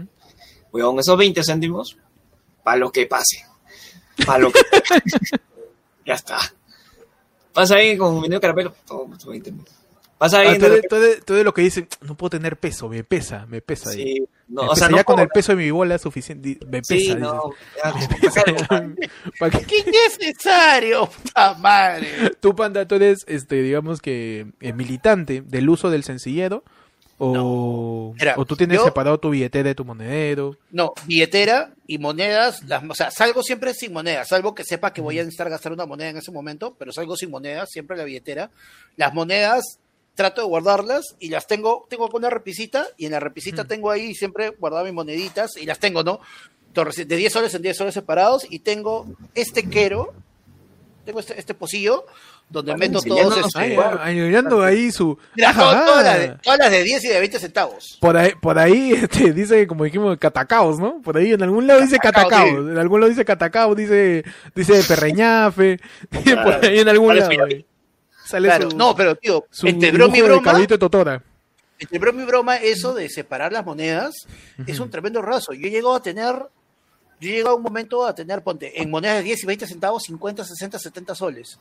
Voy 0.73 0.83
con 0.83 0.99
esos 0.99 1.17
20 1.19 1.43
céntimos, 1.45 1.97
para 2.65 2.79
lo 2.79 2.91
que 2.91 3.07
pase. 3.07 3.45
Para 4.25 4.39
lo 4.39 4.53
que 4.53 4.61
Ya 6.07 6.15
está. 6.15 6.39
Pasa 7.53 7.77
ahí 7.77 7.97
con 7.97 8.21
mi 8.21 8.29
nuevo 8.29 8.41
caramelo. 8.41 8.75
Toma, 8.87 9.19
tu 9.19 9.31
20 9.31 9.51
mil. 9.53 9.65
Pasa 10.19 10.39
ahí 10.39 10.49
Ah, 10.49 10.55
eres- 10.55 11.25
tú 11.27 11.33
eres 11.35 11.45
lo 11.45 11.53
que 11.53 11.61
dicen, 11.63 11.89
no 12.01 12.17
puedo 12.17 12.31
tener 12.31 12.57
peso, 12.57 12.89
me 12.89 13.05
pesa, 13.05 13.45
me 13.47 13.61
pesa. 13.61 13.91
ahí. 13.91 13.97
Sí, 14.17 14.29
no, 14.49 14.63
Me 14.63 14.69
o 14.69 14.75
sea, 14.77 14.87
pesa, 14.87 14.89
no 14.91 14.97
ya 14.99 15.05
con 15.05 15.17
puedo- 15.17 15.25
el 15.25 15.29
peso 15.29 15.53
de 15.53 15.57
mi 15.59 15.71
bola 15.71 15.97
es 15.97 16.03
suficiente. 16.03 16.59
Me 16.67 16.81
pesa. 16.81 16.95
Sí, 16.95 17.15
no. 17.17 17.51
ya, 17.85 17.93
Me 17.95 18.09
pesa. 18.21 18.31
sacarlo, 18.31 18.95
¿Pa' 19.41 19.51
qué? 19.51 19.63
¡Qué 19.65 19.85
innecesario! 19.87 21.07
¡Puta 21.11 21.55
madre! 21.55 22.09
Tú, 22.41 22.55
Panda, 22.57 22.87
tú 22.89 22.95
eres, 22.95 23.25
este, 23.29 23.57
digamos 23.63 24.01
que, 24.01 24.47
eh, 24.61 24.73
militante 24.73 25.43
del 25.43 25.69
uso 25.69 25.91
del 25.91 26.05
sencillero. 26.05 26.65
O, 27.19 28.15
Mira, 28.19 28.35
o 28.37 28.45
tú 28.45 28.57
tienes 28.57 28.77
yo- 28.79 28.85
separado 28.85 29.19
tu 29.19 29.31
billetera 29.31 29.69
de 29.71 29.75
tu 29.75 29.85
monedero. 29.85 30.57
No, 30.71 30.93
billetera 31.07 31.73
y 31.87 31.97
monedas, 31.99 32.63
las, 32.65 32.83
o 32.89 32.95
sea, 32.95 33.11
salgo 33.11 33.43
siempre 33.43 33.73
sin 33.75 33.93
monedas, 33.93 34.29
salvo 34.29 34.55
que 34.55 34.65
sepa 34.65 34.93
que 34.93 35.01
voy 35.01 35.19
a 35.19 35.23
necesitar 35.23 35.49
gastar 35.49 35.73
una 35.73 35.87
moneda 35.87 36.11
en 36.11 36.19
ese 36.19 36.31
momento, 36.31 36.75
pero 36.79 36.93
salgo 36.93 37.17
sin 37.17 37.31
monedas, 37.31 37.71
siempre 37.71 37.97
la 37.97 38.05
billetera. 38.05 38.51
Las 38.97 39.15
monedas 39.15 39.79
trato 40.15 40.41
de 40.43 40.47
guardarlas 40.47 41.05
y 41.19 41.29
las 41.31 41.47
tengo, 41.47 41.87
tengo 41.91 42.09
con 42.09 42.21
una 42.23 42.31
repisita 42.31 42.87
y 42.97 43.07
en 43.07 43.13
la 43.13 43.21
repisita 43.21 43.65
Mm. 43.65 43.69
tengo 43.69 43.91
ahí 43.91 44.15
siempre 44.15 44.51
guardado 44.51 44.85
mis 44.85 44.95
moneditas 44.95 45.57
y 45.57 45.67
las 45.67 45.79
tengo, 45.79 46.03
¿no? 46.03 46.21
Entonces, 46.69 47.09
De 47.09 47.17
10 47.17 47.33
soles 47.33 47.55
en 47.55 47.63
10 47.63 47.77
soles 47.77 47.95
separados 47.95 48.47
y 48.51 48.59
tengo 48.59 49.07
este 49.35 49.69
quero, 49.69 50.13
tengo 51.07 51.21
este, 51.21 51.39
este 51.39 51.55
pocillo 51.55 52.05
donde 52.49 52.77
meto 52.77 53.01
todos 53.03 53.57
ay, 53.57 53.77
ayudando 54.01 54.63
ahí 54.63 54.93
su. 54.93 55.19
mira, 55.35 55.51
Ajá. 55.51 55.63
to- 55.63 55.85
todas, 55.87 56.05
las 56.05 56.19
de, 56.19 56.29
todas 56.43 56.59
las 56.59 56.71
de 56.71 56.83
10 56.85 57.05
y 57.05 57.09
de 57.09 57.19
20 57.19 57.39
centavos. 57.41 57.99
Por 58.01 58.17
ahí, 58.17 58.33
por 58.41 58.59
ahí 58.59 58.93
este, 59.03 59.33
dice, 59.33 59.67
como 59.67 59.85
dijimos, 59.85 60.17
catacaos, 60.19 60.79
¿no? 60.79 61.03
Por 61.03 61.17
ahí 61.17 61.33
en 61.33 61.43
algún 61.43 61.67
lado 61.67 61.81
dice 61.81 61.99
Catacao, 61.99 62.29
catacaos, 62.31 62.71
en 62.71 62.79
algún 62.79 63.01
lado 63.01 63.11
dice 63.11 63.25
catacao, 63.25 63.75
dice, 63.75 64.25
dice 64.55 64.83
perreñafe, 64.87 65.81
dice 66.11 66.37
por 66.37 66.65
ahí 66.65 66.79
en 66.81 66.89
algún 66.89 67.17
lado. 67.17 67.31
Sale 68.27 68.49
Claro, 68.49 68.71
su, 68.71 68.77
no, 68.77 68.95
pero 68.97 69.15
tío, 69.15 69.47
su 69.51 69.69
entre 69.69 69.93
broma 69.93 70.17
y 70.17 70.23
broma, 70.23 70.53
de 70.59 70.79
Totora. 70.79 71.23
Entre 71.79 71.99
broma 71.99 72.23
y 72.23 72.27
broma, 72.27 72.57
eso 72.57 72.95
de 72.95 73.09
separar 73.09 73.53
las 73.53 73.65
monedas 73.65 74.15
es 74.67 74.81
un 74.81 74.91
tremendo 74.91 75.21
raso. 75.23 75.53
Yo 75.53 75.69
llego 75.69 75.95
a 75.95 76.03
tener, 76.03 76.35
yo 77.21 77.31
llego 77.31 77.51
a 77.51 77.55
un 77.55 77.63
momento 77.63 78.05
a 78.05 78.15
tener, 78.15 78.43
ponte, 78.43 78.81
en 78.83 78.91
monedas 78.91 79.19
de 79.19 79.25
10 79.25 79.43
y 79.45 79.47
20 79.47 79.67
centavos, 79.67 80.03
50, 80.05 80.45
60, 80.45 80.79
70 80.79 81.15
soles. 81.15 81.59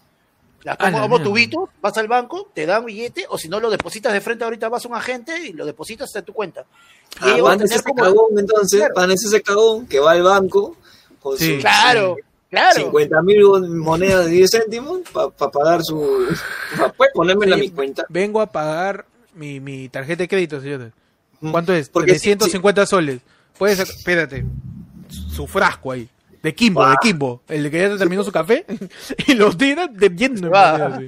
Las 0.65 0.77
la 0.79 0.91
como 0.91 1.07
mierda. 1.07 1.23
tubito, 1.23 1.69
vas 1.81 1.95
al 1.97 2.07
banco, 2.07 2.49
te 2.53 2.65
dan 2.65 2.83
billete, 2.85 3.25
o 3.29 3.37
si 3.37 3.47
no 3.47 3.59
lo 3.59 3.69
depositas 3.69 4.11
de 4.11 4.19
frente, 4.19 4.43
ahorita 4.43 4.67
vas 4.67 4.83
a 4.83 4.87
un 4.89 4.95
agente 4.95 5.39
y 5.47 5.53
lo 5.53 5.65
depositas 5.65 6.13
en 6.15 6.25
tu 6.25 6.33
cuenta. 6.33 6.65
Y 7.21 7.29
Ah, 7.29 7.37
Van 7.41 7.61
ese 7.61 7.81
como- 7.83 8.03
cagón, 8.03 8.37
entonces, 8.39 8.79
Claro. 8.79 8.93
Van 8.95 9.11
ese 9.11 9.41
cagón 9.43 9.85
que 9.87 9.99
va 9.99 10.11
al 10.11 10.23
banco 10.23 10.75
con 11.21 11.37
Sí. 11.37 11.53
sus 11.53 11.61
Claro, 11.61 12.17
claro. 12.49 12.75
50 12.81 13.21
mil 13.21 13.41
monedas 13.69 14.25
de 14.25 14.31
10 14.31 14.49
céntimos 14.51 15.01
para 15.13 15.29
pagar 15.51 15.83
su... 15.83 16.25
pa- 16.79 16.91
Puede 16.93 17.11
ponérmela 17.13 17.55
a 17.55 17.59
mi 17.59 17.69
cuenta. 17.69 18.05
Vengo 18.09 18.41
a 18.41 18.47
pagar 18.51 19.05
mi, 19.35 19.59
mi 19.59 19.87
tarjeta 19.89 20.23
de 20.23 20.27
crédito, 20.27 20.59
señores. 20.59 20.91
¿Cuánto 21.51 21.73
es? 21.73 21.89
Porque 21.89 22.13
sí, 22.17 22.29
350 22.35 22.85
soles. 22.87 23.21
Puedes, 23.59 23.79
espérate, 23.79 24.43
su 25.09 25.45
frasco 25.45 25.91
ahí. 25.91 26.09
De 26.45 26.53
Kimbo, 26.53 26.83
Ah. 26.83 26.91
de 26.91 26.97
Kimbo. 27.01 27.41
El 27.47 27.71
que 27.71 27.79
ya 27.79 27.97
terminó 27.97 28.23
su 28.23 28.31
café 28.31 28.65
y 29.27 29.33
lo 29.33 29.51
tira 29.57 29.87
de 29.87 30.09
monedas, 30.11 30.99
sí. 30.99 31.07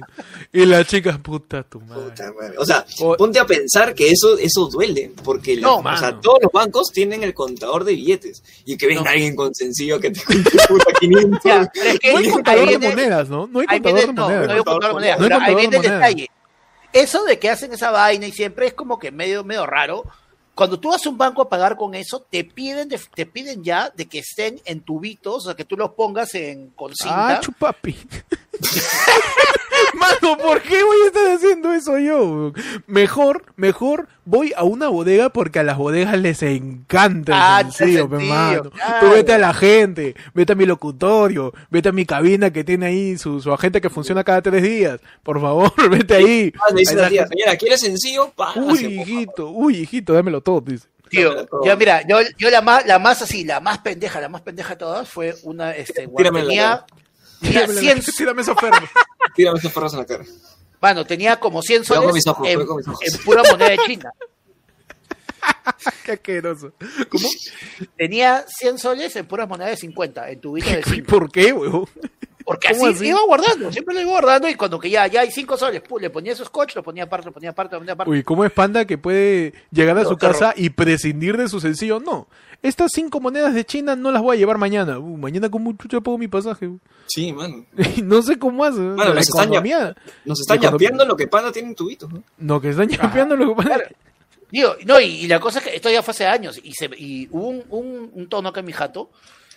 Y 0.52 0.66
la 0.66 0.84
chica, 0.84 1.16
puta 1.22 1.62
tu 1.62 1.80
madre. 1.80 2.02
Puta 2.10 2.32
madre. 2.32 2.54
O 2.58 2.64
sea, 2.64 2.84
O- 3.02 3.16
ponte 3.16 3.38
a 3.38 3.46
pensar 3.46 3.94
que 3.94 4.10
eso, 4.10 4.36
eso 4.36 4.66
duele, 4.68 5.12
porque 5.22 5.54
la- 5.54 5.62
No, 5.62 5.76
o 5.76 5.96
sea, 5.96 6.18
todos 6.20 6.38
los 6.42 6.50
bancos 6.50 6.90
tienen 6.92 7.22
el 7.22 7.34
contador 7.34 7.84
de 7.84 7.92
billetes 7.94 8.42
y 8.64 8.76
que 8.76 8.88
venga 8.88 9.02
No. 9.04 9.10
alguien 9.10 9.36
con 9.36 9.54
sencillo 9.54 10.00
que 10.00 10.10
te 10.10 10.24
cuente 10.24 10.50
puta 10.68 10.92
500. 10.98 11.40
Ya, 11.44 11.70
pero 11.72 11.90
es 11.90 12.00
que 12.00 12.12
No 12.12 12.18
hay 12.18 12.30
contador 12.30 12.60
de 12.60 12.66
viene- 12.78 12.88
monedas, 12.96 13.28
¿no? 13.28 13.46
No 13.46 13.60
hay 13.60 13.66
contador 13.66 13.82
viene- 13.94 14.00
de 14.00 14.12
monedas. 14.20 14.46
no 14.48 14.52
hay 14.52 14.58
contador 14.58 14.82
de 14.88 14.92
monedas, 14.92 15.18
No 15.20 15.24
hay 15.24 15.30
pero 15.30 15.40
ahí 15.44 15.54
viene 15.54 15.76
el 15.76 15.82
detalle. 15.82 16.30
Eso 16.92 17.24
de 17.24 17.38
que 17.38 17.48
hacen 17.48 17.72
esa 17.72 17.92
vaina 17.92 18.26
y 18.26 18.32
siempre 18.32 18.66
es 18.66 18.74
como 18.74 18.98
que 18.98 19.12
medio, 19.12 19.44
medio 19.44 19.66
raro. 19.66 20.02
Cuando 20.58 20.80
tú 20.80 20.88
vas 20.88 21.06
a 21.06 21.08
un 21.08 21.16
banco 21.16 21.40
a 21.40 21.48
pagar 21.48 21.76
con 21.76 21.94
eso, 21.94 22.18
te 22.28 22.42
piden, 22.42 22.88
de- 22.88 23.00
te 23.14 23.26
piden 23.26 23.62
ya 23.62 23.90
de 23.90 24.06
que 24.06 24.18
estén 24.18 24.60
en 24.64 24.80
tubitos, 24.80 25.36
o 25.36 25.40
sea, 25.46 25.54
que 25.54 25.64
tú 25.64 25.76
los 25.76 25.92
pongas 25.92 26.34
en 26.34 26.70
con 26.70 26.92
cinta. 26.96 27.36
Ah, 27.36 27.40
chupapi. 27.40 27.96
Mano, 29.94 30.36
¿por 30.38 30.60
qué 30.62 30.82
voy 30.82 30.96
a 31.02 31.06
estar 31.06 31.26
haciendo 31.34 31.68
weón. 31.86 32.54
Mejor, 32.86 33.44
mejor 33.56 34.08
voy 34.24 34.52
a 34.56 34.64
una 34.64 34.88
bodega 34.88 35.30
porque 35.30 35.58
a 35.58 35.62
las 35.62 35.76
bodegas 35.76 36.18
les 36.18 36.42
encanta 36.42 37.32
el 37.32 37.38
Ah, 37.40 37.70
sencillo, 37.70 38.08
pe, 38.08 38.16
mano. 38.18 38.70
claro. 38.70 39.00
Tú 39.00 39.12
vete 39.12 39.32
a 39.32 39.38
la 39.38 39.54
gente, 39.54 40.14
vete 40.34 40.52
a 40.52 40.56
mi 40.56 40.66
locutorio, 40.66 41.52
vete 41.70 41.88
a 41.88 41.92
mi 41.92 42.04
cabina 42.04 42.52
que 42.52 42.64
tiene 42.64 42.86
ahí 42.86 43.18
su, 43.18 43.40
su 43.40 43.52
agente 43.52 43.80
que 43.80 43.90
funciona 43.90 44.24
cada 44.24 44.42
tres 44.42 44.62
días. 44.62 45.00
Por 45.22 45.40
favor, 45.40 45.72
vete 45.90 46.14
ahí. 46.16 46.52
Ah, 46.60 46.72
dice 46.74 46.92
Ahí 46.94 47.00
la 47.00 47.08
tía, 47.08 47.26
señora, 47.26 47.56
¿quiere 47.56 47.78
sencillo? 47.78 48.30
Pa, 48.36 48.52
Uy, 48.56 48.84
hijito, 49.00 49.50
uy, 49.50 49.76
hijito, 49.78 50.12
dámelo 50.12 50.40
todo, 50.40 50.60
dice. 50.60 50.88
Tío, 51.08 51.46
yo 51.64 51.76
mira, 51.78 52.06
yo, 52.06 52.18
yo 52.36 52.50
la 52.50 52.60
más, 52.60 52.84
la 52.84 52.98
más 52.98 53.22
así, 53.22 53.42
la 53.44 53.60
más 53.60 53.78
pendeja, 53.78 54.20
la 54.20 54.28
más 54.28 54.42
pendeja 54.42 54.70
de 54.70 54.76
todas 54.76 55.08
fue 55.08 55.34
una, 55.42 55.74
este, 55.74 56.06
la 56.18 56.84
tenía, 57.40 57.66
Tírame, 57.66 57.80
100, 58.02 58.16
tírame 58.16 58.42
esa 58.42 58.52
oferta. 58.52 58.82
Tírame 59.34 59.58
esos 59.58 59.72
perros 59.72 59.92
en 59.94 59.98
la 60.00 60.06
cara. 60.06 60.24
bueno, 60.80 61.04
tenía 61.04 61.38
como 61.40 61.62
100 61.62 61.84
Cuidado 61.84 62.02
con 62.04 62.10
soles 62.10 62.14
mis 62.14 62.26
ojos, 62.26 62.48
en, 62.48 62.58
mis 62.58 62.68
ojos. 62.68 62.98
en 63.02 63.24
pura 63.24 63.42
moneda 63.50 63.70
de 63.70 63.78
China. 63.86 64.12
Qué 66.04 66.12
asqueroso. 66.12 66.72
¿Cómo? 67.08 67.28
Tenía 67.96 68.44
100 68.48 68.78
soles 68.78 69.14
en 69.16 69.26
puras 69.26 69.48
monedas 69.48 69.72
de 69.72 69.76
50, 69.76 70.30
en 70.30 70.40
tubitos 70.40 70.72
de 70.72 70.80
¿Y 70.86 70.94
5. 70.96 71.06
por 71.06 71.30
qué, 71.30 71.52
weón? 71.52 71.86
Porque 72.48 72.68
¿Cómo 72.70 72.86
así, 72.86 72.94
así? 72.94 73.08
iba 73.08 73.20
guardando, 73.26 73.70
siempre 73.70 73.94
lo 73.94 74.00
iba 74.00 74.10
guardando 74.10 74.48
y 74.48 74.54
cuando 74.54 74.80
que 74.80 74.88
ya, 74.88 75.06
ya 75.06 75.20
hay 75.20 75.30
5 75.30 75.58
soles, 75.58 75.82
pu, 75.82 75.98
le 75.98 76.08
ponía 76.08 76.34
su 76.34 76.46
scotch, 76.46 76.76
lo 76.76 76.82
ponía 76.82 77.04
aparte, 77.04 77.26
lo 77.26 77.32
ponía 77.32 77.50
aparte, 77.50 77.74
lo 77.76 77.80
ponía 77.80 77.92
aparte. 77.92 78.10
Uy, 78.10 78.22
¿cómo 78.22 78.42
es 78.42 78.50
Panda 78.50 78.86
que 78.86 78.96
puede 78.96 79.52
llegar 79.70 79.98
a 79.98 80.04
No, 80.04 80.08
su 80.08 80.16
casa 80.16 80.54
y 80.56 80.70
prescindir 80.70 81.36
de 81.36 81.46
su 81.46 81.60
sencillo? 81.60 82.00
No. 82.00 82.26
Estas 82.62 82.92
cinco 82.94 83.20
monedas 83.20 83.52
de 83.52 83.66
China 83.66 83.96
no 83.96 84.10
las 84.10 84.22
voy 84.22 84.36
a 84.36 84.38
llevar 84.38 84.56
mañana. 84.56 84.98
Uh, 84.98 85.18
mañana 85.18 85.50
como 85.50 85.74
chucha 85.74 86.00
pago 86.00 86.16
mi 86.16 86.26
pasaje. 86.26 86.70
Sí, 87.06 87.34
mano. 87.34 87.66
no 88.02 88.22
sé 88.22 88.38
cómo 88.38 88.64
hace. 88.64 88.80
Bueno, 88.80 89.04
la 89.10 89.14
nos 89.16 89.28
están. 89.28 89.50
Nos 90.24 90.40
están 90.40 90.58
yapeando 90.58 91.04
lo 91.04 91.16
que 91.16 91.26
Panda 91.26 91.52
tiene 91.52 91.68
en 91.68 91.74
tubitos, 91.74 92.10
¿no? 92.10 92.22
No, 92.38 92.62
que 92.62 92.70
están 92.70 92.88
yapeando 92.88 93.36
lo 93.36 93.54
que 93.54 93.62
Claro. 93.62 93.84
Digo, 94.50 94.74
no, 94.86 94.98
y, 94.98 95.04
y 95.04 95.26
la 95.26 95.38
cosa 95.38 95.58
es 95.58 95.66
que 95.66 95.76
esto 95.76 95.90
ya 95.90 96.02
fue 96.02 96.12
hace 96.12 96.24
años 96.24 96.58
y, 96.64 96.72
se, 96.72 96.88
y 96.96 97.28
hubo 97.30 97.48
un, 97.48 97.64
un, 97.68 98.10
un 98.14 98.28
tono 98.30 98.48
acá 98.48 98.60
en 98.60 98.66
mi 98.66 98.72
jato, 98.72 99.10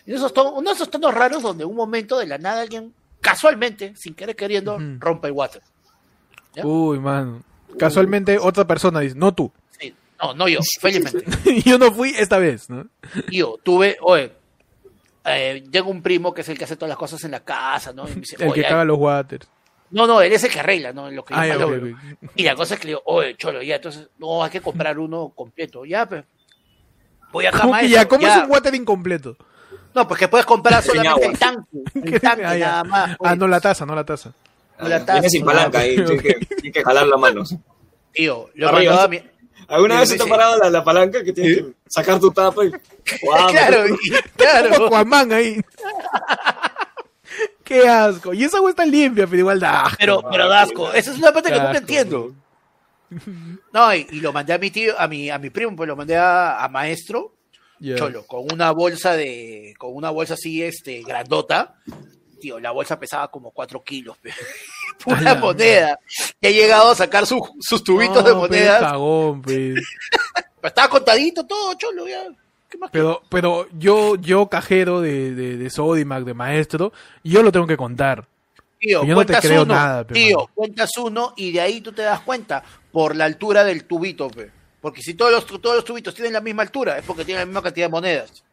y 0.06 0.14
esos 0.14 0.34
tonos, 0.34 0.54
uno 0.56 0.70
de 0.70 0.76
esos 0.76 0.90
tonos 0.90 1.14
raros 1.14 1.42
donde 1.44 1.66
un 1.66 1.76
momento 1.76 2.18
de 2.18 2.26
la 2.28 2.38
nada 2.38 2.62
alguien, 2.62 2.94
casualmente, 3.22 3.94
sin 3.96 4.14
querer 4.14 4.36
queriendo, 4.36 4.76
Ujú. 4.76 4.98
rompe 5.00 5.28
el 5.28 5.34
water. 5.34 5.62
¿Ya? 6.56 6.66
Uy, 6.66 7.00
mano. 7.00 7.42
Casualmente 7.78 8.38
otra 8.38 8.66
persona 8.66 9.00
dice, 9.00 9.16
no 9.16 9.34
tú. 9.34 9.52
Sí. 9.80 9.94
No, 10.22 10.34
no 10.34 10.48
yo, 10.48 10.60
felizmente. 10.82 11.26
Yo 11.66 11.78
no 11.78 11.92
fui 11.94 12.10
esta 12.18 12.38
vez, 12.38 12.70
¿no? 12.70 12.86
Yo 13.32 13.58
tuve, 13.64 13.98
oye, 14.02 14.32
eh, 15.26 15.64
llega 15.72 15.88
un 15.88 16.02
primo 16.02 16.34
que 16.34 16.42
es 16.42 16.50
el 16.50 16.58
que 16.58 16.64
hace 16.66 16.76
todas 16.76 16.90
las 16.90 16.98
cosas 16.98 17.24
en 17.24 17.32
la 17.32 17.40
casa, 17.42 17.94
¿no? 17.94 18.06
Y 18.08 18.16
me 18.16 18.22
dice, 18.22 18.36
El 18.36 18.52
que 18.54 18.60
"Oye, 18.62 18.64
caga 18.64 18.84
los 18.86 18.98
waters. 18.98 19.48
No, 19.92 20.08
no, 20.08 20.22
él 20.22 20.32
es 20.32 20.44
el 20.44 20.52
que 20.52 20.60
arregla, 20.60 20.94
¿no? 20.94 21.12
Lo 21.12 21.24
que 21.26 21.34
yo 21.34 21.40
Ah. 21.40 22.02
Y 22.36 22.44
la 22.44 22.56
cosa 22.56 22.74
es 22.76 22.80
que 22.80 22.88
le 22.88 22.92
digo, 22.92 23.02
oye, 23.06 23.36
cholo, 23.36 23.62
ya, 23.62 23.76
entonces, 23.76 24.08
no, 24.20 24.44
hay 24.44 24.50
que 24.50 24.62
comprar 24.62 24.98
uno 24.98 25.30
completo. 25.36 25.86
Ya, 25.86 26.08
pues. 26.08 26.24
Voy 27.32 27.46
acá, 27.46 27.62
¿Cómo, 27.62 27.78
que 27.80 27.90
ya, 27.90 28.08
¿cómo 28.08 28.22
ya. 28.22 28.38
es 28.38 28.44
un 28.44 28.52
water 28.52 28.74
incompleto? 28.76 29.38
No, 29.94 30.08
pues 30.08 30.20
que 30.20 30.28
puedes 30.28 30.46
comprar 30.46 30.82
solamente 30.84 31.10
agua. 31.10 31.26
el 31.26 31.40
tanque. 31.40 31.68
El 31.96 32.22
tanque 32.22 32.46
Ah, 32.46 32.58
ya. 32.58 32.68
nada 32.68 32.84
más. 32.86 33.12
Ah, 33.12 33.16
oye. 33.20 33.36
no 33.38 33.48
la 33.48 33.60
taza, 33.60 33.86
no 33.86 33.94
la 33.96 34.04
taza. 34.06 34.32
No 34.80 34.88
la 34.88 35.06
taza, 35.06 35.30
sin 35.30 35.42
no 35.42 35.48
palanca 35.48 35.78
la- 35.80 35.84
ahí, 35.84 35.96
tiene 35.96 36.72
que, 36.72 36.84
jalar 36.84 37.08
la 37.08 37.18
mano. 37.18 37.44
Tío, 38.14 38.50
lo 38.56 38.68
he 38.68 38.70
Arriba, 38.70 39.08
mi... 39.08 39.22
¿Alguna 39.68 40.00
vez 40.02 40.10
se 40.10 40.18
te 40.18 40.24
ha 40.24 40.26
parado 40.26 40.58
la, 40.58 40.70
la 40.70 40.84
palanca 40.84 41.24
que 41.24 41.32
tienes 41.32 41.58
que 41.58 41.66
sacar 41.88 42.20
tu 42.20 42.32
tapa 42.32 42.66
y... 42.66 42.72
Claro, 43.52 43.88
y- 43.88 43.98
claro. 44.36 44.86
Aquaman 44.88 45.32
ahí. 45.34 45.62
Qué 47.64 47.88
asco. 47.88 48.34
Y 48.34 48.44
esa 48.44 48.58
agua 48.58 48.72
está 48.72 48.86
limpia, 48.86 49.26
pero 49.26 49.38
igual 49.40 49.60
da 49.60 49.84
asco. 49.84 49.96
Pero, 50.00 50.22
pero 50.30 50.50
Dasco, 50.50 50.92
esa 50.94 51.12
es 51.12 51.18
una 51.18 51.32
parte 51.32 51.50
que 51.50 51.56
nunca 51.56 51.70
asco, 51.72 51.80
entiendo. 51.80 52.34
No, 53.72 53.94
y, 53.96 54.08
y 54.12 54.20
lo 54.20 54.34
mandé 54.34 54.54
a 54.54 54.58
mi 54.58 54.72
tío, 54.72 55.00
a 55.00 55.08
mi, 55.08 55.30
a 55.30 55.38
mi 55.38 55.50
primo, 55.50 55.76
pues 55.76 55.88
lo 55.88 55.96
mandé 55.96 56.18
a, 56.18 56.62
a 56.64 56.68
maestro, 56.70 57.34
Cholo, 57.98 58.26
con 58.28 58.52
una 58.54 58.72
bolsa 58.72 59.14
de, 59.16 59.74
con 59.78 59.96
una 59.96 60.10
bolsa 60.10 60.36
así, 60.36 60.62
este, 60.64 61.02
grandota. 61.04 61.76
Tío, 62.40 62.60
la 62.60 62.72
bolsa 62.72 63.00
pesaba 63.00 63.30
como 63.30 63.52
4 63.52 63.84
kilos, 63.84 64.18
pura 65.04 65.36
moneda. 65.36 66.00
Y 66.40 66.48
ha 66.48 66.52
llegado 66.52 66.92
a 66.92 66.96
sacar 66.96 67.26
su- 67.26 67.56
sus 67.60 67.84
tubitos 67.84 68.24
de 68.24 68.32
pe, 68.32 68.38
monedas. 68.38 68.80
cagón, 68.82 69.42
pe. 69.42 69.74
Pero 70.62 70.68
estaba 70.68 70.90
contadito 70.90 71.46
todo, 71.46 71.74
cholo, 71.76 72.08
ya. 72.08 72.24
¿Qué 72.70 72.78
más 72.78 72.90
Pero, 72.92 73.22
pero 73.30 73.68
yo, 73.78 74.16
yo 74.16 74.48
cajero 74.48 75.02
de, 75.02 75.34
de, 75.36 75.58
de 75.58 75.70
Sodimac, 75.70 76.24
de 76.24 76.34
maestro, 76.34 76.94
yo 77.24 77.44
lo 77.44 77.52
tengo 77.52 77.68
que 77.68 77.76
contar. 77.78 78.26
Tío, 78.80 79.04
Yo 79.06 79.14
no 79.14 79.26
te 79.26 79.38
creo 79.40 79.64
uno, 79.64 79.74
nada, 79.76 80.08
pe, 80.08 80.14
tío, 80.14 80.50
cuentas 80.56 80.90
uno 80.98 81.34
y 81.36 81.52
de 81.52 81.62
ahí 81.62 81.82
tú 81.82 81.92
te 81.92 82.02
das 82.04 82.22
cuenta 82.22 82.64
por 82.92 83.16
la 83.16 83.26
altura 83.26 83.64
del 83.64 83.84
tubito, 83.86 84.30
pe. 84.30 84.50
Porque 84.82 85.02
si 85.02 85.14
todos 85.14 85.32
los, 85.32 85.46
todos 85.62 85.76
los 85.76 85.86
tubitos 85.86 86.14
tienen 86.16 86.34
la 86.34 86.42
misma 86.42 86.64
altura, 86.64 86.98
es 86.98 87.06
porque 87.06 87.24
tienen 87.24 87.42
la 87.42 87.46
misma 87.46 87.62
cantidad 87.62 87.86
de 87.86 87.92
monedas. 87.92 88.44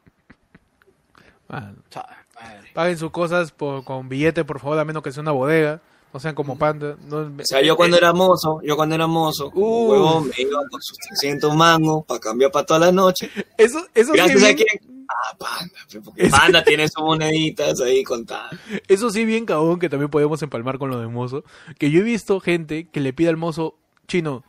O 1.49 1.53
sea, 1.91 2.25
madre. 2.35 2.71
paguen 2.75 2.99
sus 2.99 3.11
cosas 3.11 3.51
por- 3.53 3.83
con 3.85 4.09
billete, 4.09 4.45
por 4.45 4.61
favor, 4.61 4.79
a 4.79 4.85
menos 4.85 5.03
que 5.03 5.13
sea 5.13 5.23
una 5.23 5.33
bodega. 5.33 5.81
No 6.13 6.21
sean 6.21 6.35
como 6.35 6.57
panda. 6.59 6.97
No, 7.07 7.19
O 7.19 7.31
sea, 7.45 7.61
yo 7.61 7.77
cuando 7.77 7.99
era 7.99 8.15
mozo, 8.15 8.61
yo 8.63 8.77
cuando 8.77 8.95
era 8.95 9.07
mozo, 9.07 9.51
Uh. 9.55 9.91
huevón, 9.91 10.29
me 10.29 10.35
iba 10.43 10.59
con 10.71 10.81
sus 10.81 10.97
300 10.97 11.55
mangos 11.55 12.05
para 12.07 12.19
cambiar 12.19 12.51
para 12.51 12.65
toda 12.65 12.81
la 12.81 12.93
noche. 12.93 13.31
eso, 13.59 13.87
eso, 13.95 14.13
sí 14.13 14.17
Gracias 14.17 14.43
a 14.43 14.47
bien, 14.47 14.57
quién? 14.57 15.07
Ah, 15.11 15.37
Panda, 15.39 15.75
pe, 15.91 16.01
porque 16.01 16.23
Es- 16.23 16.31
Panda 16.31 16.65
tiene 16.65 16.89
sus 16.89 17.03
moneditas 17.03 17.81
ahí 17.83 18.03
contadas. 18.05 18.53
eso 18.89 19.11
sí 19.11 19.25
bien 19.27 19.45
cagón 19.45 19.79
que 19.79 19.89
también 19.91 20.11
podemos 20.11 20.41
empalmar 20.43 20.79
con 20.79 20.89
lo 20.91 20.99
de 20.99 21.09
mozo. 21.09 21.45
Que 21.79 21.91
yo 21.91 22.01
he 22.01 22.05
visto 22.05 22.41
gente 22.41 22.89
que 22.91 23.01
le 23.01 23.13
pide 23.13 23.29
al 23.29 23.37
mozo 23.37 23.77
chino. 24.07 24.45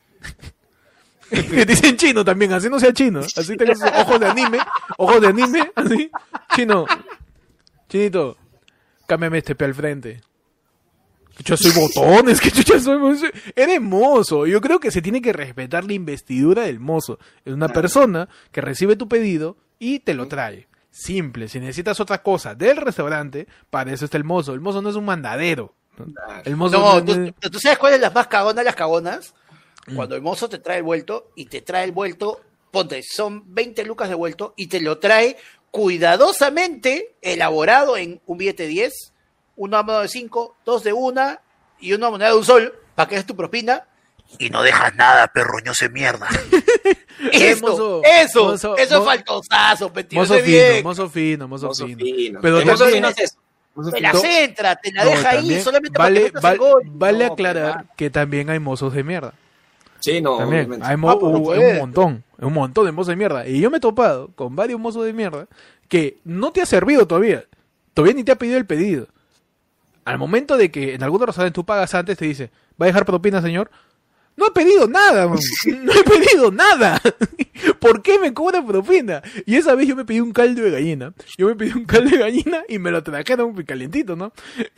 Que 1.29 1.65
dicen 1.67 1.95
chino 1.97 2.23
también, 2.25 2.53
así 2.53 2.69
no 2.69 2.79
sea 2.79 2.93
chino. 2.93 3.19
Así 3.21 3.55
tenga 3.57 3.75
sus 3.75 3.83
ojos 3.97 4.19
de 4.19 4.27
anime, 4.27 4.59
ojos 4.97 5.21
de 5.21 5.27
anime, 5.27 5.71
así. 5.75 6.11
Chino, 6.55 6.85
chinito, 7.87 8.37
cámbiame 9.07 9.39
este 9.39 9.55
pe 9.55 9.65
al 9.65 9.73
frente. 9.73 10.21
Yo 11.45 11.55
soy 11.55 11.71
botones, 11.71 12.41
que 12.41 12.51
chucha 12.51 12.79
soy. 12.79 12.99
Eres 13.55 13.79
mozo. 13.81 14.45
Yo 14.45 14.59
creo 14.59 14.79
que 14.79 14.91
se 14.91 15.01
tiene 15.01 15.21
que 15.21 15.31
respetar 15.31 15.85
la 15.85 15.93
investidura 15.93 16.63
del 16.63 16.79
mozo. 16.81 17.17
Es 17.45 17.53
una 17.53 17.69
persona 17.69 18.27
que 18.51 18.59
recibe 18.61 18.97
tu 18.97 19.07
pedido 19.07 19.55
y 19.79 19.99
te 19.99 20.13
lo 20.13 20.27
trae. 20.27 20.67
Simple. 20.91 21.47
Si 21.47 21.59
necesitas 21.61 21.99
otra 22.01 22.21
cosa 22.23 22.55
del 22.55 22.75
restaurante, 22.77 23.47
para 23.69 23.93
eso 23.93 24.03
está 24.03 24.17
el 24.17 24.25
mozo. 24.25 24.53
El 24.53 24.59
mozo 24.59 24.81
no 24.81 24.89
es 24.89 24.95
un 24.97 25.05
mandadero. 25.05 25.75
El 26.43 26.57
mozo 26.57 26.77
No, 26.77 26.95
no- 26.99 27.05
¿tú, 27.05 27.15
no- 27.41 27.49
tú 27.49 27.59
sabes 27.59 27.77
cuáles 27.77 28.01
las 28.01 28.13
más 28.13 28.27
cagonas, 28.27 28.65
las 28.65 28.75
cagonas? 28.75 29.33
Mm. 29.89 29.95
Cuando 29.95 30.15
el 30.15 30.21
mozo 30.21 30.49
te 30.49 30.59
trae 30.59 30.77
el 30.77 30.83
vuelto 30.83 31.31
y 31.35 31.45
te 31.45 31.61
trae 31.61 31.83
el 31.85 31.91
vuelto, 31.91 32.39
ponte, 32.71 33.01
son 33.03 33.43
20 33.53 33.83
lucas 33.85 34.09
de 34.09 34.15
vuelto 34.15 34.53
y 34.55 34.67
te 34.67 34.79
lo 34.81 34.97
trae 34.99 35.37
cuidadosamente 35.71 37.15
elaborado 37.21 37.97
en 37.97 38.21
un 38.25 38.37
billete 38.37 38.63
de 38.63 38.69
10, 38.69 38.93
una 39.57 39.83
moneda 39.83 40.01
de 40.03 40.07
5, 40.07 40.55
dos 40.65 40.83
de 40.83 40.93
una 40.93 41.41
y 41.79 41.93
una 41.93 42.09
moneda 42.09 42.29
de 42.29 42.35
un 42.35 42.45
sol, 42.45 42.73
para 42.95 43.09
que 43.09 43.15
es 43.15 43.25
tu 43.25 43.35
propina. 43.35 43.85
Y 44.37 44.49
no 44.49 44.61
dejas 44.61 44.93
nada, 44.95 45.27
perroñoso 45.27 45.85
de 45.85 45.89
mierda. 45.89 46.27
eso, 47.31 47.61
mozo, 47.67 48.01
eso, 48.03 48.43
mozo, 48.45 48.77
eso 48.77 48.99
es 48.99 49.05
faltosazo, 49.05 49.91
pe, 49.91 50.03
tío, 50.03 50.19
mozo 50.19 50.35
fino, 50.35 50.45
bien. 50.45 50.83
mozo 50.83 51.09
fino, 51.09 51.47
mozo, 51.47 51.67
Mozo 51.67 51.85
fino. 51.87 51.99
fino. 51.99 52.39
Pero 52.41 52.65
mozo 52.65 52.85
fino 52.87 53.07
es 53.09 53.17
eso. 53.19 53.35
Te 53.91 54.01
la 54.01 54.13
centra, 54.13 54.75
te 54.75 54.91
la 54.91 55.05
No, 55.05 55.09
deja 55.11 55.29
ahí 55.29 55.61
solamente 55.61 55.97
vale, 55.97 56.19
para 56.19 56.25
que 56.27 56.33
metas 56.33 56.41
vale, 56.43 56.53
el 56.55 56.59
gol. 56.59 56.81
vale 56.85 57.25
No, 57.27 57.33
aclarar 57.33 57.85
que 57.95 58.09
también 58.09 58.49
hay 58.49 58.59
mozos 58.59 58.93
de 58.93 59.03
mierda. 59.03 59.33
Sí, 59.99 60.21
no, 60.21 60.37
También, 60.37 60.61
obviamente. 60.65 60.87
hay 60.87 60.97
mo- 60.97 61.09
Ah, 61.09 61.15
un 61.15 61.77
montón, 61.79 62.23
un 62.39 62.53
montón 62.53 62.85
de 62.85 62.91
mozos 62.91 63.09
de 63.09 63.15
mierda. 63.17 63.47
Y 63.47 63.59
yo 63.59 63.69
me 63.69 63.77
he 63.77 63.81
topado 63.81 64.29
con 64.35 64.55
varios 64.55 64.79
mozos 64.79 65.05
de 65.05 65.13
mierda 65.13 65.47
que 65.87 66.17
no 66.23 66.51
te 66.51 66.61
ha 66.61 66.65
servido 66.65 67.05
todavía. 67.07 67.43
Todavía 67.93 68.15
ni 68.15 68.23
te 68.23 68.31
ha 68.31 68.35
pedido 68.37 68.57
el 68.57 68.65
pedido. 68.65 69.07
Al 70.05 70.17
momento 70.17 70.57
de 70.57 70.71
que 70.71 70.93
en 70.95 71.03
algunos 71.03 71.27
restaurantes 71.27 71.53
tú 71.55 71.65
pagas 71.65 71.93
antes, 71.93 72.17
te 72.17 72.25
dice, 72.25 72.49
¿va 72.81 72.85
a 72.85 72.87
dejar 72.87 73.05
propina, 73.05 73.41
señor? 73.41 73.69
No 74.39 74.47
he 74.47 74.51
pedido 74.51 74.87
nada, 74.87 75.27
man. 75.27 75.37
no 75.83 75.91
he 75.91 76.03
pedido 76.03 76.49
nada. 76.49 77.01
¿Por 77.79 78.01
qué 78.01 78.17
me 78.19 78.33
cobra 78.33 78.65
propina? 78.65 79.21
Y 79.45 79.57
esa 79.57 79.75
vez 79.75 79.85
yo 79.85 79.97
me 79.97 80.05
pedí 80.05 80.21
un 80.21 80.31
caldo 80.31 80.61
de 80.63 80.71
gallina. 80.71 81.13
Yo 81.37 81.47
me 81.47 81.55
pedí 81.55 81.73
un 81.73 81.83
caldo 81.83 82.09
de 82.09 82.17
gallina 82.19 82.63
y 82.69 82.79
me 82.79 82.89
lo 82.89 83.03
trajeron 83.03 83.53
calientito, 83.63 84.15
¿no? 84.15 84.31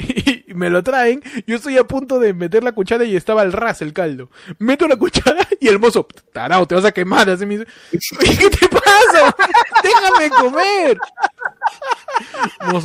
Y 0.51 0.53
me 0.55 0.69
lo 0.71 0.83
traen. 0.83 1.21
Yo 1.45 1.55
estoy 1.57 1.77
a 1.77 1.83
punto 1.83 2.19
de 2.19 2.33
meter 2.33 2.63
la 2.63 2.71
cuchara 2.71 3.05
y 3.05 3.15
estaba 3.15 3.43
al 3.43 3.53
ras 3.53 3.81
el 3.83 3.93
caldo. 3.93 4.31
Meto 4.57 4.87
la 4.87 4.95
cuchara 4.95 5.47
y 5.59 5.67
el 5.67 5.77
mozo, 5.79 6.07
tarao, 6.33 6.67
te 6.67 6.73
vas 6.75 6.85
a 6.85 6.91
quemar. 6.91 7.29
Así 7.29 7.45
me 7.45 7.59
dice, 7.59 7.71
"Oye, 8.19 8.37
¿qué 8.37 8.49
te 8.49 8.67
pasa? 8.67 9.35
Déjame 9.83 10.29
comer. 10.31 10.97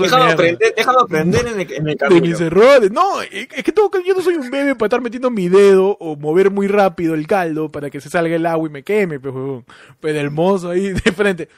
Déjame 0.04 0.24
mierda 0.24 0.32
aprender, 0.32 0.74
déjame 0.76 0.98
aprender 1.00 1.46
en 1.48 1.60
el, 1.60 1.72
en 1.72 1.88
el 1.88 1.96
de 1.96 2.20
mis 2.20 2.40
errores. 2.40 2.90
No, 2.90 3.20
es 3.22 3.46
que 3.48 3.72
tengo 3.72 3.90
que- 3.90 4.02
yo 4.04 4.14
no 4.14 4.22
soy 4.22 4.34
un 4.36 4.50
bebé 4.50 4.74
para 4.74 4.86
estar 4.86 5.00
metiendo 5.00 5.30
mi 5.30 5.48
dedo 5.48 5.96
o 6.00 6.16
mover 6.16 6.50
muy 6.50 6.66
rápido 6.68 7.14
el 7.14 7.26
caldo 7.26 7.70
para 7.70 7.90
que 7.90 8.00
se 8.00 8.08
salga 8.10 8.34
el 8.34 8.46
agua 8.46 8.68
y 8.68 8.72
me 8.72 8.82
queme, 8.82 9.20
pues, 9.20 9.34
huevón. 9.34 9.64
Pero 10.00 10.20
el 10.20 10.30
mozo 10.30 10.70
ahí 10.70 10.90
de 10.90 11.12
frente. 11.12 11.48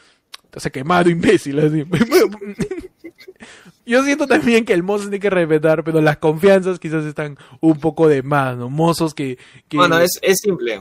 Te 0.50 0.70
quemado, 0.70 1.10
imbécil, 1.10 1.58
así. 1.60 1.84
Yo 3.86 4.02
siento 4.02 4.26
también 4.26 4.64
que 4.64 4.72
el 4.74 4.82
mozo 4.82 5.04
tiene 5.04 5.20
que 5.20 5.30
respetar, 5.30 5.82
pero 5.84 6.00
las 6.00 6.18
confianzas 6.18 6.78
quizás 6.78 7.04
están 7.04 7.38
un 7.60 7.78
poco 7.78 8.06
de 8.08 8.22
más, 8.22 8.56
¿no? 8.56 8.68
Mozos 8.68 9.14
que... 9.14 9.38
que- 9.68 9.76
Bueno, 9.78 9.98
es, 9.98 10.18
es 10.20 10.38
simple. 10.42 10.80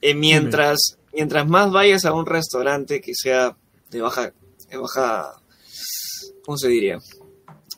Eh, 0.00 0.14
mientras, 0.14 0.96
mientras 1.12 1.46
más 1.46 1.70
vayas 1.70 2.04
a 2.04 2.12
un 2.12 2.26
restaurante 2.26 3.00
que 3.00 3.12
sea 3.14 3.56
de 3.90 4.00
baja, 4.00 4.32
de 4.70 4.76
baja, 4.76 5.34
¿cómo 6.50 6.58
se 6.58 6.66
diría? 6.66 6.98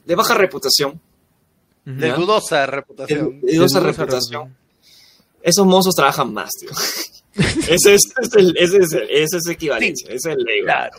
De 0.07 0.15
baja 0.15 0.33
reputación. 0.33 0.99
De 1.85 2.09
¿Ya? 2.09 2.15
dudosa 2.15 2.65
reputación. 2.65 3.19
de 3.19 3.25
dudosa 3.25 3.47
De 3.47 3.57
dudosa 3.59 3.81
reputación, 3.81 4.57
esos 5.43 5.67
mozos 5.67 5.95
trabajan 5.95 6.33
más, 6.33 6.49
tío. 6.59 6.71
ese, 7.69 7.95
es, 7.95 8.01
es 8.19 8.35
el- 8.35 8.57
ese 8.57 8.79
es, 8.79 8.93
el- 8.95 9.11
ese 9.11 9.37
es 9.37 9.47
equivalencia, 9.49 10.07
ese 10.09 10.17
es 10.31 10.37
el 10.39 10.43
ley. 10.43 10.63
Claro. 10.63 10.97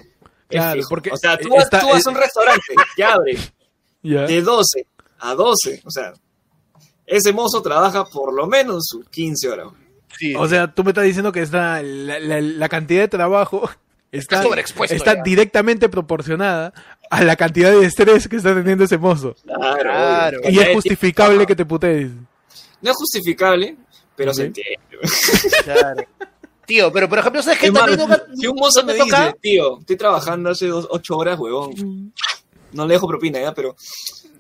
Claro, 0.48 0.82
porque 0.88 1.10
o 1.12 1.18
sea, 1.18 1.36
tú, 1.36 1.50
tú 1.50 1.56
vas 1.90 2.06
a 2.06 2.10
un 2.12 2.16
restaurante 2.16 2.76
que 2.96 3.04
abre 3.04 3.38
de 4.04 4.42
12 4.44 4.86
a 5.20 5.34
12, 5.34 5.82
o 5.84 5.90
sea, 5.90 6.14
ese 7.08 7.34
mozo 7.34 7.60
trabaja 7.64 8.06
por 8.06 8.32
lo 8.36 8.46
menos 8.46 8.84
sus 8.86 9.10
15 9.10 9.50
horas. 9.50 9.68
Sí. 10.20 10.36
O 10.38 10.48
sea, 10.48 10.72
tú 10.72 10.84
me 10.84 10.92
estás 10.92 11.06
diciendo 11.06 11.32
que 11.32 11.42
está 11.42 11.82
la, 11.82 12.20
la- 12.20 12.40
la 12.42 12.70
cantidad 12.70 13.02
de 13.02 13.08
trabajo 13.08 13.68
está, 14.12 14.44
Está 14.44 14.84
está 14.94 15.16
directamente 15.24 15.90
proporcionada 15.90 16.72
a 17.14 17.24
la 17.24 17.36
cantidad 17.36 17.72
de 17.72 17.86
estrés 17.86 18.28
que 18.28 18.38
está 18.38 18.54
teniendo 18.56 18.84
ese 18.84 18.98
mozo. 18.98 19.36
Claro. 19.44 19.82
Claro. 19.82 20.40
Y 20.50 20.60
es 20.60 20.74
justificable 20.74 21.46
que 21.46 21.56
te 21.56 21.66
putees. 21.66 22.10
No 22.82 22.92
es 22.92 22.98
justificable, 22.98 23.76
pero 24.16 24.34
se 24.34 24.46
entiende. 24.46 24.80
Claro. 25.64 26.04
Tío, 26.66 26.92
pero 26.92 27.10
por 27.10 27.20
ejemplo, 27.20 27.42
¿sabes 27.44 27.60
qué? 27.60 27.72
También 27.72 28.00
nunca- 28.00 28.24
si 28.36 28.48
un 28.48 28.56
mozo 28.56 28.82
¿no 28.82 28.88
me 28.88 28.94
toca? 28.98 29.26
dice, 29.26 29.38
tío, 29.42 29.80
estoy 29.80 29.98
trabajando 29.98 30.50
hace 30.50 30.68
dos, 30.68 30.88
ocho 30.90 31.18
horas, 31.18 31.38
huevón. 31.38 32.14
No 32.72 32.88
le 32.88 32.94
dejo 32.94 33.08
propina 33.08 33.40
ya, 33.40 33.54
pero, 33.54 33.76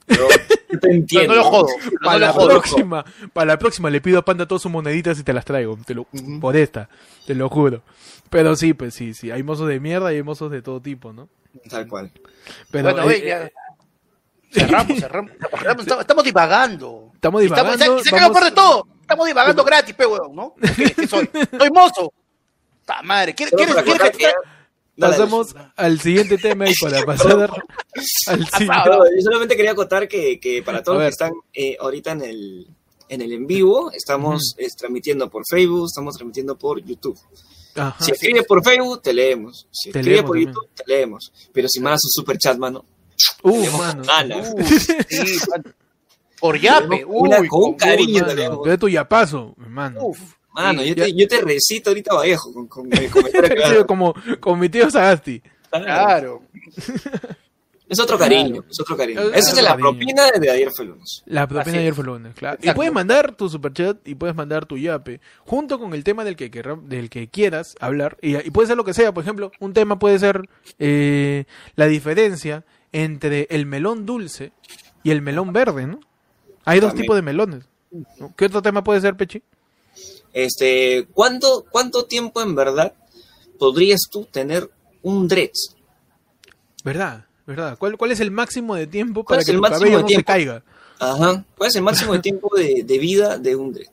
pero 0.06 0.28
te 0.82 0.90
entiendo. 0.90 1.36
no 1.36 1.42
lo 1.42 1.44
jodo. 1.44 1.68
Para 2.04 2.14
no 2.14 2.20
la 2.20 2.32
jodo. 2.34 2.48
próxima, 2.48 3.06
para 3.34 3.46
la 3.48 3.60
próxima 3.60 3.90
le 3.90 4.00
pido 4.02 4.20
a 4.20 4.26
Panda 4.26 4.48
todas 4.48 4.62
sus 4.62 4.72
moneditas 4.72 5.20
y 5.20 5.24
te 5.24 5.34
las 5.34 5.44
traigo. 5.46 5.78
Te 5.86 5.94
lo, 5.94 6.08
Por 6.40 6.56
esta, 6.56 6.90
te 7.28 7.36
lo 7.36 7.50
juro. 7.50 7.84
Pero 8.30 8.56
sí, 8.56 8.74
pues 8.74 8.94
sí, 8.96 9.14
sí. 9.14 9.30
Hay 9.30 9.44
mozos 9.44 9.68
de 9.68 9.80
mierda 9.80 10.12
y 10.14 10.16
hay 10.16 10.24
mozos 10.24 10.50
de 10.50 10.62
todo 10.62 10.82
tipo, 10.82 11.12
¿no? 11.14 11.28
Tal 11.70 11.88
cual. 11.88 12.12
Pero 12.72 12.92
Bueno, 12.94 13.10
eh, 13.10 13.20
ve, 13.22 13.28
ya. 13.28 13.44
eh, 13.46 13.54
Cerramos, 14.52 15.00
cerramos. 15.00 15.32
cerramos, 15.40 15.82
Estamos, 15.84 16.02
estamos 16.02 16.24
divagando. 16.24 17.12
Estamos 17.16 17.42
divagando, 17.42 17.72
¿sabes- 17.74 17.88
¿sabes 17.88 18.04
qué 18.04 18.10
es 18.10 18.22
lo 18.22 18.28
vamos- 18.28 18.38
peor 18.40 18.50
de 18.50 18.56
todo? 18.56 18.88
Estamos 19.02 19.28
divagando 19.28 19.64
gratis, 19.64 19.96
pe, 19.96 20.06
weón, 20.06 20.36
¿no? 20.36 20.56
¿Qué, 20.76 20.92
qué 20.92 21.08
soy? 21.08 21.30
Soy 21.58 21.70
mozo. 21.72 22.14
Ta 22.86 23.02
madre. 23.02 23.34
¿Quieres, 23.34 23.52
Solo 23.52 23.58
quieres, 23.66 23.76
para 23.76 23.86
quieres 23.86 24.02
contar 24.02 24.12
que 24.12 24.18
que 24.18 24.24
ya- 24.24 24.50
Dale, 24.96 25.14
pasamos 25.14 25.56
al 25.76 26.00
siguiente 26.00 26.38
tema 26.38 26.70
y 26.70 26.74
para 26.76 27.02
pasar 27.04 27.50
al 28.28 28.46
siguiente. 28.48 28.90
No, 28.90 29.06
yo 29.16 29.22
solamente 29.24 29.56
quería 29.56 29.74
contar 29.74 30.08
que, 30.08 30.40
que 30.40 30.62
para 30.62 30.84
todos 30.84 31.00
los 31.00 31.06
que 31.06 31.10
están 31.10 31.32
eh, 31.54 31.76
ahorita 31.80 32.12
en 32.12 32.22
el, 32.22 32.68
en 33.10 33.22
el 33.22 33.32
en 33.34 33.48
vivo, 33.48 33.92
estamos 33.92 34.54
eh, 34.60 34.68
transmitiendo 34.78 35.32
por 35.32 35.42
Facebook, 35.50 35.88
estamos 35.88 36.14
transmitiendo 36.16 36.58
por 36.60 36.80
YouTube. 36.84 37.18
Ajá. 37.76 38.04
Si 38.04 38.12
escribes 38.12 38.44
por 38.46 38.64
Facebook, 38.64 39.02
te 39.02 39.14
leemos. 39.14 39.68
Si 39.72 39.92
Te 39.92 40.04
leemos 40.04 40.24
por 40.26 40.36
también. 40.36 40.54
YouTube, 40.54 40.70
te 40.76 40.84
leemos. 40.88 41.34
Pero 41.52 41.68
si 41.68 41.80
mandas 41.80 42.02
un 42.06 42.12
super 42.12 42.38
chat, 42.38 42.58
mano, 42.58 42.86
Uh, 43.44 43.68
mano. 43.78 44.04
con. 44.04 44.42
Uh, 44.42 44.64
sí, 45.10 45.38
man. 45.50 45.76
Por 46.40 46.60
yape. 46.60 47.06
Una- 47.06 47.48
con 47.48 47.64
un 47.64 47.74
cariño 47.76 48.16
Mano, 48.22 48.28
te 48.28 48.36
leemos. 48.36 48.64
de 48.68 48.78
tu 48.78 48.90
yapazo, 48.90 49.56
hermano. 49.62 50.00
Uf. 50.08 50.20
Mano, 50.54 50.84
yo 50.84 50.94
ya- 50.94 51.06
te, 51.06 51.14
yo 51.14 51.28
te 51.28 51.42
recito 51.42 51.90
ahorita 51.90 52.14
Vallejo 52.14 52.54
con, 52.54 52.68
con 52.68 52.90
como 54.40 54.58
mi 54.58 54.70
tío 54.70 54.90
Sagasti. 54.92 55.42
Claro. 55.72 56.44
Es 57.90 58.00
otro 58.00 58.18
cariño, 58.18 58.64
es 58.70 58.80
otro 58.80 58.96
cariño. 58.98 59.22
Es 59.22 59.48
Esa 59.48 59.58
es 59.58 59.64
la 59.64 59.70
cariño. 59.72 59.90
propina 59.92 60.32
de 60.32 60.50
ayer 60.50 60.72
fue 60.76 60.86
lunes. 60.86 61.22
La 61.26 61.46
propina 61.48 61.62
Así 61.64 61.72
de 61.72 61.80
ayer 61.80 61.94
fue 61.94 62.04
lunes, 62.06 62.34
claro. 62.34 62.58
Y 62.62 62.72
puedes 62.72 62.94
mandar 62.94 63.36
tu 63.36 63.50
superchat 63.50 64.08
y 64.08 64.16
puedes 64.16 64.36
mandar 64.36 64.66
tu 64.66 64.78
yape 64.78 65.20
junto 65.46 65.78
con 65.78 65.94
el 65.94 66.04
tema 66.04 66.24
del 66.24 66.36
que, 66.36 66.50
querrá- 66.50 66.82
del 66.82 67.10
que 67.10 67.28
quieras 67.28 67.76
hablar. 67.80 68.18
Y, 68.22 68.38
y 68.38 68.52
puede 68.52 68.68
ser 68.68 68.78
lo 68.78 68.86
que 68.86 68.94
sea. 68.94 69.14
Por 69.14 69.24
ejemplo, 69.24 69.52
un 69.60 69.74
tema 69.74 70.00
puede 70.00 70.18
ser 70.18 70.48
eh, 70.80 71.46
la 71.76 71.86
diferencia 71.88 72.64
entre 72.94 73.48
el 73.50 73.66
melón 73.66 74.06
dulce 74.06 74.54
y 75.04 75.12
el 75.12 75.22
melón 75.22 75.52
verde, 75.54 75.86
¿no? 75.86 76.00
Hay 76.66 76.80
dos 76.80 76.90
También. 76.92 77.04
tipos 77.04 77.16
de 77.18 77.22
melones. 77.22 77.66
¿no? 78.18 78.34
¿Qué 78.38 78.46
otro 78.46 78.62
tema 78.62 78.84
puede 78.84 79.02
ser, 79.02 79.16
Pechi? 79.18 79.44
Este, 80.32 81.06
¿cuánto, 81.14 81.66
¿cuánto 81.70 82.06
tiempo 82.06 82.42
en 82.42 82.56
verdad 82.56 82.94
podrías 83.60 84.00
tú 84.10 84.26
tener 84.26 84.70
un 85.04 85.28
dreads? 85.28 85.76
¿Verdad? 86.84 87.26
¿Verdad? 87.46 87.78
¿Cuál, 87.78 87.98
cuál 87.98 88.12
es 88.12 88.20
el 88.20 88.32
máximo 88.32 88.76
de 88.76 88.88
tiempo 88.88 89.24
¿Cuál 89.24 89.38
para 89.40 89.46
que 89.46 89.52
el 89.52 89.62
cabello 89.62 90.02
no 90.02 90.08
se 90.08 90.24
caiga? 90.24 90.64
Ajá. 91.00 91.44
¿Cuál 91.58 91.70
es 91.70 91.76
el 91.76 91.82
máximo 91.84 92.14
de 92.14 92.20
tiempo 92.20 92.50
de, 92.56 92.84
de 92.86 92.98
vida 93.00 93.38
de 93.38 93.56
un 93.56 93.74
dread? 93.74 93.88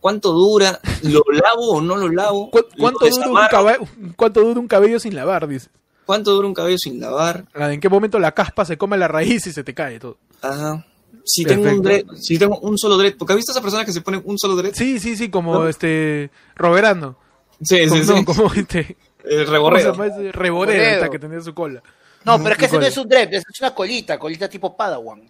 ¿Cuánto 0.00 0.32
dura? 0.32 0.78
¿Lo 1.02 1.22
lavo 1.32 1.70
o 1.72 1.80
no 1.80 1.96
lo 1.96 2.08
lavo? 2.10 2.50
¿Cu- 2.50 2.58
¿Lo 2.58 2.64
¿Cuánto, 2.78 3.08
dura 3.08 3.26
un 3.28 3.48
cabello, 3.50 3.78
¿Cuánto 4.14 4.40
dura 4.42 4.60
un 4.60 4.68
cabello 4.68 5.00
sin 5.00 5.14
lavar? 5.16 5.48
Dice. 5.48 5.68
¿Cuánto 6.06 6.32
dura 6.32 6.46
un 6.46 6.54
cabello 6.54 6.76
sin 6.78 7.00
lavar? 7.00 7.46
Ah, 7.54 7.72
¿En 7.72 7.80
qué 7.80 7.88
momento 7.88 8.18
la 8.18 8.32
caspa 8.32 8.64
se 8.64 8.76
come 8.78 8.96
la 8.98 9.08
raíz 9.08 9.46
y 9.46 9.52
se 9.52 9.64
te 9.64 9.74
cae 9.74 9.98
todo? 9.98 10.18
Ajá. 10.42 10.86
Si 11.24 11.44
tengo 11.44 11.68
un 11.68 11.82
dread, 11.82 12.04
si 12.16 12.38
tengo 12.38 12.58
un 12.60 12.78
solo 12.78 12.96
dread, 12.98 13.14
porque 13.18 13.32
has 13.32 13.36
visto 13.38 13.50
a 13.52 13.54
esas 13.54 13.62
personas 13.62 13.86
que 13.86 13.92
se 13.92 14.00
ponen 14.00 14.22
un 14.24 14.38
solo 14.38 14.54
dread? 14.56 14.74
Sí, 14.74 14.98
sí, 15.00 15.16
sí, 15.16 15.28
como 15.30 15.54
¿No? 15.54 15.68
este 15.68 16.30
Roberano. 16.56 17.16
Sí, 17.62 17.86
Como, 17.88 17.96
sí, 18.00 18.04
sí. 18.06 18.12
no, 18.14 18.24
como 18.24 18.52
este 18.54 18.96
El 19.24 19.46
¿cómo 19.46 19.76
se 19.78 20.32
reborreo. 20.32 20.80
esta 20.94 21.08
que 21.10 21.18
tenía 21.18 21.40
su 21.40 21.52
cola. 21.54 21.82
No, 22.24 22.38
pero 22.38 22.50
es 22.50 22.58
que 22.58 22.66
ese 22.66 22.78
no 22.78 22.84
es 22.86 22.96
un 22.96 23.08
drep, 23.08 23.32
es 23.32 23.44
una 23.60 23.74
colita, 23.74 24.18
colita 24.18 24.48
tipo 24.48 24.76
Padawan. 24.76 25.22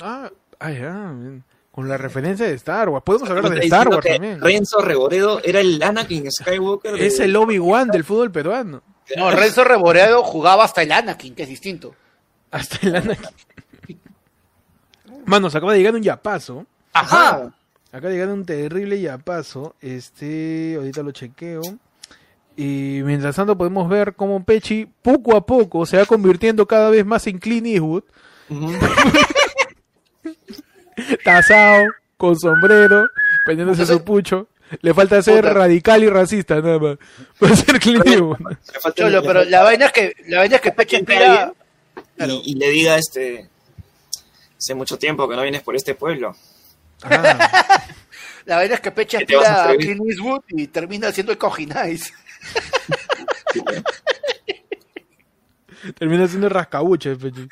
Ah, 0.00 0.30
ah, 0.58 0.70
ya, 0.70 1.12
con 1.70 1.88
la 1.88 1.96
referencia 1.96 2.46
de 2.46 2.54
Star 2.54 2.88
Wars. 2.88 3.04
Podemos 3.04 3.28
hablar 3.30 3.50
de 3.50 3.60
Star 3.66 3.88
Wars 3.88 4.04
también. 4.06 4.40
Renzo 4.40 4.80
Reboredo 4.80 5.40
era 5.44 5.60
el 5.60 5.80
Anakin 5.82 6.30
Skywalker. 6.30 6.94
de- 6.94 7.06
Es 7.06 7.20
el 7.20 7.34
Obi-Wan 7.36 7.88
del 7.88 8.04
fútbol 8.04 8.32
peruano. 8.32 8.82
No, 9.16 9.30
Renzo 9.30 9.62
Reboredo 9.64 10.22
jugaba 10.24 10.64
hasta 10.64 10.82
el 10.82 10.90
Anakin, 10.92 11.34
que 11.34 11.44
es 11.44 11.48
distinto. 11.48 11.94
Hasta 12.50 12.78
el 12.86 12.96
Anakin. 12.96 13.28
Mano, 15.24 15.50
se 15.50 15.58
acaba 15.58 15.72
de 15.72 15.78
llegar 15.78 15.94
un 15.94 16.02
yapazo. 16.02 16.66
Ajá. 16.92 17.52
Acaba 17.92 18.08
de 18.08 18.14
llegar 18.14 18.28
un 18.28 18.44
terrible 18.44 19.00
yapazo. 19.00 19.74
Este, 19.80 20.74
ahorita 20.76 21.02
lo 21.02 21.10
chequeo. 21.12 21.62
Y 22.60 23.02
mientras 23.04 23.36
tanto 23.36 23.56
podemos 23.56 23.88
ver 23.88 24.14
cómo 24.14 24.42
Pechi 24.44 24.84
poco 25.00 25.36
a 25.36 25.46
poco 25.46 25.86
se 25.86 25.96
va 25.96 26.04
convirtiendo 26.06 26.66
cada 26.66 26.90
vez 26.90 27.06
más 27.06 27.24
en 27.28 27.38
Clint 27.38 27.68
Eastwood. 27.68 28.02
Ujú. 28.50 28.72
Tasado, 31.24 31.84
con 32.16 32.36
sombrero, 32.36 33.06
pendiéndose 33.46 33.82
Entonces- 33.82 33.98
su 33.98 34.04
pucho. 34.04 34.48
Le 34.82 34.92
falta 34.92 35.22
ser 35.22 35.36
Puta. 35.42 35.54
radical 35.54 36.02
y 36.04 36.10
racista, 36.10 36.60
nada 36.60 36.78
más. 36.78 36.98
Para 37.38 37.56
ser 37.56 37.78
Clint 37.78 38.04
Eastwood. 38.06 38.36
Cholo, 38.96 39.22
pero 39.22 39.44
la 39.44 39.62
vaina 39.62 39.86
es 39.86 39.92
que, 39.92 40.14
la 40.26 40.38
vaina 40.40 40.56
es 40.56 40.60
que 40.60 40.72
gente 40.76 40.96
Empira, 40.96 41.54
alguien 42.18 42.40
y, 42.44 42.50
y 42.50 42.54
le 42.56 42.70
diga 42.70 42.96
este 42.98 43.48
hace 44.58 44.74
mucho 44.74 44.98
tiempo 44.98 45.28
que 45.28 45.36
no 45.36 45.42
vienes 45.42 45.62
por 45.62 45.74
este 45.76 45.94
pueblo. 45.94 46.34
Ah, 47.02 47.80
la 48.44 48.56
vaina 48.56 48.74
es 48.74 48.80
que 48.80 48.90
Peche 48.90 49.18
¿Qué 49.18 49.26
te 49.26 49.36
vas 49.36 49.46
a 49.46 49.70
aspira 49.70 49.72
a? 49.72 49.76
Clint 49.94 50.10
Eastwood 50.10 50.42
y 50.48 50.66
termina 50.66 51.12
siendo 51.12 51.30
el 51.32 51.38
Cojinais. 51.38 52.12
Termina 55.98 56.26
siendo 56.28 56.48
rascabuche, 56.48 57.16
Pechi. 57.16 57.48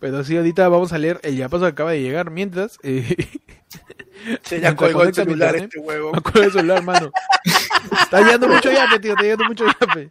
Pero 0.00 0.22
sí, 0.24 0.36
ahorita 0.36 0.68
vamos 0.68 0.92
a 0.92 0.98
leer 0.98 1.20
el 1.22 1.36
yapazo 1.36 1.64
que 1.64 1.70
acaba 1.70 1.92
de 1.92 2.02
llegar. 2.02 2.30
Mientras, 2.30 2.78
eh, 2.82 3.16
Se 4.42 4.58
Mientras 4.58 4.62
ya 4.62 4.76
colgó 4.76 5.02
el 5.04 5.14
celular 5.14 5.54
internet, 5.54 5.70
este 5.74 5.78
huevo. 5.78 6.12
me 6.12 6.18
acuerdo 6.18 6.40
del 6.40 6.52
celular, 6.52 6.82
mano. 6.82 7.10
Está 8.02 8.20
llegando 8.20 8.48
mucho 8.48 8.70
yape, 8.70 8.98
tío, 9.00 9.12
está 9.12 9.22
llegando 9.22 9.44
mucho 9.44 9.64
yape. 9.66 10.10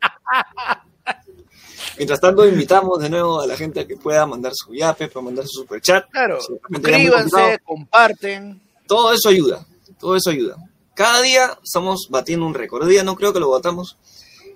Mientras 1.97 2.19
tanto, 2.19 2.47
invitamos 2.47 2.99
de 2.99 3.09
nuevo 3.09 3.41
a 3.41 3.47
la 3.47 3.55
gente 3.55 3.79
a 3.79 3.87
que 3.87 3.97
pueda 3.97 4.25
mandar 4.25 4.51
su 4.55 4.73
yape, 4.73 5.07
pueda 5.07 5.25
mandar 5.25 5.45
su 5.47 5.61
superchat. 5.61 6.09
Claro, 6.09 6.39
ya 6.39 6.75
suscríbanse, 6.75 7.59
comparten. 7.63 8.61
Todo 8.87 9.13
eso 9.13 9.29
ayuda, 9.29 9.65
todo 9.99 10.15
eso 10.15 10.29
ayuda. 10.29 10.55
Cada 10.97 11.21
día 11.21 11.59
estamos 11.63 12.07
batiendo 12.09 12.47
un 12.47 12.55
récord. 12.55 12.81
Hoy 12.81 12.93
día 12.93 13.03
no 13.03 13.15
creo 13.15 13.31
que 13.31 13.39
lo 13.39 13.51
batamos, 13.51 13.97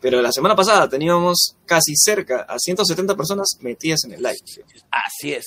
pero 0.02 0.24
la 0.24 0.32
semana 0.32 0.56
pasada 0.56 0.90
teníamos 0.90 1.56
casi 1.68 1.94
cerca 1.96 2.48
a 2.50 2.58
170 2.58 3.16
personas 3.16 3.60
metidas 3.60 4.06
en 4.06 4.14
el 4.14 4.24
live. 4.24 4.40
Así 4.90 5.34
es. 5.34 5.46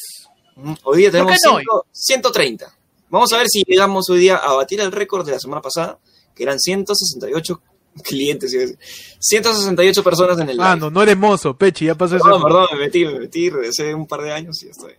Ujú. 0.56 0.76
Hoy 0.84 0.98
día 0.98 1.10
tenemos 1.10 1.32
no? 1.44 1.58
100 1.58 1.66
130. 1.90 2.72
Vamos 3.10 3.32
a 3.32 3.38
ver 3.38 3.48
si 3.48 3.64
llegamos 3.66 4.08
hoy 4.08 4.20
día 4.20 4.36
a 4.36 4.52
batir 4.52 4.80
el 4.82 4.92
récord 4.92 5.26
de 5.26 5.32
la 5.32 5.40
semana 5.40 5.60
pasada, 5.60 5.98
que 6.32 6.44
eran 6.44 6.60
168 6.60 7.60
clientes, 8.04 8.52
iba 8.52 8.62
a 8.62 8.66
decir. 8.66 8.78
168 9.18 10.04
personas 10.04 10.38
en 10.38 10.48
el 10.48 10.56
live. 10.56 10.68
Ah, 10.68 10.76
no, 10.76 10.90
no 10.90 11.02
eres 11.02 11.16
mozo, 11.16 11.58
Pechi, 11.58 11.86
ya 11.86 11.96
pasó 11.96 12.14
eso. 12.14 12.24
Perdón, 12.24 12.42
perdón, 12.44 12.66
me 12.72 12.78
metí, 12.78 13.04
me 13.04 13.18
metí, 13.18 13.50
regresé 13.50 13.92
un 13.96 14.06
par 14.06 14.22
de 14.22 14.32
años 14.32 14.62
y 14.62 14.66
ya 14.66 14.70
estoy. 14.70 14.92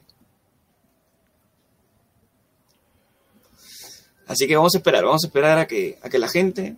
Así 4.28 4.48
que 4.48 4.56
vamos 4.56 4.74
a 4.76 4.78
esperar, 4.80 5.04
vamos 5.04 5.24
a 5.24 5.28
esperar 5.28 5.58
a 5.60 5.68
que, 5.68 5.98
a 6.02 6.10
que 6.10 6.20
la 6.20 6.28
gente 6.28 6.76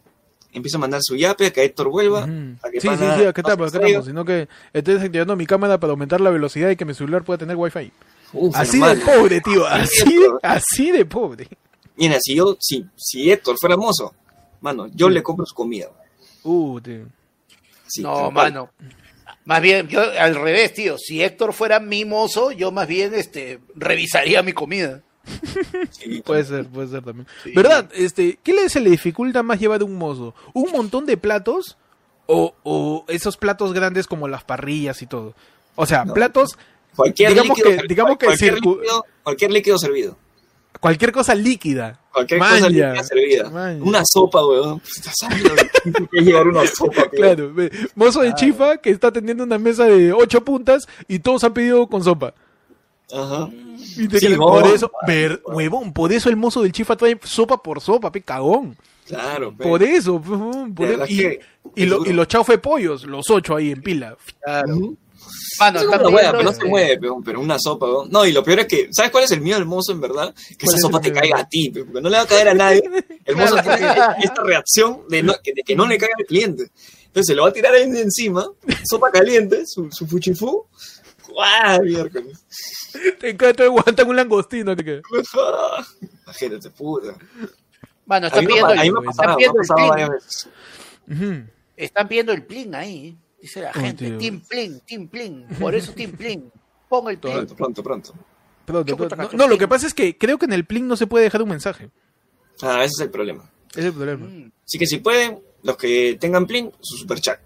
empieza 0.51 0.77
a 0.77 0.81
mandar 0.81 1.01
su 1.03 1.15
yape 1.15 1.47
a 1.47 1.51
que 1.51 1.63
Héctor 1.63 1.89
vuelva. 1.89 2.23
A 2.23 2.69
que 2.69 2.81
Sí, 2.81 2.89
sí, 2.89 2.97
sí, 2.97 3.25
acá 3.25 3.41
estamos, 3.41 3.73
acá 3.73 3.85
estamos, 3.85 4.05
sino 4.05 4.25
que 4.25 4.47
estoy 4.73 4.95
desactivando 4.95 5.35
mi 5.35 5.45
cámara 5.45 5.79
para 5.79 5.91
aumentar 5.91 6.19
la 6.21 6.29
velocidad 6.29 6.69
y 6.69 6.75
que 6.75 6.85
mi 6.85 6.93
celular 6.93 7.23
pueda 7.23 7.37
tener 7.37 7.55
wifi. 7.55 7.91
Uf, 8.33 8.55
Así 8.55 8.79
de 8.79 8.95
pobre, 8.97 9.41
tío, 9.41 9.65
así 9.65 10.17
de, 10.17 10.29
así 10.43 10.91
de 10.91 11.05
pobre. 11.05 11.47
Mira, 11.95 12.17
si 12.21 12.35
yo, 12.35 12.57
si, 12.59 12.85
si 12.95 13.31
Héctor 13.31 13.55
fuera 13.59 13.77
mozo, 13.77 14.13
mano, 14.61 14.87
yo 14.93 15.09
le 15.09 15.23
compro 15.23 15.45
su 15.45 15.55
comida. 15.55 15.87
Uh, 16.43 16.79
tío. 16.81 17.05
Sí, 17.87 18.03
no, 18.03 18.29
mano. 18.31 18.69
Más 19.45 19.61
bien, 19.61 19.87
yo 19.87 20.01
al 20.01 20.35
revés, 20.35 20.73
tío. 20.73 20.97
Si 20.97 21.23
Héctor 21.23 21.53
fuera 21.53 21.79
mi 21.79 22.03
mozo, 22.03 22.51
yo 22.51 22.71
más 22.71 22.87
bien 22.87 23.13
este, 23.13 23.59
revisaría 23.75 24.43
mi 24.43 24.51
comida. 24.51 25.01
Sí, 25.91 26.21
Puede 26.25 26.43
ser, 26.43 26.65
puede 26.67 26.87
ser 26.87 27.03
también. 27.03 27.27
Sí. 27.43 27.51
¿Verdad? 27.55 27.89
Este, 27.93 28.39
¿qué 28.43 28.53
le, 28.53 28.69
se 28.69 28.79
le 28.79 28.89
dificulta 28.89 29.43
más 29.43 29.59
llevar 29.59 29.83
un 29.83 29.95
mozo? 29.95 30.33
¿Un 30.53 30.71
montón 30.71 31.05
de 31.05 31.17
platos? 31.17 31.77
O, 32.25 32.55
o 32.63 33.05
esos 33.07 33.37
platos 33.37 33.73
grandes 33.73 34.05
como 34.07 34.27
las 34.27 34.43
parrillas 34.43 35.01
y 35.01 35.07
todo? 35.07 35.33
O 35.75 35.85
sea, 35.85 36.03
No. 36.05 36.13
platos, 36.13 36.57
Cualquier 36.95 37.29
digamos 37.29 37.57
líquido, 37.57 37.81
que- 37.81 37.87
digamos 37.87 38.17
que 38.17 38.25
cualquier, 38.25 38.55
circu- 38.55 38.75
líquido, 38.81 39.05
cualquier 39.23 39.51
líquido 39.51 39.77
servido. 39.77 40.17
cualquier 40.79 41.11
cosa 41.11 41.35
líquida. 41.35 41.99
Cualquier 42.11 42.39
cosa 42.39 42.69
líquida 42.69 43.03
servida. 43.03 43.77
Una 43.81 44.03
sopa, 44.05 44.43
weón. 44.45 44.79
Pues, 44.79 46.09
que 46.11 46.21
llevar 46.21 46.47
una 46.47 46.65
sopa. 46.67 47.07
Claro, 47.11 47.53
mozo 47.95 48.21
de 48.21 48.33
chifa 48.33 48.77
que 48.77 48.89
está 48.89 49.07
atendiendo 49.09 49.43
una 49.43 49.59
mesa 49.59 49.85
de 49.85 50.11
ocho 50.11 50.43
puntas 50.43 50.87
y 51.07 51.19
todos 51.19 51.43
han 51.43 51.53
pedido 51.53 51.87
con 51.87 52.03
sopa. 52.03 52.33
Ajá. 53.11 53.49
Y 53.97 54.07
te 54.07 54.19
Sí, 54.19 54.35
por 54.35 54.65
eso, 54.67 54.91
ver, 55.07 55.41
huevón, 55.45 55.93
por 55.93 56.11
eso 56.11 56.29
el 56.29 56.35
mozo 56.35 56.61
del 56.61 56.71
chifa 56.71 56.95
trae 56.95 57.17
sopa 57.23 57.61
por 57.61 57.79
sopa, 57.81 58.11
pe 58.11 58.21
cagón. 58.21 58.75
Claro, 59.07 59.55
pe. 59.55 59.63
Por 59.63 59.81
eso, 59.83 60.21
por 60.21 60.85
eso. 60.87 61.05
Y, 61.07 61.17
que 61.17 61.39
y, 61.75 61.85
lo- 61.85 62.05
y 62.05 62.11
los 62.13 62.27
chaufe 62.27 62.57
pollos, 62.57 63.05
los 63.05 63.29
ocho 63.29 63.55
ahí 63.55 63.71
en 63.71 63.81
pila. 63.81 64.17
Ujú. 64.67 64.97
Mano, 65.59 65.79
hueá, 65.81 65.97
pidiendo, 65.99 66.11
pero 66.11 66.43
no 66.43 66.49
se 66.51 66.57
este, 66.57 66.65
mueve, 66.69 66.97
pero, 66.99 67.17
pero 67.23 67.39
una 67.41 67.57
sopa, 67.59 67.85
weón. 67.87 68.09
No, 68.11 68.25
y 68.25 68.31
lo 68.31 68.43
peor 68.43 68.59
es 68.59 68.67
que, 68.67 68.87
¿sabes 68.91 69.11
cuál 69.11 69.23
es 69.23 69.31
el 69.31 69.41
miedo 69.41 69.57
del 69.57 69.67
mozo 69.67 69.91
en 69.91 69.99
verdad? 70.01 70.33
Que 70.35 70.55
¿Cuál 70.65 70.67
esa 70.67 70.75
es 70.75 70.81
sopa 70.81 71.01
te 71.01 71.11
caiga 71.11 71.39
a 71.39 71.47
ti, 71.49 71.69
porque 71.69 72.01
no 72.01 72.09
le 72.09 72.17
va 72.17 72.23
a 72.23 72.27
caer 72.27 72.49
a 72.49 72.53
nadie. 72.53 72.83
El 73.25 73.35
mozo 73.37 73.55
tiene 73.61 73.87
esta 74.23 74.43
reacción 74.43 75.01
de, 75.09 75.23
no- 75.23 75.33
de 75.43 75.63
que 75.65 75.75
no 75.75 75.87
le 75.87 75.97
caiga 75.97 76.13
al 76.19 76.25
cliente. 76.25 76.69
Entonces 77.07 77.27
se 77.27 77.35
lo 77.35 77.43
va 77.43 77.49
a 77.49 77.53
tirar 77.53 77.73
ahí 77.73 77.89
de 77.89 78.01
encima, 78.01 78.45
sopa 78.87 79.09
caliente, 79.11 79.63
su, 79.65 79.89
su 79.91 80.05
fuchifú. 80.05 80.65
¡Guau, 81.37 81.83
miércoles! 81.83 82.43
Te 83.19 83.29
encanta 83.29 83.63
aguantan 83.63 84.09
un 84.09 84.15
langostino. 84.15 84.75
te 84.75 84.83
queda. 84.83 85.01
Imagínate, 86.25 86.71
puta. 86.71 87.15
A 88.09 88.17
están 88.17 88.45
pidiendo, 88.47 88.67
ha 88.69 88.83
están 89.11 89.35
pidiendo 89.35 89.61
el 89.61 89.67
plin. 91.05 91.51
Están 91.75 92.07
pidiendo 92.07 92.33
el 92.33 92.43
plin 92.43 92.73
ahí. 92.73 93.15
Dice 93.39 93.61
la 93.61 93.69
Oh, 93.69 93.79
gente, 93.79 94.07
tío. 94.07 94.17
Team 94.17 94.41
Plin, 94.49 94.79
Team 94.79 95.07
Plin. 95.09 95.45
Por 95.59 95.75
eso 95.75 95.91
Team 95.93 96.13
Plin. 96.13 96.51
Pon 96.89 97.07
el 97.07 97.19
plin. 97.19 97.33
Pronto, 97.33 97.55
pronto, 97.55 97.83
pronto. 97.83 98.13
Pronto, 98.65 98.89
Chuputa, 98.91 99.15
pronto. 99.15 99.37
No, 99.37 99.47
lo 99.47 99.59
que 99.59 99.67
pasa 99.67 99.85
es 99.85 99.93
que 99.93 100.17
creo 100.17 100.39
que 100.39 100.45
en 100.45 100.53
el 100.53 100.65
plin 100.65 100.87
no 100.87 100.97
se 100.97 101.05
puede 101.05 101.25
dejar 101.25 101.43
un 101.43 101.49
mensaje. 101.49 101.91
Ah, 102.63 102.83
ese 102.83 102.93
es 102.97 102.99
el 103.01 103.11
problema. 103.11 103.47
Ese 103.69 103.81
es 103.81 103.85
el 103.85 103.93
problema. 103.93 104.25
Mm. 104.25 104.51
Así 104.65 104.79
que 104.79 104.87
si 104.87 104.97
pueden, 104.97 105.39
los 105.61 105.77
que 105.77 106.17
tengan 106.19 106.47
plin, 106.47 106.71
su 106.81 106.97
super 106.97 107.19
chat. 107.21 107.39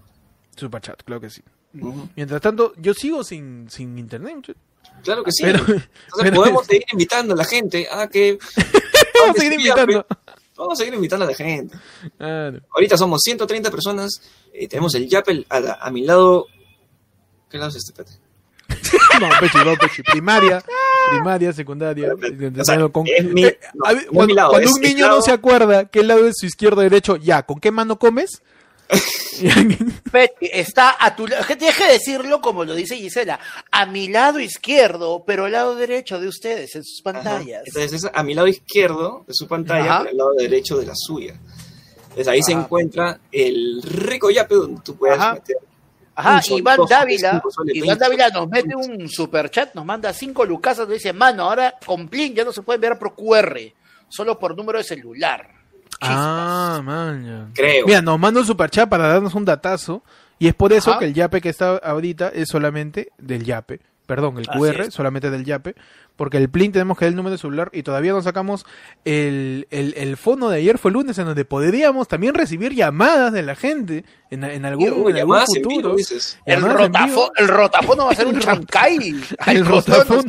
Super 0.55 0.81
chat, 0.81 1.03
claro 1.03 1.19
que 1.19 1.29
sí. 1.29 1.41
Mientras 2.15 2.41
tanto, 2.41 2.73
yo 2.77 2.93
sigo 2.93 3.23
sin, 3.23 3.69
sin 3.69 3.97
internet. 3.97 4.55
Claro 5.03 5.23
que 5.23 5.31
sí. 5.31 5.43
Pero- 5.43 5.59
Entonces 5.59 5.83
pero- 6.21 6.35
podemos 6.35 6.65
seguir 6.65 6.83
invitando 6.91 7.33
a 7.33 7.37
la 7.37 7.45
gente 7.45 7.87
a 7.91 8.07
que... 8.07 8.37
Vamos 9.19 9.35
a 9.37 9.39
seguir 9.39 9.53
invitando. 9.53 10.05
Vamos 10.57 10.73
a 10.73 10.75
seguir 10.75 10.93
invitando 10.93 11.25
a 11.25 11.27
la 11.29 11.33
gente. 11.35 11.75
Ah, 12.19 12.49
no. 12.53 12.59
Ahorita 12.73 12.97
somos 12.97 13.21
130 13.23 13.71
personas. 13.71 14.21
eh, 14.53 14.67
tenemos 14.67 14.93
el 14.95 15.07
Yapel 15.07 15.45
a, 15.49 15.59
la- 15.59 15.73
a 15.81 15.89
mi 15.91 16.01
lado. 16.03 16.47
¿Qué 17.49 17.57
lado 17.57 17.69
es 17.69 17.77
este, 17.77 17.93
Pete? 17.93 18.11
No, 19.19 19.29
Pechi, 19.39 19.57
no, 19.65 19.75
Pechi. 19.75 20.01
Primaria, 20.03 20.63
primaria, 21.11 21.51
secundaria. 21.53 22.13
O 22.13 22.63
sea, 22.63 22.87
con- 22.89 23.05
es 23.07 23.25
mi- 23.25 23.43
Eh, 23.45 23.59
no, 23.73 23.85
a 23.85 23.93
ver, 23.93 23.97
no 23.97 24.01
es 24.03 24.07
cuando 24.11 24.27
mi 24.27 24.33
lado, 24.33 24.49
cuando 24.51 24.69
es 24.69 24.75
un 24.75 24.81
niño 24.81 25.05
lado- 25.05 25.17
no 25.17 25.21
se 25.21 25.31
acuerda 25.31 25.85
qué 25.85 26.03
lado 26.03 26.25
es 26.27 26.35
su 26.37 26.45
izquierdo 26.45 26.79
o 26.79 26.83
derecho, 26.83 27.15
ya, 27.17 27.43
¿con 27.43 27.59
qué 27.59 27.71
mano 27.71 27.97
comes? 27.99 28.41
Peti, 30.11 30.49
está 30.51 30.95
a 30.99 31.15
tu 31.15 31.27
lado. 31.27 31.45
Tienes 31.45 31.75
que 31.77 31.87
decirlo 31.91 32.41
como 32.41 32.65
lo 32.65 32.75
dice 32.75 32.95
Gisela. 32.97 33.39
A 33.71 33.85
mi 33.85 34.07
lado 34.09 34.39
izquierdo, 34.39 35.23
pero 35.25 35.45
al 35.45 35.53
lado 35.53 35.75
derecho 35.75 36.19
de 36.19 36.27
ustedes 36.27 36.75
en 36.75 36.83
sus 36.83 37.01
Ajá. 37.05 37.13
pantallas. 37.13 37.63
Entonces 37.65 37.93
es 37.93 38.11
a 38.13 38.23
mi 38.23 38.33
lado 38.33 38.47
izquierdo 38.47 39.23
de 39.27 39.33
su 39.33 39.47
pantalla, 39.47 39.85
Ajá. 39.85 39.99
por 39.99 40.07
el 40.09 40.17
lado 40.17 40.33
derecho 40.33 40.77
de 40.77 40.85
la 40.85 40.93
suya. 40.95 41.35
Entonces 42.03 42.27
ahí 42.27 42.43
se 42.43 42.51
encuentra 42.51 43.19
el 43.31 43.81
rico 43.83 44.29
Yape 44.29 44.55
donde 44.55 44.81
tú 44.83 44.95
puedes 44.95 45.17
Ajá. 45.17 45.33
meter. 45.35 45.57
Ajá, 46.13 46.41
sol, 46.41 46.59
Iván 46.59 46.77
dos 46.77 46.89
Dávila, 46.89 47.31
cinco 47.31 47.51
soles, 47.51 47.75
Iván 47.75 47.97
Dávila 47.97 48.29
nos 48.29 48.49
mete 48.49 48.75
un 48.75 49.07
super 49.09 49.49
chat, 49.49 49.73
nos 49.73 49.85
manda 49.85 50.11
cinco 50.13 50.43
lucasas, 50.45 50.85
nos 50.85 50.97
dice, 50.97 51.13
mano, 51.13 51.43
ahora 51.43 51.75
con 51.83 52.09
Plin 52.09 52.35
ya 52.35 52.43
no 52.43 52.51
se 52.51 52.61
puede 52.63 52.75
enviar 52.75 52.99
por 52.99 53.15
QR, 53.15 53.57
solo 54.09 54.37
por 54.37 54.55
número 54.55 54.77
de 54.77 54.83
celular. 54.83 55.60
Ah, 56.01 56.81
man, 56.83 57.25
ya. 57.25 57.47
Creo. 57.53 57.85
Mira, 57.85 58.01
nos 58.01 58.19
manda 58.19 58.39
un 58.39 58.45
superchat 58.45 58.89
para 58.89 59.07
darnos 59.07 59.33
un 59.35 59.45
datazo. 59.45 60.03
Y 60.39 60.47
es 60.47 60.55
por 60.55 60.73
eso 60.73 60.91
Ajá. 60.91 60.99
que 60.99 61.05
el 61.05 61.13
yape 61.13 61.39
que 61.39 61.49
está 61.49 61.77
ahorita 61.77 62.29
es 62.29 62.49
solamente 62.49 63.11
del 63.19 63.43
yape. 63.43 63.79
Perdón, 64.07 64.39
el 64.39 64.47
QR 64.47 64.91
solamente 64.91 65.29
del 65.29 65.45
yape. 65.45 65.75
Porque 66.17 66.37
el 66.37 66.49
plin 66.49 66.71
tenemos 66.71 66.97
que 66.97 67.05
dar 67.05 67.09
el 67.11 67.15
número 67.15 67.31
de 67.33 67.37
celular 67.37 67.69
y 67.73 67.83
todavía 67.83 68.11
no 68.11 68.21
sacamos 68.21 68.65
el, 69.05 69.67
el, 69.71 69.93
el 69.95 70.17
fono 70.17 70.49
de 70.49 70.57
ayer 70.57 70.77
fue 70.77 70.91
lunes 70.91 71.17
en 71.19 71.25
donde 71.25 71.45
podríamos 71.45 72.07
también 72.07 72.33
recibir 72.33 72.73
llamadas 72.73 73.31
de 73.33 73.43
la 73.43 73.55
gente 73.55 74.03
en, 74.29 74.43
en 74.43 74.65
algún, 74.65 74.91
Uy, 74.93 75.11
en 75.11 75.17
algún 75.19 75.37
en 75.37 75.45
futuro. 75.45 75.95
vivo. 75.95 76.09
El, 76.45 76.55
Llamadas 76.61 76.73
en 76.73 76.77
rotafo, 76.87 77.05
vivo. 77.07 77.31
el 77.37 77.47
rotafono 77.47 78.05
va 78.05 78.11
a 78.11 78.15
ser 78.15 78.27
un 78.27 78.39
chancay. 78.39 79.15
El 79.47 79.63
nosotros. 79.63 80.25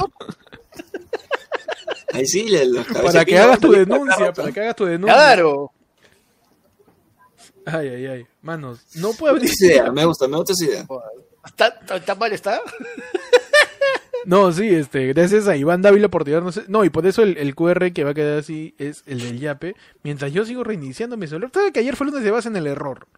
Ahí 2.12 2.26
sí, 2.26 2.46
los 2.48 2.86
Para 2.86 3.24
que 3.24 3.38
hagas 3.38 3.58
tu 3.60 3.72
denuncia, 3.72 4.32
para 4.32 4.52
que 4.52 4.60
hagas 4.60 4.76
tu 4.76 4.84
denuncia. 4.84 5.14
Claro. 5.14 5.72
Ay, 7.64 7.88
ay, 7.88 8.06
ay. 8.06 8.26
Manos, 8.42 8.80
no 8.96 9.12
puede 9.12 9.34
Me 9.34 9.38
abrir. 9.38 9.50
gusta 9.50 9.64
esa 9.66 9.72
idea, 9.74 9.92
me 9.92 10.04
gusta, 10.04 10.28
me 10.28 10.36
gusta 10.36 10.52
esa 10.52 10.64
idea. 10.64 10.86
¿Está, 11.46 11.68
está- 11.68 11.96
está 11.96 12.14
mal 12.14 12.32
está? 12.32 12.60
No, 14.24 14.52
sí, 14.52 14.68
este, 14.68 15.08
gracias 15.08 15.48
a 15.48 15.56
Iván 15.56 15.82
Dávila 15.82 16.08
por 16.08 16.22
tirarnos. 16.22 16.68
No, 16.68 16.84
y 16.84 16.90
por 16.90 17.04
eso 17.08 17.24
el, 17.24 17.36
el 17.38 17.56
QR 17.56 17.92
que 17.92 18.04
va 18.04 18.10
a 18.10 18.14
quedar 18.14 18.38
así 18.38 18.72
es 18.78 19.02
el 19.06 19.18
del 19.20 19.40
Yape. 19.40 19.74
Mientras 20.04 20.32
yo 20.32 20.44
sigo 20.44 20.62
reiniciando 20.62 21.16
mi 21.16 21.26
celular. 21.26 21.50
¿Sabes 21.52 21.72
que 21.72 21.80
ayer 21.80 21.96
fue 21.96 22.06
lunes 22.06 22.22
de 22.22 22.30
base 22.30 22.46
en 22.46 22.54
el 22.54 22.68
error? 22.68 23.08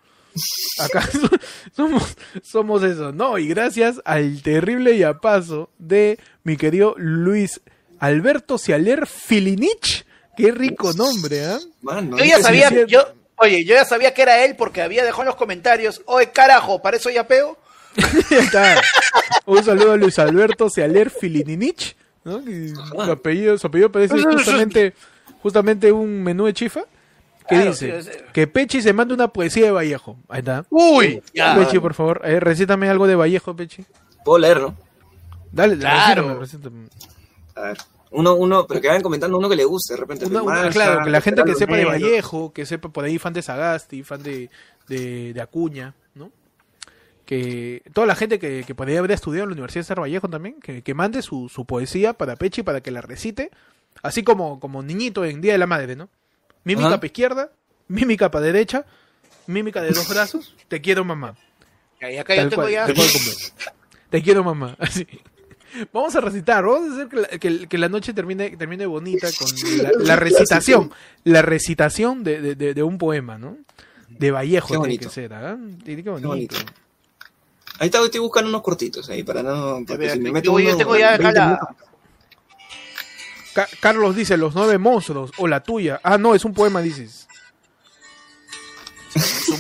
Acá 0.81 1.07
somos, 1.77 2.17
somos 2.43 2.83
eso. 2.85 3.13
No, 3.13 3.37
y 3.37 3.49
gracias 3.49 4.01
al 4.07 4.41
terrible 4.41 4.97
yapazo 4.97 5.69
de 5.79 6.19
mi 6.43 6.57
querido 6.57 6.95
Luis 6.97 7.61
Alberto 8.05 8.59
Cialer 8.59 9.07
Filinich. 9.07 10.05
Qué 10.37 10.51
rico 10.51 10.93
nombre, 10.93 11.45
¿ah? 11.47 11.59
Mano, 11.83 12.19
Yo 12.19 12.25
ya 12.25 12.41
sabía, 12.41 12.69
yo, 12.87 13.05
oye, 13.37 13.65
yo 13.65 13.75
ya 13.75 13.85
sabía 13.85 14.13
que 14.13 14.23
era 14.23 14.45
él 14.45 14.57
porque 14.57 14.83
había 14.83 15.05
dejado 15.05 15.23
en 15.23 15.27
los 15.29 15.37
comentarios, 15.37 16.03
oye, 16.07 16.31
carajo, 16.33 16.83
¿para 16.83 16.97
eso 16.97 17.09
ya 17.11 17.27
peo? 17.27 17.57
Un 19.47 19.63
saludo 19.65 19.93
a 19.93 19.97
Luis 19.97 20.19
Alberto 20.19 20.69
Cialer 20.69 21.11
Filininich, 21.11 21.97
¿no? 22.25 22.43
Su 23.05 23.13
apellido, 23.13 23.57
su 23.59 23.67
apellido 23.69 23.93
parece 23.93 24.21
justamente, 24.21 24.93
justamente 25.43 25.93
un 25.93 26.23
menú 26.23 26.47
de 26.47 26.53
chifa. 26.55 26.83
Que 27.49 27.57
Claro, 27.57 27.71
dice 27.73 28.03
sí, 28.03 28.11
que 28.33 28.47
Pechi 28.47 28.81
se 28.81 28.95
manda 28.95 29.15
una 29.15 29.29
poesía 29.29 29.67
de 29.67 29.71
Vallejo. 29.71 30.17
Ahí 30.31 30.39
está. 30.39 30.65
Uy, 30.71 31.23
ya. 31.35 31.55
Pechi, 31.57 31.79
por 31.79 31.93
favor, 31.93 32.23
eh, 32.25 32.41
recítame 32.41 32.89
algo 32.89 33.07
de 33.07 33.15
Vallejo, 33.17 33.55
Pechi. 33.55 33.85
Puedo 34.25 34.39
leerlo. 34.39 34.75
Dale, 35.53 35.77
Claro. 35.77 36.41
recítame, 36.41 36.87
recítame. 36.89 36.89
A 37.55 37.61
ver. 37.61 37.79
Uno, 38.15 38.35
uno, 38.35 38.67
pero 38.67 38.81
que 38.81 38.89
vayan 38.89 39.03
comentando 39.03 39.37
uno 39.37 39.49
que 39.49 39.57
le 39.57 39.65
guste, 39.65 39.95
de 39.95 40.01
repente. 40.01 40.27
Una- 40.27 40.71
claro, 40.71 41.05
que 41.05 41.11
la 41.11 41.21
gente 41.21 41.43
que 41.45 41.55
sepa 41.55 41.77
de. 41.77 41.85
Vallejo, 41.85 42.53
que 42.53 42.65
sepa 42.65 42.89
por 42.89 43.05
ahí 43.05 43.19
fan 43.19 43.33
de 43.33 43.43
Sagasti, 43.43 44.03
fan 44.03 44.23
de, 44.23 44.51
de, 44.89 45.33
de 45.33 45.41
Acuña, 45.41 45.95
¿no? 46.15 46.31
Que 47.27 47.83
toda 47.93 48.07
la 48.07 48.15
gente 48.15 48.39
que, 48.39 48.65
que 48.67 48.75
podría 48.75 48.99
haber 48.99 49.13
estudiado 49.13 49.45
en 49.45 49.51
la 49.51 49.55
Universidad 49.55 49.81
de 49.81 49.83
Star 49.85 50.01
Vallejo 50.01 50.29
también, 50.29 50.61
que, 50.61 50.83
que 50.83 50.95
mande 50.95 51.23
su, 51.23 51.49
su 51.49 51.65
poesía 51.65 52.13
para 52.13 52.37
Pechi 52.37 52.63
para 52.63 52.81
que 52.83 52.91
la 52.91 53.01
recite, 53.01 53.51
así 54.03 54.23
como, 54.23 54.61
como 54.61 54.83
niñito 54.83 55.25
en 55.25 55.41
Día 55.41 55.53
de 55.53 55.59
la 55.59 55.67
Madre, 55.67 55.97
¿no? 55.97 56.09
Mímica 56.65 56.89
Ajá. 56.89 56.97
para 56.99 57.07
izquierda, 57.07 57.51
mímica 57.89 58.31
para 58.31 58.45
derecha, 58.45 58.85
mímica 59.47 59.81
de 59.83 59.91
dos 59.91 60.09
brazos, 60.09 60.55
te 60.69 60.81
quiero 60.81 61.05
mamá. 61.05 61.35
Y 62.01 62.17
acá 62.19 62.35
yo 62.37 62.49
tengo 62.51 62.69
ya. 62.69 62.87
Te 64.11 64.23
quiero 64.23 64.45
mamá, 64.45 64.77
así. 64.79 65.07
Vamos 65.93 66.15
a 66.17 66.21
recitar, 66.21 66.65
vamos 66.65 66.91
a 66.91 66.95
hacer 66.95 67.09
que 67.09 67.17
la, 67.17 67.29
que- 67.29 67.69
que 67.69 67.79
la 67.79 67.89
noche 67.89 68.13
termine, 68.15 68.57
termine 68.57 68.87
bonita 68.87 69.29
con 69.39 69.49
la, 69.83 69.91
la 69.99 70.17
recitación, 70.17 70.93
la 71.25 71.43
recitación 71.43 72.23
de, 72.25 72.41
de- 72.41 72.55
de- 72.55 72.75
de 72.75 72.83
un 72.83 72.97
poema, 72.99 73.39
¿no? 73.39 73.57
De 74.09 74.31
Vallejo 74.31 74.67
Qué 74.69 74.73
tiene 74.73 74.79
bonito. 74.81 75.09
que 75.09 75.15
ser, 75.15 75.35
¿ah? 75.35 75.57
Tiene 75.85 76.05
que 76.05 76.11
bonito. 76.11 76.29
bonito. 76.29 76.57
Ahí 77.81 77.87
está, 77.89 78.05
estoy 78.05 78.21
buscando 78.21 78.49
unos 78.51 78.63
cortitos 78.63 79.09
ahí 79.11 79.25
para 79.25 79.43
no. 79.43 79.79
Porque 79.87 79.97
ver, 79.97 80.11
si 80.13 80.19
me 80.21 80.27
yo- 80.29 80.33
meto 80.33 80.59
yo 80.61 80.69
uno, 80.69 80.77
tengo 80.77 80.97
ya 80.97 81.15
acá 81.15 81.23
20 81.25 81.39
la-. 81.41 81.59
Ca- 83.55 83.69
Carlos 83.81 84.17
dice, 84.17 84.37
los 84.37 84.55
nueve 84.55 84.79
monstruos, 84.79 85.31
o 85.39 85.47
la 85.49 85.61
tuya. 85.63 86.01
Ah, 86.03 86.19
no, 86.19 86.35
es 86.35 86.45
un 86.45 86.53
poema, 86.55 86.81
dices. 86.83 87.29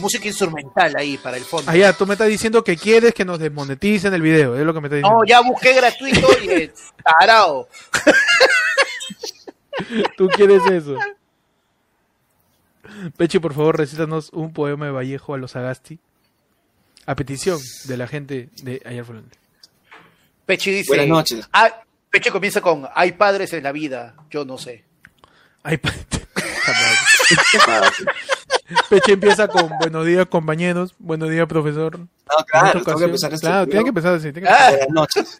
Música 0.04 0.28
instrumental 0.28 0.94
ahí 0.98 1.16
para 1.16 1.38
el 1.38 1.44
fondo. 1.44 1.70
Ah, 1.70 1.74
ya, 1.76 1.94
tú 1.94 2.06
me 2.06 2.12
estás 2.12 2.28
diciendo 2.28 2.62
que 2.62 2.76
quieres 2.76 3.14
que 3.14 3.24
nos 3.24 3.38
desmoneticen 3.38 4.12
el 4.12 4.20
video, 4.20 4.54
es 4.54 4.62
lo 4.66 4.74
que 4.74 4.80
me 4.82 4.88
estás 4.88 4.98
diciendo. 4.98 5.18
No, 5.18 5.24
ya 5.26 5.40
busqué 5.40 5.72
gratuito 5.72 6.28
y 6.42 6.70
tarao. 7.02 7.66
Tú 10.18 10.28
quieres 10.28 10.60
eso. 10.66 10.94
Pechi, 13.16 13.38
por 13.38 13.54
favor, 13.54 13.78
recítanos 13.78 14.28
un 14.34 14.52
poema 14.52 14.84
de 14.84 14.92
Vallejo 14.92 15.32
a 15.32 15.38
los 15.38 15.56
Agasti. 15.56 15.98
A 17.06 17.14
petición 17.14 17.58
de 17.84 17.96
la 17.96 18.06
gente 18.06 18.50
de 18.62 18.82
Ayer 18.84 19.04
Volante. 19.04 19.38
Pechi 20.44 20.70
dice. 20.70 20.88
Buenas 20.88 21.08
noches. 21.08 21.48
Ah, 21.50 21.80
Pechi 22.10 22.28
comienza 22.30 22.60
con: 22.60 22.86
Hay 22.94 23.12
padres 23.12 23.54
en 23.54 23.62
la 23.62 23.72
vida, 23.72 24.14
yo 24.30 24.44
no 24.44 24.58
sé. 24.58 24.84
Ay, 25.62 25.78
pa- 25.78 25.94
Pechi 28.88 29.12
empieza 29.12 29.46
con 29.48 29.68
buenos 29.78 30.06
días, 30.06 30.26
compañeros. 30.26 30.94
Buenos 30.98 31.30
días, 31.30 31.46
profesor. 31.46 31.98
No, 31.98 32.08
claro, 32.46 32.82
tengo 32.82 32.98
que 32.98 33.04
empezar. 33.04 33.38
Claro, 33.38 33.66
tiene 33.66 33.82
que 33.84 33.88
empezar 33.90 34.14
así. 34.14 34.32
tiene 34.32 34.48
que 34.48 34.54
Ah. 34.54 34.70
Buenas 34.70 34.88
noches. 34.90 35.38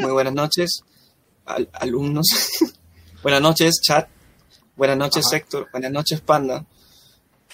Muy 0.00 0.10
buenas 0.12 0.34
noches, 0.34 0.80
al- 1.46 1.68
alumnos. 1.74 2.26
buenas 3.22 3.40
noches, 3.40 3.80
chat. 3.82 4.08
Buenas 4.76 4.96
noches, 4.96 5.26
Ajá. 5.26 5.36
Héctor. 5.36 5.68
Buenas 5.72 5.90
noches, 5.92 6.20
Panda. 6.20 6.64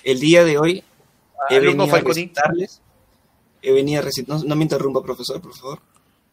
El 0.03 0.21
día 0.21 0.45
de 0.45 0.59
hoy 0.59 0.85
he 1.51 1.57
Alumno 1.57 1.85
venido 1.87 1.97
a 1.97 2.01
recitarles. 2.01 2.81
He 3.62 3.73
venido 3.73 4.01
a 4.01 4.05
recitar. 4.05 4.37
No, 4.37 4.45
no 4.45 4.57
me 4.57 4.62
interrumpa, 4.62 5.03
profesor, 5.03 5.41
por 5.41 5.55
favor. 5.55 5.81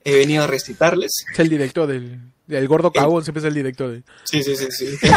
He 0.04 0.16
venido 0.16 0.44
a 0.44 0.48
recitarles. 0.48 1.12
Es 1.32 1.40
el 1.40 1.50
director 1.50 1.88
del, 1.88 2.20
del 2.52 2.68
gordo 2.68 2.92
cagón, 2.92 3.24
siempre 3.24 3.40
es 3.40 3.46
el 3.46 3.54
director. 3.54 4.02
Sí, 4.24 4.44
sí, 4.44 4.56
sí, 4.56 4.68
sí. 4.72 4.98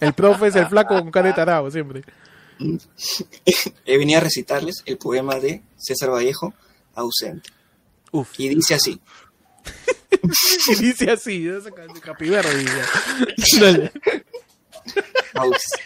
El 0.00 0.12
profe 0.12 0.48
es 0.48 0.56
el 0.56 0.66
flaco 0.66 0.98
con 0.98 1.10
cara 1.10 1.28
de 1.28 1.34
tarado, 1.34 1.70
siempre. 1.70 2.02
He 3.84 3.98
venido 3.98 4.18
a 4.18 4.22
recitarles 4.22 4.82
el 4.86 4.96
poema 4.98 5.36
de 5.36 5.62
César 5.76 6.10
Vallejo, 6.10 6.54
ausente. 6.94 7.50
Uf. 8.12 8.28
Y 8.38 8.48
dice 8.48 8.74
así. 8.74 9.00
Y 10.68 10.74
dice 10.76 11.10
así, 11.10 11.44
de 11.44 11.58
esa 11.58 11.70
ca- 11.70 11.86
de 11.86 12.00
capibara, 12.00 12.48
dice. 12.50 13.60
Dale. 13.60 13.92
Aus- 15.34 15.78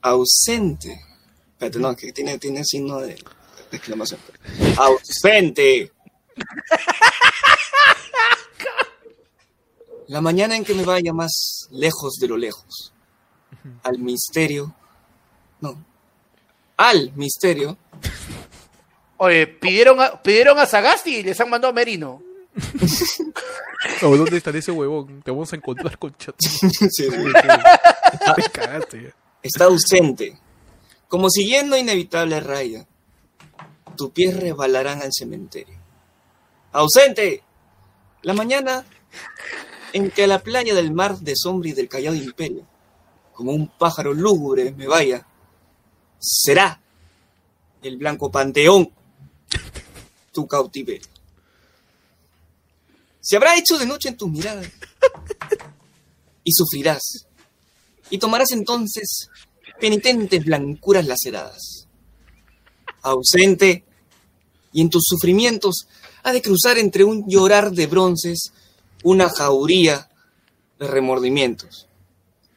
ausente. 0.00 1.00
Espérate, 1.52 1.78
no, 1.78 1.94
que 1.96 2.12
tiene, 2.12 2.38
tiene 2.38 2.64
signo 2.64 2.98
de, 3.00 3.14
de 3.14 3.76
exclamación. 3.76 4.20
Ausente. 4.76 5.92
La 10.12 10.20
mañana 10.20 10.54
en 10.54 10.62
que 10.62 10.74
me 10.74 10.84
vaya 10.84 11.14
más 11.14 11.68
lejos 11.70 12.16
de 12.20 12.28
lo 12.28 12.36
lejos. 12.36 12.92
Al 13.82 13.98
misterio. 13.98 14.74
No. 15.58 15.82
Al 16.76 17.14
misterio. 17.16 17.78
Oye, 19.16 19.46
pidieron 19.46 20.02
a, 20.02 20.22
pidieron 20.22 20.58
a 20.58 20.66
Sagasti 20.66 21.16
y 21.16 21.22
les 21.22 21.40
han 21.40 21.48
mandado 21.48 21.70
a 21.70 21.74
Merino. 21.74 22.22
Oh, 24.00 24.16
¿Dónde 24.16 24.36
está 24.36 24.50
ese 24.50 24.70
huevón? 24.70 25.22
Te 25.22 25.32
vamos 25.32 25.52
a 25.52 25.56
encontrar 25.56 25.98
con 25.98 26.14
chat. 26.16 26.36
Sí, 26.40 26.68
sí. 26.90 27.08
Te 27.10 28.50
cagaste 28.50 29.02
ya. 29.02 29.14
Está 29.42 29.64
ausente. 29.64 30.38
Como 31.08 31.28
siguiendo 31.30 31.76
inevitable 31.76 32.38
raya, 32.38 32.86
tus 33.96 34.10
pies 34.10 34.38
resbalarán 34.38 35.02
al 35.02 35.10
cementerio. 35.12 35.76
¡Ausente! 36.70 37.42
La 38.22 38.34
mañana 38.34 38.84
en 39.92 40.10
que 40.10 40.24
a 40.24 40.26
la 40.26 40.42
playa 40.42 40.74
del 40.74 40.92
mar 40.92 41.18
de 41.18 41.34
sombra 41.36 41.70
y 41.70 41.72
del 41.72 41.88
callado 41.88 42.16
imperio, 42.16 42.66
como 43.32 43.52
un 43.52 43.68
pájaro 43.68 44.12
lúgubre 44.12 44.72
me 44.72 44.86
vaya, 44.86 45.26
será 46.18 46.80
el 47.82 47.96
blanco 47.96 48.30
panteón 48.30 48.90
tu 50.32 50.46
cautiverio. 50.46 51.08
Se 53.20 53.36
habrá 53.36 53.56
hecho 53.56 53.78
de 53.78 53.86
noche 53.86 54.08
en 54.08 54.16
tus 54.16 54.30
miradas 54.30 54.66
y 56.44 56.52
sufrirás 56.52 57.26
y 58.10 58.18
tomarás 58.18 58.50
entonces 58.52 59.28
penitentes 59.80 60.44
blancuras 60.44 61.06
laceradas. 61.06 61.86
Ausente, 63.02 63.84
y 64.72 64.80
en 64.80 64.90
tus 64.90 65.02
sufrimientos 65.06 65.86
ha 66.22 66.32
de 66.32 66.42
cruzar 66.42 66.78
entre 66.78 67.04
un 67.04 67.28
llorar 67.28 67.72
de 67.72 67.86
bronces 67.86 68.52
una 69.02 69.28
jauría 69.28 70.08
de 70.78 70.86
remordimientos. 70.86 71.88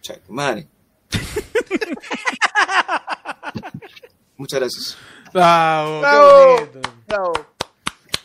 Cha, 0.02 0.20
madre. 0.30 0.68
Muchas 4.38 4.60
gracias. 4.60 4.98
Bravo, 5.34 6.02
qué. 6.02 6.86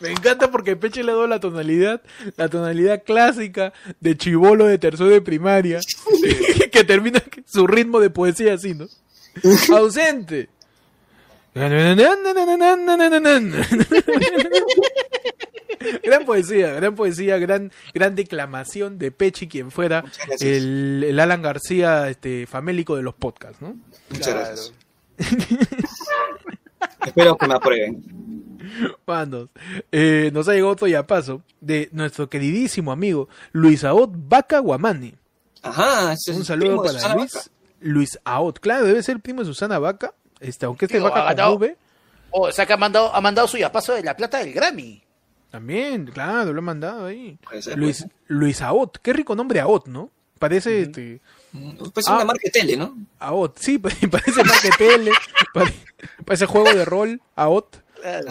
Me 0.01 0.09
encanta 0.09 0.49
porque 0.49 0.75
Peche 0.75 1.03
le 1.03 1.11
dio 1.11 1.27
la 1.27 1.39
tonalidad, 1.39 2.01
la 2.35 2.49
tonalidad 2.49 3.03
clásica 3.03 3.71
de 3.99 4.17
chivolo 4.17 4.65
de 4.65 4.79
tercero 4.79 5.09
de 5.09 5.21
primaria, 5.21 5.79
que 6.71 6.83
termina 6.83 7.23
su 7.45 7.67
ritmo 7.67 7.99
de 7.99 8.09
poesía 8.09 8.55
así, 8.55 8.73
¿no? 8.73 8.87
Ausente. 9.75 10.49
Gran 16.03 16.25
poesía, 16.25 16.73
gran 16.73 16.95
poesía, 16.95 17.37
gran, 17.37 17.71
gran 17.93 18.15
declamación 18.15 18.97
de 18.99 19.11
Pechi, 19.11 19.47
quien 19.47 19.71
fuera 19.71 20.03
el, 20.39 21.03
el 21.07 21.19
Alan 21.19 21.41
García 21.41 22.09
este, 22.09 22.45
famélico 22.47 22.95
de 22.95 23.03
los 23.03 23.13
podcasts, 23.15 23.61
¿no? 23.61 23.75
Muchas 24.09 24.27
Claro. 24.27 24.39
gracias. 24.39 24.73
Espero 27.05 27.37
que 27.37 27.47
me 27.47 27.53
aprueben. 27.55 28.03
Manos, 29.05 29.49
eh, 29.91 30.29
nos 30.33 30.47
ha 30.47 30.53
llegado 30.53 30.71
otro 30.71 30.87
yapazo 30.87 31.41
de 31.59 31.89
nuestro 31.91 32.29
queridísimo 32.29 32.91
amigo 32.91 33.27
Luis 33.51 33.83
Aot 33.83 34.11
Vaca 34.13 34.59
Guamani. 34.59 35.13
Ajá, 35.63 36.13
ese 36.13 36.31
es 36.31 36.37
Un 36.37 36.41
el 36.41 36.45
saludo 36.45 36.77
para 36.77 36.93
Susana 36.93 37.15
Luis, 37.15 37.33
Vaca. 37.33 37.45
Luis 37.81 38.19
Aot. 38.23 38.59
Claro, 38.59 38.85
debe 38.85 39.03
ser 39.03 39.15
el 39.15 39.21
primo 39.21 39.41
de 39.41 39.45
Susana 39.47 39.77
Vaca, 39.79 40.13
este, 40.39 40.65
aunque 40.65 40.85
este 40.85 40.97
Tío, 40.97 41.03
Vaca 41.09 41.29
ha 41.29 41.35
con 41.35 41.75
Oh, 42.33 42.47
o 42.47 42.51
sea 42.51 42.65
que 42.65 42.71
ha 42.73 42.77
mandado, 42.77 43.13
ha 43.13 43.19
mandado 43.19 43.47
su 43.47 43.57
yapazo 43.57 43.93
de 43.93 44.03
la 44.03 44.15
plata 44.15 44.39
del 44.39 44.53
Grammy. 44.53 45.03
También, 45.51 46.05
claro, 46.07 46.53
lo 46.53 46.59
ha 46.59 46.63
mandado 46.63 47.05
ahí. 47.05 47.37
Ser, 47.59 47.77
Luis, 47.77 48.05
Luis 48.27 48.61
Aot, 48.61 48.97
qué 49.01 49.13
rico 49.13 49.35
nombre 49.35 49.59
Aot, 49.59 49.87
¿no? 49.87 50.09
Parece 50.39 50.81
este, 50.81 51.21
Pues 51.93 52.05
Ah. 52.07 52.15
una 52.15 52.25
marca 52.25 52.41
de 52.45 52.51
tele, 52.51 52.77
¿no? 52.77 52.97
Aot, 53.19 53.57
sí, 53.59 53.77
parece 54.11 54.43
marquetele, 54.43 55.11
pare- 55.53 55.73
parece 56.25 56.45
juego 56.47 56.73
de 56.73 56.85
rol, 56.85 57.21
Aot. 57.35 57.81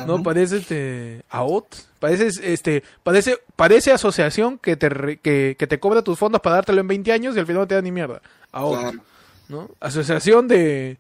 No, 0.05 0.15
Ajá. 0.15 0.23
parece 0.25 0.57
este 0.57 1.23
AOT, 1.31 1.77
parece 2.01 2.27
este 2.53 2.83
parece 3.05 3.39
parece 3.55 3.93
asociación 3.93 4.59
que 4.59 4.75
te 4.77 4.89
que, 5.23 5.55
que 5.57 5.67
te 5.69 5.79
cobra 5.79 6.03
tus 6.03 6.19
fondos 6.19 6.41
para 6.41 6.57
dártelo 6.57 6.81
en 6.81 6.89
20 6.89 7.13
años 7.13 7.37
y 7.37 7.39
al 7.39 7.47
final 7.47 7.63
no 7.63 7.69
te 7.69 7.77
da 7.77 7.81
ni 7.83 7.93
mierda. 7.93 8.21
AOT, 8.51 8.81
Claro. 8.81 9.01
¿no? 9.49 9.71
Asociación 9.79 10.49
de 10.49 10.99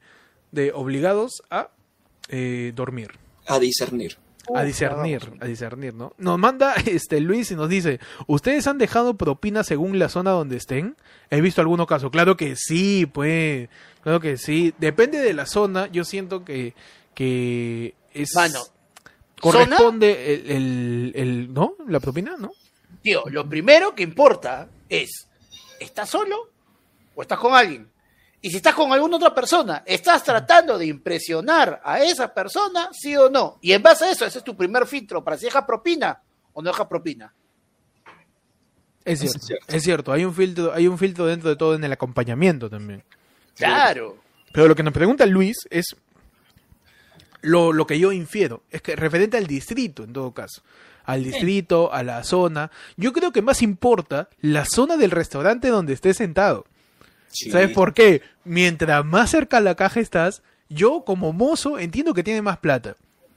de 0.52 0.70
obligados 0.72 1.42
a 1.50 1.70
eh, 2.28 2.70
dormir, 2.76 3.10
A 3.48 3.58
discernir. 3.58 4.18
A 4.54 4.62
discernir, 4.64 5.32
a 5.40 5.44
discernir, 5.46 5.94
¿no? 5.94 6.12
Nos 6.18 6.38
manda 6.38 6.74
este 6.86 7.20
Luis 7.20 7.50
y 7.50 7.56
nos 7.56 7.68
dice, 7.68 8.00
"¿Ustedes 8.26 8.66
han 8.66 8.78
dejado 8.78 9.14
propina 9.14 9.62
según 9.64 9.98
la 9.98 10.08
zona 10.08 10.30
donde 10.30 10.56
estén?" 10.56 10.96
He 11.30 11.40
visto 11.40 11.60
alguno 11.60 11.86
caso. 11.86 12.10
Claro 12.10 12.36
que 12.36 12.56
sí, 12.56 13.06
pues. 13.06 13.68
Claro 14.02 14.18
que 14.20 14.36
sí. 14.38 14.74
Depende 14.78 15.18
de 15.20 15.34
la 15.34 15.46
zona, 15.46 15.86
yo 15.88 16.04
siento 16.04 16.44
que 16.44 16.74
que 17.14 17.94
es 18.14 18.34
Mano, 18.34 18.60
corresponde 19.40 20.34
el, 20.34 20.50
el, 20.50 21.12
el- 21.14 21.54
¿no? 21.54 21.74
La 21.86 22.00
propina, 22.00 22.36
¿no? 22.38 22.52
Tío, 23.02 23.22
lo 23.30 23.48
primero 23.48 23.94
que 23.94 24.02
importa 24.02 24.68
es, 24.88 25.26
¿estás 25.78 26.08
solo 26.10 26.48
o 27.14 27.22
estás 27.22 27.38
con 27.38 27.54
alguien? 27.54 27.88
Y 28.42 28.50
si 28.50 28.56
estás 28.56 28.74
con 28.74 28.92
alguna 28.92 29.16
otra 29.16 29.34
persona, 29.34 29.82
¿estás 29.84 30.24
tratando 30.24 30.78
de 30.78 30.86
impresionar 30.86 31.80
a 31.84 32.02
esa 32.02 32.32
persona, 32.32 32.88
sí 32.92 33.14
o 33.16 33.28
no? 33.28 33.58
Y 33.60 33.72
en 33.72 33.82
base 33.82 34.06
a 34.06 34.10
eso, 34.10 34.24
ese 34.24 34.38
es 34.38 34.44
tu 34.44 34.56
primer 34.56 34.86
filtro 34.86 35.22
para 35.22 35.36
si 35.36 35.44
deja 35.44 35.66
propina 35.66 36.22
o 36.54 36.62
no 36.62 36.70
deja 36.70 36.88
propina. 36.88 37.34
Es 39.04 39.20
cierto, 39.20 39.38
es 39.38 39.46
cierto. 39.46 39.66
es 39.68 39.82
cierto, 39.82 40.12
hay 40.12 40.24
un 40.24 40.34
filtro, 40.34 40.72
hay 40.72 40.86
un 40.86 40.98
filtro 40.98 41.26
dentro 41.26 41.50
de 41.50 41.56
todo 41.56 41.74
en 41.74 41.84
el 41.84 41.92
acompañamiento 41.92 42.70
también. 42.70 43.02
Claro. 43.56 44.16
Pero 44.52 44.68
lo 44.68 44.74
que 44.74 44.82
nos 44.82 44.94
pregunta 44.94 45.26
Luis 45.26 45.56
es 45.70 45.96
lo, 47.42 47.72
lo 47.72 47.86
que 47.86 47.98
yo 47.98 48.12
infiero, 48.12 48.62
es 48.70 48.82
que 48.82 48.96
referente 48.96 49.36
al 49.36 49.46
distrito 49.46 50.04
en 50.04 50.12
todo 50.12 50.32
caso, 50.32 50.62
al 51.04 51.24
distrito, 51.24 51.92
a 51.92 52.02
la 52.02 52.22
zona, 52.24 52.70
yo 52.96 53.12
creo 53.12 53.32
que 53.32 53.42
más 53.42 53.62
importa 53.62 54.28
la 54.40 54.64
zona 54.64 54.96
del 54.96 55.10
restaurante 55.10 55.68
donde 55.68 55.92
estés 55.92 56.16
sentado. 56.16 56.66
Sí. 57.30 57.50
¿Sabes 57.50 57.70
por 57.70 57.94
qué? 57.94 58.22
Mientras 58.44 59.04
más 59.04 59.30
cerca 59.30 59.58
a 59.58 59.60
la 59.60 59.74
caja 59.74 60.00
estás, 60.00 60.42
yo 60.68 61.04
como 61.04 61.32
mozo 61.32 61.78
entiendo 61.78 62.14
que 62.14 62.22
tiene 62.22 62.42
más 62.42 62.58
plata. 62.58 62.96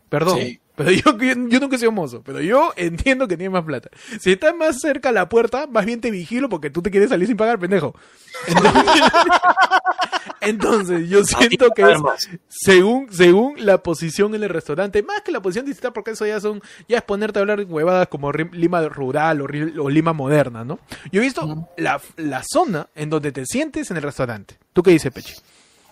Perdón, 0.09 0.39
Sí. 0.39 0.59
Pero 0.75 0.91
yo, 0.91 1.17
yo, 1.17 1.33
yo 1.47 1.59
nunca 1.59 1.75
he 1.75 1.79
sido 1.79 1.91
mozo, 1.91 2.21
pero 2.23 2.41
yo 2.41 2.73
entiendo 2.75 3.27
que 3.27 3.37
tiene 3.37 3.51
más 3.51 3.63
plata. 3.63 3.89
Si 4.19 4.31
estás 4.31 4.55
más 4.55 4.79
cerca 4.79 5.09
a 5.09 5.11
la 5.11 5.29
puerta, 5.29 5.67
más 5.67 5.85
bien 5.85 6.01
te 6.01 6.11
vigilo 6.11 6.49
porque 6.49 6.69
tú 6.69 6.81
te 6.81 6.91
quieres 6.91 7.09
salir 7.09 7.27
sin 7.27 7.37
pagar, 7.37 7.59
pendejo. 7.59 7.95
Entonces, 8.47 8.83
entonces, 10.41 11.09
yo 11.09 11.23
siento 11.23 11.69
que 11.71 11.83
es 11.83 11.99
según, 12.47 13.07
según 13.11 13.65
la 13.65 13.83
posición 13.83 14.33
en 14.35 14.43
el 14.43 14.49
restaurante, 14.49 15.03
más 15.03 15.21
que 15.21 15.31
la 15.31 15.41
posición 15.41 15.65
distinta, 15.65 15.91
porque 15.91 16.11
eso 16.11 16.25
ya 16.25 16.39
son, 16.39 16.61
ya 16.87 16.97
es 16.97 17.03
ponerte 17.03 17.39
a 17.39 17.41
hablar 17.41 17.59
de 17.59 17.65
huevadas 17.65 18.07
como 18.07 18.31
Lima 18.31 18.81
rural 18.89 19.41
o, 19.41 19.89
Lima 19.89 20.13
moderna, 20.13 20.63
¿no? 20.63 20.79
Yo 21.11 21.21
he 21.21 21.23
visto 21.23 21.69
la, 21.77 22.01
la 22.17 22.41
zona 22.43 22.89
en 22.95 23.09
donde 23.09 23.31
te 23.31 23.45
sientes 23.45 23.91
en 23.91 23.97
el 23.97 24.03
restaurante. 24.03 24.57
¿Tú 24.73 24.81
qué 24.81 24.91
dices, 24.91 25.11
Peche? 25.11 25.35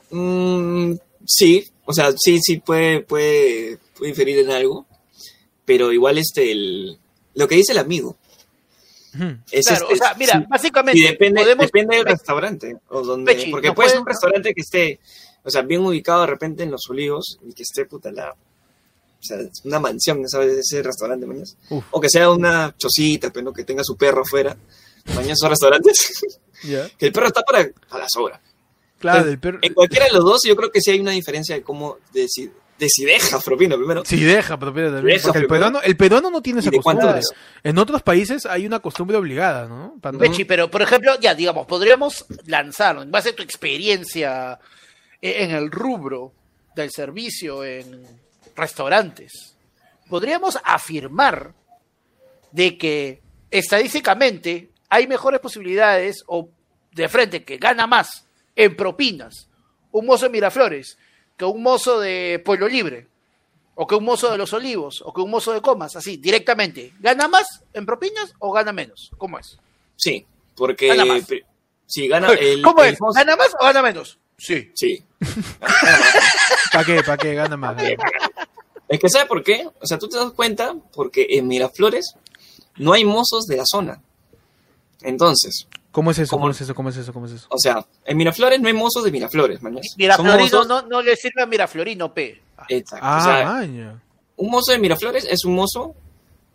Mm, 0.10 0.94
sí, 1.26 1.72
o 1.92 1.94
sea, 1.94 2.12
sí, 2.18 2.40
sí 2.42 2.58
puede, 2.58 3.02
puede, 3.02 3.78
puede 3.98 4.10
inferir 4.10 4.40
en 4.40 4.52
algo, 4.52 4.86
pero 5.66 5.92
igual 5.92 6.18
este, 6.18 6.52
el, 6.52 6.98
lo 7.36 7.48
que 7.48 7.56
dice 7.56 7.74
el 7.74 7.80
amigo. 7.80 8.18
Es 9.52 9.68
Claro, 9.68 9.90
este, 9.90 9.94
o 9.94 9.98
sea, 9.98 10.16
mira, 10.18 10.40
sí, 10.40 10.46
básicamente 10.50 11.02
depende, 11.02 11.42
podemos 11.42 11.66
depende 11.66 11.98
del 11.98 12.06
restaurante, 12.06 12.78
o 12.88 13.02
donde, 13.02 13.36
Pechi, 13.36 13.52
porque 13.52 13.68
¿nos 13.68 13.76
puede 13.76 13.90
ser 13.90 14.00
un 14.00 14.06
restaurante 14.06 14.54
que 14.54 14.62
esté, 14.62 15.00
o 15.44 15.50
sea, 15.50 15.64
bien 15.64 15.86
ubicado 15.86 16.22
de 16.22 16.28
repente 16.28 16.64
en 16.64 16.72
los 16.72 16.90
olivos 16.90 17.38
y 17.46 17.52
que 17.52 17.64
esté 17.64 17.84
puta 17.86 18.10
la, 18.10 18.32
o 18.32 19.24
sea, 19.24 19.38
una 19.66 19.80
mansión, 19.80 20.28
¿sabes? 20.30 20.58
Ese 20.58 20.82
restaurante, 20.82 21.26
mañas. 21.26 21.58
Uf. 21.70 21.84
O 21.92 22.00
que 22.00 22.10
sea 22.10 22.32
una 22.32 22.74
chocita, 22.78 23.32
pero 23.32 23.52
que 23.52 23.66
tenga 23.66 23.84
su 23.84 23.98
perro 23.98 24.22
afuera. 24.22 24.56
Mañana 25.08 25.34
esos 25.34 25.50
restaurantes, 25.50 26.22
que 26.98 27.06
el 27.06 27.12
perro 27.12 27.28
está 27.28 27.42
para, 27.42 27.70
para 27.90 28.04
la 28.04 28.10
sobra. 28.10 28.42
Claro, 29.02 29.28
el. 29.28 29.40
En 29.62 29.74
cualquiera 29.74 30.06
de 30.06 30.12
los 30.14 30.24
dos, 30.24 30.42
yo 30.48 30.56
creo 30.56 30.72
que 30.72 30.80
sí 30.82 30.92
hay 30.92 31.00
una 31.00 31.12
diferencia 31.12 31.56
de 31.56 31.62
cómo, 31.64 31.98
de 32.14 32.28
si, 32.30 32.50
de 32.80 32.88
si 32.90 33.04
deja 33.06 33.40
propina 33.40 33.76
primero. 33.76 34.04
Sí, 34.06 34.24
deja 34.24 34.58
propina 34.58 34.86
también. 34.92 35.18
Deja 35.18 35.28
porque 35.28 35.40
el 35.40 35.48
peruano, 35.48 35.82
el 35.82 35.98
peruano 35.98 36.30
no 36.32 36.42
tiene 36.42 36.60
¿Y 36.60 36.62
esa 36.62 36.72
cuánto 36.82 37.02
costumbre. 37.08 37.20
es? 37.20 37.30
En 37.64 37.78
otros 37.78 38.02
países 38.02 38.46
hay 38.46 38.66
una 38.66 38.80
costumbre 38.80 39.18
obligada, 39.18 39.68
¿no? 39.68 39.96
Pero 40.48 40.72
por 40.72 40.82
ejemplo, 40.82 41.20
ya 41.20 41.36
digamos, 41.36 41.68
podríamos 41.68 42.26
lanzar, 42.46 42.98
en 42.98 43.12
base 43.12 43.30
a 43.30 43.36
tu 43.36 43.44
experiencia 43.44 44.60
e- 45.22 45.44
en 45.44 45.52
el 45.52 45.70
rubro 45.72 46.34
del 46.76 46.90
servicio 46.92 47.64
en 47.64 48.06
restaurantes, 48.56 49.56
podríamos 50.10 50.58
afirmar 50.64 51.54
de 52.52 52.78
que 52.78 53.22
estadísticamente 53.50 54.70
hay 54.90 55.08
mejores 55.08 55.40
posibilidades 55.40 56.24
o 56.28 56.50
de 56.94 57.08
frente 57.08 57.44
que 57.44 57.58
gana 57.58 57.88
más 57.88 58.26
en 58.56 58.76
propinas 58.76 59.48
un 59.92 60.06
mozo 60.06 60.26
de 60.26 60.32
Miraflores 60.32 60.98
que 61.38 61.46
un 61.46 61.62
mozo 61.64 62.00
de 62.00 62.42
Pueblo 62.46 62.68
Libre 62.68 63.08
o 63.76 63.88
que 63.88 63.96
un 63.96 64.04
mozo 64.06 64.32
de 64.32 64.38
Los 64.38 64.54
Olivos 64.54 65.02
o 65.06 65.14
que 65.14 65.22
un 65.22 65.30
mozo 65.32 65.54
de 65.54 65.62
Comas, 65.62 65.96
así, 65.96 66.18
directamente. 66.18 66.94
¿Gana 67.00 67.28
más 67.28 67.46
en 67.74 67.86
propinas 67.86 68.34
o 68.40 68.52
gana 68.52 68.72
menos? 68.74 69.12
¿Cómo 69.18 69.40
es? 69.40 69.58
Sí, 69.96 70.26
porque 70.56 70.88
Gana 70.88 71.06
más. 71.06 71.24
si 71.88 72.08
gana 72.08 72.28
el, 72.40 72.62
¿Cómo 72.62 72.84
el 72.84 72.94
es? 72.94 73.00
mozo- 73.00 73.18
¿Gana 73.18 73.36
más 73.36 73.50
o 73.60 73.64
gana 73.66 73.82
menos? 73.82 74.20
Sí. 74.38 74.72
Sí. 74.76 75.04
¿Para 76.72 76.86
qué? 76.86 77.04
¿Para 77.04 77.18
qué? 77.18 77.34
Gana 77.34 77.58
más. 77.58 77.76
Es 78.88 79.00
que 79.00 79.08
¿sabes 79.10 79.28
por 79.30 79.42
qué? 79.42 79.66
O 79.80 79.88
sea, 79.88 79.98
tú 79.98 80.10
te 80.10 80.18
das 80.18 80.32
cuenta 80.34 80.76
porque 80.94 81.26
en 81.30 81.48
Miraflores 81.48 82.14
no 82.76 82.92
hay 82.92 83.06
mozos 83.06 83.46
de 83.46 83.56
la 83.56 83.64
zona. 83.66 84.02
Entonces, 85.02 85.66
¿Cómo 85.92 86.12
es 86.12 86.20
eso? 86.20 86.32
¿Cómo? 86.32 86.44
¿Cómo 86.44 86.52
es 86.52 86.62
eso? 86.62 86.74
¿Cómo 86.74 86.90
es 86.90 86.98
eso? 86.98 87.14
¿Cómo 87.14 87.26
es 87.26 87.32
eso? 87.34 87.48
o 87.50 87.58
sea, 87.58 87.86
en 88.06 88.18
Miraflores 88.18 88.62
no 88.62 88.68
hay 88.68 88.74
mozos 88.74 89.04
de 89.04 89.12
Miraflores, 89.12 89.62
mañana. 89.62 89.82
Miraflorino 89.98 90.64
no, 90.64 90.82
no 90.84 91.02
le 91.02 91.16
sirve 91.16 91.42
a 91.42 91.46
Miraflorino, 91.46 92.14
P. 92.14 92.42
Exacto. 92.70 93.06
Ah, 93.06 93.18
o 93.20 93.24
sea, 93.24 93.46
maña. 93.46 94.02
un 94.38 94.50
mozo 94.50 94.72
de 94.72 94.80
Miraflores 94.80 95.26
es 95.30 95.44
un 95.44 95.56
mozo 95.56 95.94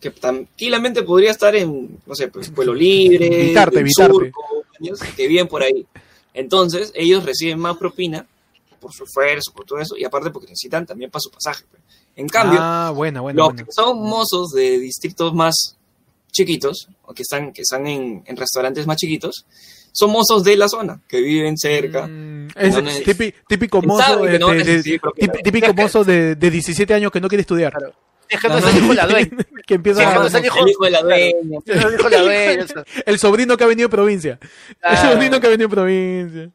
que 0.01 0.11
tranquilamente 0.11 1.03
podría 1.03 1.31
estar 1.31 1.55
en, 1.55 1.99
no 2.07 2.15
sé, 2.15 2.29
pues, 2.29 2.51
Pueblo 2.51 2.75
Libre, 2.75 3.27
Evitarte, 3.43 3.77
del 3.77 3.85
evitarte. 3.87 4.15
Surco, 4.15 4.65
que 5.17 5.29
viven 5.29 5.49
por 5.49 5.63
ahí. 5.63 5.87
Entonces, 6.33 6.93
ellos 6.95 7.25
reciben 7.25 7.59
más 7.59 7.77
propina 7.77 8.27
por 8.81 8.93
su 8.93 9.05
esfuerzo, 9.05 9.53
por 9.53 9.65
todo 9.65 9.79
eso, 9.79 9.97
y 9.97 10.05
aparte 10.05 10.31
porque 10.31 10.49
necesitan 10.49 10.87
también 10.87 11.11
para 11.11 11.21
su 11.21 11.31
pasaje. 11.31 11.65
En 12.15 12.29
cambio, 12.29 12.59
ah, 12.61 12.93
buena, 12.95 13.21
buena. 13.21 13.39
los 13.39 13.49
buena. 13.49 13.65
que 13.65 13.73
son 13.73 13.99
mozos 13.99 14.51
de 14.51 14.79
distritos 14.79 15.35
más 15.35 15.77
chiquitos, 16.37 16.89
o 17.03 17.13
que 17.15 17.23
están, 17.23 17.53
que 17.53 17.63
están 17.63 17.87
en, 17.87 18.23
en 18.27 18.37
restaurantes 18.37 18.87
más 18.87 18.97
chiquitos, 18.97 19.47
son 19.93 20.11
mozos 20.11 20.45
de 20.45 20.57
la 20.57 20.69
zona, 20.69 21.01
que 21.09 21.21
viven 21.21 21.57
cerca. 21.57 22.07
Mm, 22.07 22.49
es 22.55 22.75
No 22.75 22.91
típico 23.49 23.81
mozo 23.83 24.23
de, 24.25 24.39
no 24.39 24.49
de- 24.51 25.01
típico 25.43 25.73
mozo 25.75 26.05
de, 26.05 26.35
de 26.35 26.51
17 26.51 26.93
años 26.95 27.11
que 27.11 27.21
no 27.21 27.29
quiere 27.29 27.41
estudiar. 27.41 27.73
Claro. 27.73 27.95
No, 28.49 28.59
el 28.69 28.77
hijo 28.77 28.89
de 28.89 28.95
la 28.95 29.07
dueña. 29.07 29.31
que 29.67 29.75
empieza 29.75 30.01
a- 30.01 30.27
el 30.27 30.45
hijo, 30.69 30.85
de 30.85 30.91
la 30.91 31.03
dueña. 31.03 32.65
El 33.07 33.19
sobrino 33.19 33.57
que 33.57 33.65
ha 33.65 33.67
venido 33.67 33.89
de 33.89 33.93
provincia. 33.97 34.39
El 34.83 34.97
sobrino 34.99 35.41
que 35.41 35.47
ha 35.47 35.51
venido 35.51 35.69
de 35.69 35.75
provincia. 35.75 36.51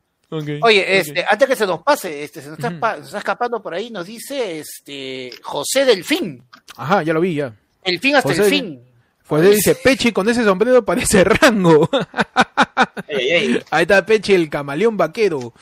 Oye, 0.61 0.99
este, 0.99 1.25
antes 1.29 1.47
que 1.47 1.55
se 1.57 1.65
nos 1.67 1.83
pase, 1.83 2.23
este, 2.23 2.41
se 2.41 2.49
nos 2.49 2.57
está, 2.59 2.95
se 2.97 3.01
está 3.05 3.17
escapando 3.17 3.61
por 3.61 3.73
ahí, 3.73 3.89
nos 3.89 4.05
dice 4.07 4.59
este 4.59 5.29
José 5.41 5.83
Delfín. 5.83 6.43
Ajá, 6.77 7.03
ya 7.03 7.11
lo 7.13 7.19
vi, 7.19 7.35
ya. 7.35 7.53
El 7.83 7.99
fin 7.99 8.15
hasta 8.15 8.29
José 8.29 8.43
el 8.43 8.49
fin. 8.49 8.81
Pues 9.39 9.45
él 9.45 9.55
dice, 9.55 9.75
Pechi 9.75 10.11
con 10.11 10.27
ese 10.29 10.43
sombrero 10.43 10.83
parece 10.85 11.23
rango. 11.23 11.89
Ey, 13.07 13.29
ey, 13.31 13.45
ey. 13.55 13.63
Ahí 13.71 13.83
está 13.83 14.05
Pechi, 14.05 14.33
el 14.33 14.49
camaleón 14.49 14.97
vaquero. 14.97 15.53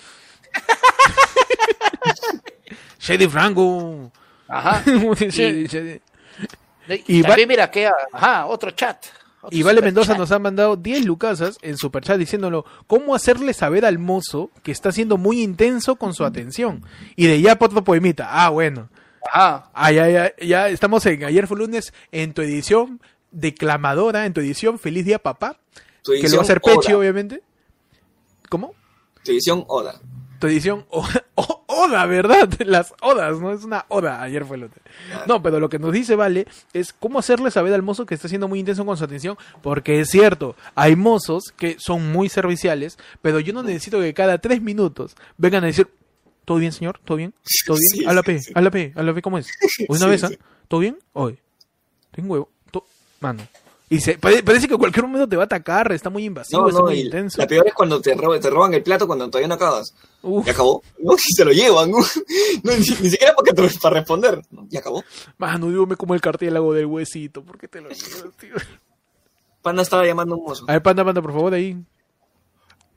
Sheriff 3.00 3.34
Rango. 3.34 4.12
Ajá. 4.48 4.84
Sheriff- 4.86 6.02
Y, 7.08 7.20
Y 7.20 7.22
también 7.22 7.48
mira 7.48 7.70
que, 7.70 7.90
ajá, 8.14 8.46
otro 8.48 8.72
chat. 8.72 9.06
Otro 9.42 9.58
Y 9.58 9.64
Vale 9.64 9.82
Mendoza 9.82 10.14
chat. 10.14 10.20
nos 10.20 10.32
ha 10.32 10.40
mandado 10.40 10.76
10 10.76 11.06
lucasas 11.06 11.58
en 11.62 11.78
superchat 11.78 12.18
diciéndolo 12.18 12.66
cómo 12.88 13.16
hacerle 13.16 13.54
saber 13.54 13.86
al 13.86 14.00
mozo 14.00 14.50
que 14.64 14.72
está 14.72 14.92
siendo 14.92 15.18
muy 15.18 15.42
intenso 15.42 15.96
con 15.96 16.14
su 16.14 16.26
atención. 16.26 16.84
Y 17.16 17.28
de 17.28 17.40
ya 17.40 17.58
otro 17.60 17.84
poemita. 17.84 18.28
Ah, 18.32 18.50
bueno. 18.50 18.90
Ajá. 19.32 19.70
Ah, 19.74 19.92
ya, 19.92 20.10
ya, 20.10 20.34
ya 20.42 20.70
estamos 20.70 21.06
en 21.06 21.24
Ayer 21.24 21.48
fue 21.48 21.58
lunes 21.58 21.94
en 22.12 22.34
tu 22.34 22.42
edición 22.42 23.00
declamadora, 23.32 24.26
en 24.26 24.34
tu 24.34 24.42
edición 24.42 24.80
Feliz 24.80 25.06
Día 25.06 25.20
Papá. 25.20 25.58
Que 26.04 26.28
lo 26.30 26.38
va 26.38 26.42
a 26.42 26.44
hacer 26.44 26.62
Pechi, 26.62 26.94
obviamente. 26.94 27.44
¿Cómo? 28.50 28.74
Tu 29.24 29.32
edición 29.32 29.64
Oda. 29.68 30.00
Tu 30.40 30.48
edición 30.48 30.86
Oda, 31.36 32.06
¿verdad? 32.06 32.50
Las 32.66 32.94
Odas, 33.02 33.40
¿no? 33.40 33.52
Es 33.52 33.64
una 33.64 33.86
Oda, 33.90 34.22
ayer 34.22 34.46
fue 34.46 34.58
el 34.58 34.64
otro. 34.64 34.82
No, 35.28 35.42
pero 35.44 35.60
lo 35.60 35.70
que 35.70 35.78
nos 35.80 35.92
dice 35.92 36.16
Vale 36.16 36.48
es 36.74 36.94
cómo 36.94 37.20
hacerle 37.20 37.52
saber 37.52 37.74
al 37.74 37.84
mozo 37.84 38.06
que 38.06 38.16
está 38.16 38.28
siendo 38.28 38.48
muy 38.48 38.60
intenso 38.60 38.86
con 38.86 38.98
su 38.98 39.04
atención, 39.04 39.38
porque 39.62 40.00
es 40.00 40.10
cierto, 40.10 40.56
hay 40.76 40.96
mozos 40.96 41.54
que 41.56 41.76
son 41.80 42.12
muy 42.12 42.30
serviciales, 42.30 42.98
pero 43.22 43.40
yo 43.40 43.54
no 43.54 43.62
necesito 43.64 44.00
que 44.00 44.14
cada 44.14 44.38
tres 44.40 44.62
minutos 44.62 45.16
vengan 45.38 45.64
a 45.64 45.68
decir, 45.68 45.88
¿todo 46.46 46.58
bien, 46.58 46.72
señor? 46.72 47.00
¿Todo 47.04 47.18
bien? 47.18 47.34
¿Todo 47.66 47.78
bien? 47.80 47.90
Sí, 47.90 48.06
a 48.06 48.14
la 48.14 48.24
P, 48.24 48.40
sí. 48.40 48.52
a 48.56 48.62
la 48.62 48.72
P, 48.72 48.94
a 48.96 49.04
la 49.04 49.14
P, 49.14 49.22
¿cómo 49.22 49.38
es? 49.38 49.50
Una 49.90 50.00
Sí, 50.00 50.06
vez, 50.08 50.24
¿ah? 50.24 50.28
sí. 50.30 50.38
¿Todo 50.68 50.80
bien? 50.80 50.98
Hoy. 51.14 51.38
Tengo 52.12 52.34
huevo. 52.34 52.50
Mano. 53.20 53.44
Y 53.92 54.00
se, 54.02 54.20
pare- 54.20 54.44
parece 54.44 54.68
que 54.68 54.76
en 54.76 54.80
cualquier 54.80 55.06
momento 55.08 55.28
te 55.28 55.36
va 55.36 55.44
a 55.44 55.46
atacar, 55.46 55.92
está 55.92 56.12
muy 56.12 56.24
invasivo, 56.24 56.62
No, 56.62 56.68
está 56.70 56.80
no, 56.82 56.86
muy 56.86 57.00
intenso. 57.00 57.40
la 57.42 57.48
peor 57.48 57.68
es 57.68 57.74
cuando 57.74 58.00
te, 58.00 58.14
ro- 58.14 58.40
te 58.40 58.48
roban 58.50 58.72
el 58.76 58.84
plato 58.84 59.08
cuando 59.08 59.28
todavía 59.30 59.48
no 59.48 59.56
acabas. 59.56 59.96
Uf. 60.22 60.46
Ya 60.46 60.52
acabó. 60.52 60.84
No, 61.00 61.14
y 61.16 61.34
se 61.36 61.44
lo 61.44 61.52
llevan. 61.52 61.90
No, 62.64 62.72
ni, 62.72 62.78
ni 62.80 63.10
siquiera 63.10 63.34
porque 63.36 63.52
te, 63.54 63.68
para 63.80 63.96
responder. 64.00 64.42
No, 64.52 64.68
ya 64.70 64.80
acabó. 64.82 65.04
Mano, 65.40 65.68
dígame 65.70 65.96
como 65.96 66.14
el 66.14 66.22
cartílago 66.22 66.74
del 66.74 66.86
huesito. 66.86 67.44
¿Por 67.44 67.58
qué 67.58 67.68
te 67.68 67.82
lo 67.82 67.90
llevas, 67.90 68.36
tío? 68.40 68.54
Panda 69.64 69.82
estaba 69.82 70.06
llamando 70.06 70.36
a 70.36 70.38
un 70.38 70.44
mozo. 70.44 70.66
A 70.68 70.74
ver, 70.74 70.84
panda, 70.84 71.04
panda, 71.04 71.22
por 71.22 71.34
favor, 71.34 71.54
ahí. 71.54 71.76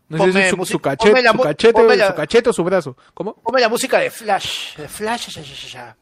No 0.08 0.30
sé 0.30 0.50
si 0.50 0.50
su, 0.56 0.64
su 0.66 0.78
cachete, 0.78 1.22
la 1.22 1.32
su 1.32 1.38
cachete, 1.38 1.72
ponme 1.72 1.96
la- 1.96 2.08
su 2.08 2.14
cachete 2.14 2.50
o 2.50 2.52
su 2.52 2.62
brazo. 2.64 2.96
¿Cómo? 3.14 3.34
Ponme 3.36 3.60
la 3.62 3.70
música 3.70 3.98
de 3.98 4.10
Flash. 4.10 4.76
De 4.76 4.86
Flash. 4.88 5.28
ya, 5.30 5.40
ya, 5.42 5.68
ya. 5.72 5.96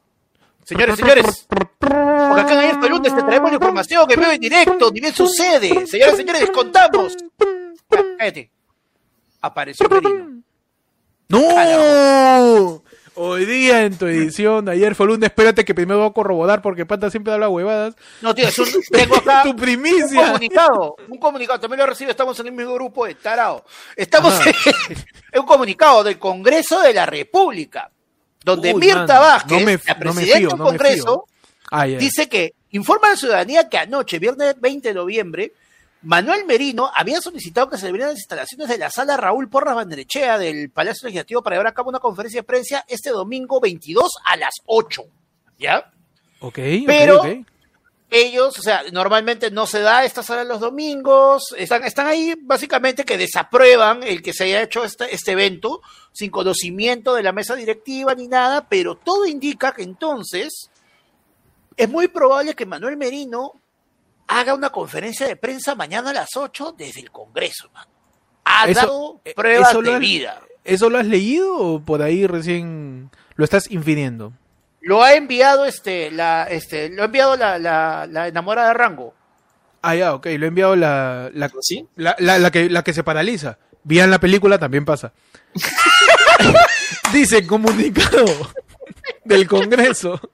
Señores, 0.71 0.97
señores. 0.97 1.47
Porque 1.49 2.43
acá 2.43 2.53
en 2.53 2.59
Ayer 2.61 2.77
fue 2.79 2.89
lunes 2.91 3.13
te 3.13 3.23
traemos 3.25 3.51
la 3.51 3.57
información 3.57 4.07
que 4.07 4.15
veo 4.15 4.31
en 4.31 4.41
directo, 4.41 4.93
ni 4.93 5.01
bien 5.01 5.13
sucede. 5.13 5.85
Señores, 5.85 6.17
señores, 6.17 6.49
contamos. 6.53 7.17
Ya, 7.91 8.05
cállate. 8.17 8.53
Apareció 9.41 9.89
Merino. 9.89 10.43
¡No! 11.29 12.85
Hoy 13.17 13.47
día 13.47 13.83
en 13.83 13.99
tu 13.99 14.07
edición, 14.07 14.69
ayer 14.69 14.95
fue 14.95 15.09
lunes, 15.09 15.29
espérate 15.29 15.65
que 15.65 15.75
primero 15.75 15.99
voy 15.99 16.09
a 16.09 16.13
corroborar 16.13 16.63
porque 16.63 16.87
Panda 16.87 17.11
siempre 17.11 17.33
habla 17.33 17.49
huevadas. 17.49 17.97
No, 18.23 18.33
tío, 18.33 18.47
es 18.47 18.57
un, 18.57 18.69
tengo 18.93 19.17
acá 19.17 19.43
Tu 19.43 19.51
un 19.51 19.57
comunicado. 19.57 20.97
Un 21.09 21.19
comunicado, 21.19 21.59
también 21.59 21.81
lo 21.81 21.87
recibe, 21.87 22.13
estamos 22.13 22.39
en 22.39 22.47
el 22.47 22.53
mismo 22.53 22.75
grupo 22.75 23.07
de 23.07 23.17
Tarao. 23.17 23.65
Estamos 23.97 24.41
en 25.33 25.41
un 25.41 25.47
comunicado 25.47 26.05
del 26.05 26.17
Congreso 26.21 26.81
de 26.81 26.95
la 26.95 27.07
República, 27.07 27.91
donde 28.45 28.73
Uy, 28.75 28.81
Mirta 28.81 29.19
Vázquez, 29.19 29.59
no 29.61 29.65
me- 29.67 29.73
la 29.87 29.95
no 29.95 30.01
presidenta 30.01 30.39
fío, 30.39 30.49
del 30.49 30.59
no 30.59 30.65
Congreso, 30.65 31.27
Ah, 31.73 31.87
dice 31.87 32.29
que 32.29 32.55
informa 32.71 33.09
a 33.09 33.11
la 33.11 33.17
ciudadanía 33.17 33.69
que 33.69 33.79
anoche, 33.79 34.19
viernes 34.19 34.61
20 34.61 34.89
de 34.89 34.95
noviembre, 34.95 35.53
Manuel 36.03 36.47
Merino 36.47 36.91
había 36.95 37.21
solicitado 37.21 37.69
que 37.69 37.77
se 37.77 37.83
le 37.85 37.89
abrieran 37.91 38.13
las 38.13 38.19
instalaciones 38.21 38.69
de 38.69 38.79
la 38.79 38.91
sala 38.91 39.17
Raúl 39.17 39.49
Porras 39.51 39.77
Banderechea 39.77 40.39
del 40.39 40.71
Palacio 40.71 41.07
Legislativo 41.07 41.43
para 41.43 41.57
llevar 41.57 41.67
a 41.69 41.75
cabo 41.75 41.91
una 41.91 41.99
conferencia 42.01 42.41
de 42.41 42.45
prensa 42.45 42.85
este 42.89 43.11
domingo 43.11 43.61
22 43.61 44.11
a 44.25 44.37
las 44.37 44.55
8. 44.67 45.03
¿Ya? 45.59 45.91
Ok, 46.41 46.59
Pero-. 46.87 47.23
Ellos, 48.11 48.59
o 48.59 48.63
sea, 48.63 48.83
normalmente 48.93 49.51
no 49.51 49.67
se 49.67 49.81
da 49.81 50.05
esta 50.05 50.23
sala 50.23 50.43
los 50.45 50.61
domingos, 50.61 51.55
están, 51.57 51.85
están 51.85 52.07
ahí 52.09 52.35
básicamente 52.43 53.05
que 53.05 53.17
desaprueban 53.17 54.03
el 54.03 54.21
que 54.23 54.33
se 54.33 54.45
haya 54.45 54.63
hecho 54.63 54.85
este, 54.85 55.15
este 55.15 55.33
evento 55.33 55.81
sin 56.13 56.31
conocimiento 56.31 57.15
de 57.15 57.23
la 57.23 57.33
mesa 57.33 57.55
directiva 57.55 58.15
ni 58.15 58.27
nada, 58.29 58.69
pero 58.69 58.97
todo 58.97 59.27
indica 59.27 59.73
que 59.73 59.83
entonces 59.83 60.71
es 61.77 61.89
muy 61.89 62.09
probable 62.09 62.55
que 62.55 62.67
Manuel 62.67 62.97
Merino 62.97 63.53
haga 64.27 64.55
una 64.55 64.71
conferencia 64.71 65.27
de 65.27 65.37
prensa 65.37 65.75
mañana 65.75 66.11
a 66.11 66.15
las 66.15 66.31
8 66.37 66.75
desde 66.77 67.01
el 67.01 67.11
Congreso, 67.11 67.71
mano. 67.73 67.91
Ha 68.45 68.69
Eso- 68.69 68.81
dado 68.81 69.21
eh, 69.25 69.35
pruebas 69.35 69.71
eso 69.71 69.83
de 69.83 69.95
has- 69.95 70.01
vida. 70.01 70.41
¿Eso 70.65 70.91
lo 70.91 70.99
has 70.99 71.07
leído 71.07 71.57
o 71.57 71.81
por 71.81 72.03
ahí 72.03 72.27
recién 72.27 73.11
lo 73.35 73.45
estás 73.45 73.71
infiriendo? 73.71 74.33
Lo 74.83 75.03
ha 75.03 75.15
enviado 75.15 75.67
este, 75.67 76.11
la, 76.11 76.45
este, 76.45 76.89
lo 76.89 77.03
ha 77.03 77.07
enviado 77.07 77.37
la, 77.37 77.59
la, 77.59 78.07
la 78.11 78.29
enamorada 78.29 78.69
de 78.69 78.75
Rango. 78.75 79.15
Ah, 79.83 79.95
ya, 79.95 80.15
ok, 80.15 80.27
lo 80.39 80.45
he 80.45 80.49
enviado 80.49 80.77
la, 80.77 81.31
la, 81.35 81.51
¿Sí? 81.61 81.87
la, 81.97 82.15
la- 82.19 82.39
la 82.39 82.51
que, 82.51 82.69
la 82.71 82.83
que 82.83 82.93
se 82.93 83.05
paraliza. 83.05 83.59
Vean 83.85 84.11
la 84.11 84.21
película, 84.21 84.59
también 84.59 84.85
pasa. 84.85 85.13
Dice 87.13 87.47
comunicado 87.47 88.25
del 89.25 89.47
Congreso. 89.49 90.21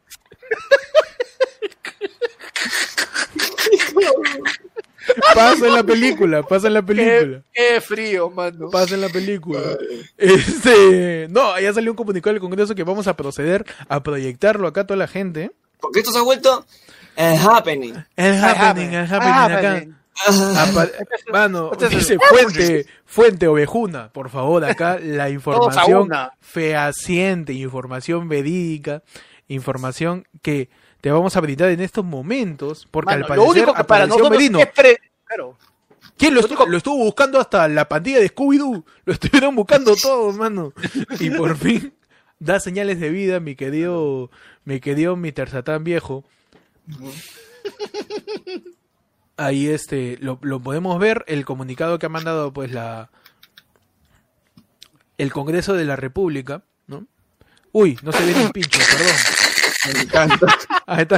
Pasa 5.35 5.67
en 5.67 5.75
la 5.75 5.83
película, 5.83 6.43
pasa 6.43 6.67
en 6.69 6.75
la 6.75 6.83
película. 6.83 7.43
Qué, 7.53 7.75
qué 7.75 7.81
frío, 7.81 8.31
mano. 8.31 8.71
Pasa 8.71 8.95
en 8.95 9.01
la 9.03 9.09
película. 9.09 9.61
Este, 10.17 11.29
no, 11.31 11.59
ya 11.61 11.73
salió 11.73 11.91
un 11.93 11.97
comunicado 11.97 12.33
del 12.35 12.41
Congreso 12.41 12.75
que 12.75 12.83
vamos 12.85 13.07
a 13.07 13.17
proceder 13.17 13.65
a 13.89 14.03
proyectarlo 14.03 14.67
acá 14.69 14.83
a 14.83 14.87
toda 14.87 14.99
la 14.99 15.09
gente. 15.09 15.51
Porque 15.81 16.01
esto 16.01 16.13
se 16.13 16.19
ha 16.19 16.23
vuelto 16.23 16.65
eh, 17.17 17.37
happening. 17.39 17.95
El 18.17 18.43
happening, 18.43 18.89
el 18.95 19.13
happening 19.13 19.57
acá. 19.57 19.87
Mano, 21.31 21.71
Este 21.73 21.87
es 21.87 21.93
el- 21.93 21.99
dice 21.99 22.19
fuente, 22.19 22.87
fuente 23.05 23.49
ovejuna, 23.49 24.11
por 24.13 24.31
favor, 24.31 24.65
acá 24.65 24.99
la 25.03 25.29
información 25.31 26.09
fehaciente, 26.41 27.53
información 27.53 28.29
verídica, 28.29 29.03
información 29.49 30.27
que 30.43 30.71
te 31.07 31.13
vamos 31.13 31.37
a 31.37 31.41
brindar 31.41 31.71
en 31.71 31.81
estos 31.81 32.05
momentos, 32.05 32.89
porque 32.91 33.13
Mano, 33.15 33.17
al 33.17 33.21
lo 33.21 33.29
parecer 33.45 33.63
único 33.63 33.75
que 33.75 33.85
para 33.85 34.09
nosotros 34.09 34.31
Merino. 34.31 34.59
es 34.59 34.67
pre- 34.73 34.99
claro. 35.25 35.57
¿Quién 36.19 36.35
lo, 36.35 36.41
lo 36.41 36.47
estuvo, 36.49 36.67
lo 36.67 36.77
estuvo 36.79 36.97
buscando 36.97 37.39
hasta 37.39 37.69
la 37.69 37.87
pandilla 37.89 38.19
de 38.19 38.29
Scooby-Doo? 38.35 38.85
Lo 39.05 39.13
estuvieron 39.13 39.55
buscando 39.55 39.95
todos, 39.95 40.35
mano. 40.35 40.73
Y 41.21 41.31
por 41.31 41.57
fin 41.57 41.95
da 42.41 42.59
señales 42.59 42.99
de 42.99 43.11
vida, 43.11 43.39
mi 43.39 43.55
querido, 43.55 44.33
mi 44.65 44.81
querido 44.81 45.15
Mr. 45.15 45.49
Satán 45.49 45.85
viejo. 45.85 46.25
Ahí 49.37 49.69
este, 49.69 50.19
lo, 50.21 50.41
lo 50.43 50.59
podemos 50.61 50.99
ver, 50.99 51.25
el 51.29 51.45
comunicado 51.45 52.01
que 52.01 52.07
ha 52.07 52.09
mandado 52.09 52.53
pues 52.53 52.73
la 52.73 53.11
el 55.19 55.33
Congreso 55.33 55.75
de 55.75 55.85
la 55.85 55.95
República, 55.95 56.65
¿no? 56.89 57.07
Uy, 57.71 57.97
no 58.03 58.11
se 58.11 58.27
ve 58.27 58.35
ni 58.35 58.49
pincho, 58.51 58.81
perdón. 58.91 59.15
Me 59.95 60.01
encanta. 60.03 60.47
Ahí 60.87 61.03
está, 61.03 61.17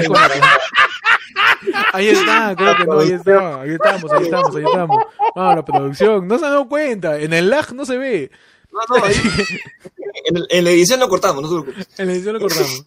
Ahí 1.92 2.08
está, 2.08 2.54
creo 2.56 2.76
que 2.76 2.84
no, 2.84 3.00
ahí 3.00 3.10
está, 3.12 3.60
ahí 3.62 3.70
estamos, 3.72 4.12
ahí 4.12 4.24
estamos, 4.24 4.56
ahí 4.56 4.64
estamos. 4.64 5.04
Vamos, 5.34 5.56
la 5.56 5.64
producción, 5.64 6.26
no 6.28 6.38
se 6.38 6.44
han 6.44 6.50
dado 6.52 6.68
cuenta, 6.68 7.18
en 7.18 7.32
el 7.32 7.50
lag 7.50 7.72
no 7.74 7.84
se 7.84 7.98
ve, 7.98 8.30
No, 8.72 8.78
no, 8.98 9.04
ahí- 9.04 9.14
en, 10.26 10.36
el- 10.36 10.46
en 10.50 10.64
la 10.64 10.70
edición 10.70 11.00
lo 11.00 11.08
cortamos, 11.08 11.42
no 11.42 11.48
te 11.48 11.62
preocupes. 11.64 11.98
en 11.98 12.06
la 12.06 12.12
edición 12.12 12.34
lo 12.34 12.40
cortamos. 12.40 12.84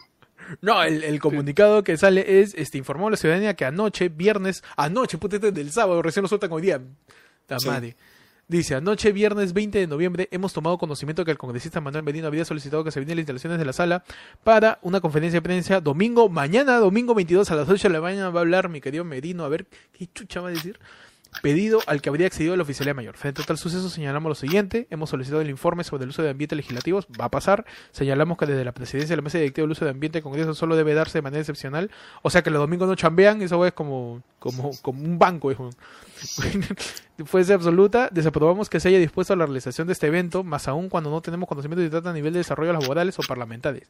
No, 0.61 0.84
el, 0.84 1.03
el 1.03 1.19
comunicado 1.19 1.84
que 1.84 1.97
sale 1.97 2.41
es, 2.41 2.53
este, 2.55 2.77
informó 2.77 3.07
a 3.07 3.11
la 3.11 3.17
ciudadanía 3.17 3.55
que 3.55 3.65
anoche, 3.65 4.09
viernes, 4.09 4.63
anoche, 4.75 5.17
puta, 5.17 5.36
este 5.38 5.49
es 5.49 5.53
del 5.53 5.71
sábado, 5.71 6.01
recién 6.01 6.23
lo 6.23 6.29
sueltan 6.29 6.51
hoy 6.51 6.61
día. 6.61 6.82
Ta 7.47 7.57
Sí. 7.59 7.67
Dice, 8.48 8.76
anoche, 8.76 9.14
viernes 9.14 9.54
20 9.54 9.80
de 9.80 9.88
noviembre, 9.88 10.28
hemos 10.32 10.52
tomado 10.52 10.78
conocimiento 10.78 11.24
que 11.24 11.32
el 11.32 11.38
congresista 11.38 11.80
Manuel 11.80 12.04
Medina 12.04 12.28
había 12.28 12.44
solicitado 12.44 12.84
que 12.84 12.92
se 12.92 13.00
viniera 13.00 13.16
las 13.16 13.22
instalaciones 13.22 13.60
de 13.60 13.66
la 13.66 13.72
sala 13.72 14.04
para 14.44 14.80
una 14.82 15.00
conferencia 15.00 15.38
de 15.38 15.42
prensa 15.42 15.80
domingo, 15.80 16.28
mañana, 16.28 16.78
domingo 16.78 17.16
22 17.16 17.50
a 17.50 17.56
las 17.56 17.70
8 17.70 17.88
de 17.88 17.94
la 17.94 18.02
mañana 18.02 18.30
va 18.30 18.42
a 18.42 18.44
hablar 18.44 18.68
mi 18.68 18.82
querido 18.82 19.06
Merino, 19.06 19.46
a 19.46 19.50
ver 19.50 19.68
qué 19.94 20.08
chucha 20.14 20.42
va 20.42 20.50
a 20.50 20.52
decir. 20.52 20.80
Pedido 21.41 21.79
al 21.88 22.01
que 22.01 22.09
habría 22.09 22.27
accedido 22.27 22.55
la 22.57 22.63
oficialía 22.63 22.93
mayor. 22.93 23.15
Frente 23.15 23.41
a 23.41 23.45
tal 23.45 23.57
suceso 23.57 23.89
señalamos 23.89 24.29
lo 24.29 24.36
siguiente, 24.36 24.86
hemos 24.89 25.09
solicitado 25.09 25.41
el 25.41 25.49
informe 25.49 25.84
sobre 25.84 26.03
el 26.03 26.09
uso 26.09 26.21
de 26.21 26.29
ambiente 26.29 26.55
legislativos, 26.55 27.07
va 27.19 27.25
a 27.25 27.32
pasar, 27.32 27.65
señalamos 27.91 28.38
que 28.38 28.45
desde 28.45 28.65
la 28.65 28.73
presidencia 28.73 29.13
de 29.13 29.15
la 29.15 29.23
mesa 29.23 29.38
directiva 29.38 29.65
el 29.65 29.71
uso 29.71 29.86
de 29.86 29.91
ambiente 29.91 30.17
del 30.17 30.23
Congreso 30.23 30.53
solo 30.53 30.75
debe 30.75 30.93
darse 30.93 31.19
de 31.19 31.21
manera 31.21 31.39
excepcional, 31.39 31.89
o 32.21 32.29
sea 32.29 32.41
que 32.43 32.49
los 32.49 32.59
domingos 32.59 32.88
no 32.88 32.95
chambean, 32.95 33.41
eso 33.41 33.65
es 33.65 33.71
como, 33.71 34.21
como, 34.39 34.71
como 34.82 35.03
un 35.03 35.17
banco, 35.17 35.51
hijo. 35.51 35.69
Fuese 37.25 37.53
absoluta, 37.53 38.09
desaprobamos 38.11 38.69
que 38.69 38.79
se 38.79 38.89
haya 38.89 38.99
dispuesto 38.99 39.34
a 39.34 39.38
la 39.38 39.45
realización 39.45 39.88
de 39.88 39.93
este 39.93 40.07
evento, 40.07 40.43
más 40.43 40.67
aún 40.67 40.89
cuando 40.89 41.09
no 41.09 41.21
tenemos 41.21 41.47
conocimiento 41.47 41.82
de 41.82 41.89
trata 41.89 42.09
a 42.09 42.13
nivel 42.13 42.34
de 42.34 42.39
desarrollo 42.39 42.73
laborales 42.73 43.17
o 43.17 43.21
parlamentarios. 43.27 43.88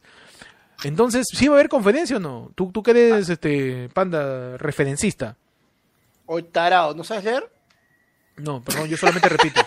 Entonces, 0.83 1.27
¿sí 1.31 1.47
va 1.47 1.55
a 1.55 1.57
haber 1.57 1.69
conferencia 1.69 2.17
o 2.17 2.19
no? 2.19 2.51
¿Tú, 2.55 2.71
tú 2.71 2.81
que 2.81 2.91
eres 2.91 3.29
este 3.29 3.89
panda 3.93 4.57
referencista? 4.57 5.37
Hoy 6.25 6.43
tarado, 6.43 6.93
¿no 6.93 7.03
sabes 7.03 7.23
leer? 7.23 7.51
No, 8.37 8.63
perdón, 8.63 8.87
yo 8.87 8.97
solamente 8.97 9.29
repito. 9.29 9.61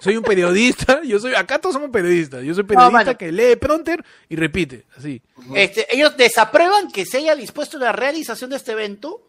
Soy 0.00 0.16
un 0.16 0.24
periodista, 0.24 1.00
yo 1.04 1.20
soy, 1.20 1.34
acá 1.34 1.60
todos 1.60 1.74
somos 1.74 1.90
periodistas, 1.90 2.42
yo 2.42 2.54
soy 2.54 2.64
periodista 2.64 3.16
que 3.16 3.30
lee 3.30 3.54
pronter 3.54 4.04
y 4.28 4.34
repite, 4.34 4.84
así. 4.96 5.22
Este, 5.54 5.86
ellos 5.94 6.16
desaprueban 6.16 6.90
que 6.90 7.06
se 7.06 7.18
haya 7.18 7.36
dispuesto 7.36 7.78
la 7.78 7.92
realización 7.92 8.50
de 8.50 8.56
este 8.56 8.72
evento 8.72 9.28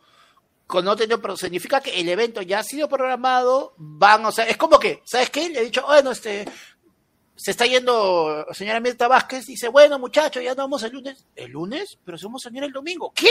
con 0.65 0.83
no 0.83 0.95
tener, 0.95 1.21
pero 1.21 1.37
significa 1.37 1.79
que 1.79 1.99
el 1.99 2.09
evento 2.09 2.41
ya 2.41 2.59
ha 2.59 2.63
sido 2.63 2.89
programado, 2.89 3.75
van, 3.77 4.25
o 4.25 4.31
sea, 4.31 4.47
es 4.47 4.57
como 4.57 4.79
que, 4.79 5.03
¿sabes 5.05 5.29
qué? 5.29 5.49
Le 5.49 5.59
he 5.59 5.65
dicho, 5.65 5.85
bueno, 5.85 6.09
este, 6.09 6.45
se 7.35 7.51
está 7.51 7.67
yendo 7.67 8.45
señora 8.51 8.79
Mirta 8.79 9.07
Vázquez, 9.07 9.45
dice, 9.45 9.67
bueno, 9.67 9.99
muchachos, 9.99 10.43
ya 10.43 10.55
no 10.55 10.63
vamos 10.63 10.81
el 10.83 10.93
lunes. 10.93 11.27
¿El 11.35 11.51
lunes? 11.51 11.99
Pero 12.03 12.17
si 12.17 12.25
vamos 12.25 12.45
a 12.45 12.49
venir 12.49 12.63
el 12.63 12.71
domingo. 12.71 13.11
¿Qué? 13.15 13.29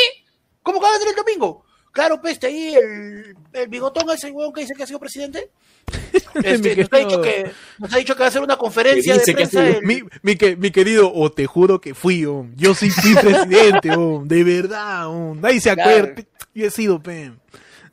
¿Cómo 0.62 0.78
que 0.78 0.84
va 0.84 0.90
a 0.90 0.98
venir 0.98 1.08
el 1.08 1.16
domingo? 1.16 1.64
Claro, 1.92 2.20
pues, 2.20 2.34
está 2.34 2.46
ahí 2.48 2.74
el, 2.74 3.36
el 3.52 3.68
bigotón, 3.68 4.08
ese 4.10 4.30
huevón 4.30 4.52
que 4.52 4.62
dice 4.62 4.74
que 4.74 4.82
ha 4.82 4.86
sido 4.86 4.98
presidente. 4.98 5.50
Este, 6.42 6.76
nos, 6.76 6.88
ha 6.92 6.96
dicho 6.98 7.20
que, 7.20 7.50
nos 7.78 7.92
ha 7.92 7.98
dicho 7.98 8.14
que 8.14 8.20
va 8.20 8.24
a 8.24 8.28
hacer 8.28 8.40
una 8.42 8.56
conferencia 8.56 9.14
de 9.18 9.22
que 9.24 9.32
prensa 9.34 9.66
el- 9.66 9.82
Mi, 9.82 10.00
mi, 10.22 10.36
que- 10.36 10.56
mi 10.56 10.70
querido, 10.70 11.12
o 11.14 11.30
te 11.30 11.44
juro 11.46 11.78
que 11.80 11.94
fui, 11.94 12.24
oh, 12.24 12.46
yo 12.56 12.74
sí 12.74 12.88
fui 12.90 13.14
presidente, 13.20 13.90
oh, 13.96 14.22
de 14.24 14.42
verdad, 14.42 15.08
oh, 15.08 15.34
nadie 15.34 15.60
se 15.60 15.74
Claro. 15.74 15.90
acuerda, 15.90 16.22
yo 16.54 16.66
he 16.66 16.70
sido, 16.70 17.02
pe. 17.02 17.32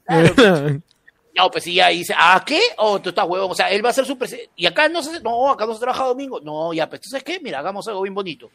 Claro. 0.06 0.34
De 0.34 0.44
verdad. 0.44 0.80
No, 1.36 1.50
pues 1.50 1.64
sí, 1.64 1.74
ya 1.76 1.88
dice, 1.88 2.14
¿ah, 2.18 2.44
qué? 2.46 2.60
Oh, 2.78 3.00
tú 3.00 3.10
estás 3.10 3.26
huevón. 3.26 3.50
O 3.52 3.56
sea, 3.56 3.70
él 3.72 3.86
va 3.86 3.92
a 3.92 3.94
ser 3.94 4.06
su 4.06 4.18
presidente. 4.18 4.50
Y 4.58 4.66
acá 4.66 4.90
no 4.90 5.02
se 5.02 5.22
no, 5.22 5.50
acá 5.52 5.66
no 5.66 5.74
se 5.74 5.80
trabaja 5.80 6.04
domingo. 6.04 6.42
No, 6.42 6.74
ya, 6.74 6.90
pues, 6.90 7.00
¿tú 7.00 7.08
sabes 7.10 7.24
qué? 7.24 7.40
Mira, 7.42 7.60
hagamos 7.60 7.88
algo 7.88 8.02
bien 8.02 8.14
bonito. 8.14 8.52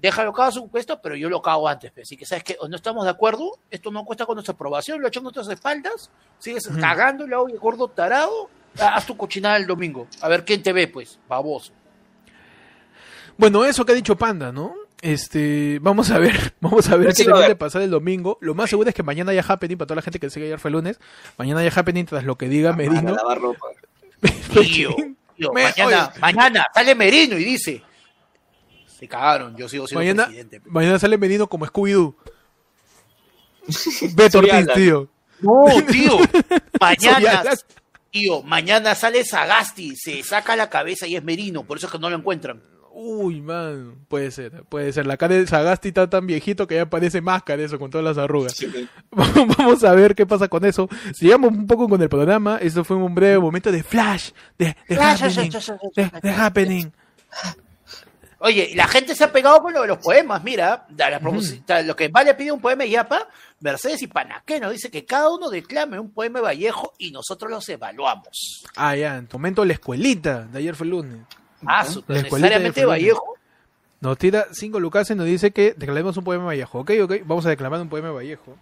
Déjalo 0.00 0.32
cada 0.32 0.50
su 0.50 0.68
puesto, 0.68 1.00
pero 1.00 1.16
yo 1.16 1.28
lo 1.30 1.40
cago 1.40 1.68
antes. 1.68 1.90
Pues. 1.92 2.06
Así 2.06 2.16
que, 2.16 2.26
¿sabes 2.26 2.44
qué? 2.44 2.56
O 2.60 2.68
no 2.68 2.76
estamos 2.76 3.04
de 3.04 3.10
acuerdo, 3.10 3.58
esto 3.70 3.90
no 3.90 4.04
cuesta 4.04 4.26
con 4.26 4.34
nuestra 4.36 4.52
aprobación, 4.54 5.00
lo 5.00 5.08
echamos 5.08 5.32
en 5.32 5.36
nuestras 5.36 5.56
espaldas, 5.58 6.10
sigues 6.38 6.68
cagando, 6.80 7.26
la 7.26 7.40
oye, 7.40 7.56
gordo 7.56 7.88
tarado, 7.88 8.50
ah, 8.78 8.94
haz 8.96 9.06
tu 9.06 9.16
cochinada 9.16 9.56
el 9.56 9.66
domingo. 9.66 10.06
A 10.20 10.28
ver 10.28 10.44
quién 10.44 10.62
te 10.62 10.72
ve, 10.72 10.86
pues, 10.88 11.18
baboso. 11.28 11.72
Bueno, 13.38 13.64
eso 13.64 13.84
que 13.84 13.92
ha 13.92 13.94
dicho 13.94 14.16
Panda, 14.16 14.52
¿no? 14.52 14.74
Este, 15.02 15.78
vamos 15.82 16.10
a 16.10 16.18
ver, 16.18 16.54
vamos 16.60 16.88
a 16.88 16.96
ver 16.96 17.14
qué 17.14 17.28
va 17.30 17.40
a 17.40 17.44
haber. 17.44 17.58
pasar 17.58 17.82
el 17.82 17.90
domingo. 17.90 18.38
Lo 18.40 18.54
más 18.54 18.70
seguro 18.70 18.88
es 18.88 18.94
que 18.94 19.02
mañana 19.02 19.32
haya 19.32 19.44
happening 19.46 19.76
para 19.76 19.86
toda 19.86 19.96
la 19.96 20.02
gente 20.02 20.18
que 20.18 20.30
sigue 20.30 20.46
ayer 20.46 20.58
fue 20.58 20.70
lunes. 20.70 20.98
Mañana 21.36 21.60
haya 21.60 21.70
happening 21.74 22.04
tras 22.06 22.24
lo 22.24 22.36
que 22.36 22.48
diga 22.48 22.70
Para 22.76 22.88
Merino. 22.90 23.14
lavar 23.14 23.38
ropa. 23.40 23.66
Tío, 24.52 24.94
tío, 25.36 25.52
Me- 25.52 25.64
mañana, 25.64 26.08
oye. 26.10 26.20
mañana 26.20 26.66
sale 26.74 26.94
Merino 26.94 27.36
y 27.38 27.44
dice, 27.44 27.82
se 28.98 29.08
cagaron, 29.08 29.56
yo 29.56 29.68
sigo 29.68 29.86
siendo 29.86 30.00
Mañana, 30.00 30.24
presidente. 30.24 30.60
pues". 30.60 30.72
mañana 30.72 30.98
sale 30.98 31.18
Merino 31.18 31.46
como 31.48 31.66
Scooby-Doo. 31.66 32.14
Beto 34.14 34.38
Ortiz, 34.38 34.52
Alan. 34.52 34.74
tío. 34.76 35.08
No, 35.40 35.64
tío, 35.90 36.18
mañana, 36.80 37.42
tío, 38.10 38.42
mañana 38.42 38.94
sale 38.94 39.24
Sagasti, 39.24 39.94
se 39.96 40.22
saca 40.22 40.56
la 40.56 40.70
cabeza 40.70 41.06
y 41.06 41.16
es 41.16 41.22
Merino, 41.22 41.64
por 41.64 41.76
eso 41.76 41.86
es 41.86 41.92
que 41.92 41.98
no 41.98 42.08
lo 42.08 42.16
encuentran. 42.16 42.62
Uy, 42.98 43.42
man, 43.42 44.06
puede 44.08 44.30
ser, 44.30 44.62
puede 44.70 44.90
ser. 44.90 45.06
La 45.06 45.18
cara 45.18 45.34
de 45.34 45.46
Sagasti 45.46 45.88
está 45.88 46.08
tan 46.08 46.26
viejito 46.26 46.66
que 46.66 46.76
ya 46.76 46.88
parece 46.88 47.20
máscara 47.20 47.62
eso 47.62 47.78
con 47.78 47.90
todas 47.90 48.02
las 48.06 48.16
arrugas. 48.16 48.52
Sí, 48.56 48.70
sí. 48.72 48.88
Vamos 49.58 49.84
a 49.84 49.92
ver 49.92 50.14
qué 50.14 50.24
pasa 50.24 50.48
con 50.48 50.64
eso. 50.64 50.88
Sigamos 51.12 51.50
un 51.50 51.66
poco 51.66 51.90
con 51.90 52.00
el 52.00 52.08
programa. 52.08 52.56
Esto 52.56 52.84
fue 52.84 52.96
un 52.96 53.14
breve 53.14 53.38
momento 53.38 53.70
de 53.70 53.82
flash, 53.82 54.30
de, 54.58 54.74
de 54.88 54.96
Flash, 54.96 55.22
happening, 55.24 55.50
flash, 55.50 55.64
flash, 55.66 55.78
de, 55.94 56.08
flash. 56.08 56.22
de 56.22 56.30
happening. 56.30 56.92
Oye, 58.38 58.68
y 58.70 58.74
la 58.74 58.86
gente 58.86 59.14
se 59.14 59.24
ha 59.24 59.32
pegado 59.32 59.62
con 59.62 59.72
lo 59.72 59.80
de 59.82 59.88
los 59.88 59.98
poemas, 59.98 60.44
mira, 60.44 60.86
da 60.90 61.08
la 61.08 61.18
da 61.66 61.82
lo 61.82 61.96
que 61.96 62.08
Vale 62.08 62.34
pide 62.34 62.52
un 62.52 62.60
poema 62.60 62.84
de 62.84 62.90
Yapa, 62.90 63.28
Mercedes 63.60 64.02
y 64.02 64.06
Panaqueno 64.08 64.70
dice 64.70 64.90
que 64.90 65.06
cada 65.06 65.30
uno 65.30 65.48
declame 65.48 65.98
un 65.98 66.10
poema 66.10 66.40
de 66.40 66.44
Vallejo 66.44 66.92
y 66.98 67.10
nosotros 67.12 67.50
los 67.50 67.66
evaluamos. 67.68 68.64
Ah, 68.76 68.94
ya, 68.94 69.16
en 69.16 69.26
tu 69.26 69.38
momento 69.38 69.64
la 69.64 69.72
escuelita 69.72 70.44
de 70.44 70.58
ayer 70.58 70.74
fue 70.74 70.84
el 70.84 70.90
lunes. 70.90 71.20
Ah, 71.66 71.84
La 72.08 72.18
escuelita 72.18 72.58
necesariamente 72.58 72.80
de 72.80 72.86
Vallejo. 72.86 73.34
Nos 74.00 74.18
tira 74.18 74.46
cinco 74.52 74.78
lucas 74.78 75.10
y 75.10 75.14
nos 75.14 75.26
dice 75.26 75.52
que 75.52 75.72
declaremos 75.74 76.16
un 76.18 76.24
poema 76.24 76.42
de 76.42 76.48
Vallejo. 76.48 76.80
Ok, 76.80 76.90
ok, 77.02 77.14
vamos 77.24 77.46
a 77.46 77.48
declamar 77.48 77.80
un 77.80 77.88
poema 77.88 78.08
de 78.08 78.14
Vallejo. 78.14 78.56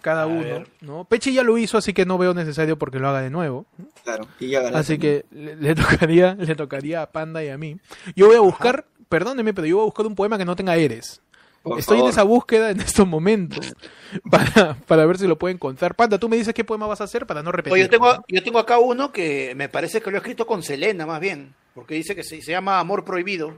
Cada 0.00 0.22
A 0.22 0.26
uno, 0.26 0.42
ver. 0.42 0.68
¿no? 0.80 1.04
Pechi 1.04 1.32
ya 1.32 1.42
lo 1.42 1.58
hizo, 1.58 1.76
así 1.78 1.92
que 1.92 2.06
no 2.06 2.18
veo 2.18 2.34
necesario 2.34 2.78
porque 2.78 2.98
lo 2.98 3.08
haga 3.08 3.20
de 3.20 3.30
nuevo. 3.30 3.66
Claro, 4.04 4.26
y 4.38 4.48
ya. 4.48 4.60
Así 4.68 4.98
que 4.98 5.24
le, 5.30 5.56
le 5.56 5.74
tocaría, 5.74 6.34
le 6.38 6.54
tocaría 6.54 7.02
a 7.02 7.10
Panda 7.10 7.42
y 7.42 7.48
a 7.48 7.58
mí. 7.58 7.78
Yo 8.14 8.26
voy 8.28 8.36
a 8.36 8.40
buscar, 8.40 8.86
perdóneme, 9.08 9.54
pero 9.54 9.66
yo 9.66 9.76
voy 9.76 9.82
a 9.82 9.86
buscar 9.86 10.06
un 10.06 10.14
poema 10.14 10.38
que 10.38 10.44
no 10.44 10.56
tenga 10.56 10.76
eres. 10.76 11.20
Por 11.62 11.78
Estoy 11.80 12.00
en 12.00 12.06
esa 12.06 12.22
búsqueda 12.22 12.70
en 12.70 12.80
estos 12.80 13.06
momentos 13.06 13.74
para, 14.30 14.74
para 14.74 15.04
ver 15.06 15.18
si 15.18 15.26
lo 15.26 15.36
puedo 15.38 15.52
encontrar. 15.52 15.96
Panda, 15.96 16.18
tú 16.18 16.28
me 16.28 16.36
dices 16.36 16.54
qué 16.54 16.64
poema 16.64 16.86
vas 16.86 17.00
a 17.00 17.04
hacer 17.04 17.26
para 17.26 17.42
no 17.42 17.50
repetir. 17.50 17.72
Oye, 17.72 17.82
yo 17.82 17.90
tengo, 17.90 18.24
yo 18.28 18.42
tengo 18.42 18.58
acá 18.60 18.78
uno 18.78 19.10
que 19.10 19.54
me 19.56 19.68
parece 19.68 20.00
que 20.00 20.10
lo 20.10 20.16
he 20.16 20.20
escrito 20.20 20.46
con 20.46 20.62
Selena, 20.62 21.04
más 21.04 21.20
bien. 21.20 21.54
Porque 21.74 21.96
dice 21.96 22.14
que 22.14 22.22
se, 22.22 22.40
se 22.40 22.52
llama 22.52 22.78
Amor 22.78 23.04
Prohibido. 23.04 23.54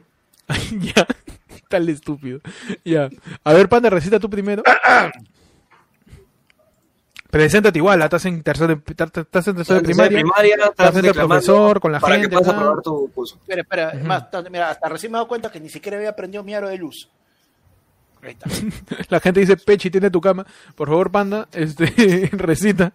ya, 0.81 1.07
tal 1.69 1.89
estúpido. 1.91 2.41
Ya. 2.85 3.11
A 3.45 3.53
ver, 3.53 3.69
Panda, 3.69 3.91
recita 3.91 4.19
tú 4.19 4.31
primero. 4.31 4.63
Preséntate 7.31 7.79
igual, 7.79 8.03
estás 8.03 8.25
en 8.27 8.43
tercero, 8.43 8.75
de- 8.75 8.83
estás 8.87 9.47
en 9.49 9.57
tercero 9.57 9.81
de 9.81 9.85
primaria. 9.85 10.21
estás 10.69 10.97
al 10.97 11.03
declamando 11.03 11.29
profesor, 11.29 11.81
con 11.81 11.93
la 11.93 12.01
para 12.01 12.15
gente, 12.15 12.29
que 12.29 12.37
puedas 12.37 12.53
¿no? 12.55 12.61
aprobar 12.61 12.83
tu 12.83 13.11
curso. 13.13 13.37
Espera, 13.37 13.63
espera, 13.63 13.95
más, 14.05 14.25
mira, 14.51 14.71
hasta 14.71 14.89
recién 14.89 15.13
me 15.13 15.17
he 15.17 15.21
dado 15.21 15.29
cuenta 15.29 15.51
que 15.51 15.61
ni 15.61 15.69
siquiera 15.69 15.97
había 15.97 16.15
prendido 16.17 16.43
mi 16.43 16.55
aro 16.55 16.69
de 16.69 16.77
luz. 16.79 17.09
Ahí 18.23 18.33
está. 18.33 18.51
La 19.09 19.21
gente 19.21 19.41
dice, 19.41 19.57
Pechi, 19.57 19.91
tiene 19.91 20.11
tu 20.11 20.21
cama. 20.21 20.45
Por 20.75 20.89
favor, 20.89 21.11
Panda, 21.11 21.49
este, 21.53 22.29
recita. 22.33 22.93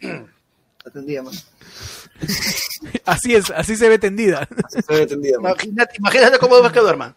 Atendía 0.86 1.22
más. 1.22 1.46
Así 3.04 3.34
es, 3.34 3.50
así 3.50 3.76
se 3.76 3.88
ve 3.88 3.98
tendida. 3.98 4.48
Así 4.64 4.80
se 4.82 4.94
ve 4.94 5.02
atendida 5.02 5.38
más. 5.40 5.52
Imagínate, 5.52 5.96
imagínate 5.98 6.38
cómo 6.38 6.62
ves 6.62 6.72
que 6.72 6.80
duerma. 6.80 7.14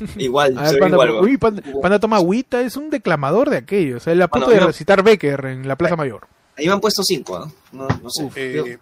Igual, 0.16 0.56
A 0.58 0.62
ver, 0.70 0.78
Panda, 0.80 0.96
igual. 1.04 1.24
uy, 1.24 1.36
Panda, 1.36 1.62
Panda 1.80 1.98
toma 2.00 2.16
agüita, 2.16 2.60
es 2.62 2.76
un 2.76 2.90
declamador 2.90 3.50
de 3.50 3.58
aquello. 3.58 3.96
O 3.98 4.00
sea, 4.00 4.12
él 4.12 4.22
a 4.22 4.28
punto 4.28 4.46
Bueno, 4.46 4.60
de 4.62 4.66
recitar 4.66 5.02
Becker 5.02 5.44
en 5.46 5.68
la 5.68 5.76
Plaza 5.76 5.96
Mayor. 5.96 6.26
Ahí 6.56 6.66
me 6.66 6.72
han 6.72 6.80
puesto 6.80 7.02
cinco. 7.02 7.50
No, 7.72 7.86
no 7.88 8.10
sé. 8.10 8.24
Uf. 8.24 8.36
Yo- 8.36 8.66
Eh, 8.66 8.78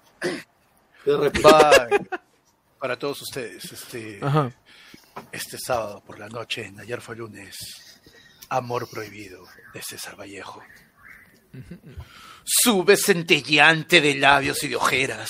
yo 1.06 1.20
para 2.78 2.98
todos 2.98 3.22
ustedes, 3.22 3.64
este, 3.72 4.18
Ajá. 4.22 4.50
este 5.32 5.56
sábado 5.58 6.02
por 6.06 6.18
la 6.18 6.28
noche, 6.28 6.66
en 6.66 6.78
ayer 6.80 7.00
fue 7.00 7.16
lunes, 7.16 7.56
Amor 8.48 8.88
Prohibido 8.90 9.44
de 9.74 9.82
César 9.82 10.16
Vallejo. 10.18 10.62
Sube 12.44 12.96
centelleante 12.96 14.00
de 14.00 14.14
labios 14.14 14.62
y 14.64 14.68
de 14.68 14.76
ojeras. 14.76 15.28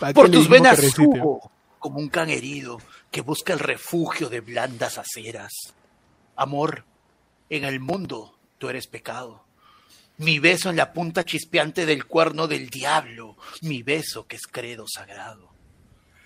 ¿Para 0.00 0.12
Por 0.12 0.30
tus 0.30 0.48
venas 0.48 0.78
subo 0.92 1.50
como 1.78 1.98
un 1.98 2.08
can 2.08 2.30
herido 2.30 2.78
que 3.12 3.20
busca 3.20 3.52
el 3.52 3.58
refugio 3.58 4.30
de 4.30 4.40
blandas 4.40 4.96
aceras. 4.96 5.52
Amor, 6.34 6.84
en 7.50 7.64
el 7.64 7.78
mundo 7.78 8.38
tú 8.56 8.70
eres 8.70 8.86
pecado. 8.86 9.44
Mi 10.16 10.38
beso 10.38 10.70
en 10.70 10.76
la 10.76 10.92
punta 10.94 11.22
chispeante 11.22 11.84
del 11.84 12.06
cuerno 12.06 12.48
del 12.48 12.70
diablo, 12.70 13.36
mi 13.60 13.82
beso 13.82 14.26
que 14.26 14.36
es 14.36 14.46
credo 14.50 14.86
sagrado. 14.88 15.52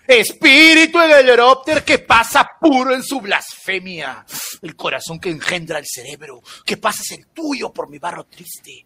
Espíritu 0.07 0.99
en 1.01 1.27
el 1.27 1.83
que 1.83 1.99
pasa 1.99 2.49
puro 2.59 2.95
en 2.95 3.03
su 3.03 3.19
blasfemia. 3.19 4.25
El 4.61 4.77
corazón 4.77 5.19
que 5.19 5.29
engendra 5.29 5.79
el 5.79 5.85
cerebro, 5.85 6.41
que 6.65 6.77
pasas 6.77 7.11
el 7.11 7.27
tuyo 7.27 7.73
por 7.73 7.89
mi 7.89 7.99
barro 7.99 8.23
triste. 8.23 8.85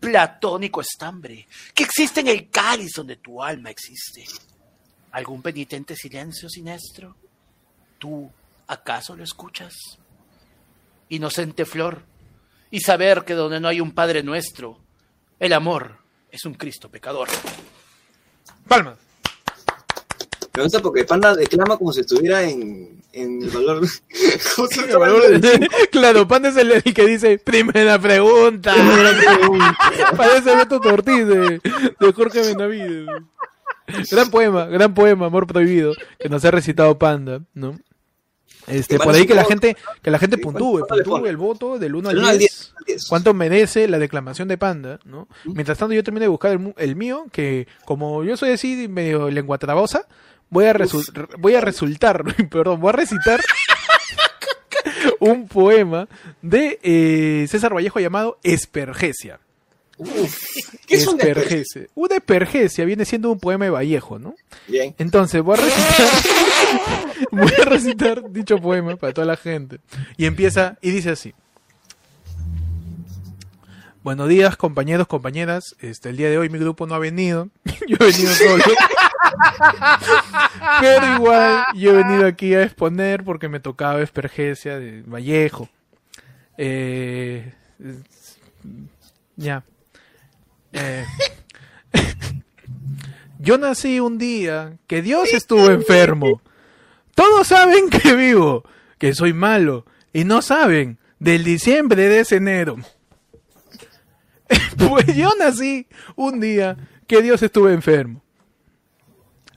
Platónico 0.00 0.80
estambre, 0.80 1.46
que 1.72 1.84
existe 1.84 2.20
en 2.20 2.28
el 2.28 2.50
cáliz 2.50 2.92
donde 2.96 3.16
tu 3.16 3.40
alma 3.40 3.70
existe. 3.70 4.24
¿Algún 5.12 5.40
penitente 5.42 5.94
silencio 5.94 6.48
siniestro? 6.48 7.16
¿Tú 7.98 8.30
acaso 8.66 9.16
lo 9.16 9.24
escuchas? 9.24 9.74
Inocente 11.08 11.64
flor, 11.64 12.02
y 12.70 12.80
saber 12.80 13.24
que 13.24 13.34
donde 13.34 13.60
no 13.60 13.68
hay 13.68 13.80
un 13.80 13.92
Padre 13.92 14.22
nuestro, 14.22 14.78
el 15.38 15.52
amor 15.52 15.98
es 16.32 16.44
un 16.44 16.54
Cristo 16.54 16.90
pecador. 16.90 17.28
Palma. 18.68 18.96
Me 20.56 20.62
gusta 20.62 20.80
porque 20.80 21.04
Panda 21.04 21.34
declama 21.36 21.76
como 21.76 21.92
si 21.92 22.00
estuviera 22.00 22.42
en, 22.42 23.02
en 23.12 23.42
el 23.42 23.50
valor. 23.50 23.86
¿Cómo 24.56 24.68
se 24.70 24.80
El 24.80 24.86
llama? 24.88 24.98
valor 24.98 25.38
de- 25.40 25.68
claro, 25.92 26.26
Panda 26.26 26.48
es 26.48 26.56
el, 26.56 26.72
el 26.72 26.82
que 26.82 27.06
dice, 27.06 27.38
primera 27.38 27.98
pregunta. 28.00 28.74
Parece 30.16 30.56
Beto 30.56 30.76
Ortiz 30.76 31.26
de, 31.26 31.60
de 32.00 32.12
Jorge 32.12 32.40
Benavides. 32.40 33.06
Gran 34.10 34.30
poema, 34.30 34.64
gran 34.66 34.94
poema, 34.94 35.26
Amor 35.26 35.46
Prohibido, 35.46 35.92
que 36.18 36.28
nos 36.28 36.44
ha 36.44 36.50
recitado 36.50 36.98
Panda, 36.98 37.42
¿no? 37.54 37.78
Este, 38.66 38.98
por 38.98 39.14
ahí 39.14 39.26
que 39.26 39.34
la 39.34 39.44
gente, 39.44 39.76
que 40.02 40.10
la 40.10 40.18
gente 40.18 40.38
puntúe, 40.38 40.78
¿cuánto 40.80 40.96
le 40.96 41.02
puntúe 41.04 41.26
el 41.26 41.36
voto 41.36 41.78
del 41.78 41.94
1 41.94 42.08
Del 42.08 42.18
al 42.18 42.22
uno 42.24 42.28
al 42.32 42.38
10. 42.38 42.50
10, 42.50 42.74
al 42.76 42.84
10. 42.84 43.06
¿Cuánto 43.06 43.32
merece 43.34 43.86
la 43.86 43.98
declamación 44.00 44.48
de 44.48 44.58
Panda, 44.58 44.98
no? 45.04 45.28
Mientras 45.44 45.78
tanto 45.78 45.94
yo 45.94 46.02
termino 46.02 46.22
de 46.22 46.28
buscar 46.28 46.52
el, 46.52 46.74
el 46.76 46.96
mío, 46.96 47.26
que 47.30 47.68
como 47.84 48.24
yo 48.24 48.36
soy 48.36 48.50
así 48.50 48.88
medio 48.88 49.30
lenguatrabosa, 49.30 50.08
voy 50.50 50.64
a 50.64 50.74
resu- 50.74 51.12
re- 51.12 51.28
voy 51.38 51.54
a 51.54 51.60
resultar, 51.60 52.24
perdón, 52.50 52.80
voy 52.80 52.88
a 52.90 52.92
recitar 52.92 53.40
un 55.20 55.46
poema 55.48 56.08
de 56.42 56.78
eh, 56.82 57.46
César 57.48 57.74
Vallejo 57.74 58.00
llamado 58.00 58.38
Espergesia. 58.42 59.38
¿Qué 60.86 60.96
es 60.96 61.06
un 61.06 61.16
desperdicio? 61.16 61.56
Espergesia. 61.58 61.86
Una 61.94 62.16
espergesia 62.16 62.84
viene 62.84 63.04
siendo 63.04 63.30
un 63.32 63.40
poema 63.40 63.64
de 63.64 63.70
Vallejo, 63.70 64.18
¿no? 64.18 64.34
Bien. 64.68 64.94
Entonces, 64.98 65.42
voy 65.42 65.58
a 65.58 65.62
recitar, 65.62 66.08
voy 67.32 67.52
a 67.60 67.64
recitar 67.64 68.30
dicho 68.30 68.58
poema 68.58 68.96
para 68.96 69.12
toda 69.14 69.26
la 69.26 69.36
gente. 69.36 69.78
Y 70.16 70.26
empieza, 70.26 70.76
y 70.82 70.90
dice 70.90 71.10
así. 71.10 71.34
Buenos 74.02 74.28
días, 74.28 74.56
compañeros, 74.56 75.08
compañeras. 75.08 75.74
Este, 75.80 76.10
el 76.10 76.16
día 76.16 76.30
de 76.30 76.38
hoy 76.38 76.48
mi 76.48 76.58
grupo 76.58 76.86
no 76.86 76.94
ha 76.94 76.98
venido. 77.00 77.48
Yo 77.88 77.96
he 78.00 78.04
venido 78.12 78.32
solo. 78.34 78.64
Pero 80.80 81.14
igual, 81.16 81.64
yo 81.74 81.90
he 81.90 82.02
venido 82.04 82.26
aquí 82.26 82.54
a 82.54 82.62
exponer 82.62 83.24
porque 83.24 83.48
me 83.48 83.60
tocaba 83.60 84.00
Espergesia 84.00 84.78
de 84.78 85.02
Vallejo. 85.02 85.68
Eh, 86.56 87.52
es- 87.80 88.38
ya. 89.36 89.64
Eh, 90.76 91.06
yo 93.38 93.58
nací 93.58 93.98
un 93.98 94.18
día 94.18 94.78
que 94.86 95.02
Dios 95.02 95.32
estuvo 95.32 95.70
enfermo. 95.70 96.42
Todos 97.14 97.48
saben 97.48 97.88
que 97.90 98.14
vivo, 98.14 98.64
que 98.98 99.14
soy 99.14 99.32
malo, 99.32 99.86
y 100.12 100.24
no 100.24 100.42
saben 100.42 100.98
del 101.18 101.44
diciembre 101.44 102.08
de 102.08 102.20
ese 102.20 102.36
enero. 102.36 102.76
Pues 104.76 105.16
yo 105.16 105.32
nací 105.40 105.88
un 106.14 106.38
día 106.38 106.76
que 107.08 107.20
Dios 107.20 107.42
estuvo 107.42 107.68
enfermo. 107.68 108.22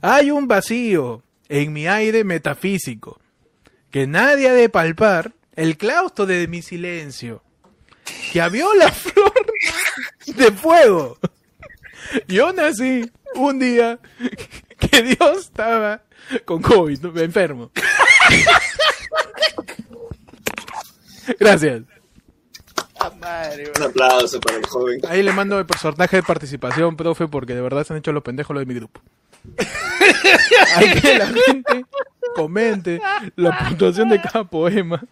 Hay 0.00 0.32
un 0.32 0.48
vacío 0.48 1.22
en 1.48 1.72
mi 1.72 1.86
aire 1.86 2.24
metafísico 2.24 3.20
que 3.90 4.08
nadie 4.08 4.48
ha 4.48 4.54
de 4.54 4.68
palpar 4.68 5.34
el 5.54 5.76
claustro 5.76 6.26
de 6.26 6.48
mi 6.48 6.62
silencio 6.62 7.44
que 8.32 8.40
abrió 8.40 8.74
la 8.74 8.90
flor 8.90 9.49
de 10.36 10.52
fuego. 10.52 11.18
Yo 12.28 12.52
nací 12.52 13.10
un 13.34 13.58
día 13.58 13.98
que 14.78 15.02
Dios 15.02 15.38
estaba 15.38 16.02
con 16.44 16.62
COVID, 16.62 17.00
¿no? 17.00 17.20
enfermo. 17.20 17.70
Gracias. 21.38 21.82
Ah, 22.98 23.10
madre, 23.18 23.72
Un 23.76 23.82
aplauso 23.82 24.40
para 24.40 24.58
el 24.58 24.66
joven. 24.66 25.00
Ahí 25.08 25.22
le 25.22 25.32
mando 25.32 25.58
el 25.58 25.64
personaje 25.64 26.16
de 26.16 26.22
participación, 26.22 26.96
profe, 26.96 27.28
porque 27.28 27.54
de 27.54 27.62
verdad 27.62 27.84
se 27.86 27.94
han 27.94 27.98
hecho 27.98 28.12
los 28.12 28.22
pendejos 28.22 28.54
los 28.54 28.60
de 28.62 28.66
mi 28.66 28.74
grupo. 28.74 29.00
Hay 30.76 31.00
que 31.00 31.18
la 31.18 31.26
gente 31.28 31.86
comente 32.34 33.00
la 33.36 33.58
puntuación 33.58 34.10
de 34.10 34.20
cada 34.20 34.44
poema. 34.44 35.02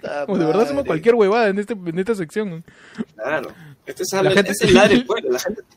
de 0.00 0.26
verdad 0.26 0.62
hacemos 0.62 0.76
madre. 0.76 0.86
cualquier 0.86 1.14
huevada 1.14 1.48
en, 1.48 1.58
este, 1.58 1.74
en 1.74 1.98
esta 1.98 2.14
sección. 2.14 2.64
Claro. 3.16 3.50
Este 3.86 4.02
es, 4.02 4.12
La 4.12 4.30
gente- 4.30 4.50
es 4.52 4.60
el. 4.62 4.74
La 4.74 4.88
gente, 4.88 5.06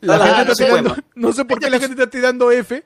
La 0.00 0.14
está 0.14 0.26
gente 0.36 0.52
está 0.52 0.64
tirando, 0.64 0.96
no 1.14 1.32
sé 1.32 1.44
por 1.44 1.60
qué 1.60 1.68
la 1.70 1.78
gente 1.78 1.94
está 2.00 2.10
tirando 2.10 2.50
F. 2.50 2.84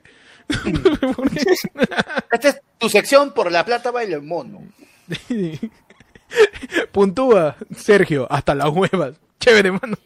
Esta 2.31 2.49
es 2.49 2.61
tu 2.77 2.89
sección 2.89 3.33
por 3.33 3.51
la 3.51 3.63
plata 3.63 3.91
baila 3.91 4.17
el 4.17 4.21
mono. 4.23 4.61
Puntúa, 6.91 7.55
Sergio, 7.75 8.27
hasta 8.31 8.55
las 8.55 8.69
huevas. 8.69 9.15
Chévere, 9.39 9.71
mano. 9.71 9.97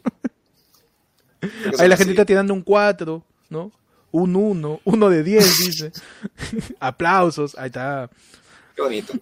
Ahí 1.80 1.88
la 1.88 1.98
gente 1.98 2.12
está 2.12 2.26
tirando 2.26 2.54
un 2.54 2.62
4, 2.62 3.24
¿no? 3.50 3.72
Un 4.12 4.36
1, 4.36 4.82
uno 4.84 5.10
de 5.10 5.24
10, 5.24 5.60
dice. 5.66 5.92
Aplausos, 6.80 7.58
ahí 7.58 7.68
está. 7.68 8.10
Qué 8.76 8.82
bonito. 8.82 9.14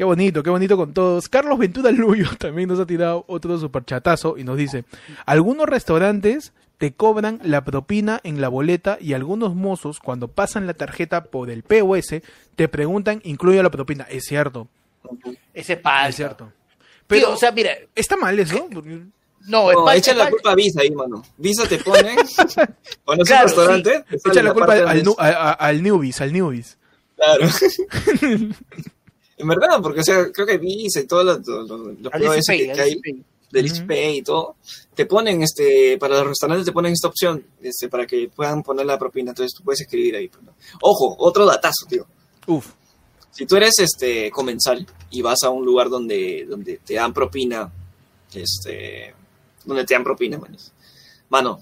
Qué 0.00 0.04
bonito, 0.04 0.42
qué 0.42 0.48
bonito 0.48 0.78
con 0.78 0.94
todos. 0.94 1.28
Carlos 1.28 1.58
Ventura 1.58 1.90
Luyo 1.90 2.24
también 2.38 2.70
nos 2.70 2.80
ha 2.80 2.86
tirado 2.86 3.22
otro 3.28 3.58
superchatazo 3.58 4.38
y 4.38 4.44
nos 4.44 4.56
dice, 4.56 4.84
algunos 5.26 5.66
restaurantes 5.66 6.54
te 6.78 6.94
cobran 6.94 7.38
la 7.44 7.66
propina 7.66 8.18
en 8.24 8.40
la 8.40 8.48
boleta 8.48 8.96
y 8.98 9.12
algunos 9.12 9.54
mozos 9.54 10.00
cuando 10.00 10.28
pasan 10.28 10.66
la 10.66 10.72
tarjeta 10.72 11.24
por 11.24 11.50
el 11.50 11.62
POS 11.64 12.22
te 12.56 12.66
preguntan, 12.68 13.20
incluye 13.24 13.62
la 13.62 13.68
propina. 13.70 14.04
Es 14.08 14.24
cierto, 14.24 14.68
Ese 15.52 15.76
palta. 15.76 16.08
Es 16.08 16.16
cierto. 16.16 16.50
Pero, 17.06 17.34
o 17.34 17.36
sea, 17.36 17.52
mira, 17.52 17.72
¿está 17.94 18.16
mal 18.16 18.38
eso? 18.38 18.68
No, 18.70 18.80
es 19.70 19.76
No, 19.76 19.92
echa 19.92 20.12
es 20.12 20.16
la 20.16 20.30
culpa 20.30 20.52
a 20.52 20.54
Visa 20.54 20.80
ahí, 20.80 20.90
mano. 20.92 21.22
Visa 21.36 21.68
te 21.68 21.76
pone. 21.76 22.16
Cuando 23.04 23.22
es 23.24 23.28
Claro, 23.28 23.42
un 23.42 23.48
restaurante, 23.48 24.04
Echa 24.24 24.42
la 24.42 24.54
culpa 24.54 24.72
al, 24.72 24.80
donde 24.86 25.02
nu- 25.02 25.10
es- 25.12 25.18
a- 25.18 25.50
a- 25.50 25.52
al 25.52 25.82
newbies, 25.82 26.18
al 26.22 26.32
newbies. 26.32 26.78
Claro. 27.16 27.48
en 29.40 29.48
verdad, 29.48 29.80
porque 29.82 30.00
o 30.00 30.04
sea, 30.04 30.30
creo 30.30 30.46
que 30.46 30.58
Visa 30.58 31.00
y 31.00 31.06
todos 31.06 31.24
los, 31.24 31.38
que, 32.46 32.72
hay 32.72 33.00
del 33.50 34.14
y 34.14 34.22
todo, 34.22 34.56
te 34.94 35.06
ponen, 35.06 35.42
este, 35.42 35.98
para 35.98 36.18
los 36.18 36.28
restaurantes 36.28 36.66
te 36.66 36.72
ponen 36.72 36.92
esta 36.92 37.08
opción, 37.08 37.44
este, 37.60 37.88
para 37.88 38.06
que 38.06 38.30
puedan 38.34 38.62
poner 38.62 38.86
la 38.86 38.98
propina. 38.98 39.30
Entonces 39.30 39.56
tú 39.56 39.64
puedes 39.64 39.80
escribir 39.80 40.16
ahí. 40.16 40.28
pues, 40.28 40.42
¿no? 40.44 40.54
Ojo, 40.82 41.16
otro 41.18 41.44
datazo, 41.44 41.86
tío. 41.88 42.06
Uf. 42.46 42.72
Si 43.30 43.46
tú 43.46 43.56
eres 43.56 43.78
este 43.78 44.30
comensal 44.30 44.86
y 45.10 45.22
vas 45.22 45.42
a 45.44 45.50
un 45.50 45.64
lugar 45.64 45.88
donde, 45.88 46.46
donde 46.48 46.78
te 46.78 46.94
dan 46.94 47.12
propina, 47.12 47.72
este, 48.34 49.14
donde 49.64 49.84
te 49.84 49.94
dan 49.94 50.04
propina, 50.04 50.38
manos. 50.38 50.72
Mano, 51.28 51.60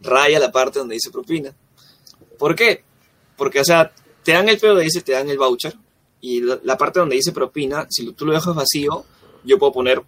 raya 0.00 0.38
la 0.38 0.52
parte 0.52 0.80
donde 0.80 0.94
dice 0.94 1.10
propina. 1.10 1.54
¿Por 2.38 2.54
qué? 2.54 2.84
Porque, 3.36 3.60
o 3.60 3.64
sea, 3.64 3.92
te 4.22 4.32
dan 4.32 4.48
el 4.48 4.58
POS, 4.58 5.04
te 5.04 5.12
dan 5.12 5.28
el 5.28 5.38
voucher, 5.38 5.74
y 6.26 6.40
la, 6.40 6.78
parte 6.78 7.00
donde 7.00 7.16
dice 7.16 7.32
propina, 7.32 7.86
si 7.90 8.10
tú 8.12 8.24
lo 8.24 8.32
dejas 8.32 8.54
vacío, 8.54 9.04
yo 9.44 9.58
puedo 9.58 9.72
poner 9.72 10.02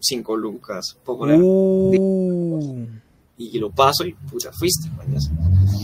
5 0.00 0.36
lucas, 0.36 0.96
puedo 1.04 1.20
poner, 1.20 1.38
Uh. 1.40 2.86
y 3.38 3.58
lo 3.58 3.70
paso 3.70 4.04
y 4.04 4.12
puta, 4.12 4.50
fuiste, 4.52 4.90
mañas. 4.96 5.30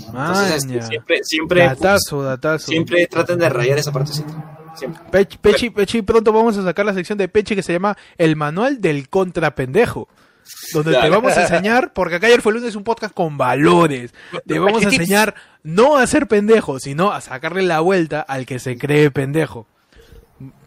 Entonces, 0.09 0.57
este, 0.65 0.83
siempre, 0.83 1.21
siempre, 1.23 1.61
Datazo, 1.65 2.23
datazo. 2.23 2.67
siempre 2.67 3.07
traten 3.07 3.39
de 3.39 3.49
rayar 3.49 3.79
esa 3.79 3.93
partecita. 3.93 4.75
Siempre. 4.75 5.03
Pech- 5.11 5.39
Pechi, 5.39 5.71
Pechi, 5.71 6.03
pronto 6.03 6.33
vamos 6.35 6.57
a 6.59 6.63
sacar 6.63 6.85
la 6.85 6.93
sección 6.93 7.17
de 7.17 7.29
Pechi 7.29 7.55
que 7.55 7.63
se 7.63 7.73
llama 7.73 7.97
El 8.19 8.37
Manual 8.37 8.81
del 8.83 9.09
Contrapendejo. 9.09 10.07
Donde 10.73 10.93
te 11.01 11.09
vamos 11.11 11.37
a 11.37 11.43
enseñar, 11.43 11.93
porque 11.93 12.17
acá 12.17 12.27
ayer 12.27 12.41
fue 12.43 12.53
lunes 12.53 12.75
un 12.77 12.85
podcast 12.85 13.13
con 13.15 13.37
valores. 13.39 14.13
Te 14.47 14.59
vamos 14.59 14.85
a 14.85 14.89
enseñar 14.89 15.35
no 15.63 15.97
a 15.97 16.07
ser 16.07 16.27
pendejo, 16.29 16.79
sino 16.81 17.13
a 17.13 17.21
sacarle 17.21 17.63
la 17.63 17.81
vuelta 17.81 18.21
al 18.21 18.47
que 18.47 18.59
se 18.59 18.77
cree 18.79 19.11
pendejo. 19.11 19.67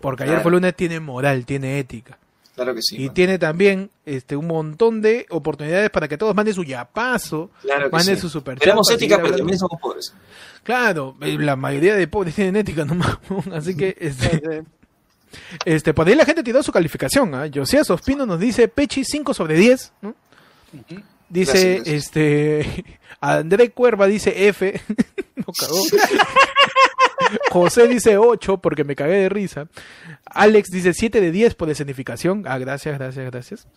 Porque 0.02 0.24
ayer 0.24 0.34
Claro. 0.36 0.44
fue 0.44 0.52
lunes 0.52 0.76
tiene 0.76 1.00
moral, 1.00 1.46
tiene 1.46 1.80
ética. 1.80 2.18
Claro 2.56 2.76
que 2.76 2.82
sí. 2.82 2.98
y 3.02 3.10
tiene 3.12 3.38
también 3.40 3.90
este 4.06 4.36
un 4.36 4.48
montón 4.48 5.02
de 5.02 5.26
oportunidades 5.30 5.90
para 5.92 6.10
que 6.10 6.18
todos 6.18 6.36
manden 6.36 6.54
su 6.54 6.66
yapazo, 6.66 7.52
Claro 7.62 7.86
que 7.90 7.96
manden 7.96 8.16
sí. 8.16 8.22
su 8.24 8.30
super 8.30 8.60
Tenemos 8.60 8.90
ética, 8.92 9.18
pero 9.22 9.38
también 9.38 9.58
somos 9.58 9.80
pobres. 9.80 10.14
Claro, 10.64 11.16
eh, 11.22 11.38
la 11.40 11.56
mayoría 11.56 11.96
de 11.96 12.06
pobres 12.10 12.36
tienen 12.36 12.58
ética 12.58 12.84
nomás. 12.86 13.18
Así 13.54 13.78
que 13.78 13.96
este, 13.98 14.64
este, 15.66 15.94
por 15.94 16.08
ahí 16.08 16.16
la 16.16 16.26
gente 16.26 16.44
tiró 16.44 16.62
su 16.64 16.72
calificación. 16.72 17.34
¿ah? 17.36 17.50
Josías 17.54 17.90
Ospino 17.90 18.26
nos 18.26 18.40
dice 18.40 18.68
Pechi 18.68 19.04
5 19.04 19.34
sobre 19.34 19.56
10. 19.56 19.94
¿no? 20.02 20.16
Dice, 21.30 21.52
Gracias, 21.52 21.76
gracias. 21.76 21.88
este, 21.88 22.86
André 23.22 23.72
Cuerva 23.72 24.08
dice 24.08 24.48
F. 24.48 24.82
no 25.36 25.46
cagó. 25.54 25.78
José 27.52 27.88
dice 27.88 28.18
8 28.18 28.58
porque 28.58 28.84
me 28.84 28.96
cagué 28.96 29.16
de 29.16 29.30
risa. 29.30 29.68
Alex 30.26 30.70
dice 30.70 30.94
7 30.94 31.22
de 31.22 31.32
10 31.32 31.56
por 31.56 31.70
escenificación. 31.70 32.46
Ah, 32.48 32.58
gracias, 32.58 32.98
gracias, 32.98 33.26
gracias. 33.26 33.68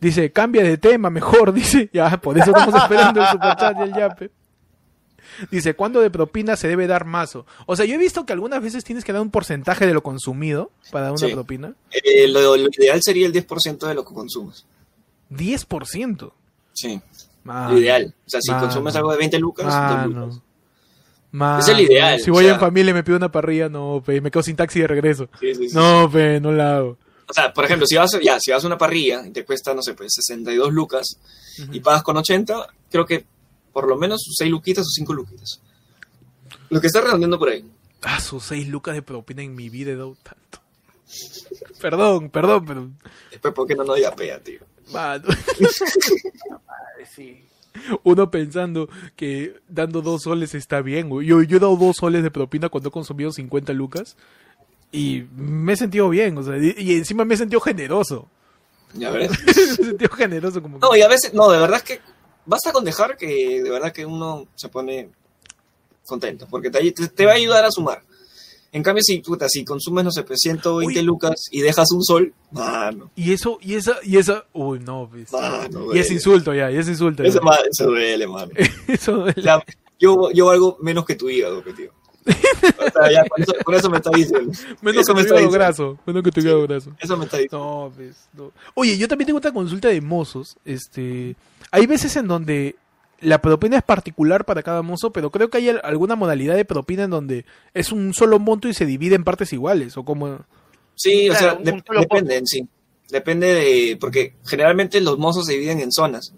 Dice, 0.00 0.32
cambia 0.32 0.62
de 0.62 0.76
tema 0.78 1.10
mejor. 1.10 1.52
Dice, 1.52 1.88
ya, 1.92 2.20
por 2.20 2.38
eso 2.38 2.50
estamos 2.50 2.74
esperando 2.74 3.20
el 3.20 3.28
superchat 3.28 3.76
y 3.78 3.82
el 3.82 3.94
yape. 3.94 4.30
Dice, 5.50 5.74
¿cuándo 5.74 6.00
de 6.00 6.10
propina 6.10 6.56
se 6.56 6.68
debe 6.68 6.86
dar 6.86 7.04
mazo? 7.04 7.46
O 7.66 7.76
sea, 7.76 7.84
yo 7.86 7.94
he 7.94 7.98
visto 7.98 8.24
que 8.26 8.32
algunas 8.32 8.62
veces 8.62 8.84
tienes 8.84 9.04
que 9.04 9.12
dar 9.12 9.22
un 9.22 9.30
porcentaje 9.30 9.86
de 9.86 9.94
lo 9.94 10.02
consumido 10.02 10.70
para 10.90 11.04
dar 11.06 11.12
una 11.12 11.26
Sí. 11.28 11.32
propina. 11.32 11.74
Eh, 11.90 12.28
lo, 12.28 12.56
lo 12.56 12.68
ideal 12.76 13.00
sería 13.02 13.26
el 13.26 13.32
10% 13.32 13.86
de 13.86 13.94
lo 13.94 14.04
que 14.04 14.14
consumes. 14.14 14.66
10%. 15.30 16.32
Sí, 16.72 17.00
lo 17.44 17.78
ideal. 17.78 18.14
O 18.26 18.30
sea, 18.30 18.40
si 18.40 18.52
consumes 18.52 18.94
algo 18.96 19.10
de 19.12 19.18
20 19.18 19.38
lucas, 19.38 19.66
2 19.66 20.14
no. 20.14 20.26
lucas. 20.26 20.42
Es 21.60 21.68
el 21.68 21.80
ideal, 21.80 22.20
Si 22.20 22.30
o 22.30 22.32
voy 22.32 22.44
sea. 22.44 22.54
en 22.54 22.60
familia 22.60 22.90
y 22.90 22.94
me 22.94 23.04
pido 23.04 23.16
una 23.18 23.30
parrilla, 23.30 23.68
no, 23.68 24.02
pe, 24.04 24.20
me 24.20 24.30
quedo 24.30 24.42
sin 24.42 24.56
taxi 24.56 24.80
de 24.80 24.86
regreso. 24.86 25.28
Sí, 25.40 25.54
sí, 25.54 25.68
sí. 25.68 25.74
No, 25.76 26.10
pe, 26.10 26.40
no 26.40 26.52
la 26.52 26.78
hago. 26.78 26.96
O 27.28 27.32
sea, 27.34 27.52
por 27.52 27.64
ejemplo, 27.66 27.86
si 27.86 27.96
vas, 27.96 28.16
ya, 28.22 28.40
si 28.40 28.50
vas 28.50 28.64
a 28.64 28.66
una 28.66 28.78
parrilla 28.78 29.26
y 29.26 29.30
te 29.30 29.44
cuesta, 29.44 29.74
no 29.74 29.82
sé, 29.82 29.92
pues 29.92 30.14
62 30.14 30.72
lucas 30.72 31.18
y 31.72 31.80
pagas 31.80 32.02
con 32.02 32.16
80, 32.16 32.68
creo 32.90 33.04
que 33.04 33.26
por 33.72 33.88
lo 33.88 33.96
menos 33.96 34.20
6 34.36 34.50
luquitas 34.50 34.86
o 34.86 34.90
5 34.90 35.12
luquitas. 35.14 35.60
Lo 36.70 36.80
que 36.80 36.86
está 36.88 37.00
redondeando 37.00 37.38
por 37.38 37.48
ahí. 37.50 37.64
Ah, 38.02 38.20
sus 38.20 38.44
6 38.44 38.68
lucas 38.68 38.94
de 38.94 39.02
propina 39.02 39.42
en 39.42 39.54
mi 39.54 39.68
vida 39.68 39.92
he 39.92 39.96
dado 39.96 40.16
tanto. 40.22 40.60
Perdón, 41.80 42.28
perdón, 42.30 42.64
pero... 42.66 42.90
Después, 43.30 43.54
¿por 43.54 43.66
qué 43.66 43.74
no 43.74 43.84
nos 43.84 44.00
yapea, 44.00 44.42
tío? 44.42 44.60
Mano, 44.92 45.28
Sí. 47.14 47.44
uno 48.02 48.30
pensando 48.30 48.88
que 49.16 49.60
dando 49.68 50.02
dos 50.02 50.22
soles 50.22 50.54
está 50.54 50.80
bien. 50.82 51.08
güey. 51.08 51.26
Yo, 51.26 51.42
yo 51.42 51.56
he 51.56 51.60
dado 51.60 51.76
dos 51.76 51.96
soles 51.98 52.22
de 52.22 52.30
propina 52.30 52.68
cuando 52.68 52.88
he 52.88 52.92
consumido 52.92 53.30
50 53.32 53.72
lucas 53.72 54.16
y 54.92 55.24
me 55.36 55.72
he 55.72 55.76
sentido 55.76 56.08
bien. 56.08 56.36
O 56.38 56.42
sea, 56.42 56.56
y, 56.58 56.94
encima 56.94 57.24
me 57.24 57.34
he 57.34 57.38
sentido 57.38 57.60
generoso. 57.60 58.28
Ya 58.94 59.10
verás. 59.10 59.30
me 59.46 59.52
he 59.52 59.54
sentido 59.54 60.10
generoso 60.10 60.60
como... 60.62 60.78
que- 60.80 60.86
No, 60.86 60.96
y 60.96 61.02
a 61.02 61.08
veces, 61.08 61.32
no, 61.34 61.50
de 61.50 61.58
verdad 61.58 61.76
es 61.78 61.82
que 61.84 62.00
basta 62.48 62.72
con 62.72 62.84
dejar 62.84 63.16
que 63.16 63.62
de 63.62 63.70
verdad 63.70 63.92
que 63.92 64.04
uno 64.06 64.46
se 64.56 64.68
pone 64.68 65.10
contento, 66.06 66.46
porque 66.50 66.70
te, 66.70 66.90
te- 66.92 67.26
va 67.26 67.32
a 67.32 67.36
ayudar 67.36 67.64
a 67.64 67.70
sumar. 67.70 68.02
En 68.72 68.82
cambio, 68.82 69.02
si, 69.02 69.18
puta, 69.20 69.48
si 69.48 69.64
consumes, 69.64 70.04
no 70.04 70.10
sé, 70.10 70.22
pues 70.24 70.40
120 70.42 70.98
Uy. 71.00 71.04
lucas 71.04 71.34
y 71.50 71.60
dejas 71.62 71.90
un 71.92 72.02
sol, 72.04 72.34
mano, 72.50 73.10
Y 73.16 73.32
eso, 73.32 73.58
y 73.62 73.74
esa, 73.76 73.96
y 74.02 74.18
esa... 74.18 74.44
Uy, 74.52 74.78
no, 74.80 75.08
pues. 75.10 75.32
mano, 75.32 75.94
Y 75.94 75.98
es 75.98 76.10
insulto 76.10 76.52
ya, 76.52 76.70
y 76.70 76.76
es 76.76 76.86
insulto. 76.88 77.22
ya. 77.22 77.28
Eso, 77.30 77.40
ma- 77.40 77.56
eso 77.70 77.86
duele, 77.86 78.26
mano. 78.26 78.52
Eso 78.86 79.12
duele. 79.16 79.34
O 79.38 79.42
sea, 79.42 79.64
yo, 79.98 80.30
yo 80.32 80.46
valgo 80.46 80.76
menos 80.82 81.06
que 81.06 81.14
tu 81.14 81.30
hígado, 81.30 81.62
que 81.64 81.72
tío. 81.72 81.92
O 82.28 82.90
sea, 83.02 83.12
ya, 83.12 83.24
con 83.28 83.42
eso, 83.42 83.52
con 83.64 83.74
eso 83.74 83.90
me 83.90 83.96
está 83.98 84.10
diciendo. 84.14 84.52
Menos 84.82 85.02
eso 85.02 85.12
que 85.12 85.14
me 85.14 85.20
está 85.22 85.34
diciendo. 85.34 85.50
graso. 85.50 85.98
Menos 86.06 86.22
que 86.22 86.30
tu 86.30 86.40
hígado 86.40 86.62
graso. 86.66 86.92
Eso 87.00 87.16
me 87.16 87.24
está 87.24 87.36
diciendo. 87.38 87.58
No, 87.58 87.92
pues, 87.94 88.28
no. 88.34 88.52
Oye, 88.74 88.96
yo 88.98 89.08
también 89.08 89.26
tengo 89.26 89.38
otra 89.38 89.52
consulta 89.52 89.88
de 89.88 90.00
mozos. 90.00 90.56
Este, 90.64 91.36
hay 91.70 91.86
veces 91.86 92.14
en 92.16 92.28
donde 92.28 92.76
la 93.20 93.40
propina 93.40 93.76
es 93.78 93.82
particular 93.82 94.44
para 94.44 94.62
cada 94.62 94.82
mozo, 94.82 95.12
pero 95.12 95.30
creo 95.30 95.50
que 95.50 95.58
hay 95.58 95.68
al- 95.70 95.80
alguna 95.82 96.14
modalidad 96.16 96.54
de 96.54 96.64
propina 96.64 97.04
en 97.04 97.10
donde 97.10 97.44
es 97.74 97.90
un 97.92 98.14
solo 98.14 98.38
monto 98.38 98.68
y 98.68 98.74
se 98.74 98.86
divide 98.86 99.14
en 99.16 99.24
partes 99.24 99.52
iguales, 99.52 99.96
o 99.96 100.04
como... 100.04 100.40
Sí, 100.94 101.28
o 101.28 101.32
Claro, 101.34 101.60
sea, 101.64 101.72
de- 101.72 101.82
depende 102.00 102.36
en 102.36 102.46
sí. 102.46 102.68
Depende 103.10 103.54
de. 103.54 103.96
Porque 103.98 104.34
generalmente 104.44 105.00
los 105.00 105.16
mozos 105.18 105.46
se 105.46 105.52
dividen 105.54 105.80
en 105.80 105.90
zonas. 105.92 106.34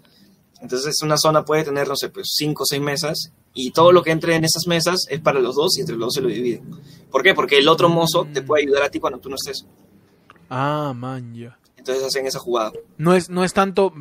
Entonces, 0.62 1.02
una 1.02 1.16
zona 1.16 1.44
puede 1.44 1.64
tener, 1.64 1.88
no 1.88 1.96
sé, 1.96 2.10
pues 2.10 2.32
cinco 2.36 2.62
o 2.62 2.66
seis 2.66 2.80
mesas. 2.80 3.32
Y 3.52 3.72
todo 3.72 3.90
lo 3.92 4.02
que 4.02 4.10
entre 4.12 4.36
en 4.36 4.44
esas 4.44 4.66
mesas 4.68 5.06
es 5.08 5.20
para 5.20 5.40
los 5.40 5.56
dos 5.56 5.76
y 5.76 5.80
entre 5.80 5.96
los 5.96 6.06
dos 6.06 6.14
se 6.14 6.20
lo 6.20 6.28
dividen. 6.28 6.70
¿Por 7.10 7.22
qué? 7.22 7.34
Porque 7.34 7.58
el 7.58 7.68
otro 7.68 7.88
mozo 7.88 8.26
te 8.32 8.42
puede 8.42 8.62
ayudar 8.64 8.84
a 8.84 8.90
ti 8.90 9.00
cuando 9.00 9.18
tú 9.18 9.28
no 9.28 9.34
estés. 9.36 9.66
Ah, 10.48 10.92
man, 10.94 11.34
ya. 11.34 11.58
Entonces 11.76 12.04
hacen 12.04 12.26
esa 12.26 12.38
jugada 12.38 12.72
No 12.98 13.14
es, 13.14 13.30
no 13.30 13.42
es 13.42 13.54
tanto 13.54 13.92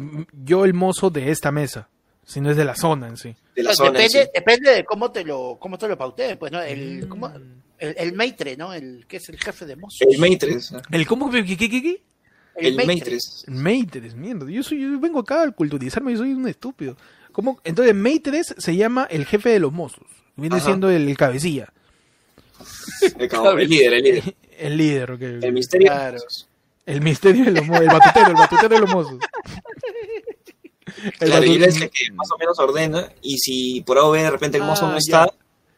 yo 0.44 0.66
el 0.66 0.74
mozo 0.74 1.10
de 1.10 1.32
esta 1.32 1.52
mesa, 1.52 1.90
sino 2.26 2.52
es 2.52 2.58
de 2.58 2.66
la 2.66 2.76
zona 2.76 3.08
en 3.08 3.16
sí. 3.18 3.36
de 3.56 3.64
la 3.64 3.70
Pues 3.70 3.78
zona. 3.78 3.90
en 3.90 3.94
depende, 4.08 4.24
sí. 4.26 4.30
depende 4.36 4.72
de 4.72 4.84
cómo 4.86 5.12
te 5.12 5.24
lo, 5.24 5.58
cómo 5.60 5.78
te 5.78 5.88
lo 5.88 5.98
pauteen, 5.98 6.38
pues, 6.38 6.52
¿no? 6.52 6.62
El, 6.62 7.06
Mm. 7.06 7.10
¿cómo? 7.10 7.28
el, 7.30 7.96
el 7.98 8.14
maitre, 8.14 8.58
¿no? 8.58 8.74
El 8.74 9.06
que 9.08 9.18
es 9.18 9.30
el 9.30 9.40
jefe 9.40 9.66
de 9.66 9.76
mozos. 9.78 10.02
El 10.02 10.20
Matrix. 10.20 10.74
¿El 10.92 11.08
cómo? 11.08 11.32
¿Qué, 11.32 11.46
qué, 11.46 11.56
qué, 11.58 11.70
qué? 11.70 12.04
El 12.56 12.76
maitre. 12.76 12.96
Matrix. 12.96 13.46
Maitres, 13.48 14.16
mierda. 14.16 14.50
Yo, 14.52 14.62
soy, 14.62 14.82
yo 14.82 15.00
vengo 15.00 15.20
acá 15.20 15.44
a 15.44 15.52
culturizarme, 15.52 16.12
yo 16.12 16.18
soy 16.20 16.34
un 16.34 16.46
estúpido. 16.48 16.98
¿Cómo? 17.32 17.60
Entonces, 17.64 17.96
Maitres 17.96 18.56
se 18.58 18.76
llama 18.76 19.08
el 19.10 19.26
jefe 19.26 19.50
de 19.50 19.60
los 19.60 19.72
mozos. 19.72 20.06
Viene 20.36 20.58
Ajá. 20.58 20.66
siendo 20.66 20.90
el, 20.90 21.16
cabecilla. 21.18 21.72
El, 23.18 23.30
cabrón, 23.30 23.60
el 23.60 23.70
líder, 23.70 23.94
el 23.94 24.04
líder. 24.04 24.36
El 24.60 24.76
líder, 24.78 25.12
ok. 25.12 25.22
El 25.22 25.54
misterio. 25.54 25.88
Claro. 25.88 26.18
El 26.86 27.00
misterio 27.02 27.46
de 27.46 27.52
los 27.52 27.66
mozos. 27.66 27.82
El 27.82 27.88
batutero, 27.88 28.28
el 28.28 28.34
batutero 28.34 28.76
de 28.76 28.80
los 28.82 28.90
mozos. 28.94 29.20
El 31.22 31.30
Claro, 31.30 31.46
y 31.46 31.52
él 31.54 31.62
batu- 31.62 31.68
es 31.70 31.82
el 31.82 31.90
que 31.90 32.12
más 32.14 32.30
o 32.32 32.38
menos 32.38 32.60
ordena. 32.60 33.10
Y 33.22 33.38
si 33.38 33.82
por 33.82 33.98
ahora 33.98 34.24
de 34.24 34.32
repente 34.32 34.58
el 34.58 34.64
mozo 34.66 34.88
Ah, 34.88 34.92
no 34.92 34.98
está, 34.98 35.26
ya. 35.28 35.34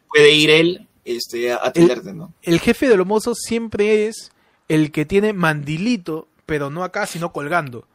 puede 0.10 0.32
ir 0.32 0.50
él 0.50 0.88
este, 1.06 1.52
a 1.52 1.60
atenderte, 1.64 2.14
¿no? 2.14 2.34
el 2.42 2.60
jefe 2.60 2.88
de 2.90 2.98
los 2.98 3.06
mozos 3.06 3.38
siempre 3.40 4.08
es 4.08 4.32
el 4.68 4.92
que 4.92 5.06
tiene 5.06 5.34
mandilito, 5.34 6.28
pero 6.48 6.70
no 6.72 6.84
acá, 6.84 7.06
sino 7.06 7.32
colgando. 7.34 7.88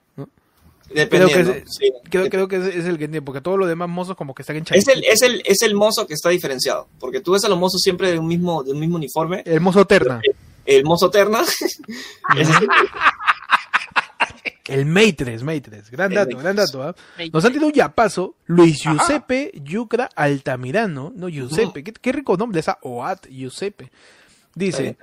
Dependiendo. 0.95 1.53
que 1.53 1.59
es- 1.59 1.65
sí. 1.77 1.93
Creo, 2.11 2.29
creo 2.31 2.49
que 2.49 2.57
es, 2.57 2.65
es 2.67 2.85
el 2.85 2.99
que 2.99 3.09
tiene, 3.09 3.23
porque 3.23 3.41
todos 3.41 3.59
los 3.59 3.69
demás 3.69 3.89
mozos 3.89 4.17
como 4.17 4.35
que 4.35 4.43
están 4.43 4.57
en 4.57 4.65
Es 4.71 4.87
el, 4.89 5.05
es, 5.05 5.23
el, 5.23 5.43
es 5.45 5.63
el 5.63 5.75
mozo 5.75 6.07
que 6.07 6.15
está 6.15 6.29
diferenciado. 6.31 6.89
Porque 7.01 7.21
tú 7.21 7.33
ves 7.33 7.45
a 7.45 7.49
los 7.49 7.59
mozos 7.59 7.81
siempre 7.83 8.11
de 8.13 8.19
un 8.19 8.27
mismo, 8.29 8.63
de 8.63 8.73
un 8.73 8.79
mismo 8.81 8.97
uniforme. 8.97 9.43
El 9.45 9.61
mozo 9.61 9.85
terna. 9.85 10.21
El 10.65 10.85
mozo 10.85 11.11
terna. 11.11 11.43
el- 14.69 14.87
Maitres, 14.87 15.43
Maitres. 15.43 15.91
Gran 15.91 16.11
El 16.11 16.17
dato, 16.17 16.37
Maitres. 16.37 16.43
gran 16.43 16.57
dato. 16.57 16.83
¿ah? 16.83 16.95
Nos 17.33 17.45
han 17.45 17.53
tirado 17.53 17.69
un 17.69 17.73
yapazo. 17.73 18.37
Luis 18.47 18.85
Ajá. 18.87 18.97
Giuseppe 18.99 19.53
Yucra 19.63 20.09
Altamirano. 20.15 21.13
No, 21.15 21.29
Giuseppe. 21.29 21.85
¿Qué, 21.85 21.93
qué 21.93 22.13
rico 22.13 22.37
nombre 22.37 22.61
esa 22.61 22.79
OAT 22.83 23.27
Giuseppe. 23.29 23.91
Dice, 24.55 24.97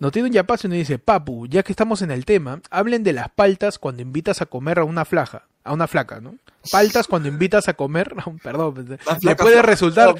Nos 0.00 0.12
tiene 0.12 0.28
un 0.28 0.32
yapazo 0.32 0.66
y 0.66 0.70
nos 0.70 0.78
dice, 0.78 0.98
Papu, 0.98 1.46
ya 1.46 1.62
que 1.62 1.72
estamos 1.72 2.02
en 2.02 2.10
el 2.10 2.24
tema, 2.24 2.60
hablen 2.70 3.02
de 3.02 3.12
las 3.12 3.28
paltas 3.30 3.78
cuando 3.78 4.02
invitas 4.02 4.40
a 4.40 4.46
comer 4.46 4.78
a 4.78 4.84
una 4.84 5.04
flaja, 5.04 5.46
a 5.64 5.72
una 5.72 5.88
flaca, 5.88 6.20
¿no? 6.20 6.36
Paltas 6.70 7.08
cuando 7.08 7.28
invitas 7.28 7.68
a 7.68 7.74
comer, 7.74 8.14
perdón, 8.42 8.98
le 9.22 9.36
puede 9.36 9.62
resultar, 9.62 10.14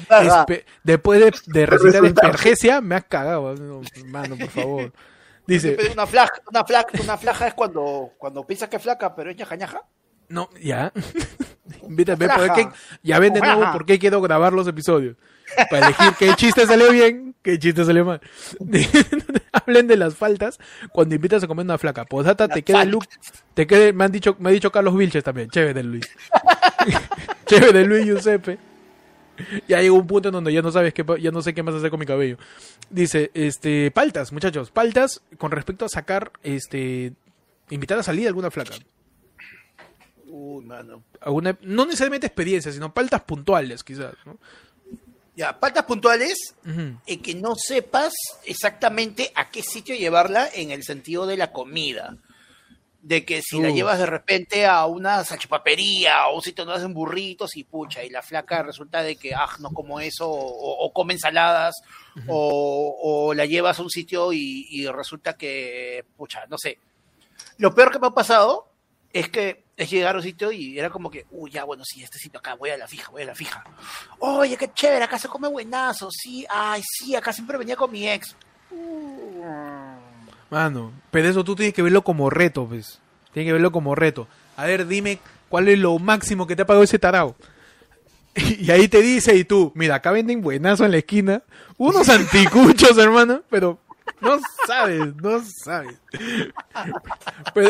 después 0.83 1.19
de, 1.19 1.33
de 1.47 1.65
resultar 1.65 2.05
espergesia, 2.05 2.81
me 2.81 2.95
has 2.95 3.05
cagado, 3.05 3.55
no, 3.55 3.81
mano, 4.05 4.37
por 4.37 4.49
favor. 4.49 4.93
Dice, 5.47 5.77
Una 5.93 6.05
flaja, 6.05 6.33
una 6.51 6.63
flaja, 6.63 6.87
una 7.01 7.17
flaja 7.17 7.47
es 7.47 7.53
cuando, 7.55 8.11
cuando 8.19 8.45
piensas 8.45 8.69
que 8.69 8.75
es 8.75 8.83
flaca, 8.83 9.15
pero 9.15 9.31
es 9.31 9.37
ñaja 9.37 9.55
ñaja. 9.55 9.81
no, 10.27 10.49
ya. 10.61 10.91
Invítame, 11.83 12.25
Flaja. 12.25 12.45
¿por 12.45 12.55
qué? 12.55 12.69
ya 13.03 13.19
ven 13.19 13.33
de 13.33 13.41
nuevo 13.41 13.71
por 13.71 13.85
qué 13.85 13.99
quiero 13.99 14.21
grabar 14.21 14.53
los 14.53 14.67
episodios. 14.67 15.15
Para 15.69 15.87
elegir 15.87 16.13
qué 16.17 16.33
chiste 16.35 16.65
salió 16.65 16.91
bien, 16.91 17.35
qué 17.41 17.57
chiste 17.57 17.83
salió 17.85 18.05
mal. 18.05 18.21
Hablen 19.65 19.87
de 19.87 19.97
las 19.97 20.15
faltas 20.15 20.59
cuando 20.91 21.15
invitas 21.15 21.43
a 21.43 21.47
comer 21.47 21.65
una 21.65 21.77
flaca. 21.77 22.05
Posata, 22.05 22.47
te 22.47 22.63
queda. 22.63 22.85
Luke, 22.85 23.07
te 23.53 23.67
quede, 23.67 23.93
me 23.93 24.05
han 24.05 24.11
dicho, 24.11 24.35
me 24.39 24.49
ha 24.49 24.53
dicho 24.53 24.71
Carlos 24.71 24.95
Vilches 24.95 25.23
también, 25.23 25.49
chévere 25.49 25.83
Luis. 25.83 26.09
chévere 27.45 27.85
Luis 27.85 28.05
Giuseppe. 28.05 28.57
Ya 29.67 29.81
llegó 29.81 29.95
un 29.95 30.07
punto 30.07 30.29
en 30.29 30.33
donde 30.33 30.51
ya 30.51 30.61
no 30.61 30.71
sabes 30.71 30.93
qué, 30.93 31.05
ya 31.21 31.31
no 31.31 31.41
sé 31.41 31.53
qué 31.53 31.63
más 31.63 31.75
hacer 31.75 31.89
con 31.89 31.99
mi 31.99 32.05
cabello. 32.05 32.37
Dice, 32.89 33.31
este, 33.33 33.91
paltas, 33.91 34.31
muchachos, 34.33 34.71
paltas 34.71 35.21
con 35.37 35.51
respecto 35.51 35.85
a 35.85 35.89
sacar, 35.89 36.31
este, 36.43 37.13
invitar 37.69 37.97
a 37.97 38.03
salir 38.03 38.25
a 38.25 38.29
alguna 38.29 38.51
flaca. 38.51 38.75
Uy, 40.27 40.65
mano. 40.65 41.03
Alguna, 41.21 41.57
no 41.61 41.85
necesariamente 41.85 42.27
experiencias, 42.27 42.75
sino 42.75 42.93
paltas 42.93 43.21
puntuales, 43.21 43.83
quizás, 43.83 44.13
¿no? 44.25 44.37
Ya, 45.39 45.53
faltas 45.53 45.85
puntuales 45.85 46.53
Ujú. 46.67 46.99
y 47.05 47.17
que 47.17 47.33
no 47.33 47.55
sepas 47.55 48.11
exactamente 48.43 49.31
a 49.35 49.49
qué 49.49 49.63
sitio 49.63 49.95
llevarla 49.95 50.49
en 50.53 50.71
el 50.71 50.83
sentido 50.83 51.25
de 51.25 51.37
la 51.37 51.53
comida. 51.53 52.17
De 53.01 53.23
que 53.23 53.41
si 53.41 53.57
la 53.61 53.69
Uh. 53.69 53.73
llevas 53.73 53.99
de 53.99 54.05
repente 54.05 54.65
a 54.65 54.85
una 54.85 55.23
salchipapería 55.23 56.27
o 56.27 56.35
un 56.35 56.41
sitio 56.41 56.65
donde 56.65 56.79
hacen 56.79 56.93
burritos 56.93 57.55
y 57.55 57.63
pucha, 57.63 58.03
y 58.03 58.09
la 58.09 58.21
flaca 58.21 58.61
resulta 58.63 59.01
de 59.01 59.15
que, 59.15 59.33
ah, 59.33 59.47
no 59.59 59.69
como 59.69 60.01
eso, 60.01 60.29
o, 60.29 60.85
o 60.85 60.91
come 60.91 61.13
ensaladas, 61.13 61.75
o, 62.27 62.97
o 63.01 63.33
la 63.33 63.45
llevas 63.45 63.79
a 63.79 63.83
un 63.83 63.89
sitio 63.89 64.33
y, 64.33 64.67
y 64.69 64.87
resulta 64.87 65.37
que, 65.37 66.03
pucha, 66.17 66.45
no 66.47 66.57
sé. 66.57 66.77
Lo 67.57 67.73
peor 67.73 67.93
que 67.93 67.99
me 67.99 68.07
ha 68.07 68.11
pasado 68.11 68.67
es 69.13 69.29
que 69.29 69.63
es 69.79 69.89
llegar 69.89 70.13
a 70.13 70.17
un 70.17 70.23
sitio 70.23 70.51
y 70.51 70.77
era 70.77 70.89
como 70.89 71.09
que, 71.09 71.25
uy, 71.31 71.51
ya, 71.51 71.63
bueno, 71.63 71.85
sí, 71.85 72.03
este 72.03 72.19
sitio 72.19 72.39
acá, 72.39 72.55
voy 72.55 72.69
a 72.69 72.77
la 72.77 72.85
fija, 72.85 73.09
voy 73.11 73.21
a 73.21 73.27
la 73.27 73.33
fija. 73.33 73.63
Oye, 74.19 74.57
qué 74.57 74.69
chévere, 74.73 75.05
acá 75.05 75.17
se 75.17 75.29
come 75.29 75.47
buenazo, 75.47 76.09
sí, 76.11 76.45
ay, 76.49 76.83
sí, 76.85 77.15
acá 77.15 77.31
siempre 77.31 77.57
venía 77.57 77.77
con 77.77 77.89
mi 77.89 78.07
ex. 78.07 78.35
Uh, 78.71 79.95
Mano, 80.49 80.91
pero 81.11 81.29
eso 81.29 81.45
tú 81.45 81.55
tienes 81.55 81.73
que 81.73 81.81
verlo 81.81 82.03
como 82.03 82.29
reto, 82.29 82.65
pues. 82.67 82.99
Tienes 83.31 83.47
que 83.47 83.53
verlo 83.53 83.71
como 83.71 83.95
reto. 83.95 84.27
A 84.57 84.65
ver, 84.65 84.85
dime 84.85 85.19
cuál 85.47 85.69
es 85.69 85.79
lo 85.79 85.97
máximo 85.97 86.45
que 86.45 86.57
te 86.57 86.63
ha 86.63 86.67
pagado 86.67 86.83
ese 86.83 86.99
tarao. 86.99 87.35
Y 88.35 88.69
ahí 88.71 88.89
te 88.89 89.01
dice, 89.01 89.35
y 89.35 89.45
tú, 89.45 89.71
mira, 89.75 89.95
acá 89.95 90.11
venden 90.11 90.41
buenazo 90.41 90.83
en 90.83 90.91
la 90.91 90.97
esquina, 90.97 91.41
unos 91.77 92.09
anticuchos, 92.09 92.97
hermano, 92.97 93.43
pero 93.49 93.79
no 94.21 94.39
sabes, 94.67 95.15
no 95.15 95.41
sabes. 95.63 95.95
Pero, 97.53 97.69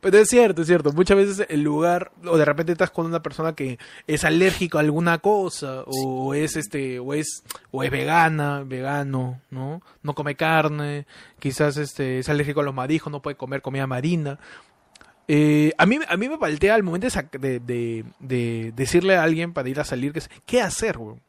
pero 0.00 0.18
es 0.18 0.28
cierto, 0.28 0.62
es 0.62 0.68
cierto. 0.68 0.92
Muchas 0.92 1.16
veces 1.16 1.46
el 1.48 1.62
lugar, 1.62 2.12
o 2.26 2.36
de 2.36 2.44
repente 2.44 2.72
estás 2.72 2.90
con 2.90 3.06
una 3.06 3.22
persona 3.22 3.54
que 3.54 3.78
es 4.06 4.24
alérgico 4.24 4.78
a 4.78 4.80
alguna 4.82 5.18
cosa, 5.18 5.82
o 5.86 6.34
es 6.34 6.56
este, 6.56 6.98
o 6.98 7.14
es, 7.14 7.42
o 7.70 7.82
es 7.82 7.90
vegana, 7.90 8.62
vegano, 8.64 9.40
¿no? 9.50 9.82
No 10.02 10.14
come 10.14 10.34
carne, 10.36 11.06
quizás 11.38 11.76
este, 11.76 12.20
es 12.20 12.28
alérgico 12.28 12.60
a 12.60 12.64
los 12.64 12.74
mariscos, 12.74 13.10
no 13.12 13.22
puede 13.22 13.36
comer 13.36 13.62
comida 13.62 13.86
marina. 13.86 14.38
Eh, 15.30 15.72
a, 15.76 15.84
mí, 15.84 15.98
a 16.08 16.16
mí 16.16 16.28
me 16.28 16.38
paltea 16.38 16.74
al 16.74 16.82
momento 16.82 17.06
de, 17.08 17.38
de, 17.38 17.60
de- 17.60 18.04
de 18.18 18.72
decirle 18.74 19.16
a 19.16 19.22
alguien 19.22 19.52
para 19.52 19.68
ir 19.68 19.78
a 19.78 19.84
salir 19.84 20.12
que 20.12 20.20
es, 20.20 20.30
¿qué 20.46 20.62
hacer, 20.62 20.96
weón? 20.96 21.20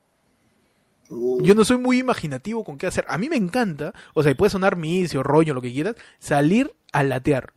Uh, 1.09 1.41
Yo 1.43 1.55
no 1.55 1.65
soy 1.65 1.77
muy 1.77 1.97
imaginativo 1.99 2.63
con 2.63 2.77
qué 2.77 2.87
hacer. 2.87 3.05
A 3.07 3.17
mí 3.17 3.29
me 3.29 3.35
encanta, 3.35 3.93
o 4.13 4.21
sea, 4.23 4.35
puede 4.35 4.49
sonar 4.51 4.75
misio, 4.75 5.23
rollo, 5.23 5.53
lo 5.53 5.61
que 5.61 5.73
quieras, 5.73 5.95
salir 6.19 6.73
a 6.91 7.03
latear. 7.03 7.51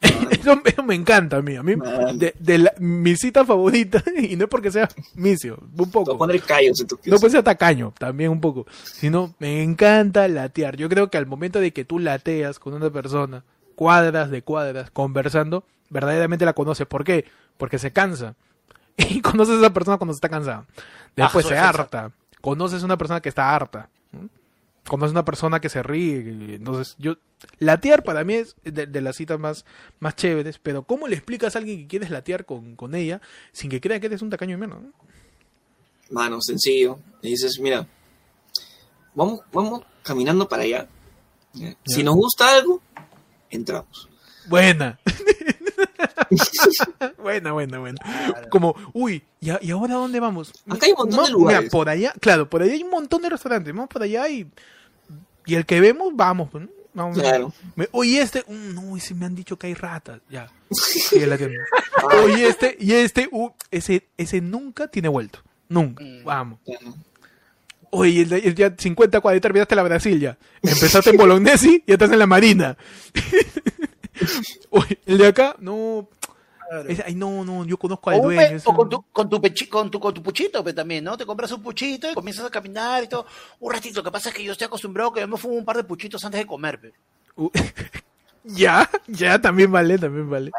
eso, 0.30 0.82
me 0.84 0.94
encanta 0.94 1.36
a 1.38 1.42
mí. 1.42 1.56
A 1.56 1.62
mí, 1.62 1.74
de, 2.14 2.34
de 2.38 2.58
la- 2.58 2.74
mi 2.78 3.16
cita 3.16 3.44
favorita, 3.44 4.02
y 4.18 4.34
no 4.36 4.44
es 4.44 4.50
porque 4.50 4.70
sea 4.70 4.88
misio, 5.14 5.58
un 5.76 5.90
poco. 5.90 6.16
poner 6.16 6.40
callos 6.40 6.78
pies. 7.02 7.06
No 7.12 7.18
puede 7.18 7.32
ser 7.32 7.42
tacaño, 7.42 7.92
también 7.98 8.30
un 8.30 8.40
poco. 8.40 8.66
Sino, 8.82 9.34
me 9.38 9.62
encanta 9.62 10.26
latear. 10.28 10.76
Yo 10.76 10.88
creo 10.88 11.10
que 11.10 11.18
al 11.18 11.26
momento 11.26 11.60
de 11.60 11.72
que 11.72 11.84
tú 11.84 11.98
lateas 11.98 12.58
con 12.58 12.72
una 12.72 12.90
persona, 12.90 13.44
cuadras 13.74 14.30
de 14.30 14.42
cuadras, 14.42 14.90
conversando, 14.90 15.64
verdaderamente 15.90 16.44
la 16.46 16.54
conoces. 16.54 16.86
¿Por 16.86 17.04
qué? 17.04 17.26
Porque 17.58 17.78
se 17.78 17.92
cansa. 17.92 18.34
Y 18.96 19.20
conoces 19.22 19.54
a 19.56 19.58
esa 19.60 19.72
persona 19.72 19.96
cuando 19.98 20.12
se 20.12 20.18
está 20.18 20.28
cansada. 20.28 20.66
Después 21.16 21.46
Ah, 21.46 21.48
se 21.48 21.58
harta. 21.58 22.12
Conoces 22.40 22.82
a 22.82 22.86
una 22.86 22.96
persona 22.98 23.20
que 23.20 23.28
está 23.28 23.54
harta. 23.54 23.88
¿no? 24.12 24.28
Conoces 24.88 25.10
a 25.10 25.18
una 25.18 25.24
persona 25.24 25.60
que 25.60 25.68
se 25.68 25.82
ríe. 25.82 26.54
Entonces, 26.54 26.96
yo. 26.98 27.16
Latear 27.58 28.02
para 28.02 28.22
mí 28.22 28.34
es 28.34 28.54
de, 28.64 28.86
de 28.86 29.00
las 29.00 29.16
citas 29.16 29.38
más, 29.38 29.64
más 29.98 30.14
chéveres. 30.16 30.58
Pero, 30.58 30.82
¿cómo 30.82 31.08
le 31.08 31.16
explicas 31.16 31.54
a 31.56 31.58
alguien 31.58 31.78
que 31.80 31.86
quieres 31.86 32.10
latear 32.10 32.44
con, 32.44 32.76
con 32.76 32.94
ella 32.94 33.20
sin 33.52 33.70
que 33.70 33.80
crea 33.80 33.98
que 33.98 34.06
eres 34.06 34.20
un 34.22 34.30
tacaño 34.30 34.52
de 34.52 34.60
menos? 34.60 34.82
¿no? 34.82 34.92
Mano, 36.10 36.38
sencillo. 36.40 36.98
Le 37.22 37.30
dices, 37.30 37.58
mira, 37.60 37.86
vamos, 39.14 39.40
vamos 39.52 39.82
caminando 40.02 40.48
para 40.48 40.62
allá. 40.64 40.86
Si 41.86 42.02
nos 42.02 42.14
gusta 42.14 42.54
algo, 42.56 42.80
entramos. 43.48 44.08
Buena. 44.48 44.98
buena, 47.18 47.52
buena, 47.52 47.78
buena. 47.78 47.98
Como, 48.50 48.74
uy, 48.92 49.22
¿y, 49.40 49.50
a- 49.50 49.58
y 49.62 49.70
ahora 49.70 49.94
dónde 49.94 50.20
vamos? 50.20 50.52
Acá 50.68 50.86
hay 50.86 50.92
un 50.92 50.98
montón 50.98 51.24
de 51.24 51.30
lugares. 51.30 51.60
Mira, 51.62 51.70
por 51.70 51.88
allá, 51.88 52.12
claro, 52.20 52.48
por 52.48 52.62
allá 52.62 52.72
hay 52.72 52.82
un 52.82 52.90
montón 52.90 53.22
de 53.22 53.30
restaurantes. 53.30 53.72
Vamos 53.74 53.88
por 53.88 54.02
allá 54.02 54.28
y. 54.28 54.46
Y 55.46 55.54
el 55.54 55.66
que 55.66 55.80
vemos, 55.80 56.14
vamos. 56.14 56.52
¿no? 56.54 56.68
Vamos. 56.92 57.18
Claro. 57.18 57.52
Me- 57.76 57.88
oye, 57.92 58.20
este. 58.20 58.44
mm, 58.46 58.74
no, 58.74 58.96
ese 58.96 59.14
me 59.14 59.26
han 59.26 59.34
dicho 59.34 59.56
que 59.58 59.68
hay 59.68 59.74
ratas. 59.74 60.20
Ya. 60.28 60.50
Sigue 60.70 61.26
la. 61.26 61.38
Oye, 62.24 62.46
este. 62.48 62.76
Y 62.78 62.92
este. 62.92 63.28
uh, 63.32 63.50
ese, 63.70 64.06
ese 64.16 64.40
nunca 64.40 64.88
tiene 64.88 65.08
vuelto. 65.08 65.40
Nunca. 65.68 66.04
Mm. 66.04 66.24
Vamos. 66.24 66.58
Ya. 66.66 66.78
Oye, 67.92 68.20
el 68.22 68.54
ya 68.54 68.72
50 68.76 69.20
cuadros, 69.20 69.40
terminaste 69.42 69.74
la 69.74 69.82
Brasil 69.82 70.20
ya. 70.20 70.38
Empezaste 70.62 71.10
en 71.10 71.16
Bolognesi 71.16 71.82
y 71.84 71.88
ya 71.88 71.94
estás 71.94 72.12
en 72.12 72.20
la 72.20 72.26
Marina. 72.26 72.76
Oye, 74.70 74.98
el 75.06 75.18
de 75.18 75.26
acá, 75.26 75.56
no. 75.58 76.08
ay, 77.04 77.14
no, 77.14 77.44
no, 77.44 77.64
yo 77.64 77.76
conozco 77.76 78.10
al 78.10 78.22
dueño. 78.22 78.58
o 78.64 78.74
con, 78.74 78.88
tu, 78.88 79.02
con, 79.12 79.28
tu 79.28 79.38
pechi- 79.40 79.68
con, 79.68 79.90
tu, 79.90 79.98
con 80.00 80.14
tu 80.14 80.22
puchito 80.22 80.62
pe, 80.62 80.72
también, 80.72 81.02
¿no? 81.04 81.16
Te 81.16 81.26
compras 81.26 81.50
un 81.52 81.62
puchito 81.62 82.10
y 82.10 82.14
comienzas 82.14 82.46
a 82.46 82.50
caminar 82.50 83.02
y 83.04 83.08
todo. 83.08 83.26
Un 83.58 83.72
ratito, 83.72 84.00
lo 84.00 84.04
que 84.04 84.10
pasa 84.12 84.28
es 84.28 84.34
que 84.34 84.44
yo 84.44 84.52
estoy 84.52 84.66
acostumbrado 84.66 85.12
que 85.12 85.20
yo 85.20 85.28
me 85.28 85.36
fumo 85.36 85.54
un 85.54 85.64
par 85.64 85.76
de 85.76 85.84
puchitos 85.84 86.24
antes 86.24 86.40
de 86.40 86.46
comer. 86.46 86.80
pe. 86.80 86.92
Uh, 87.36 87.50
ya, 88.44 88.88
ya, 89.06 89.40
también 89.40 89.70
vale, 89.70 89.98
también 89.98 90.28
vale. 90.30 90.50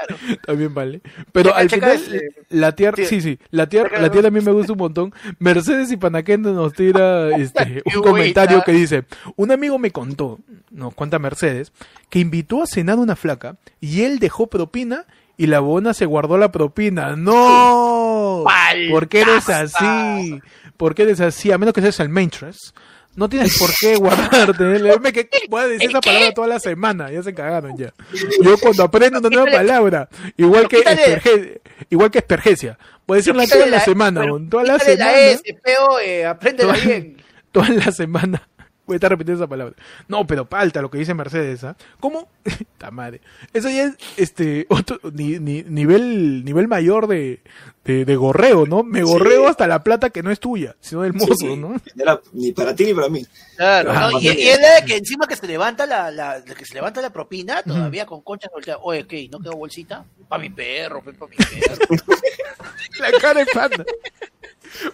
También 0.46 0.74
vale. 0.74 1.02
Pero 1.32 1.56
al 1.56 1.70
final, 1.70 1.92
ese. 1.92 2.30
la 2.50 2.76
tierra, 2.76 2.98
Sí. 2.98 3.06
sí, 3.06 3.22
sí, 3.22 3.40
la 3.50 3.68
tierra, 3.68 4.00
la 4.00 4.12
tierra 4.12 4.28
a 4.28 4.32
mí 4.32 4.42
me 4.42 4.52
gusta 4.52 4.74
un 4.74 4.80
montón. 4.80 5.14
Mercedes 5.40 5.92
y 5.92 5.98
Panaquendo 5.98 6.54
nos 6.54 6.74
tira 6.74 7.30
este, 7.38 7.82
un 7.96 8.02
comentario 8.02 8.62
que 8.64 8.72
dice, 8.72 9.06
un 9.36 9.52
amigo 9.52 9.80
me 9.80 9.92
contó, 9.92 10.40
nos 10.70 10.94
cuenta 10.94 11.20
Mercedes, 11.20 11.72
que 12.10 12.20
invitó 12.20 12.64
a 12.64 12.68
cenar 12.68 13.00
una 13.00 13.16
flaca 13.16 13.58
y 13.80 14.02
él 14.02 14.20
dejó 14.20 14.48
propina 14.48 15.06
y 15.38 15.48
la 15.48 15.60
bona 15.60 15.94
se 15.94 16.06
guardó 16.06 16.38
la 16.38 16.52
propina. 16.52 17.16
¡No! 17.16 18.46
¿Por 18.92 19.08
qué 19.08 19.22
eres 19.22 19.50
así? 19.50 20.40
¿Por 20.78 20.94
qué 20.96 21.04
eres 21.04 21.20
así? 21.20 21.52
A 21.52 21.58
menos 21.58 21.74
que 21.74 21.82
seas 21.82 22.00
el 22.00 22.10
mainstress. 22.10 22.74
No 23.16 23.28
tienes 23.28 23.58
por 23.58 23.70
qué 23.80 23.96
guardarte. 23.98 24.64
Me 25.02 25.12
que 25.12 25.30
voy 25.50 25.62
a 25.62 25.68
decir 25.68 25.90
esa 25.90 26.00
palabra 26.02 26.34
toda 26.34 26.48
la 26.48 26.60
semana. 26.60 27.12
Ya 27.12 27.22
se 27.24 27.34
cagaron 27.34 27.78
ya. 27.78 27.94
Yo 28.42 28.58
cuando 28.58 28.84
aprendo 28.84 29.20
una 29.20 29.30
nueva 29.30 29.52
palabra, 29.52 30.10
igual 30.38 30.68
que 30.68 30.78
esperge- 30.82 31.62
igual 31.90 32.10
que 32.10 32.20
espergesia, 32.20 32.78
voy 33.06 33.16
a 33.16 33.20
decirla 33.20 33.46
toda 33.52 33.66
la 33.68 33.80
semana, 33.82 34.22
pero 34.22 34.34
weón, 34.36 34.50
toda 34.50 34.64
la 34.64 34.80
semana, 34.80 35.20
S, 35.20 35.42
feo, 35.64 36.00
eh, 36.00 36.26
apréndela 36.26 36.74
Toda- 36.74 36.86
bien. 36.86 37.18
toda 37.52 37.70
la 37.70 37.92
semana. 37.92 38.48
Voy 38.92 38.96
a 38.96 38.98
estar 38.98 39.10
repitiendo 39.10 39.42
esa 39.42 39.50
palabra. 39.50 39.74
No, 40.10 40.28
pero 40.28 40.44
palta 40.46 40.82
lo 40.82 40.92
que 40.92 40.98
dice 40.98 41.14
Mercedes, 41.14 41.64
¿ah? 41.64 41.78
¿Cómo? 42.00 42.28
Ta 42.78 42.92
madre. 42.92 43.22
Eso 43.54 43.70
ya 43.70 43.84
es 43.86 43.94
este 44.18 44.66
otro 44.70 45.00
ni, 45.14 45.40
ni- 45.40 45.64
nivel 45.64 46.44
nivel 46.44 46.68
mayor 46.68 47.08
de, 47.08 47.40
de, 47.86 48.04
de 48.06 48.16
gorreo, 48.18 48.66
¿no? 48.66 48.84
Me 48.84 49.02
gorreo 49.04 49.48
hasta 49.48 49.66
la 49.68 49.82
plata 49.84 50.10
que 50.10 50.22
no 50.24 50.30
es 50.32 50.40
tuya, 50.42 50.76
sino 50.82 51.04
del 51.04 51.14
mozo, 51.14 51.34
Sí, 51.40 51.48
sí. 51.48 51.56
¿no? 51.58 51.76
Era 51.98 52.20
ni 52.34 52.52
para 52.52 52.76
ti 52.76 52.84
ni 52.86 52.94
para 52.94 53.08
mí. 53.10 53.26
Claro, 53.56 53.92
Ah, 53.94 54.10
¿no? 54.12 54.20
y, 54.20 54.28
y 54.28 54.48
es 54.50 54.58
de 54.60 54.86
que 54.86 54.98
encima 54.98 55.28
que 55.28 55.36
se 55.36 55.48
levanta 55.48 55.86
la, 55.86 56.12
la, 56.12 56.42
de 56.42 56.54
que 56.54 56.66
se 56.66 56.74
levanta 56.74 57.02
la 57.02 57.12
propina, 57.14 57.64
todavía 57.64 58.06
con 58.06 58.22
conchas 58.22 58.52
volteadas. 58.52 58.82
Oye, 58.84 59.08
¿qué? 59.08 59.30
¿No 59.32 59.40
quedó 59.40 59.54
bolsita? 59.54 60.04
Para 60.28 60.42
mi 60.42 60.50
perro, 60.50 61.02
para 61.04 61.16
mi 61.28 61.36
perro. 61.38 61.86
La 63.00 63.12
cara 63.20 63.40
de 63.42 63.46
panda. 63.48 63.86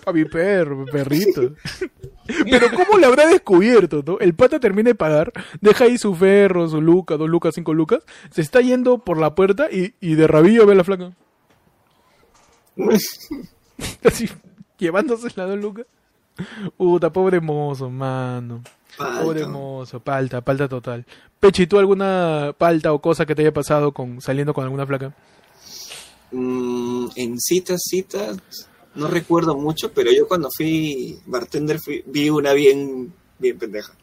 Pa' 0.03 0.13
mi 0.13 0.25
perro, 0.25 0.77
mi 0.77 0.85
perrito. 0.91 1.53
Pero 2.49 2.67
¿cómo 2.75 2.97
lo 2.97 3.07
habrá 3.07 3.27
descubierto, 3.27 4.03
no? 4.05 4.19
El 4.19 4.33
pata 4.33 4.59
termina 4.59 4.89
de 4.89 4.95
pagar, 4.95 5.31
deja 5.61 5.85
ahí 5.85 5.97
su 5.97 6.13
ferro, 6.15 6.67
su 6.67 6.81
lucas, 6.81 7.17
dos 7.17 7.29
lucas, 7.29 7.55
cinco 7.55 7.73
lucas, 7.73 8.03
se 8.31 8.41
está 8.41 8.61
yendo 8.61 8.97
por 8.99 9.17
la 9.17 9.35
puerta 9.35 9.67
y, 9.71 9.93
y 10.01 10.15
de 10.15 10.27
rabillo 10.27 10.65
ve 10.65 10.73
a 10.73 10.75
la 10.77 10.83
flaca. 10.83 11.11
Así, 14.03 14.29
llevándose 14.77 15.27
las 15.35 15.47
dos 15.47 15.59
lucas. 15.59 15.85
Puta, 16.75 17.11
pobre 17.11 17.39
mozo, 17.39 17.89
mano. 17.89 18.61
Pobre 18.97 19.45
mozo, 19.45 19.99
palta, 19.99 20.41
palta 20.41 20.67
total. 20.67 21.05
Pechi, 21.39 21.67
¿tú 21.67 21.77
alguna 21.77 22.53
palta 22.57 22.93
o 22.93 22.99
cosa 22.99 23.25
que 23.25 23.35
te 23.35 23.41
haya 23.41 23.53
pasado 23.53 23.91
con 23.91 24.21
saliendo 24.21 24.53
con 24.53 24.63
alguna 24.63 24.85
flaca? 24.85 25.13
Mm, 26.31 27.07
en 27.15 27.39
citas, 27.39 27.81
citas, 27.87 28.37
no 28.97 29.07
recuerdo 29.07 29.55
mucho, 29.55 29.91
pero 29.93 30.11
yo 30.11 30.27
cuando 30.27 30.49
fui 30.55 31.19
bartender 31.25 31.79
fui- 31.79 32.03
vi 32.05 32.29
una 32.29 32.53
bien, 32.53 33.13
bien 33.39 33.57
pendeja. 33.57 33.93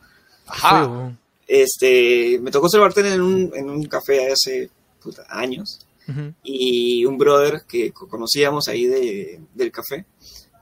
Ajá. 0.47 1.15
Este, 1.47 2.39
me 2.41 2.51
tocó 2.51 2.69
ser 2.69 2.81
bartender 2.81 3.13
en 3.15 3.21
un, 3.21 3.51
en 3.55 3.69
un 3.69 3.85
café 3.85 4.33
hace 4.33 4.71
puta, 5.03 5.27
años 5.29 5.87
Ujú. 6.09 6.33
y 6.43 7.05
un 7.05 7.19
brother 7.19 7.63
que 7.69 7.93
co- 7.93 8.09
conocíamos 8.09 8.67
ahí 8.69 8.87
de, 8.87 9.41
del 9.55 9.71
café, 9.71 10.07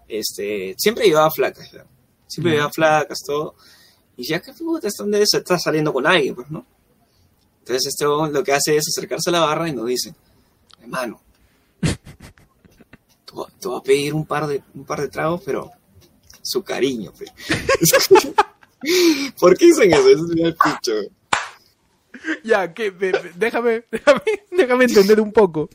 este, 0.08 0.74
siempre 0.76 1.06
llevaba 1.06 1.30
flacas, 1.30 1.70
ya. 1.72 1.84
siempre 2.26 2.52
Ya. 2.52 2.56
llevaba 2.56 2.72
flacas, 2.72 3.18
todo. 3.26 3.54
Y 4.16 4.24
ya 4.24 4.40
que 4.42 4.52
puta, 4.52 4.88
está 4.88 5.58
saliendo 5.58 5.92
con 5.92 6.06
alguien, 6.06 6.34
pues, 6.34 6.50
¿no? 6.50 6.66
Entonces 7.60 7.86
este 7.86 8.06
huevón 8.06 8.32
lo 8.32 8.42
que 8.42 8.52
hace 8.52 8.76
es 8.76 8.84
acercarse 8.88 9.30
a 9.30 9.32
la 9.34 9.40
barra 9.40 9.68
y 9.68 9.72
nos 9.72 9.86
dice, 9.86 10.12
hermano, 10.82 11.20
te 13.60 13.68
voy- 13.68 13.78
a 13.78 13.82
pedir 13.82 14.14
un 14.14 14.26
par 14.26 14.46
de, 14.46 14.62
un 14.74 14.84
par 14.84 15.00
de 15.00 15.08
tragos, 15.08 15.42
pero 15.44 15.70
su 16.42 16.62
cariño, 16.62 17.12
pe". 17.12 17.26
¿Por 19.38 19.56
qué 19.56 19.66
dicen 19.66 19.92
eso? 19.92 20.08
Eso 20.08 20.24
es 20.32 20.40
el 20.40 20.54
picho. 20.54 20.92
Ya, 22.44 22.72
que 22.72 22.90
déjame, 22.90 23.84
déjame, 23.90 24.20
déjame 24.50 24.84
entender 24.84 25.20
un 25.20 25.32
poco. 25.32 25.68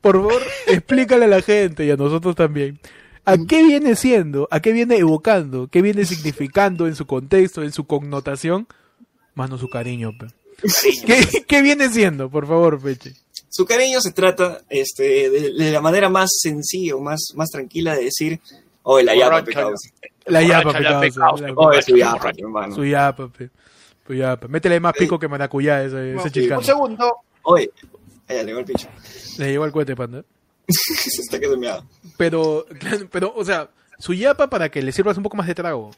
Por 0.00 0.16
favor, 0.16 0.42
explícale 0.66 1.24
a 1.24 1.28
la 1.28 1.42
gente 1.42 1.84
y 1.86 1.90
a 1.90 1.96
nosotros 1.96 2.34
también. 2.34 2.78
¿A 3.24 3.36
qué 3.38 3.62
viene 3.62 3.96
siendo? 3.96 4.46
¿A 4.50 4.60
qué 4.60 4.72
viene 4.72 4.96
evocando? 4.98 5.68
¿Qué 5.68 5.80
viene 5.80 6.04
significando 6.04 6.86
en 6.86 6.94
su 6.94 7.06
contexto, 7.06 7.62
en 7.62 7.72
su 7.72 7.86
connotación? 7.86 8.66
Mano, 9.34 9.56
su 9.56 9.68
cariño. 9.70 10.12
pe. 10.18 10.26
¿Qué, 11.06 11.44
qué 11.46 11.62
viene 11.62 11.88
siendo? 11.90 12.30
Por 12.30 12.46
favor, 12.46 12.80
Peche. 12.80 13.12
Su 13.48 13.64
cariño 13.66 14.00
se 14.00 14.12
trata 14.12 14.62
este, 14.68 15.30
de, 15.30 15.52
de 15.52 15.70
la 15.70 15.80
manera 15.80 16.08
más 16.08 16.30
sencilla 16.40 16.96
o 16.96 17.00
más, 17.00 17.32
más 17.36 17.50
tranquila 17.50 17.94
de 17.94 18.04
decir, 18.04 18.40
oh, 18.82 19.00
la 19.00 19.12
pecado. 19.12 19.74
Yapa, 20.26 20.72
pecado. 20.72 21.00
pecado. 21.00 21.36
la- 21.38 21.52
Oh, 21.56 21.72
es 21.72 21.84
su 21.84 21.96
yapa, 21.96 22.32
hermano. 22.36 22.74
Su 22.74 22.84
yapa, 22.84 23.28
pe. 23.28 23.50
Su 24.06 24.14
yapa. 24.14 24.48
Métele 24.48 24.80
más 24.80 24.92
pico 24.94 25.18
que 25.18 25.28
maracuyá 25.28 25.84
ese, 25.84 26.14
ese 26.16 26.54
Un 26.54 26.64
segundo. 26.64 27.12
Oye, 27.42 27.70
allá 28.28 28.42
le 28.42 28.52
va 28.54 28.60
el 28.60 28.66
picho. 28.66 28.88
Le 29.38 29.46
llegó 29.52 29.64
el 29.66 29.72
cohete, 29.72 29.94
panda. 29.94 30.24
se 30.68 31.20
está 31.22 31.38
que 31.38 31.46
se 31.48 31.56
me 31.56 31.66
da. 31.68 31.84
Pero, 32.16 32.66
pero, 33.12 33.32
o 33.36 33.44
sea, 33.44 33.70
su 33.98 34.14
yapa 34.14 34.48
para 34.50 34.68
que 34.68 34.82
le 34.82 34.90
sirvas 34.92 35.16
un 35.16 35.22
poco 35.22 35.36
más 35.36 35.46
de 35.46 35.54
trago. 35.54 35.90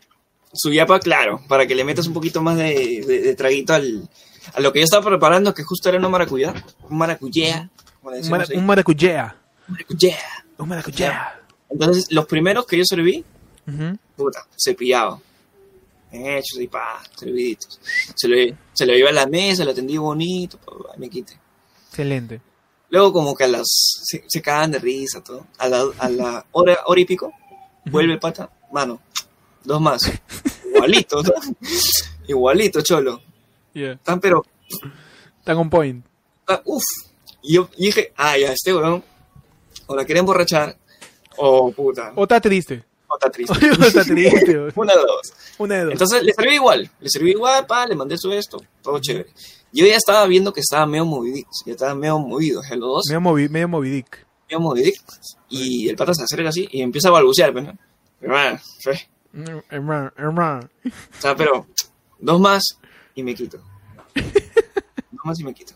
Su 0.52 0.72
yapa, 0.72 0.98
claro, 1.00 1.40
para 1.48 1.66
que 1.66 1.74
le 1.74 1.84
metas 1.84 2.06
un 2.06 2.12
poquito 2.14 2.42
más 2.42 2.56
de, 2.58 3.02
de- 3.06 3.20
de 3.22 3.34
traguito 3.34 3.74
al, 3.74 4.08
a 4.54 4.60
lo 4.60 4.72
que 4.72 4.80
yo 4.80 4.84
estaba 4.84 5.04
preparando, 5.08 5.52
que 5.54 5.62
justo 5.62 5.88
era 5.88 5.98
una 5.98 6.08
maracuyá. 6.08 6.54
Un 6.88 6.98
maracuyá. 6.98 7.70
Un, 8.02 8.28
mara- 8.30 8.46
un 8.54 8.66
maracuyá. 8.66 9.36
maracuyá. 9.68 10.16
Un 10.58 10.68
maracuyá. 10.68 11.40
Entonces, 11.68 12.06
los 12.10 12.26
primeros 12.26 12.66
que 12.66 12.78
yo 12.78 12.84
serví, 12.84 13.24
Ujú. 13.66 13.98
puta, 14.16 14.46
cepillado. 14.56 15.20
Hechos 16.12 16.60
y 16.60 16.68
pa, 16.68 17.02
serviditos. 17.16 17.80
Se 18.14 18.28
lo, 18.28 18.36
se 18.72 18.86
lo 18.86 18.92
llevé 18.94 19.08
a 19.08 19.12
la 19.12 19.26
mesa, 19.26 19.64
lo 19.64 19.72
atendí 19.72 19.96
bonito, 19.98 20.56
pa, 20.58 20.72
pa, 20.72 20.96
me 20.96 21.10
quité. 21.10 21.38
Excelente. 21.90 22.40
Luego 22.88 23.12
como 23.12 23.34
que 23.34 23.44
a 23.44 23.48
las... 23.48 23.66
se, 24.04 24.24
se 24.28 24.40
cagan 24.40 24.70
de 24.70 24.78
risa, 24.78 25.20
todo. 25.22 25.48
A 25.58 25.68
la, 25.68 25.84
a 25.98 26.08
la 26.08 26.46
hora, 26.52 26.78
hora 26.86 27.00
y 27.00 27.04
pico, 27.04 27.32
vuelve 27.86 28.12
el 28.14 28.20
pata, 28.20 28.48
mano, 28.72 29.00
dos 29.64 29.80
más. 29.80 30.10
Igualito, 30.74 31.22
¿no? 31.22 31.32
Igualito, 32.28 32.80
cholo. 32.82 33.20
Yeah. 33.76 33.92
Están 33.92 34.20
pero... 34.20 34.42
Están 35.38 35.58
on 35.58 35.68
point. 35.68 36.04
ah, 36.48 36.62
Uf. 36.64 36.82
Y 37.42 37.54
yo 37.56 37.68
dije, 37.76 38.12
ah, 38.16 38.36
ya, 38.38 38.52
este 38.52 38.72
weón, 38.74 39.04
o 39.86 39.94
la 39.94 40.04
quiere 40.06 40.20
emborrachar, 40.20 40.76
o 41.36 41.70
puta, 41.72 42.12
O 42.16 42.22
está 42.22 42.40
triste. 42.40 42.82
o 43.06 43.14
está 43.14 43.30
triste. 43.30 43.52
O 43.78 43.84
está 43.84 44.02
triste. 44.02 44.72
Una 44.74 44.94
de 44.94 45.00
dos. 45.02 45.32
Una 45.58 45.74
de 45.76 45.84
dos. 45.84 45.92
Entonces 45.92 46.22
le 46.22 46.32
serví 46.32 46.54
igual, 46.54 46.90
le 47.00 47.08
serví 47.10 47.30
igual, 47.32 47.66
pa, 47.66 47.86
le 47.86 47.94
mandé 47.94 48.16
su 48.16 48.32
esto, 48.32 48.62
todo 48.82 48.98
chévere. 48.98 49.28
Yo 49.72 49.86
ya 49.86 49.96
estaba 49.96 50.26
viendo 50.26 50.52
que 50.54 50.60
estaba 50.60 50.86
medio 50.86 51.04
movido, 51.04 51.46
ya 51.66 51.72
estaba 51.72 51.94
medio 51.94 52.18
movido, 52.18 52.62
los 52.62 52.80
dos, 52.80 53.04
medio, 53.08 53.20
movi 53.20 53.48
medio 53.50 53.68
movidic. 53.68 54.26
medio 54.48 54.60
movido. 54.60 54.90
Y 55.50 55.88
el 55.90 55.96
pata 55.96 56.14
se 56.14 56.22
acerca 56.24 56.48
así 56.48 56.66
y 56.72 56.80
empieza 56.80 57.08
a 57.08 57.12
balbucear, 57.12 57.52
pues, 57.52 57.66
¿no? 57.66 57.78
Hermano, 58.22 58.58
fe. 58.80 59.08
Mm, 59.32 59.58
Hermano, 59.68 60.12
hermano. 60.16 60.68
O 60.86 61.20
sea, 61.20 61.36
pero 61.36 61.66
dos 62.18 62.40
más 62.40 62.62
y 63.16 63.22
me 63.24 63.34
quito. 63.34 63.58
Dos 64.14 65.20
más 65.24 65.40
y 65.40 65.44
me 65.44 65.52
quito. 65.52 65.74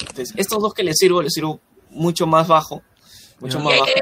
Entonces, 0.00 0.32
estos 0.36 0.62
dos 0.62 0.72
que 0.72 0.82
les 0.82 0.96
sirvo, 0.96 1.20
les 1.20 1.32
sirvo 1.34 1.60
mucho 1.90 2.26
más 2.26 2.48
bajo, 2.48 2.82
mucho 3.40 3.60
más 3.60 3.78
bajo. 3.78 3.92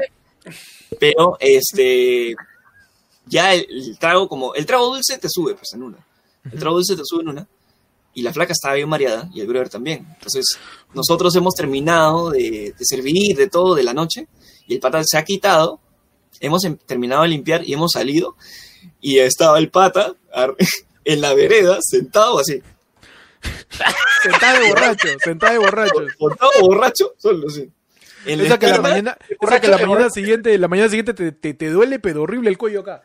Pero, 0.99 1.37
este, 1.41 2.35
ya 3.25 3.53
el, 3.53 3.67
el 3.69 3.99
trago 3.99 4.29
como, 4.29 4.53
el 4.53 4.65
trago 4.65 4.93
dulce 4.93 5.17
te 5.17 5.27
sube, 5.29 5.55
pues, 5.55 5.73
en 5.73 5.83
una. 5.83 5.97
El 6.49 6.57
trago 6.59 6.75
dulce 6.75 6.95
te 6.95 7.01
sube 7.03 7.23
en 7.23 7.29
una. 7.29 7.47
Y 8.13 8.21
la 8.21 8.33
flaca 8.33 8.53
estaba 8.53 8.75
bien 8.75 8.89
mareada 8.89 9.29
y 9.33 9.41
el 9.41 9.47
brother 9.47 9.69
también. 9.69 10.07
Entonces, 10.15 10.45
nosotros 10.93 11.35
hemos 11.35 11.53
terminado 11.53 12.31
de, 12.31 12.73
de 12.77 12.85
servir, 12.85 13.35
de 13.35 13.47
todo, 13.47 13.75
de 13.75 13.83
la 13.83 13.93
noche. 13.93 14.27
Y 14.67 14.73
el 14.73 14.79
pata 14.79 15.01
se 15.05 15.17
ha 15.17 15.23
quitado. 15.23 15.79
Hemos 16.39 16.63
em- 16.63 16.77
terminado 16.77 17.23
de 17.23 17.29
limpiar 17.29 17.67
y 17.67 17.73
hemos 17.73 17.91
salido. 17.91 18.35
Y 18.99 19.19
estaba 19.19 19.59
el 19.59 19.69
pata 19.69 20.15
en 21.13 21.21
la 21.21 21.33
vereda, 21.33 21.79
sentado 21.81 22.39
así. 22.39 22.61
Sentada 24.23 24.59
de 24.59 24.67
borracho, 24.69 25.07
sentada 25.23 25.53
de 25.53 25.59
borracho. 25.59 25.93
Montado 26.19 26.51
borracho, 26.61 27.13
solo 27.17 27.47
así. 27.47 27.69
En 28.25 28.39
la 28.39 28.43
Esa 28.43 28.59
que 28.59 28.67
la 28.67 28.81
mañana, 28.81 29.17
esa 29.39 29.61
que 29.61 29.69
la 29.69 29.77
mañana 29.77 30.09
siguiente, 30.09 30.57
la 30.57 30.67
mañana 30.67 30.89
siguiente 30.89 31.13
te, 31.13 31.31
te, 31.31 31.53
te 31.53 31.69
duele 31.69 31.99
pero 31.99 32.23
horrible 32.23 32.49
el 32.49 32.57
cuello 32.57 32.81
acá. 32.81 33.03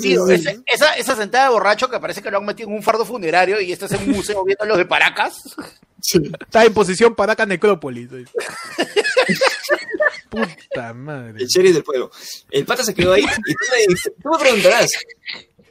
Tío, 0.00 0.26
ese- 0.30 0.62
esa, 0.64 0.94
esa 0.96 1.14
sentada 1.16 1.44
de 1.44 1.50
borracho 1.52 1.90
que 1.90 2.00
parece 2.00 2.22
que 2.22 2.30
lo 2.30 2.38
han 2.38 2.46
metido 2.46 2.70
en 2.70 2.76
un 2.76 2.82
fardo 2.82 3.04
funerario 3.04 3.60
y 3.60 3.72
estás 3.72 3.92
en 3.92 4.00
un 4.04 4.16
museo 4.16 4.42
viendo 4.42 4.64
los 4.64 4.78
de 4.78 4.86
Paracas. 4.86 5.34
sí. 6.00 6.18
Está 6.40 6.64
en 6.64 6.72
posición 6.72 7.14
para 7.14 7.34
acá 7.34 7.44
necrópolis. 7.44 8.08
Puta 10.30 10.94
madre. 10.94 11.42
el 11.42 11.46
sheriff 11.46 11.74
del 11.74 11.84
pueblo. 11.84 12.10
El 12.50 12.64
pata 12.64 12.82
se 12.84 12.94
quedó 12.94 13.12
ahí 13.12 13.22
y 13.22 13.26
tú 13.52 13.64
me, 13.70 13.92
dices- 13.94 14.12
tú 14.22 14.30
me 14.30 14.38
preguntarás, 14.38 14.86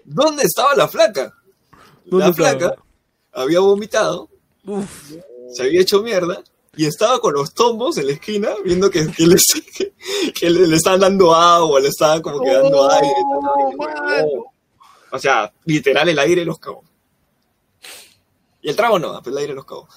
¿dónde 0.06 0.44
estaba 0.44 0.76
la 0.76 0.88
flaca? 0.88 1.34
¿Dónde 2.20 2.28
La 2.28 2.34
flaca 2.34 2.76
había 3.32 3.60
vomitado, 3.60 4.30
Uf, 4.66 5.12
se 5.54 5.64
había 5.64 5.82
hecho 5.82 6.02
mierda 6.02 6.42
y 6.76 6.86
estaba 6.86 7.20
con 7.20 7.34
los 7.34 7.54
tombos 7.54 7.98
en 7.98 8.08
la 8.08 8.14
esquina 8.14 8.50
viendo 8.64 8.90
que, 8.90 9.08
que, 9.12 9.28
les- 9.28 9.54
que 10.40 10.50
le, 10.50 10.68
le 10.68 10.76
estaban 10.76 11.00
dando 11.00 11.34
agua, 11.34 11.80
le 11.80 11.88
estaban 11.90 12.22
como 12.22 12.42
que 12.42 12.52
dando 12.54 12.82
Oh, 12.82 12.90
aire. 12.92 13.14
"Oh". 14.26 14.46
O 15.12 15.20
sea, 15.20 15.52
literal 15.66 16.10
el 16.10 16.18
aire 16.20 16.44
los 16.46 16.58
cagó. 16.60 16.84
Y 18.62 18.70
el 18.70 18.76
trago 18.76 18.98
no, 18.98 19.22
pero 19.24 19.36
el 19.36 19.42
aire 19.42 19.54
los 19.54 19.66
cagó. 19.66 19.88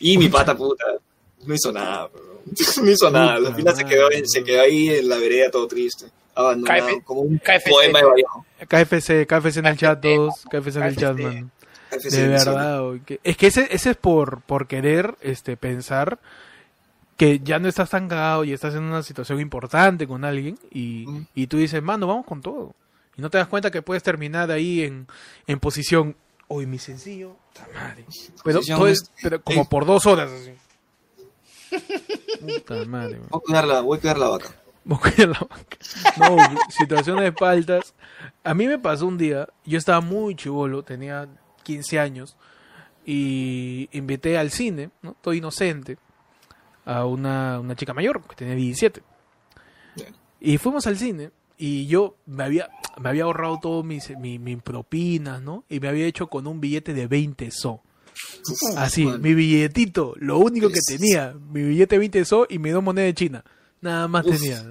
Y 0.00 0.18
mi 0.18 0.28
pata 0.28 0.56
puta 0.56 0.84
no 1.44 1.54
hizo 1.54 1.72
nada, 1.72 2.06
bro. 2.08 2.42
no 2.82 2.90
hizo 2.90 3.10
nada. 3.10 3.34
Al 3.34 3.54
final 3.54 3.76
se 3.76 3.84
quedó, 3.84 4.08
se 4.24 4.44
quedó 4.44 4.62
ahí 4.62 4.88
en 4.90 5.08
la 5.08 5.16
vereda 5.18 5.50
todo 5.50 5.66
triste, 5.68 6.06
abandonado, 6.34 6.86
KF 6.98 7.04
como 7.04 7.20
un 7.22 7.38
KFC. 7.38 7.70
poema 7.70 8.00
de 8.00 8.04
Vallejo. 8.06 8.44
KFC, 8.68 9.26
KFC 9.26 9.56
en 9.58 9.66
el 9.66 9.76
chat 9.78 10.00
todos, 10.00 10.34
KFC 10.50 10.76
en 10.76 10.82
el 10.82 10.94
KFC. 10.94 11.00
chat, 11.00 11.16
mano. 11.18 11.50
De 11.90 12.28
verdad, 12.28 12.82
que- 13.06 13.20
es 13.24 13.36
que 13.36 13.46
ese, 13.48 13.68
ese 13.70 13.90
es 13.90 13.96
por, 13.96 14.40
por 14.42 14.66
querer 14.66 15.16
este, 15.20 15.56
pensar 15.56 16.18
que 17.16 17.40
ya 17.40 17.58
no 17.58 17.68
estás 17.68 17.90
tan 17.90 18.08
cagado 18.08 18.44
y 18.44 18.52
estás 18.52 18.74
en 18.74 18.82
una 18.84 19.02
situación 19.02 19.40
importante 19.40 20.06
con 20.06 20.24
alguien 20.24 20.58
y, 20.70 21.04
Mm. 21.06 21.26
y 21.34 21.46
tú 21.48 21.56
dices, 21.56 21.82
mano, 21.82 22.06
vamos 22.06 22.26
con 22.26 22.40
todo. 22.42 22.74
Y 23.16 23.22
no 23.22 23.30
te 23.30 23.38
das 23.38 23.48
cuenta 23.48 23.70
que 23.72 23.82
puedes 23.82 24.02
terminar 24.04 24.50
ahí 24.52 24.82
en, 24.82 25.06
en 25.48 25.58
posición, 25.58 26.14
hoy 26.46 26.66
mi 26.66 26.78
sencillo, 26.78 27.36
madre. 27.74 28.04
Pero, 28.44 28.58
Posición 28.58 28.78
todo 28.78 28.88
es- 28.88 29.02
es- 29.02 29.10
pero 29.22 29.42
como 29.42 29.68
por 29.68 29.84
dos 29.86 30.06
horas 30.06 30.30
así. 30.30 30.52
Puta 32.40 32.84
madre, 32.86 33.18
man. 33.18 33.28
Voy 33.30 33.38
a 33.40 33.44
cuidar 33.44 33.66
la, 33.66 33.80
voy 33.80 33.98
a 33.98 34.00
cuidar 34.00 34.18
la 34.18 34.28
vaca. 34.28 34.48
No, 36.18 36.36
situaciones 36.70 37.24
de 37.24 37.32
faltas. 37.32 37.94
A 38.42 38.54
mí 38.54 38.66
me 38.66 38.78
pasó 38.78 39.06
un 39.06 39.18
día, 39.18 39.48
yo 39.66 39.76
estaba 39.76 40.00
muy 40.00 40.34
chivolo, 40.34 40.82
tenía 40.82 41.28
15 41.68 41.98
años, 41.98 42.36
y 43.04 43.90
invité 43.92 44.38
al 44.38 44.50
cine, 44.50 44.88
¿no? 45.02 45.14
Todo 45.20 45.34
inocente, 45.34 45.98
a 46.86 47.04
una, 47.04 47.60
una 47.60 47.76
chica 47.76 47.92
mayor, 47.92 48.22
que 48.26 48.34
tenía 48.34 48.54
17. 48.54 49.02
Bien. 49.94 50.14
Y 50.40 50.56
fuimos 50.56 50.86
al 50.86 50.96
cine, 50.96 51.30
y 51.58 51.86
yo 51.86 52.16
me 52.24 52.44
había, 52.44 52.70
me 52.98 53.10
había 53.10 53.24
ahorrado 53.24 53.58
todo 53.60 53.82
mis, 53.82 54.16
mi, 54.16 54.38
mi 54.38 54.56
propinas, 54.56 55.42
¿no? 55.42 55.64
Y 55.68 55.78
me 55.78 55.88
había 55.88 56.06
hecho 56.06 56.28
con 56.28 56.46
un 56.46 56.58
billete 56.58 56.94
de 56.94 57.06
20 57.06 57.50
so. 57.50 57.82
Así, 58.78 59.04
mi 59.04 59.34
billetito, 59.34 60.14
lo 60.16 60.38
único 60.38 60.70
que 60.70 60.80
tenía, 60.80 61.34
mi 61.50 61.62
billete 61.62 61.96
de 61.96 61.98
20 61.98 62.24
so 62.24 62.46
y 62.48 62.58
mis 62.58 62.72
dos 62.72 62.82
monedas 62.82 63.08
de 63.08 63.14
China. 63.14 63.44
Nada 63.80 64.08
más 64.08 64.26
Uf, 64.26 64.36
tenía. 64.36 64.64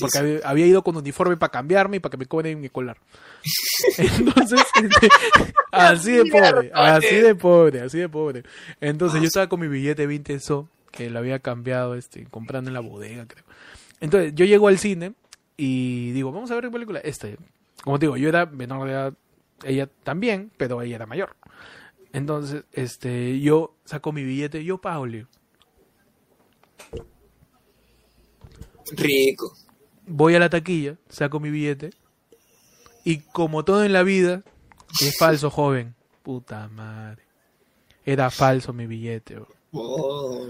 Porque 0.00 0.18
había, 0.18 0.38
había 0.44 0.66
ido 0.66 0.82
con 0.82 0.96
uniforme 0.96 1.36
para 1.36 1.50
cambiarme 1.50 1.96
y 1.96 2.00
para 2.00 2.10
que 2.10 2.16
me 2.16 2.26
cobren 2.26 2.60
mi 2.60 2.68
colar. 2.68 2.96
Entonces, 3.98 4.60
este, 4.82 5.08
así 5.72 6.12
de 6.12 6.24
pobre, 6.26 6.70
así 6.72 7.16
de 7.16 7.34
pobre, 7.34 7.80
así 7.80 7.98
de 7.98 8.08
pobre. 8.08 8.42
Entonces 8.80 9.20
yo 9.20 9.26
estaba 9.26 9.48
con 9.48 9.60
mi 9.60 9.68
billete 9.68 10.02
de 10.02 10.06
20 10.06 10.38
so, 10.40 10.68
que 10.92 11.10
lo 11.10 11.18
había 11.18 11.40
cambiado, 11.40 11.96
este, 11.96 12.24
comprando 12.26 12.70
en 12.70 12.74
la 12.74 12.80
bodega, 12.80 13.26
creo. 13.26 13.44
Entonces 14.00 14.32
yo 14.34 14.44
llego 14.44 14.68
al 14.68 14.78
cine 14.78 15.14
y 15.56 16.12
digo, 16.12 16.30
vamos 16.30 16.50
a 16.50 16.54
ver 16.54 16.64
qué 16.64 16.70
película. 16.70 17.00
Este, 17.00 17.36
como 17.82 17.98
te 17.98 18.06
digo, 18.06 18.16
yo 18.16 18.28
era 18.28 18.46
menor 18.46 18.86
de 18.86 18.92
edad, 18.92 19.14
ella 19.64 19.88
también, 20.04 20.52
pero 20.56 20.82
ella 20.82 20.96
era 20.96 21.06
mayor. 21.06 21.34
Entonces, 22.12 22.64
este, 22.72 23.40
yo 23.40 23.74
saco 23.84 24.12
mi 24.12 24.22
billete, 24.22 24.64
yo 24.64 24.80
digo. 24.80 25.26
Rico. 28.92 29.56
voy 30.06 30.34
a 30.34 30.38
la 30.38 30.50
taquilla, 30.50 30.96
saco 31.08 31.40
mi 31.40 31.50
billete 31.50 31.90
y 33.04 33.18
como 33.18 33.64
todo 33.64 33.84
en 33.84 33.92
la 33.92 34.02
vida, 34.02 34.42
es 35.00 35.16
falso, 35.18 35.50
joven. 35.50 35.94
Puta 36.22 36.68
madre. 36.68 37.22
Era 38.04 38.30
falso 38.30 38.72
mi 38.72 38.86
billete. 38.86 39.34
bro. 39.36 39.48
Oh. 39.72 40.46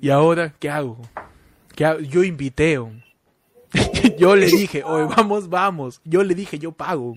Y 0.00 0.10
ahora, 0.10 0.54
¿qué 0.58 0.68
hago? 0.70 0.98
¿Qué 1.76 1.84
hago? 1.84 2.00
Yo 2.00 2.24
invité. 2.24 2.78
bro. 2.78 2.90
yo 4.18 4.34
le 4.34 4.46
dije, 4.46 4.82
oye, 4.82 5.04
vamos, 5.16 5.48
vamos. 5.48 6.00
Yo 6.04 6.24
le 6.24 6.34
dije, 6.34 6.58
yo 6.58 6.72
pago. 6.72 7.14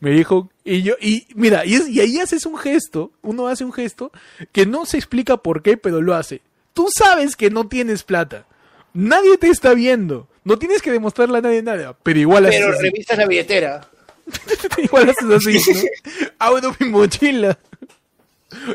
Me 0.00 0.10
dijo, 0.10 0.50
y 0.64 0.82
yo, 0.82 0.94
y 1.00 1.26
mira, 1.36 1.64
y, 1.64 1.74
es- 1.74 1.88
y 1.88 2.00
ahí 2.00 2.18
haces 2.18 2.44
un 2.46 2.58
gesto, 2.58 3.12
uno 3.22 3.46
hace 3.46 3.64
un 3.64 3.72
gesto 3.72 4.10
que 4.52 4.66
no 4.66 4.84
se 4.86 4.96
explica 4.98 5.36
por 5.36 5.62
qué, 5.62 5.76
pero 5.76 6.00
lo 6.02 6.14
hace. 6.14 6.42
Tú 6.72 6.88
sabes 6.92 7.36
que 7.36 7.50
no 7.50 7.68
tienes 7.68 8.02
plata. 8.02 8.46
Nadie 8.94 9.36
te 9.38 9.48
está 9.48 9.74
viendo. 9.74 10.28
No 10.44 10.58
tienes 10.58 10.80
que 10.82 10.90
demostrarle 10.92 11.38
a 11.38 11.40
nadie 11.42 11.62
nada, 11.62 11.96
pero 12.02 12.18
igual 12.18 12.46
haces 12.46 12.60
Pero 12.60 12.74
así. 12.74 12.82
revisas 12.82 13.18
la 13.18 13.26
billetera. 13.26 13.88
Igual 14.78 15.10
haces 15.10 15.30
así, 15.30 15.72
¿no? 15.74 16.26
Abro 16.38 16.74
mi 16.80 16.88
mochila. 16.88 17.58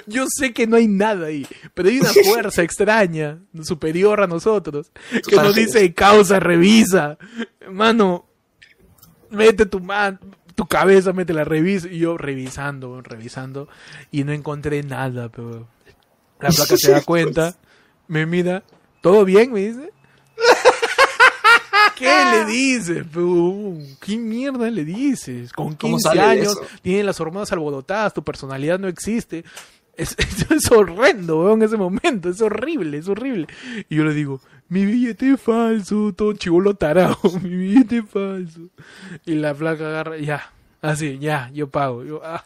Yo 0.05 0.25
sé 0.27 0.53
que 0.53 0.67
no 0.67 0.75
hay 0.75 0.87
nada 0.87 1.27
ahí, 1.27 1.47
pero 1.73 1.89
hay 1.89 1.99
una 1.99 2.11
fuerza 2.25 2.61
extraña, 2.63 3.39
superior 3.63 4.21
a 4.21 4.27
nosotros, 4.27 4.91
que 5.27 5.35
nos 5.37 5.55
dice, 5.55 5.91
causa, 5.93 6.39
revisa. 6.39 7.17
Mano, 7.71 8.25
mete 9.31 9.65
tu 9.65 9.79
mano, 9.79 10.19
tu 10.53 10.67
cabeza, 10.67 11.13
métela, 11.13 11.45
revisa. 11.45 11.87
Y 11.87 11.99
yo 11.99 12.17
revisando, 12.17 13.01
revisando, 13.01 13.69
y 14.11 14.25
no 14.25 14.33
encontré 14.33 14.83
nada, 14.83 15.29
pero 15.29 15.67
la 16.41 16.49
placa 16.49 16.77
se 16.77 16.91
da 16.91 17.01
cuenta, 17.01 17.55
me 18.07 18.25
mira, 18.25 18.63
¿todo 19.01 19.23
bien? 19.25 19.51
Me 19.53 19.61
dice. 19.61 19.91
¿Qué 21.95 22.25
le 22.31 22.45
dices? 22.45 23.05
Pero, 23.11 23.77
¿Qué 23.99 24.17
mierda 24.17 24.69
le 24.69 24.85
dices? 24.85 25.51
Con 25.51 25.75
¿Cómo 25.75 25.97
15 25.97 26.01
sale 26.09 26.21
de 26.21 26.27
años, 26.27 26.57
tienen 26.81 27.05
las 27.05 27.19
hormonas 27.19 27.51
alborotadas, 27.51 28.13
tu 28.13 28.23
personalidad 28.23 28.79
no 28.79 28.87
existe. 28.87 29.43
Es, 29.95 30.15
es, 30.17 30.49
es 30.49 30.71
horrendo, 30.71 31.43
weón, 31.43 31.61
ese 31.61 31.75
momento. 31.77 32.29
Es 32.29 32.41
horrible, 32.41 32.97
es 32.97 33.07
horrible. 33.09 33.47
Y 33.89 33.95
yo 33.97 34.05
le 34.05 34.13
digo, 34.13 34.39
mi 34.69 34.85
billete 34.85 35.33
es 35.33 35.41
falso, 35.41 36.13
todo 36.15 36.33
chivolo 36.33 36.73
tarado, 36.75 37.17
mi 37.43 37.49
billete 37.49 37.97
es 37.97 38.09
falso. 38.09 38.61
Y 39.25 39.35
la 39.35 39.53
flaca 39.53 39.87
agarra, 39.87 40.17
ya, 40.17 40.51
así, 40.81 41.17
ya, 41.19 41.49
yo 41.53 41.67
pago. 41.69 42.05
Yo, 42.05 42.21
ah, 42.23 42.43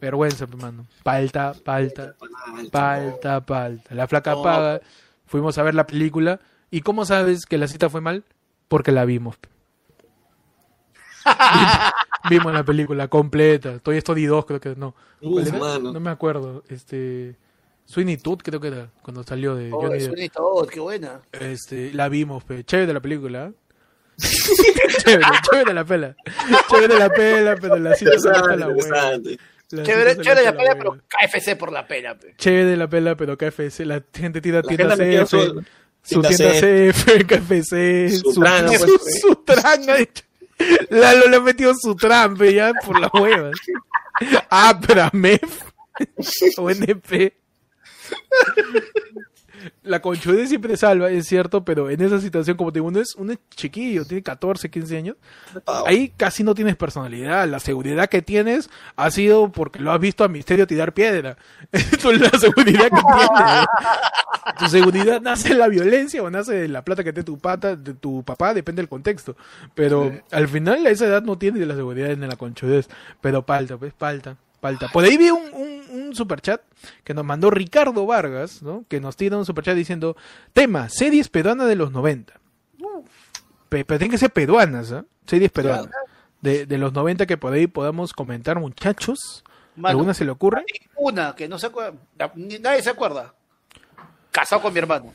vergüenza, 0.00 0.44
hermano. 0.44 0.86
Palta, 1.02 1.54
palta, 1.64 2.14
palta, 2.70 3.40
palta. 3.40 3.94
La 3.94 4.06
flaca 4.06 4.32
No. 4.32 4.42
paga, 4.42 4.80
fuimos 5.26 5.56
a 5.56 5.62
ver 5.62 5.74
la 5.74 5.86
película. 5.86 6.40
¿Y 6.70 6.82
cómo 6.82 7.04
sabes 7.04 7.46
que 7.46 7.58
la 7.58 7.68
cita 7.68 7.88
fue 7.88 8.00
mal? 8.00 8.24
Porque 8.68 8.92
la 8.92 9.04
vimos. 9.04 9.36
Vimos 12.30 12.52
la 12.52 12.64
película 12.64 13.08
completa. 13.08 13.78
Toy 13.78 13.96
Story 13.98 14.26
2 14.26 14.46
creo 14.46 14.60
que 14.60 14.74
no. 14.76 14.94
Mano. 15.22 15.92
No 15.92 16.00
me 16.00 16.10
acuerdo. 16.10 16.64
Este 16.68 17.36
Sweeney 17.84 18.18
Todd 18.18 18.40
creo 18.42 18.60
que 18.60 18.68
era 18.68 18.90
cuando 19.02 19.22
salió 19.22 19.54
de 19.54 19.70
Oh, 19.72 19.80
Johnny 19.80 20.04
un 20.04 20.28
todo, 20.28 20.66
qué 20.66 20.80
buena. 20.80 21.20
Este, 21.32 21.92
la 21.94 22.08
vimos, 22.08 22.44
pe. 22.44 22.64
chévere 22.64 22.92
la 22.92 23.00
película. 23.00 23.46
¿eh? 23.46 23.52
chévere, 25.04 25.24
chévere 25.50 25.72
la 25.74 25.84
pela. 25.84 26.16
Chévere 26.70 26.98
la 26.98 27.08
pela, 27.08 27.56
pero 27.56 27.76
la 27.78 27.94
cita 27.94 28.18
se 28.18 28.28
la. 28.28 29.16
La 29.70 29.82
Chévere, 29.82 30.16
chévere 30.16 30.44
la 30.44 30.50
la 30.52 30.56
pena, 30.56 30.70
hueva. 30.74 30.78
pero 30.78 30.98
KFC 31.08 31.56
por 31.58 31.72
la 31.72 31.86
pena. 31.86 32.14
pe. 32.18 32.34
Chévere 32.38 32.76
la 32.76 32.88
pela, 32.88 33.16
pero 33.16 33.36
KFC, 33.36 33.80
la 33.84 34.02
gente 34.14 34.40
tira 34.40 34.62
La 34.62 34.96
su- 36.14 36.22
su 36.22 36.22
tienda 36.22 36.52
CF, 36.92 37.04
KFC, 37.26 38.20
Su 38.22 38.32
su, 38.32 38.40
trana, 38.40 38.78
su, 38.78 38.98
pues, 38.98 39.20
su 39.20 39.34
trana, 39.44 39.94
de 39.94 40.02
hecho. 40.02 40.24
Lalo 40.90 41.28
le 41.28 41.36
ha 41.36 41.40
metido 41.40 41.72
su 41.80 41.94
trampe 41.94 42.52
ya 42.54 42.72
por 42.84 42.98
las 43.00 43.10
huevas. 43.14 43.54
Ah, 44.50 44.80
pero 44.84 45.02
a 45.04 45.10
MEF 45.12 45.60
o 46.56 46.68
NP. 46.70 47.32
La 49.82 50.00
conchudez 50.00 50.48
siempre 50.48 50.76
salva, 50.76 51.10
es 51.10 51.26
cierto, 51.26 51.64
pero 51.64 51.90
en 51.90 52.00
esa 52.00 52.20
situación, 52.20 52.56
como 52.56 52.72
te 52.72 52.78
digo, 52.78 52.88
uno 52.88 53.00
es, 53.00 53.16
es 53.16 53.38
chiquillo, 53.50 54.04
tiene 54.04 54.22
14, 54.22 54.70
15 54.70 54.96
años. 54.96 55.16
Pago. 55.64 55.86
Ahí 55.86 56.12
casi 56.16 56.44
no 56.44 56.54
tienes 56.54 56.76
personalidad. 56.76 57.48
La 57.48 57.60
seguridad 57.60 58.08
que 58.08 58.22
tienes 58.22 58.70
ha 58.96 59.10
sido 59.10 59.50
porque 59.50 59.78
lo 59.78 59.92
has 59.92 60.00
visto 60.00 60.24
a 60.24 60.28
Misterio 60.28 60.66
tirar 60.66 60.94
piedra. 60.94 61.36
Eso 61.72 62.10
es 62.10 62.20
la 62.20 62.38
seguridad 62.38 62.84
que 62.84 62.90
tienes. 62.90 63.66
Tu 64.58 64.66
seguridad 64.68 65.20
nace 65.20 65.50
de 65.50 65.54
la 65.56 65.68
violencia 65.68 66.22
o 66.22 66.30
nace 66.30 66.54
de 66.54 66.68
la 66.68 66.82
plata 66.82 67.04
que 67.04 67.12
te 67.12 67.22
tu 67.22 67.38
pata, 67.38 67.76
de 67.76 67.94
tu 67.94 68.22
papá, 68.22 68.54
depende 68.54 68.82
del 68.82 68.88
contexto. 68.88 69.36
Pero 69.74 70.12
al 70.30 70.48
final 70.48 70.86
a 70.86 70.90
esa 70.90 71.06
edad 71.06 71.22
no 71.22 71.38
tienes 71.38 71.66
la 71.66 71.74
seguridad 71.74 72.16
ni 72.16 72.26
la 72.26 72.36
conchudez. 72.36 72.88
Pero 73.20 73.44
palta, 73.44 73.76
pues 73.76 73.92
palta, 73.92 74.36
palta. 74.60 74.88
Por 74.88 75.04
ahí 75.04 75.16
vi 75.16 75.30
un, 75.30 75.42
un, 75.52 75.82
un 76.06 76.14
superchat 76.14 76.60
que 77.04 77.14
nos 77.14 77.24
mandó 77.24 77.50
Ricardo 77.50 78.06
Vargas, 78.06 78.62
¿no? 78.62 78.84
Que 78.88 79.00
nos 79.00 79.16
tira 79.16 79.36
un 79.36 79.46
superchat 79.46 79.74
diciendo, 79.76 80.16
tema, 80.52 80.88
series 80.88 81.28
peruanas 81.28 81.68
de 81.68 81.76
los 81.76 81.92
90. 81.92 82.34
Pe- 83.68 83.84
pero 83.84 83.98
tienen 83.98 84.10
que 84.12 84.18
ser 84.18 84.30
peruanas, 84.32 84.92
¿ah? 84.92 85.04
Series 85.26 85.50
peruanas. 85.50 85.90
De, 86.40 86.66
de 86.66 86.78
los 86.78 86.92
90 86.92 87.26
que 87.26 87.36
por 87.36 87.52
ahí 87.52 87.66
podamos 87.66 88.12
comentar, 88.12 88.58
muchachos. 88.60 89.44
Mano, 89.76 89.90
¿Alguna 89.90 90.14
se 90.14 90.24
le 90.24 90.30
ocurre? 90.30 90.64
Una 90.96 91.34
que 91.34 91.48
no 91.48 91.58
se 91.58 91.66
acuerda, 91.66 91.96
nadie 92.34 92.82
se 92.82 92.90
acuerda. 92.90 93.34
Casado 94.30 94.62
con 94.62 94.72
mi 94.72 94.78
hermano. 94.78 95.12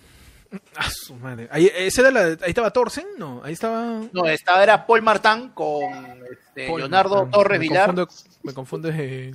Ah, 0.76 0.90
su 0.90 1.16
madre. 1.16 1.48
Ahí, 1.52 1.72
esa 1.76 2.02
era 2.02 2.12
la, 2.12 2.22
ahí 2.26 2.38
estaba 2.50 2.72
Thorsen, 2.72 3.06
no, 3.18 3.42
ahí 3.44 3.54
estaba 3.54 4.02
No, 4.12 4.26
esta 4.28 4.62
era 4.62 4.86
Paul 4.86 5.02
Martán 5.02 5.50
con 5.50 5.84
este, 6.32 6.68
Paul 6.68 6.82
Leonardo 6.82 7.16
Martin. 7.26 7.32
Torres 7.32 7.60
Me 7.60 7.68
confundo- 7.70 8.08
me 8.44 8.54
confundo 8.54 8.90
eh. 8.94 9.32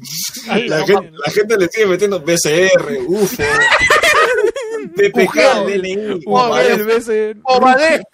La 0.67 0.85
gente, 0.87 1.11
la 1.13 1.33
gente 1.33 1.57
le 1.59 1.69
sigue 1.69 1.87
metiendo 1.87 2.21
BCR, 2.21 2.99
UFO, 3.07 3.43
PPK, 4.95 5.29
Ujel. 5.65 5.83
DNI, 5.83 6.23
Oh, 6.27 6.49
Madre, 6.49 6.73
el 6.75 6.85
BC, 6.85 7.37
Obadé, 7.45 8.05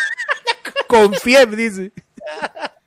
con 0.88 1.14
Fieb, 1.14 1.50
dice. 1.56 1.92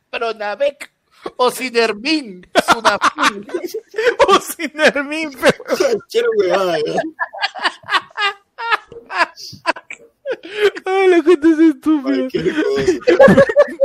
Pronavec, 0.09 0.91
Ocinermin, 1.37 2.45
Sunafin. 2.71 3.47
O 4.27 4.39
sin 4.39 4.71
Hermín, 4.79 5.31
pero- 5.39 5.63
Quiero 6.09 6.29
huevada. 6.37 6.77
Ay, 10.85 11.07
la 11.09 11.23
gente 11.23 11.49
es 11.49 11.59
estúpida. 11.59 12.27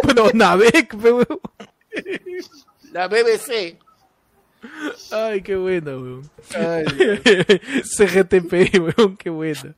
Pero 0.07 0.31
Navec, 0.35 0.95
weón. 1.03 1.27
la 2.93 3.09
BBC. 3.09 3.79
Ay, 5.11 5.43
qué 5.43 5.57
buena, 5.57 5.93
weón. 5.97 6.23
CGTP, 7.85 8.79
weón, 8.81 9.17
qué 9.17 9.31
buena. 9.31 9.75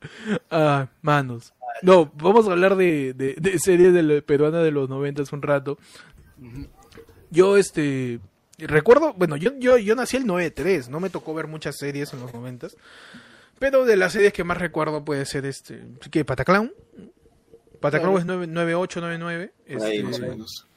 Ah, 0.49 0.87
manos. 1.01 1.53
No, 1.81 2.11
vamos 2.15 2.47
a 2.47 2.51
hablar 2.53 2.75
de, 2.75 3.13
de, 3.13 3.35
de 3.37 3.59
series 3.59 3.93
de 3.93 4.03
la- 4.03 4.21
peruana 4.21 4.59
de 4.61 4.71
los 4.71 4.89
90 4.89 5.23
un 5.31 5.41
rato. 5.41 5.77
Yo, 7.29 7.57
este, 7.57 8.19
recuerdo, 8.57 9.13
bueno, 9.13 9.35
yo, 9.37 9.51
yo, 9.59 9.77
yo 9.77 9.95
nací 9.95 10.17
el 10.17 10.25
93, 10.25 10.89
no 10.89 10.99
me 10.99 11.09
tocó 11.09 11.33
ver 11.33 11.47
muchas 11.47 11.77
series 11.77 12.13
en 12.13 12.21
los 12.21 12.33
90 12.33 12.67
pero 13.59 13.85
de 13.85 13.97
las 13.97 14.13
series 14.13 14.33
que 14.33 14.43
más 14.43 14.57
recuerdo 14.57 15.03
puede 15.03 15.25
ser 15.25 15.45
este, 15.45 15.83
que 16.11 16.23
Pataclown. 16.25 16.73
Pataclown 17.79 18.21
Claro. 18.23 18.41
es 18.41 18.47
9, 18.47 18.47
9899. 18.47 19.53
Ahí, 19.67 19.75
este, 19.75 20.03
más 20.03 20.19
o 20.19 20.21
menos. 20.21 20.67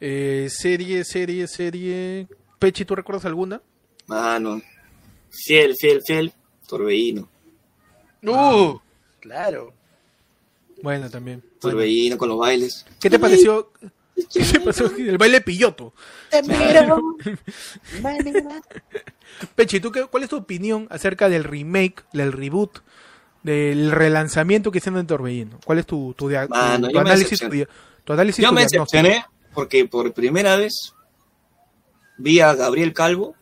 eh, 0.00 0.48
serie, 0.50 1.04
serie, 1.04 1.46
serie. 1.48 2.28
Pechi, 2.58 2.84
¿tú 2.84 2.94
recuerdas 2.94 3.24
alguna? 3.24 3.60
Mano. 4.06 4.60
Fiel, 5.30 5.74
fiel, 5.78 6.00
fiel. 6.06 6.32
Torbellino. 6.68 7.28
Uh, 8.22 8.78
claro. 9.20 9.72
Bueno, 10.82 11.10
también. 11.10 11.40
Bueno. 11.40 11.58
Torbellino 11.60 12.16
con 12.18 12.28
los 12.28 12.38
bailes. 12.38 12.86
¿Qué 13.00 13.10
te 13.10 13.18
pareció? 13.18 13.72
¿Qué 14.32 14.60
pasó? 14.60 14.86
El 14.96 15.18
baile 15.18 15.40
pilloto. 15.40 15.92
Te 16.30 16.42
miro. 16.44 17.16
Pechi, 19.54 19.80
¿tú 19.80 19.90
qué, 19.90 20.04
¿cuál 20.06 20.22
es 20.22 20.28
tu 20.30 20.36
opinión 20.36 20.86
acerca 20.90 21.28
del 21.28 21.44
remake, 21.44 22.04
del 22.12 22.32
reboot, 22.32 22.78
del 23.42 23.90
relanzamiento 23.90 24.70
que 24.70 24.78
hicieron 24.78 25.00
en 25.00 25.06
Torbellino? 25.06 25.58
¿Cuál 25.64 25.78
es 25.80 25.86
tu, 25.86 26.14
tu, 26.16 26.28
dia- 26.28 26.46
Mano, 26.48 26.88
tu 26.88 26.98
análisis? 26.98 27.38
Tu, 27.40 27.48
tu 28.04 28.12
análisis, 28.12 28.42
Yo 28.42 28.48
tu 28.50 28.54
me 28.54 28.62
decepcioné 28.62 29.24
porque 29.52 29.84
por 29.86 30.12
primera 30.12 30.56
vez 30.56 30.94
vi 32.18 32.40
a 32.40 32.54
Gabriel 32.54 32.92
Calvo. 32.92 33.34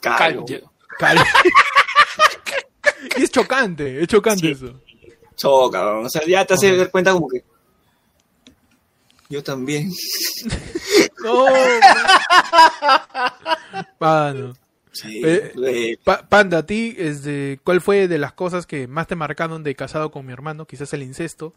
Calvo. 0.00 0.44
Calvo. 0.46 0.46
Cal- 0.98 1.18
y 3.18 3.22
es 3.22 3.30
chocante, 3.30 4.00
es 4.02 4.08
chocante 4.08 4.46
Sí. 4.46 4.52
eso. 4.52 4.80
Choca, 5.36 5.98
o 5.98 6.08
sea, 6.08 6.22
ya 6.26 6.44
te 6.44 6.54
hace 6.54 6.76
dar 6.76 6.90
cuenta 6.90 7.12
como 7.12 7.28
que. 7.28 7.44
Yo 9.28 9.42
también. 9.42 9.90
No, 11.24 11.46
Mano. 13.98 14.54
Sí, 14.92 15.22
Eh, 15.24 15.96
Pa- 16.04 16.28
Panda, 16.28 16.58
a 16.58 16.66
ti, 16.66 16.94
este, 16.98 17.58
¿cuál 17.64 17.80
fue 17.80 18.06
de 18.06 18.18
las 18.18 18.32
cosas 18.32 18.66
que 18.66 18.86
más 18.86 19.06
te 19.08 19.16
marcaron 19.16 19.62
de 19.64 19.74
casado 19.74 20.10
con 20.10 20.24
mi 20.26 20.32
hermano? 20.32 20.66
Quizás 20.66 20.92
el 20.92 21.02
incesto. 21.02 21.54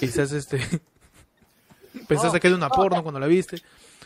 Quizás 0.00 0.32
este. 0.32 0.58
Pensaste 2.08 2.36
No, 2.36 2.40
que 2.40 2.46
era 2.48 2.56
una 2.56 2.68
no, 2.68 2.74
porno 2.74 3.02
cuando 3.02 3.20
la 3.20 3.26
viste. 3.26 3.58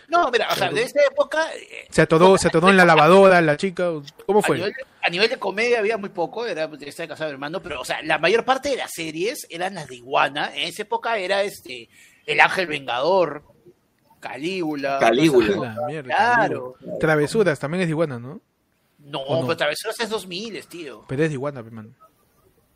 No, 0.08 0.30
mira, 0.30 0.48
o 0.52 0.54
sea, 0.54 0.70
de 0.70 0.82
esa 0.82 1.00
época, 1.10 1.44
eh, 1.56 1.86
Se 1.90 2.02
atoró, 2.02 2.38
se 2.38 2.46
atoró 2.48 2.68
en 2.70 2.76
la 2.76 2.84
lavadora, 2.84 3.40
la 3.40 3.56
chica. 3.56 3.90
¿Cómo 4.26 4.38
a 4.38 4.42
fue? 4.42 4.56
nivel, 4.58 4.74
a 5.02 5.08
nivel 5.10 5.28
de 5.30 5.38
comedia 5.38 5.80
había 5.80 5.96
muy 5.96 6.10
poco, 6.10 6.46
era 6.46 6.68
de 6.68 6.88
esta 6.88 7.08
casado 7.08 7.30
hermano, 7.30 7.60
pero, 7.60 7.80
o 7.80 7.84
sea, 7.84 8.00
la 8.02 8.18
mayor 8.18 8.44
parte 8.44 8.68
de 8.68 8.76
las 8.76 8.92
series 8.92 9.46
eran 9.50 9.74
las 9.74 9.88
de 9.88 9.96
Iguana. 9.96 10.52
En 10.54 10.68
esa 10.68 10.82
época 10.82 11.18
era 11.18 11.42
este 11.42 11.88
El 12.26 12.40
Ángel 12.40 12.66
Vengador, 12.66 13.44
Calígula. 14.20 14.98
Calígula. 14.98 15.76
mierda, 15.86 16.14
Claro. 16.16 16.72
Calígula. 16.74 16.98
Travesuras 16.98 17.58
también 17.58 17.82
es 17.82 17.86
de 17.88 17.92
iguana, 17.92 18.18
¿no? 18.18 18.40
No, 18.98 19.20
pero 19.42 19.56
Travesuras 19.56 19.98
es 20.00 20.08
2000, 20.10 20.66
tío. 20.66 21.04
Pero 21.08 21.22
es 21.22 21.28
de 21.30 21.34
iguana, 21.34 21.62
pe, 21.62 21.70
man. 21.70 21.94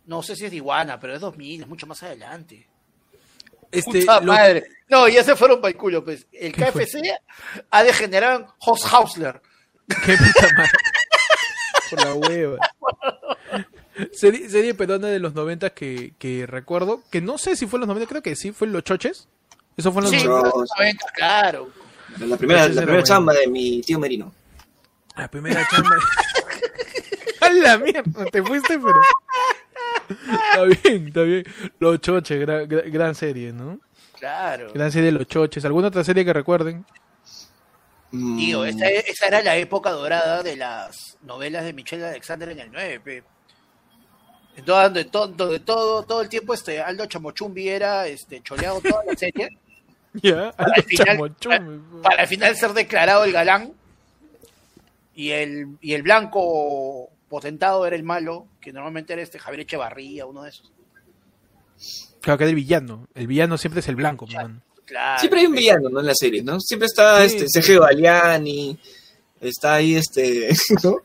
No 0.06 0.22
sé 0.22 0.35
si 0.36 0.44
es 0.44 0.51
de 0.51 0.56
Iguana, 0.56 0.98
pero 0.98 1.14
es 1.14 1.20
2000, 1.20 1.62
es 1.62 1.68
mucho 1.68 1.86
más 1.86 2.02
adelante. 2.02 2.66
Este, 3.70 4.01
Puta 4.01 4.20
lo- 4.20 4.32
madre. 4.32 4.64
No, 4.89 5.06
ya 5.09 5.22
se 5.22 5.36
fueron 5.36 5.60
para 5.60 5.70
el 5.70 5.77
culo, 5.77 6.05
pues. 6.05 6.27
El 6.32 6.52
¿Qué 6.52 6.66
fue? 6.72 6.85
KFC 6.85 7.02
ha 7.70 7.82
degenerado 7.85 8.40
en 8.40 8.47
Horst 8.59 8.86
Hausler. 8.93 9.40
Qué 10.05 10.16
puta 10.16 10.48
madre. 10.56 10.70
Por 11.90 12.05
la 12.05 12.14
hueva. 12.14 12.59
Serie, 14.12 14.48
serie 14.48 14.74
peruana 14.74 15.09
de 15.09 15.18
los 15.20 15.35
90 15.35 15.70
que, 15.70 16.14
que 16.18 16.47
recuerdo, 16.47 17.02
que 17.10 17.20
no 17.20 17.39
sé 17.39 17.55
si 17.55 17.66
fue 17.66 17.77
en 17.78 17.81
los 17.82 17.89
90, 17.89 18.09
creo 18.09 18.22
que 18.22 18.35
sí, 18.36 18.51
fue 18.52 18.66
en 18.66 18.72
Los 18.72 18.82
Choches. 18.85 19.28
Eso 19.81 19.93
fue 19.93 20.02
en 20.05 20.11
los 20.12 20.20
Sí, 20.20 20.27
90. 20.28 20.48
no, 20.48 20.61
los 20.61 20.70
90, 20.78 21.07
claro. 21.15 21.70
la 22.19 22.36
primera, 22.36 22.61
la 22.61 22.65
era 22.66 22.73
primera 22.74 22.93
bueno. 22.93 23.02
chamba 23.07 23.32
de 23.35 23.47
mi 23.47 23.81
tío 23.81 23.98
Merino. 23.98 24.32
La 25.16 25.28
primera 25.28 25.66
chamba. 25.69 25.97
A 27.40 27.48
la 27.48 27.78
mierda, 27.78 28.24
te 28.27 28.43
fuiste, 28.43 28.78
pero. 28.78 29.01
Está 30.09 30.62
bien, 30.65 31.09
está 31.09 31.23
bien. 31.23 31.44
Los 31.78 32.01
Choches, 32.01 32.39
gran, 32.40 32.69
gran- 32.69 32.90
gran 32.90 33.15
serie, 33.15 33.52
¿no? 33.52 33.78
Claro. 34.19 34.70
Gran 34.74 34.93
serie 34.93 35.11
de 35.12 35.19
Los 35.19 35.27
Choches. 35.28 35.65
¿Alguna 35.65 35.89
otra 35.89 36.05
serie 36.05 36.24
que 36.24 36.32
recuerden? 36.32 36.85
Mm, 38.11 38.36
Tío, 38.36 38.65
esa, 38.65 38.89
esa 38.89 39.27
era 39.28 39.40
la 39.43 39.57
época 39.57 39.90
dorada 39.90 40.43
de 40.43 40.57
las 40.57 41.16
novelas 41.23 41.65
de 41.65 41.73
Michelle 41.73 42.05
Alexander 42.07 42.51
en 42.51 42.59
el 42.61 42.70
9, 42.73 43.01
pe. 43.01 43.24
En 44.57 44.65
todo, 44.65 44.82
donde, 44.82 45.05
todo, 45.05 45.28
donde 45.28 45.61
todo, 45.61 46.02
todo 46.02 46.20
el 46.20 46.28
tiempo 46.28 46.52
este 46.52 46.81
Aldo 46.82 47.07
Chamochumbi 47.07 47.69
era 47.69 48.07
este, 48.09 48.43
choleado 48.43 48.81
toda 48.81 49.05
la 49.07 49.16
serie, 49.16 49.48
Ya, 50.23 50.53
para 50.53 50.73
al 50.74 50.82
final, 50.82 51.32
para 52.03 52.55
ser 52.57 52.73
declarado 52.73 53.24
el 53.24 53.32
galán 53.32 53.73
y 55.15 55.31
el, 55.31 55.77
y 55.81 55.95
el 55.95 56.03
blanco 56.03 57.11
potentado 57.28 57.87
era 57.87 57.95
el 57.95 58.03
malo, 58.03 58.47
que 58.61 58.73
normalmente 58.73 59.12
era 59.12 59.23
este 59.23 59.39
Javier 59.39 59.61
Echevarría, 59.61 60.27
uno 60.27 60.43
de 60.43 60.51
esos. 60.51 60.73
Claro, 62.20 62.39
que 62.39 62.45
era 62.45 62.51
el 62.51 62.57
villano. 62.57 63.09
El 63.15 63.27
villano 63.27 63.57
siempre 63.57 63.81
es 63.81 63.89
el 63.89 63.97
blanco, 63.97 64.27
mi 64.27 64.35
man. 64.35 64.62
Claro. 64.85 65.20
Siempre 65.20 65.41
hay 65.41 65.47
un 65.47 65.53
villano, 65.53 65.89
¿no? 65.89 66.01
En 66.01 66.07
la 66.07 66.15
serie, 66.15 66.43
¿no? 66.43 66.59
Siempre 66.61 66.87
está 66.87 67.20
Sí, 67.20 67.27
este 67.27 67.45
sí. 67.45 67.49
Sergio 67.53 67.82
Galeani, 67.82 68.78
está 69.41 69.74
ahí 69.74 69.95
este, 69.95 70.51
¿no? 70.82 70.97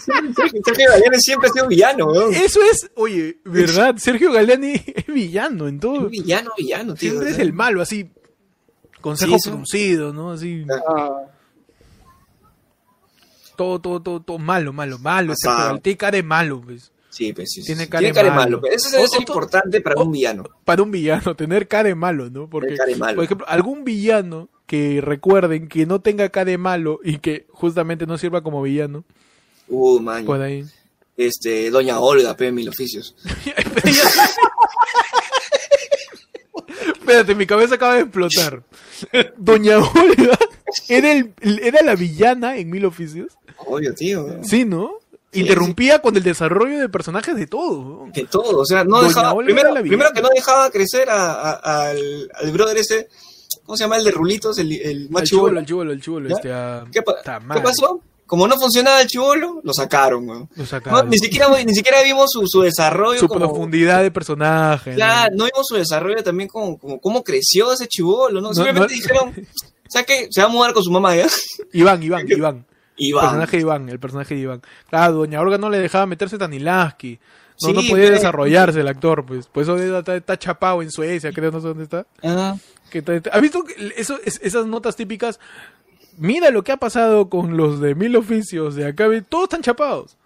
Sergio 0.00 0.88
Galeani 0.88 1.18
siempre 1.20 1.48
ha 1.48 1.52
sido 1.52 1.68
villano, 1.68 2.06
weón. 2.06 2.34
Eso 2.34 2.60
es, 2.70 2.90
oye, 2.96 3.38
¿verdad? 3.44 3.96
Sergio 3.98 4.32
Galeani 4.32 4.72
es 4.96 5.06
villano 5.06 5.68
en 5.68 5.78
todo. 5.80 6.08
Villano, 6.08 6.50
villano, 6.56 6.94
tío. 6.94 7.10
Siempre 7.12 7.30
es 7.30 7.38
el 7.38 7.52
malo, 7.52 7.82
así. 7.82 8.10
Consejo 9.00 9.30
Sí, 9.32 9.36
eso. 9.36 9.50
fruncido, 9.52 10.12
¿no? 10.12 10.32
Así. 10.32 10.64
Ah, 10.88 11.22
Todo, 13.56 13.78
todo, 13.80 14.00
todo, 14.02 14.20
todo 14.20 14.38
malo, 14.38 14.72
malo, 14.72 14.98
malo. 14.98 15.34
Sergio 15.36 15.78
tiene 15.80 15.96
cara 15.98 16.16
de 16.16 16.22
malo, 16.22 16.60
pues. 16.62 16.92
Sí, 17.10 17.32
pues 17.32 17.50
sí. 17.52 17.62
Tiene 17.62 17.88
cara 17.88 18.06
de 18.06 18.30
malo. 18.30 18.60
Eso 18.70 18.96
es, 18.98 19.14
importante 19.18 19.80
para 19.80 19.96
o- 20.00 20.04
un 20.04 20.12
villano. 20.12 20.44
Para 20.64 20.82
un 20.82 20.90
villano, 20.90 21.34
tener 21.36 21.66
cara 21.68 21.88
de 21.88 21.94
malo, 21.94 22.30
¿no? 22.30 22.48
Porque, 22.48 22.76
malo. 22.98 23.16
por 23.16 23.24
ejemplo, 23.24 23.46
algún 23.48 23.84
villano 23.84 24.48
que 24.66 25.00
recuerden 25.00 25.66
que 25.68 25.84
no 25.84 26.00
tenga 26.00 26.28
cara 26.28 26.44
de 26.52 26.58
malo 26.58 27.00
y 27.02 27.18
que 27.18 27.46
justamente 27.50 28.06
no 28.06 28.16
sirva 28.16 28.42
como 28.42 28.62
villano, 28.62 29.04
Uh, 29.70 30.00
man. 30.00 30.24
por 30.26 30.40
ahí. 30.42 30.64
Este, 31.16 31.70
Doña 31.70 31.98
Olga, 32.00 32.36
P. 32.36 32.50
Mil 32.52 32.68
Oficios. 32.68 33.14
Espérate, 36.94 37.34
mi 37.34 37.46
cabeza 37.46 37.74
acaba 37.74 37.94
de 37.94 38.00
explotar. 38.02 38.62
Doña 39.36 39.78
Olga 39.78 40.38
era, 40.88 41.12
el, 41.12 41.32
era 41.62 41.82
la 41.82 41.94
villana 41.94 42.56
en 42.56 42.70
Mil 42.70 42.84
Oficios. 42.84 43.32
Obvio, 43.58 43.94
tío. 43.94 44.26
Sí, 44.44 44.64
¿no? 44.64 44.92
Sí, 45.32 45.40
Interrumpía 45.42 46.00
con 46.00 46.16
el 46.16 46.22
desarrollo 46.22 46.78
de 46.78 46.88
personajes 46.88 47.36
de 47.36 47.46
todo. 47.46 48.06
¿no? 48.06 48.12
De 48.12 48.24
todo, 48.24 48.58
o 48.60 48.64
sea, 48.66 48.84
no 48.84 48.96
Doña 48.96 49.08
dejaba. 49.08 49.32
Olga 49.34 49.46
Primero, 49.80 50.12
que 50.12 50.22
no 50.22 50.28
dejaba 50.34 50.70
crecer 50.70 51.08
a, 51.10 51.32
a- 51.52 51.88
al, 51.90 52.30
al 52.34 52.52
brother 52.52 52.76
ese. 52.78 53.08
¿Cómo 53.64 53.76
se 53.76 53.84
llama? 53.84 53.96
El 53.98 54.04
de 54.04 54.10
Rulitos, 54.12 54.58
el, 54.58 54.72
el 54.72 55.10
más 55.10 55.22
El 55.22 55.28
chivolo. 55.28 55.58
el 55.60 55.66
chivolo, 55.66 55.92
el 55.92 56.00
chivolo. 56.00 56.28
Este, 56.34 56.48
¿Qué, 56.92 57.02
pa- 57.02 57.16
¿Qué 57.54 57.60
pasó? 57.60 58.00
Como 58.30 58.46
no 58.46 58.54
funcionaba 58.56 59.00
el 59.00 59.08
chivolo, 59.08 59.60
lo 59.64 59.74
sacaron, 59.74 60.28
weón. 60.28 60.48
Lo 60.54 60.62
No, 60.62 60.64
sacaron. 60.64 61.10
ni, 61.10 61.18
siquiera, 61.18 61.48
ni 61.64 61.74
siquiera 61.74 62.00
vimos 62.04 62.30
su, 62.30 62.46
su 62.46 62.60
desarrollo. 62.62 63.18
Su 63.18 63.26
como- 63.26 63.40
profundidad 63.40 64.02
de 64.04 64.12
personaje. 64.12 64.90
¿no? 64.90 64.96
Claro, 64.96 65.34
no 65.36 65.44
vimos 65.46 65.66
su 65.66 65.74
desarrollo 65.74 66.22
también 66.22 66.48
como, 66.48 66.78
como 66.78 67.00
cómo 67.00 67.24
creció 67.24 67.72
ese 67.72 67.88
chivolo, 67.88 68.40
¿no? 68.40 68.50
No, 68.50 68.54
Simplemente 68.54 68.94
no- 68.94 69.00
dijeron, 69.00 69.46
¿sabes 69.88 70.06
qué? 70.06 70.28
Se 70.30 70.40
va 70.42 70.46
a 70.46 70.50
mudar 70.50 70.72
con 70.72 70.84
su 70.84 70.92
mamá 70.92 71.16
ya. 71.16 71.26
Iván, 71.72 72.00
Iván, 72.04 72.24
Iván. 72.30 72.66
Y 72.96 73.08
El 73.10 73.16
personaje 73.18 73.56
de 73.56 73.60
Iván, 73.62 73.88
el 73.88 73.98
personaje 73.98 74.34
de 74.36 74.40
Iván. 74.42 74.62
Claro, 74.88 75.12
Doña 75.14 75.40
Olga 75.40 75.58
no 75.58 75.68
le 75.68 75.80
dejaba 75.80 76.06
meterse 76.06 76.38
tan 76.38 76.52
Ilaski. 76.54 77.18
No, 77.62 77.68
Sí, 77.68 77.72
no 77.74 77.80
podía 77.80 78.04
pero- 78.04 78.14
desarrollarse 78.14 78.78
el 78.80 78.86
actor, 78.88 79.26
pues. 79.26 79.48
Por 79.48 79.64
eso 79.64 79.76
está, 79.76 80.14
está 80.14 80.38
chapado 80.38 80.82
en 80.82 80.90
Suecia, 80.92 81.32
creo, 81.32 81.50
no 81.50 81.60
sé 81.60 81.66
dónde 81.66 81.82
está. 81.82 82.06
Que 82.90 82.98
está- 82.98 83.14
está- 83.16 83.30
¿Has 83.30 83.40
visto 83.42 83.64
que 83.64 83.92
eso, 83.96 84.18
es- 84.24 84.38
esas 84.42 84.66
notas 84.66 84.94
típicas? 84.94 85.40
Mira 86.20 86.50
lo 86.50 86.62
que 86.62 86.72
ha 86.72 86.76
pasado 86.76 87.28
con 87.28 87.56
los 87.56 87.80
de 87.80 87.94
Mil 87.94 88.14
Oficios 88.16 88.74
de 88.76 88.86
acá. 88.86 89.06
Todos 89.28 89.44
están 89.44 89.62
chapados. 89.62 90.16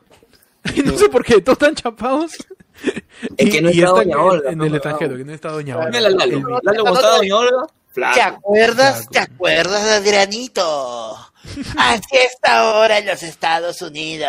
Y 0.74 0.80
no 0.80 0.96
sé 0.96 1.08
por 1.10 1.22
qué, 1.24 1.40
todos 1.42 1.56
están 1.58 1.74
chapados. 1.74 2.32
Es 3.36 3.50
que 3.50 3.62
no 3.62 3.68
está 3.68 3.86
Doña 3.90 4.14
en- 4.14 4.18
Olga, 4.18 4.50
En 4.50 4.60
el 4.62 4.74
extranjero, 4.74 5.16
que 5.16 5.24
no 5.24 5.32
está 5.32 5.50
Doña 5.50 5.76
Olga. 5.76 5.90
mira 5.90 6.00
Lalo. 6.10 6.22
El- 6.24 6.42
Lalo 6.62 6.84
Gustavo, 6.86 7.16
Doña 7.18 7.36
Olga, 7.36 7.66
¿Te 7.94 8.20
acuerdas? 8.22 8.96
Flaco. 8.96 9.10
¿Te 9.12 9.18
acuerdas, 9.20 9.82
Adrianito? 9.90 11.16
Así 11.76 12.16
está 12.16 12.60
ahora 12.60 12.98
en 12.98 13.06
los 13.06 13.22
Estados 13.22 13.80
Unidos. 13.82 14.26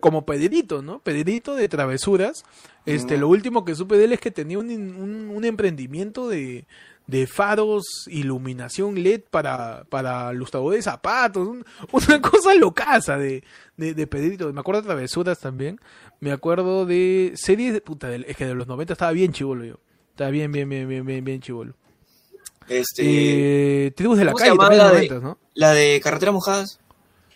como 0.00 0.24
Pedrito, 0.24 0.82
¿no? 0.82 1.00
Pedrito 1.00 1.54
de 1.54 1.68
travesuras. 1.68 2.44
Este, 2.86 3.16
lo 3.16 3.28
último 3.28 3.64
que 3.64 3.74
supe 3.74 3.96
de 3.96 4.04
él 4.04 4.12
es 4.12 4.20
que 4.20 4.30
tenía 4.30 4.58
un, 4.58 4.70
un, 4.70 5.30
un 5.34 5.44
emprendimiento 5.44 6.28
de, 6.28 6.66
de 7.06 7.26
faros, 7.26 7.84
iluminación 8.08 9.02
LED 9.02 9.22
para, 9.30 9.84
para 9.90 10.32
lustrador 10.32 10.74
de 10.74 10.82
zapatos, 10.82 11.46
un- 11.46 11.64
una 11.92 12.20
cosa 12.22 12.54
locaza 12.54 13.18
de, 13.18 13.44
de, 13.76 13.94
de 13.94 14.06
Pedrito. 14.06 14.52
Me 14.52 14.60
acuerdo 14.60 14.80
de 14.82 14.86
travesuras 14.88 15.38
también. 15.38 15.78
Me 16.20 16.32
acuerdo 16.32 16.86
de 16.86 17.32
series 17.36 17.72
de 17.74 17.80
puta, 17.82 18.14
es 18.14 18.36
que 18.36 18.46
de 18.46 18.54
los 18.54 18.66
90 18.66 18.92
estaba 18.94 19.12
bien 19.12 19.32
chivolo 19.32 19.64
yo. 19.64 19.74
Estaba 20.10 20.30
bien, 20.30 20.50
bien, 20.52 20.68
bien, 20.68 20.88
bien, 20.88 21.04
bien, 21.04 21.24
bien 21.24 21.40
chivolo. 21.40 21.74
Este, 22.68 23.02
Eh, 23.86 23.90
Tribus 23.90 24.16
de 24.16 24.24
la 24.24 24.32
¿cómo 24.32 24.38
se 24.44 24.48
calle 24.48 24.58
también 24.58 24.78
de 24.80 24.84
la 24.86 24.92
los 24.92 25.00
de- 25.02 25.08
90, 25.08 25.28
¿no? 25.28 25.38
la 25.54 25.72
de 25.74 26.00
Carretera 26.02 26.32
Mojadas. 26.32 26.80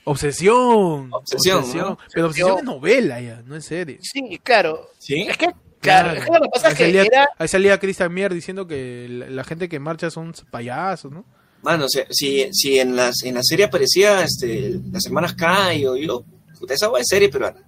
Obsesión. 0.04 1.10
Obsesión, 1.12 1.64
¿no? 1.76 1.98
Pero 2.14 2.26
obsesión 2.28 2.58
es 2.58 2.64
novela 2.64 3.20
ya, 3.20 3.42
no 3.44 3.54
es 3.56 3.66
serie. 3.66 3.98
Sí, 4.00 4.40
claro. 4.42 4.88
¿Sí? 4.98 5.22
Es 5.28 5.36
que, 5.36 5.48
claro, 5.80 6.12
es 6.12 6.24
que 6.24 6.30
lo 6.32 6.40
que 6.40 6.48
pasa 6.52 6.66
ahí 6.68 6.72
es 6.72 6.78
que 6.78 6.84
salía, 6.86 7.02
era... 7.04 7.28
ahí 7.38 7.48
salía 7.48 7.78
Christian 7.78 8.12
Mier 8.12 8.32
diciendo 8.34 8.66
que 8.66 9.06
la, 9.08 9.26
la 9.30 9.44
gente 9.44 9.68
que 9.68 9.78
marcha 9.78 10.10
son 10.10 10.32
payasos, 10.50 11.10
¿no? 11.12 11.24
Mano, 11.62 11.86
o 11.86 11.88
sea, 11.88 12.06
si, 12.10 12.48
si 12.52 12.78
en, 12.78 12.94
las, 12.96 13.22
en 13.24 13.34
la 13.34 13.42
serie 13.42 13.64
aparecía 13.66 14.22
este, 14.22 14.78
las 14.92 15.04
hermanas 15.06 15.34
Cayo, 15.34 15.96
yo, 15.96 16.24
puta, 16.58 16.74
esa 16.74 16.88
buena 16.88 17.04
serie 17.04 17.28
peruana. 17.28 17.58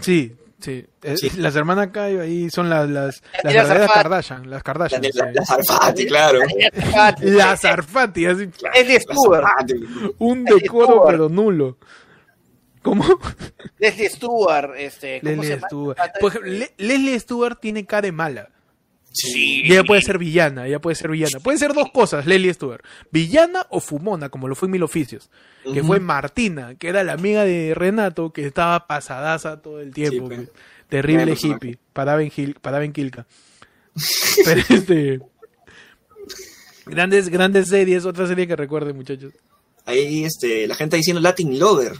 Sí, 0.00 0.34
Sí, 0.62 0.84
eh, 1.04 1.16
Sí. 1.16 1.30
las 1.38 1.56
hermanas 1.56 1.86
acá 1.86 2.04
ahí 2.04 2.50
son 2.50 2.68
las, 2.68 2.86
las, 2.90 3.22
las 3.42 3.54
las 3.54 3.54
verdaderas. 3.68 3.90
Kardashian, 3.94 4.42
las 4.50 4.58
La, 4.58 4.60
Kardashian. 4.60 5.00
de- 5.00 5.10
la, 5.14 5.32
la 5.32 5.46
Zarfati, 5.46 6.06
claro. 6.06 6.40
Las 7.22 7.64
Arfati, 7.64 8.26
así, 8.26 8.44
La 8.62 9.00
Stewart. 9.00 9.42
Zarfati. 9.42 9.74
un 10.18 10.44
decoro 10.44 11.04
pero 11.06 11.30
nulo. 11.30 11.78
¿Cómo? 12.82 13.04
Leslie 13.78 14.08
Stewart, 14.08 14.72
este, 14.78 15.20
¿cómo 15.20 15.30
se 15.30 15.36
Leslie 15.36 15.54
llama? 15.56 15.66
Stewart. 15.68 15.98
Por 16.20 16.30
ejemplo, 16.30 16.50
Le- 16.52 16.72
Leslie 16.78 17.20
Stewart 17.20 17.58
tiene 17.60 17.84
cara 17.86 18.02
de 18.02 18.12
mala. 18.12 18.48
Sí. 19.12 19.62
Y 19.64 19.72
ella 19.72 19.82
puede 19.82 20.02
ser 20.02 20.18
villana, 20.18 20.68
ella 20.68 20.80
puede 20.80 20.94
ser 20.94 21.10
villana. 21.10 21.40
Pueden 21.40 21.58
ser 21.58 21.74
dos 21.74 21.90
cosas, 21.92 22.26
Leslie 22.26 22.54
Stewart. 22.54 22.82
Villana 23.10 23.66
o 23.68 23.80
fumona, 23.80 24.28
como 24.28 24.46
lo 24.46 24.54
fue 24.54 24.66
en 24.66 24.72
Mil 24.72 24.82
Oficios. 24.84 25.30
Que 25.64 25.82
fue 25.82 25.98
Martina, 26.00 26.76
que 26.76 26.88
era 26.88 27.02
la 27.02 27.14
amiga 27.14 27.44
de 27.44 27.74
Renato, 27.74 28.32
que 28.32 28.46
estaba 28.46 28.86
pasadaza 28.86 29.60
todo 29.60 29.80
el 29.80 29.92
tiempo. 29.92 30.28
Sí. 30.30 30.46
Terrible 30.88 31.34
hippie. 31.40 31.76
Paraba 31.92 32.22
en, 32.22 32.30
Gil- 32.30 32.56
paraba 32.60 32.84
en 32.84 32.92
Quilca. 32.92 33.26
Pero 34.44 34.60
este... 34.70 35.20
Grandes, 36.86 37.28
grandes 37.28 37.68
series, 37.68 38.04
otra 38.04 38.26
serie 38.26 38.46
que 38.46 38.56
recuerden, 38.56 38.96
muchachos. 38.96 39.32
Ahí 39.86 40.24
este, 40.24 40.66
la 40.66 40.74
gente 40.74 40.96
diciendo 40.96 41.20
Latin 41.20 41.58
Lover. 41.58 41.92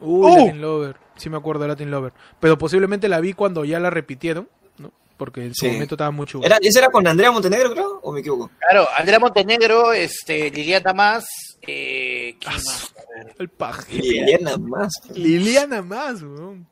Uy, 0.00 0.30
¡Oh! 0.30 0.36
Latin 0.38 0.60
Lover. 0.60 0.96
Sí 1.16 1.30
me 1.30 1.36
acuerdo 1.38 1.62
de 1.62 1.68
Latin 1.68 1.90
Lover. 1.90 2.12
Pero 2.40 2.58
posiblemente 2.58 3.08
la 3.08 3.20
vi 3.20 3.32
cuando 3.32 3.64
ya 3.64 3.80
la 3.80 3.88
repitieron, 3.90 4.48
¿no? 4.78 4.92
Porque 5.16 5.42
en 5.44 5.54
su 5.54 5.64
Sí. 5.66 5.72
momento 5.72 5.94
estaba 5.94 6.10
muy 6.10 6.26
chulo. 6.26 6.44
¿Era, 6.44 6.58
¿Esa 6.60 6.80
era 6.80 6.90
con 6.90 7.06
Andrea 7.06 7.30
Montenegro, 7.32 7.72
creo? 7.72 8.00
¿O 8.02 8.12
me 8.12 8.20
equivoco? 8.20 8.50
Claro, 8.58 8.86
Andrea 8.98 9.18
Montenegro, 9.18 9.92
este, 9.94 10.50
Liliana 10.50 10.92
Más, 10.92 11.24
eh, 11.62 12.36
¿quién 12.38 12.52
Ah, 12.52 12.56
más? 12.56 12.92
Ver. 13.16 13.34
El 13.38 13.48
paje. 13.48 13.94
Liliana 13.96 14.58
más. 14.58 14.92
Liliana 15.14 15.80
más, 15.80 16.20
weón. 16.22 16.66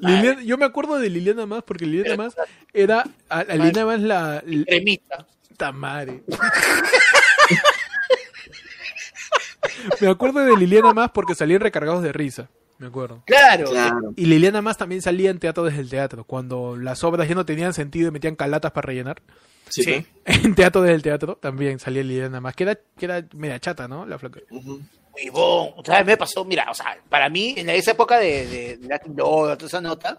Liliana- 0.00 0.42
yo 0.44 0.56
me 0.56 0.64
acuerdo 0.64 0.96
de 1.00 1.10
Liliana 1.10 1.44
más 1.46 1.64
porque 1.64 1.86
Liliana 1.86 2.16
más 2.16 2.36
era 2.72 3.04
a, 3.28 3.40
a 3.40 3.44
Liliana 3.56 3.84
más 3.86 4.00
la, 4.00 4.42
la 4.46 4.64
Cremita. 4.64 5.26
tamare. 5.56 6.22
me 10.00 10.08
acuerdo 10.08 10.40
de 10.44 10.56
Liliana 10.56 10.92
más 10.94 11.10
porque 11.10 11.34
salían 11.34 11.60
recargados 11.60 12.02
de 12.02 12.12
risa, 12.12 12.48
me 12.78 12.86
acuerdo. 12.88 13.22
Claro. 13.26 13.70
Claro. 13.70 14.12
Y 14.16 14.26
Liliana 14.26 14.62
más 14.62 14.76
también 14.76 15.02
salía 15.02 15.30
en 15.30 15.38
teatro 15.38 15.64
desde 15.64 15.80
el 15.80 15.90
teatro, 15.90 16.24
cuando 16.24 16.76
las 16.76 17.02
obras 17.04 17.28
ya 17.28 17.34
no 17.34 17.44
tenían 17.44 17.74
sentido 17.74 18.08
y 18.08 18.12
metían 18.12 18.36
calatas 18.36 18.72
para 18.72 18.86
rellenar. 18.86 19.20
Sí. 19.68 19.82
Sí. 19.84 20.06
En 20.24 20.54
teatro 20.54 20.80
desde 20.82 20.94
el 20.94 21.02
teatro 21.02 21.36
también 21.36 21.78
salía 21.78 22.02
Liliana 22.02 22.40
más, 22.40 22.54
que 22.54 22.64
era, 22.64 22.74
que 22.76 23.04
era 23.04 23.24
media 23.34 23.58
chata, 23.60 23.86
¿no? 23.88 24.06
La 24.06 24.18
flaca. 24.18 24.40
pues. 24.48 24.64
Ujú. 24.64 24.80
Huevón. 25.14 25.72
O 25.76 25.82
sea, 25.84 26.04
me 26.04 26.16
pasó, 26.16 26.44
mira, 26.44 26.66
o 26.70 26.74
sea, 26.74 26.96
para 27.08 27.28
mí, 27.28 27.54
en 27.56 27.68
esa 27.70 27.90
época 27.90 28.18
de, 28.18 28.46
de, 28.46 28.76
de 28.76 28.88
Latin 28.88 29.16
Lover, 29.16 29.56
toda 29.56 29.66
esa 29.66 29.80
nota, 29.80 30.18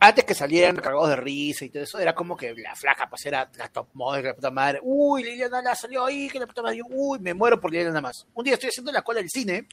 antes 0.00 0.24
que 0.24 0.34
salieran 0.34 0.76
cargados 0.76 1.08
de 1.10 1.16
risa 1.16 1.64
y 1.66 1.68
todo 1.68 1.82
eso, 1.82 1.98
era 1.98 2.14
como 2.14 2.34
que 2.36 2.54
la 2.54 2.74
flaca, 2.74 3.08
pues 3.10 3.26
era 3.26 3.50
la 3.56 3.68
top 3.68 3.88
model, 3.92 4.22
que 4.22 4.28
la 4.28 4.34
puta 4.34 4.50
madre. 4.50 4.80
Uy, 4.82 5.22
Liliana 5.22 5.60
la 5.60 5.74
salió 5.74 6.04
ahí, 6.06 6.28
que 6.30 6.38
la 6.38 6.46
puta 6.46 6.62
madre. 6.62 6.80
Uy, 6.88 7.18
me 7.18 7.34
muero 7.34 7.60
por 7.60 7.70
Liliana 7.70 8.00
más. 8.00 8.26
Un 8.34 8.44
día 8.44 8.54
estoy 8.54 8.70
haciendo 8.70 8.90
la 8.90 9.02
cola 9.02 9.20
del 9.20 9.28
cine, 9.30 9.66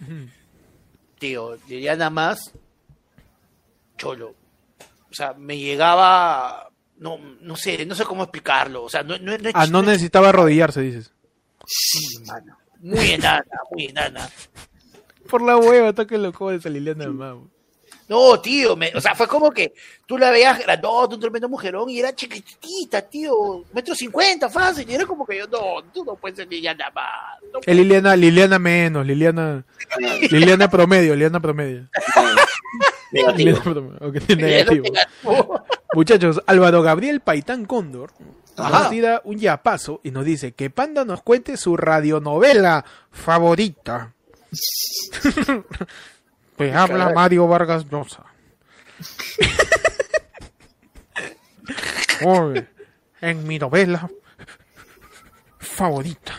Ujú. 0.00 0.28
Tío, 1.18 1.56
Liliana 1.68 2.10
más, 2.10 2.52
cholo. 3.96 4.34
O 5.10 5.14
sea, 5.14 5.32
me 5.34 5.56
llegaba, 5.58 6.68
no, 6.98 7.18
no 7.40 7.56
sé, 7.56 7.86
no 7.86 7.94
sé 7.94 8.04
cómo 8.04 8.24
explicarlo. 8.24 8.84
O 8.84 8.88
sea, 8.88 9.02
no, 9.02 9.16
no, 9.18 9.32
Ah, 9.54 9.66
no 9.66 9.80
es- 9.80 9.86
necesitaba 9.86 10.28
arrodillarse, 10.30 10.80
dices. 10.82 11.12
Sí, 11.66 12.18
mano. 12.26 12.56
Muy 12.80 13.12
enana, 13.12 13.44
muy 13.70 13.86
enana. 13.86 14.28
Por 15.30 15.42
la 15.42 15.56
hueva, 15.56 15.92
toque 15.92 16.18
lo 16.18 16.32
jodes 16.32 16.66
a 16.66 16.68
Liliana 16.68 17.06
más. 17.08 17.32
weón. 17.34 17.50
No, 18.08 18.40
tío, 18.40 18.76
me- 18.76 18.92
o 18.94 19.00
sea, 19.00 19.14
fue 19.16 19.26
como 19.26 19.50
que 19.50 19.72
tú 20.06 20.16
la 20.16 20.30
veías 20.30 20.58
grandota, 20.60 21.14
un 21.16 21.20
tremendo 21.20 21.48
mujerón, 21.48 21.90
y 21.90 21.98
era 21.98 22.14
chiquitita, 22.14 23.02
tío, 23.02 23.64
metro 23.72 23.94
cincuenta, 23.96 24.48
fácil, 24.48 24.88
y 24.88 24.94
era 24.94 25.04
como 25.06 25.26
que 25.26 25.38
yo, 25.38 25.46
no, 25.48 25.82
tú 25.92 26.04
no 26.04 26.14
puedes 26.14 26.36
ser 26.36 26.48
Liliana 26.48 26.88
más. 26.94 27.40
No 27.52 27.58
Es 27.66 27.76
Liliana, 27.76 28.14
Liliana 28.14 28.58
menos, 28.60 29.04
Liliana, 29.06 29.64
Liliana 30.30 30.70
promedio, 30.70 31.14
Liliana 31.14 31.40
promedio. 31.40 31.88
Negativo. 33.12 33.58
Liliana 33.64 34.36
negativo. 34.36 34.82
negativo. 34.92 35.64
Muchachos, 35.94 36.42
Álvaro 36.46 36.82
Gabriel 36.82 37.20
Paitán 37.20 37.64
Cóndor 37.64 38.12
Ajá. 38.56 38.80
nos 38.80 38.90
tira 38.90 39.20
un 39.24 39.38
yapazo 39.38 40.00
y 40.02 40.10
nos 40.10 40.24
dice 40.24 40.52
que 40.52 40.70
Panda 40.70 41.04
nos 41.04 41.22
cuente 41.22 41.56
su 41.56 41.76
radionovela 41.76 42.84
favorita. 43.10 44.12
pues 46.56 46.74
habla 46.74 46.98
caray. 46.98 47.14
Mario 47.14 47.46
Vargas 47.46 47.86
Llosa. 47.90 48.24
Oye, 52.24 52.66
en 53.20 53.46
mi 53.46 53.58
novela 53.58 54.08
favorita. 55.58 56.34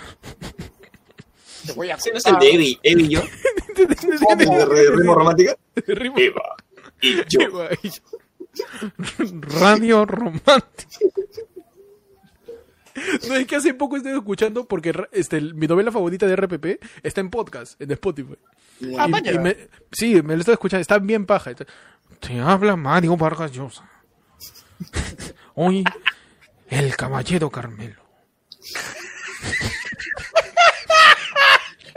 Te 1.65 1.73
voy 1.73 1.91
a 1.91 1.95
¿Ese 1.95 2.11
no 2.11 2.17
es 2.17 2.25
el 2.25 2.39
de 2.39 2.51
Evi, 2.53 2.79
Evi 2.81 3.03
y 3.05 3.09
yo? 3.09 3.21
¿De 3.75 4.65
re- 4.65 4.95
ritmo 4.95 5.15
romántica? 5.15 5.55
Rimo- 5.75 6.17
Eva 6.17 6.55
y 7.01 7.17
yo. 7.29 7.39
Radio 9.59 10.05
romántico. 10.05 10.99
No, 13.27 13.35
es 13.35 13.45
que 13.47 13.55
hace 13.55 13.73
poco 13.73 13.97
estoy 13.97 14.13
escuchando 14.13 14.65
porque 14.65 14.93
este, 15.11 15.39
mi 15.41 15.67
novela 15.67 15.91
favorita 15.91 16.25
de 16.25 16.35
RPP 16.35 16.83
está 17.03 17.21
en 17.21 17.29
podcast, 17.29 17.79
en 17.81 17.91
Spotify. 17.91 18.35
Ah, 18.97 19.05
Y- 19.07 19.11
vaya. 19.11 19.31
y 19.33 19.39
me- 19.39 19.57
sí, 19.91 20.21
me 20.21 20.33
lo 20.35 20.39
estoy 20.41 20.53
escuchando, 20.53 20.81
está 20.81 20.99
bien 20.99 21.25
paja. 21.25 21.51
Te 22.19 22.39
habla 22.39 22.75
Mario 22.75 23.15
Vargas 23.17 23.51
Llosa. 23.51 23.89
Hoy, 25.55 25.83
el 26.69 26.95
caballero 26.95 27.49
Carmelo. 27.49 28.01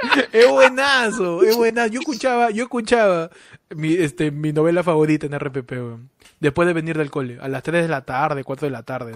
es 0.33 0.49
buenazo, 0.49 1.43
es 1.43 1.57
buenazo. 1.57 1.89
Yo 1.93 2.01
escuchaba, 2.01 2.51
yo 2.51 2.63
escuchaba 2.65 3.31
mi, 3.71 3.95
este, 3.95 4.31
mi 4.31 4.53
novela 4.53 4.83
favorita 4.83 5.27
en 5.27 5.39
RPP, 5.39 5.73
weón. 5.73 6.11
Después 6.41 6.67
de 6.67 6.73
venir 6.75 6.97
del 6.97 7.11
cole, 7.11 7.39
a 7.41 7.49
las 7.49 7.63
3 7.63 7.83
de 7.83 7.89
la 7.89 8.05
tarde, 8.05 8.45
4 8.45 8.67
de 8.67 8.71
la 8.71 8.83
tarde. 8.83 9.13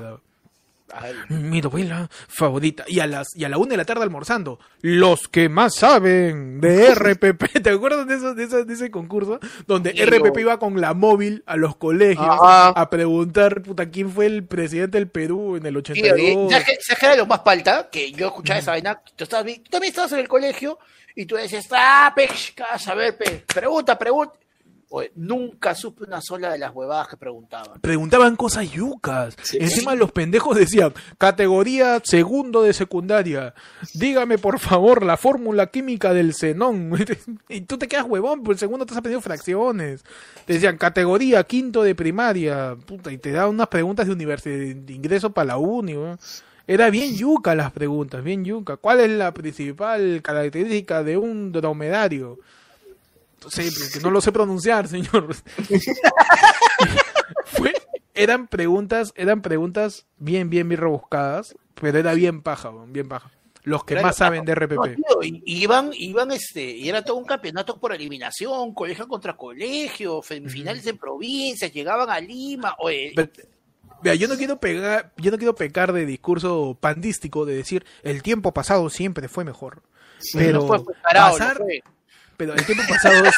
Ay, 0.92 1.14
Mi 1.28 1.60
novela 1.60 2.08
favorita. 2.28 2.84
Y 2.86 3.00
a 3.00 3.06
las 3.06 3.28
y 3.34 3.44
a 3.44 3.48
la 3.48 3.56
una 3.58 3.70
de 3.70 3.76
la 3.78 3.84
tarde 3.84 4.02
almorzando. 4.02 4.58
Los 4.82 5.28
que 5.28 5.48
más 5.48 5.74
saben 5.76 6.60
de 6.60 6.94
RPP. 6.94 7.44
¿Te 7.62 7.70
acuerdas 7.70 8.06
de 8.06 8.14
eso, 8.16 8.34
de, 8.34 8.44
eso- 8.44 8.64
de 8.64 8.74
ese 8.74 8.90
concurso? 8.90 9.40
Donde 9.66 9.90
RPP 9.92 10.38
iba 10.40 10.58
con 10.58 10.80
la 10.80 10.92
móvil 10.94 11.42
a 11.46 11.56
los 11.56 11.76
colegios 11.76 12.26
Ajá. 12.28 12.68
a 12.68 12.90
preguntar, 12.90 13.62
puta, 13.62 13.88
¿quién 13.90 14.10
fue 14.10 14.26
el 14.26 14.44
presidente 14.44 14.98
del 14.98 15.08
Perú 15.08 15.56
en 15.56 15.66
el 15.66 15.72
tío, 15.82 15.94
82? 15.94 16.18
y 16.20 16.50
¿sabes 16.50 16.66
qué, 16.66 16.76
¿sabes 16.80 16.98
qué 17.00 17.06
era 17.06 17.16
lo 17.16 17.26
más 17.26 17.40
palta? 17.40 17.88
Que 17.90 18.12
yo 18.12 18.26
escuchaba 18.26 18.58
esa 18.60 18.72
vaina, 18.72 19.00
tú, 19.16 19.24
estabas, 19.24 19.46
tú 19.54 19.70
también 19.70 19.90
estabas 19.90 20.12
en 20.12 20.18
el 20.20 20.28
colegio, 20.28 20.78
y 21.16 21.26
tú 21.26 21.36
decías, 21.36 21.66
ah, 21.72 22.12
pe, 22.14 22.28
a 22.86 22.94
ver, 22.94 23.16
pe, 23.16 23.44
pregunta, 23.54 23.96
pregunta. 23.98 24.34
Nunca 25.14 25.74
supe 25.74 26.04
una 26.04 26.20
sola 26.20 26.52
de 26.52 26.58
las 26.58 26.74
huevadas 26.74 27.08
que 27.08 27.16
preguntaban. 27.16 27.80
Preguntaban 27.80 28.36
cosas 28.36 28.70
yucas. 28.70 29.36
Sí. 29.42 29.58
Encima 29.60 29.94
los 29.94 30.12
pendejos 30.12 30.56
decían, 30.56 30.92
categoría 31.18 32.00
segundo 32.04 32.62
de 32.62 32.72
secundaria. 32.72 33.54
Dígame 33.94 34.38
por 34.38 34.58
favor 34.58 35.04
la 35.04 35.16
fórmula 35.16 35.66
química 35.68 36.12
del 36.12 36.34
xenón. 36.34 36.92
y 37.48 37.62
tú 37.62 37.78
te 37.78 37.88
quedas 37.88 38.06
huevón, 38.08 38.42
pues 38.42 38.56
el 38.56 38.60
segundo 38.60 38.86
te 38.86 38.92
has 38.92 38.98
aprendido 38.98 39.20
fracciones. 39.20 40.04
Te 40.46 40.54
decían, 40.54 40.76
categoría 40.76 41.44
quinto 41.44 41.82
de 41.82 41.94
primaria. 41.94 42.76
Puta, 42.86 43.10
y 43.12 43.18
te 43.18 43.32
daban 43.32 43.50
unas 43.50 43.68
preguntas 43.68 44.06
de 44.06 44.12
universidad, 44.12 44.76
de 44.76 44.92
ingreso 44.92 45.30
para 45.30 45.46
la 45.46 45.56
uni. 45.58 45.94
Era 46.66 46.88
bien 46.88 47.14
yuca 47.14 47.54
las 47.54 47.72
preguntas, 47.72 48.24
bien 48.24 48.44
yuca. 48.44 48.76
¿Cuál 48.76 49.00
es 49.00 49.10
la 49.10 49.34
principal 49.34 50.22
característica 50.22 51.02
de 51.02 51.16
un 51.18 51.52
dromedario? 51.52 52.38
Sí, 53.50 53.68
pero 53.76 53.90
que 53.92 54.00
no 54.00 54.10
lo 54.10 54.20
sé 54.20 54.32
pronunciar, 54.32 54.88
señor. 54.88 55.34
Fue, 57.46 57.72
eran 58.14 58.46
preguntas, 58.48 59.12
eran 59.16 59.42
preguntas 59.42 60.06
bien, 60.18 60.50
bien, 60.50 60.68
bien 60.68 60.80
rebuscadas, 60.80 61.54
pero 61.74 61.98
era 61.98 62.14
bien 62.14 62.42
paja, 62.42 62.70
bien 62.88 63.08
paja. 63.08 63.30
Los 63.62 63.84
que 63.84 63.94
Claro, 63.94 64.08
más 64.08 64.16
saben 64.16 64.44
de 64.44 64.54
No, 64.54 64.60
RPP. 64.60 64.96
tío, 64.96 65.22
y- 65.22 65.42
y 65.46 65.62
iban, 65.62 65.90
iban, 65.94 66.30
este, 66.32 66.62
y 66.64 66.86
era 66.88 67.02
todo 67.02 67.16
un 67.16 67.24
campeonato 67.24 67.78
por 67.80 67.94
eliminación, 67.94 68.74
colegio 68.74 69.08
contra 69.08 69.36
colegio, 69.36 70.20
semifinales 70.22 70.86
en 70.86 70.98
provincias, 70.98 71.72
llegaban 71.72 72.10
a 72.10 72.20
Lima, 72.20 72.74
oye, 72.78 73.12
Pero, 73.16 73.30
Vea, 74.02 74.14
yo 74.16 74.28
no 74.28 74.36
quiero 74.36 74.60
pegar, 74.60 75.14
yo 75.16 75.30
no 75.30 75.38
quiero 75.38 75.54
pecar 75.54 75.94
de 75.94 76.04
discurso 76.04 76.76
pandístico 76.78 77.46
de 77.46 77.54
decir 77.56 77.86
el 78.02 78.22
tiempo 78.22 78.52
pasado 78.52 78.90
siempre 78.90 79.28
fue 79.28 79.44
mejor. 79.44 79.82
Pero 80.34 80.60
no 80.60 80.66
fue 80.66 80.78
fue 80.80 80.94
carajo, 81.02 81.30
no 81.30 81.38
pasar- 81.38 81.56
fue. 81.56 81.82
Pero 82.36 82.54
el 82.54 82.64
tiempo 82.66 82.84
pasado 82.88 83.24
es- 83.24 83.34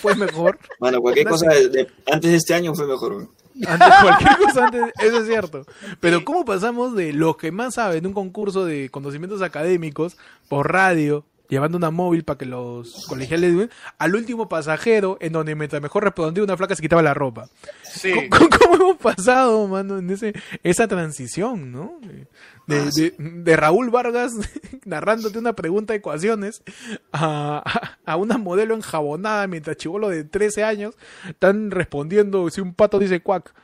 fue 0.00 0.14
mejor. 0.16 0.58
Bueno, 0.78 1.00
cualquier 1.00 1.26
cosa 1.28 1.48
de- 1.50 1.68
de- 1.68 1.86
antes 2.12 2.30
de 2.30 2.36
este 2.36 2.54
año 2.54 2.74
fue 2.74 2.86
mejor. 2.86 3.28
Antes 3.66 3.88
cualquier 4.02 4.36
cosa 4.38 4.64
antes, 4.66 4.82
eso 5.00 5.18
es 5.20 5.26
cierto. 5.28 5.64
Pero 6.00 6.24
¿cómo 6.24 6.44
pasamos 6.44 6.94
de 6.96 7.12
los 7.12 7.36
que 7.36 7.52
más 7.52 7.74
saben 7.74 8.02
de 8.02 8.08
un 8.08 8.14
concurso 8.14 8.64
de 8.64 8.88
conocimientos 8.90 9.42
académicos 9.42 10.16
por 10.48 10.72
radio 10.72 11.24
llevando 11.48 11.76
una 11.78 11.90
móvil 11.90 12.24
para 12.24 12.38
que 12.38 12.46
los 12.46 13.04
colegiales 13.06 13.56
den, 13.56 13.70
al 13.98 14.14
último 14.16 14.48
pasajero, 14.48 15.18
en 15.20 15.32
donde 15.34 15.54
mientras 15.54 15.80
mejor 15.80 16.02
respondía 16.02 16.42
una 16.42 16.56
flaca 16.56 16.74
se 16.74 16.82
quitaba 16.82 17.02
la 17.02 17.14
ropa. 17.14 17.48
Sí. 17.84 18.12
¿Cómo, 18.30 18.48
cómo 18.58 18.74
hemos 18.76 18.96
pasado, 18.96 19.68
mano, 19.68 19.98
en 19.98 20.10
ese, 20.10 20.32
esa 20.64 20.88
transición, 20.88 21.70
no? 21.70 22.00
De, 22.66 22.78
Ah, 22.80 22.90
de- 22.94 23.14
de 23.18 23.56
Raúl 23.56 23.90
Vargas 23.90 24.32
narrándote 24.86 25.38
una 25.38 25.52
pregunta 25.54 25.92
de 25.92 25.98
ecuaciones 25.98 26.62
a, 27.12 27.62
a- 27.64 27.98
a 28.12 28.16
una 28.16 28.38
modelo 28.38 28.74
enjabonada 28.74 29.46
mientras 29.46 29.76
chivolo 29.76 30.08
de 30.08 30.24
13 30.24 30.64
años 30.64 30.94
están 31.28 31.70
respondiendo 31.70 32.48
si 32.50 32.60
un 32.62 32.74
pato 32.74 32.98
dice 32.98 33.20
cuac. 33.20 33.54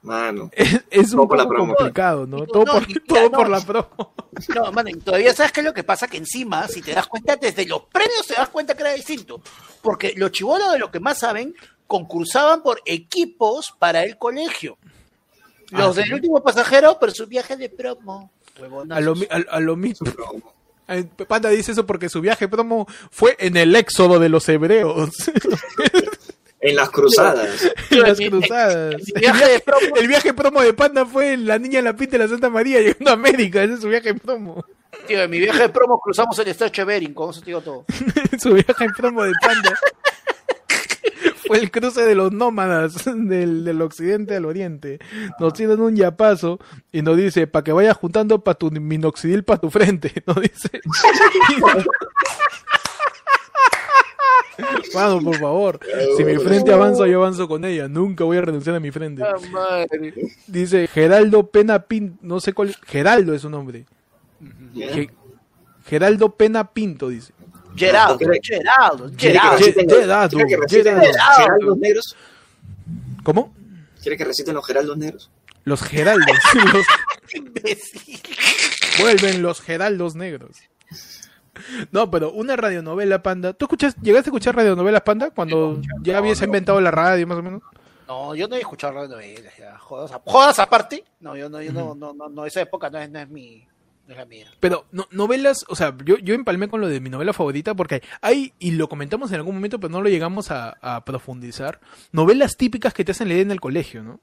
Mano. 0.00 0.48
Es, 0.52 0.80
es 0.90 1.12
un 1.12 1.22
la 1.22 1.26
poco 1.26 1.48
promo. 1.48 1.74
complicado, 1.74 2.26
¿no? 2.26 2.46
Todo, 2.46 2.64
no, 2.66 2.72
por, 2.72 2.86
mira, 2.86 3.02
todo 3.06 3.22
no. 3.24 3.30
por 3.30 3.48
la 3.48 3.60
promo. 3.60 4.14
No, 4.54 4.70
mano, 4.70 4.88
y 4.88 4.94
todavía 4.94 5.34
sabes 5.34 5.50
qué 5.50 5.58
es 5.60 5.66
lo 5.66 5.74
que 5.74 5.82
pasa, 5.82 6.06
que 6.06 6.16
encima, 6.18 6.68
si 6.68 6.80
te 6.80 6.92
das 6.94 7.08
cuenta, 7.08 7.34
desde 7.34 7.66
los 7.66 7.82
premios 7.86 8.24
te 8.24 8.34
das 8.34 8.48
cuenta 8.48 8.76
que 8.76 8.82
era 8.84 8.92
distinto. 8.92 9.42
Porque 9.82 10.14
los 10.16 10.30
chivolos 10.30 10.70
de 10.72 10.78
los 10.78 10.90
que 10.90 11.00
más 11.00 11.18
saben 11.18 11.56
concursaban 11.88 12.62
por 12.62 12.80
equipos 12.84 13.74
para 13.80 14.04
el 14.04 14.16
colegio. 14.16 14.78
Los 15.70 15.96
Ah, 15.96 16.00
del 16.00 16.08
¿sí? 16.08 16.14
último 16.14 16.42
pasajero, 16.42 16.98
por 16.98 17.12
su 17.12 17.26
viaje 17.26 17.56
de 17.56 17.68
promo. 17.68 18.30
A 18.90 19.00
lo, 19.00 19.14
a, 19.30 19.56
a 19.56 19.60
lo 19.60 19.76
mismo. 19.76 20.06
Panda 21.28 21.50
dice 21.50 21.72
eso 21.72 21.84
porque 21.84 22.08
su 22.08 22.20
viaje 22.22 22.48
promo 22.48 22.86
fue 23.10 23.36
en 23.38 23.56
el 23.58 23.76
éxodo 23.76 24.18
de 24.18 24.28
los 24.28 24.48
hebreos. 24.48 25.10
En 26.60 26.74
las 26.74 26.90
cruzadas. 26.90 27.70
en 27.90 28.00
las 28.00 28.18
cruzadas. 28.18 28.96
mi 29.14 29.20
viaje 29.20 29.48
de 29.48 29.64
promo- 29.64 29.96
El 29.96 30.08
viaje 30.08 30.34
promo 30.34 30.60
de 30.60 30.72
Panda 30.74 31.06
fue 31.06 31.36
La 31.36 31.56
Niña 31.56 31.78
en 31.78 31.84
la 31.84 31.94
Pinta 31.94 32.18
de 32.18 32.24
la 32.24 32.28
Santa 32.28 32.50
María 32.50 32.80
llegando 32.80 33.10
a 33.10 33.14
América. 33.14 33.62
Ese 33.62 33.74
es 33.74 33.80
su 33.80 33.88
viaje 33.88 34.12
promo. 34.14 34.64
Tío, 35.06 35.22
en 35.22 35.30
mi 35.30 35.38
viaje 35.38 35.60
de 35.62 35.68
promo 35.68 36.00
cruzamos 36.00 36.36
el 36.40 36.48
estrecho 36.48 36.82
de 36.82 36.86
Bering, 36.86 37.14
con 37.14 37.30
eso 37.30 37.38
te 37.40 37.46
digo 37.46 37.60
todo. 37.60 37.84
su 38.42 38.54
viaje 38.54 38.86
promo 38.96 39.22
de 39.22 39.32
Panda. 39.40 39.78
Fue 41.48 41.58
el 41.58 41.70
cruce 41.72 42.02
de 42.02 42.14
los 42.14 42.30
nómadas 42.32 43.04
del, 43.16 43.64
del 43.64 43.82
occidente 43.82 44.36
al 44.36 44.44
oriente. 44.44 45.00
Nos 45.40 45.52
tienen 45.54 45.80
un 45.80 45.96
yapazo 45.96 46.60
y 46.92 47.02
nos 47.02 47.16
dice, 47.16 47.46
para 47.48 47.64
que 47.64 47.72
vayas 47.72 47.96
juntando 47.96 48.44
para 48.44 48.56
tu 48.56 48.70
minoxidil 48.70 49.42
para 49.42 49.60
tu 49.60 49.70
frente. 49.70 50.12
Nos 50.26 50.40
dice. 50.40 50.68
Mano, 54.94 55.20
por 55.20 55.36
favor. 55.36 55.78
Si 56.16 56.24
mi 56.24 56.36
frente 56.36 56.72
avanza, 56.72 57.06
yo 57.06 57.18
avanzo 57.20 57.46
con 57.46 57.64
ella. 57.64 57.86
Nunca 57.88 58.24
voy 58.24 58.38
a 58.38 58.40
renunciar 58.40 58.74
a 58.76 58.80
mi 58.80 58.90
frente. 58.90 59.22
Dice 60.46 60.88
Geraldo 60.88 61.46
Pena 61.48 61.80
Pinto. 61.84 62.18
No 62.22 62.40
sé 62.40 62.52
cuál. 62.52 62.74
Geraldo 62.86 63.34
es 63.34 63.42
su 63.42 63.50
nombre. 63.50 63.86
Ge- 64.74 65.10
Geraldo 65.86 66.34
Pena 66.34 66.72
Pinto, 66.72 67.08
dice. 67.08 67.32
Geraldo, 67.78 68.18
¿Quiere- 68.18 68.40
Geraldo, 68.42 69.10
¿Quiere 69.16 69.16
que 69.16 69.28
Geraldo. 69.40 69.58
Ge- 69.58 69.64
reciten- 69.72 69.90
Gerardo, 70.00 70.36
quiere 70.36 70.48
que 70.48 70.56
reciten 70.56 71.00
los 71.60 71.78
negros? 71.78 72.16
¿Cómo? 73.22 73.54
¿Quiere 74.02 74.16
que 74.16 74.24
reciten 74.24 74.54
los 74.54 74.66
geraldos 74.66 74.96
negros? 74.96 75.30
Los 75.64 75.82
Geraldos. 75.82 76.26
los- 76.72 76.86
Imbécil. 77.34 78.20
Vuelven 79.00 79.42
los 79.42 79.60
Geraldos 79.60 80.14
negros. 80.14 80.56
No, 81.90 82.10
pero 82.10 82.32
una 82.32 82.56
radionovela, 82.56 83.22
Panda. 83.22 83.52
¿Tú 83.52 83.64
escuchas, 83.66 83.94
llegaste 84.00 84.28
a 84.28 84.30
escuchar 84.30 84.54
radionovelas, 84.56 85.02
Panda? 85.02 85.30
Cuando 85.30 85.80
ya 86.02 86.18
habías 86.18 86.40
inventado 86.42 86.80
la 86.80 86.90
radio, 86.90 87.26
más 87.26 87.38
o 87.38 87.42
menos. 87.42 87.62
No, 88.06 88.34
yo 88.34 88.48
no 88.48 88.56
he 88.56 88.60
escuchado 88.60 88.94
radionovelas, 88.94 89.52
ya. 89.58 89.76
Jodas, 89.78 90.12
a- 90.12 90.22
jodas 90.24 90.58
aparte. 90.60 91.04
No, 91.20 91.36
yo 91.36 91.50
no, 91.50 91.60
yo 91.60 91.72
no, 91.72 91.94
no, 91.94 92.14
no, 92.14 92.28
no, 92.28 92.46
esa 92.46 92.60
época 92.62 92.88
no 92.88 92.98
es, 92.98 93.10
no 93.10 93.18
es 93.18 93.28
mi, 93.28 93.66
no 94.08 94.14
es 94.14 94.18
la 94.18 94.24
mía. 94.24 94.46
Pero 94.58 94.86
no, 94.90 95.06
novelas, 95.10 95.64
o 95.68 95.76
sea, 95.76 95.94
yo, 96.04 96.16
yo 96.18 96.34
empalmé 96.34 96.68
con 96.68 96.80
lo 96.80 96.88
de 96.88 96.98
mi 96.98 97.10
novela 97.10 97.32
favorita 97.34 97.74
porque 97.74 98.02
hay, 98.22 98.54
y 98.58 98.70
lo 98.72 98.88
comentamos 98.88 99.30
en 99.30 99.36
algún 99.36 99.54
momento, 99.54 99.78
pero 99.78 99.92
no 99.92 100.00
lo 100.02 100.08
llegamos 100.08 100.50
a, 100.50 100.76
a 100.80 101.04
profundizar, 101.04 101.78
novelas 102.10 102.56
típicas 102.56 102.94
que 102.94 103.04
te 103.04 103.12
hacen 103.12 103.28
leer 103.28 103.42
en 103.42 103.50
el 103.50 103.60
colegio, 103.60 104.02
¿no? 104.02 104.18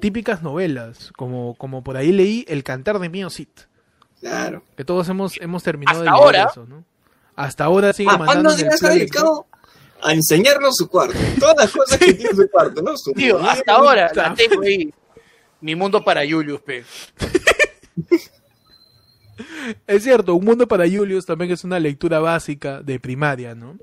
Típicas 0.00 0.42
novelas, 0.42 1.12
como, 1.16 1.54
como 1.56 1.82
por 1.82 1.96
ahí 1.96 2.12
leí 2.12 2.44
El 2.48 2.62
cantar 2.62 2.98
de 3.00 3.08
Mio 3.08 3.28
Cid, 3.28 3.48
Claro. 4.20 4.62
que 4.76 4.84
todos 4.84 5.08
hemos, 5.08 5.40
hemos 5.40 5.62
terminado 5.62 6.00
Hasta 6.00 6.10
de 6.12 6.16
leer 6.16 6.36
ahora. 6.40 6.50
eso, 6.52 6.66
¿no? 6.66 6.84
Hasta 7.36 7.64
ahora 7.64 7.92
sigue 7.92 8.16
mandando 8.16 8.50
se 8.50 8.66
ha 8.66 8.90
dedicado 8.90 9.46
a 10.02 10.12
enseñarnos 10.12 10.76
su 10.76 10.88
cuarto. 10.88 11.16
Todas 11.38 11.56
las 11.56 11.72
cosas 11.72 11.98
que 11.98 12.14
tiene 12.14 12.34
su 12.34 12.48
cuarto, 12.50 12.82
¿no? 12.82 12.96
Su 12.96 13.12
Tío, 13.12 13.38
hasta 13.40 13.72
ahora 13.72 14.10
la 14.14 14.34
tengo 14.34 14.62
ahí. 14.62 14.92
Mi 15.60 15.74
mundo 15.74 16.02
para 16.04 16.20
Julius, 16.28 16.60
pe. 16.60 16.84
Es 19.86 20.02
cierto, 20.02 20.34
Un 20.34 20.44
mundo 20.44 20.66
para 20.66 20.88
Julius 20.88 21.26
también 21.26 21.50
es 21.50 21.64
una 21.64 21.78
lectura 21.78 22.18
básica 22.20 22.82
de 22.82 22.98
primaria, 23.00 23.54
¿no? 23.54 23.78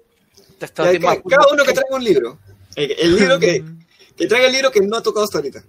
Está 0.60 0.68
cada 0.68 1.46
uno 1.52 1.64
que 1.64 1.74
traiga 1.74 1.96
un 1.96 2.04
libro. 2.04 2.40
El, 2.76 2.92
el 2.92 3.16
libro 3.16 3.40
que, 3.40 3.64
que 4.18 4.28
traiga 4.28 4.48
el 4.48 4.54
libro 4.54 4.72
que 4.72 4.82
no 4.82 4.98
ha 4.98 5.04
tocado 5.04 5.26
hasta 5.26 5.38
ahorita. 5.38 5.64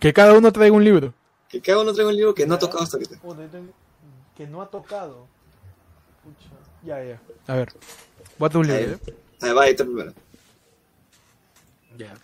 Que 0.00 0.12
cada 0.12 0.32
uno 0.34 0.52
traiga 0.52 0.74
un 0.74 0.84
libro. 0.84 1.14
Que 1.48 1.60
cada 1.60 1.80
uno 1.80 1.92
traiga 1.92 2.10
un 2.10 2.16
libro 2.16 2.34
que 2.34 2.46
no 2.46 2.54
ha 2.54 2.58
tocado 2.58 2.82
hasta 2.82 2.96
ahorita. 2.96 3.18
Que 4.36 4.46
no 4.46 4.62
ha 4.62 4.68
tocado. 4.68 5.28
Ya, 6.82 7.02
ya. 7.02 7.20
A 7.46 7.54
ver, 7.54 7.72
voy 8.38 8.46
a 8.46 8.50
traer 8.50 8.66
un 8.66 8.66
libro. 8.66 8.98
ver, 9.06 9.50
¿eh? 9.50 9.52
va, 9.52 9.62
ahí 9.62 9.70
está 9.70 9.84
primero. 9.84 10.12
Ya. 11.96 12.14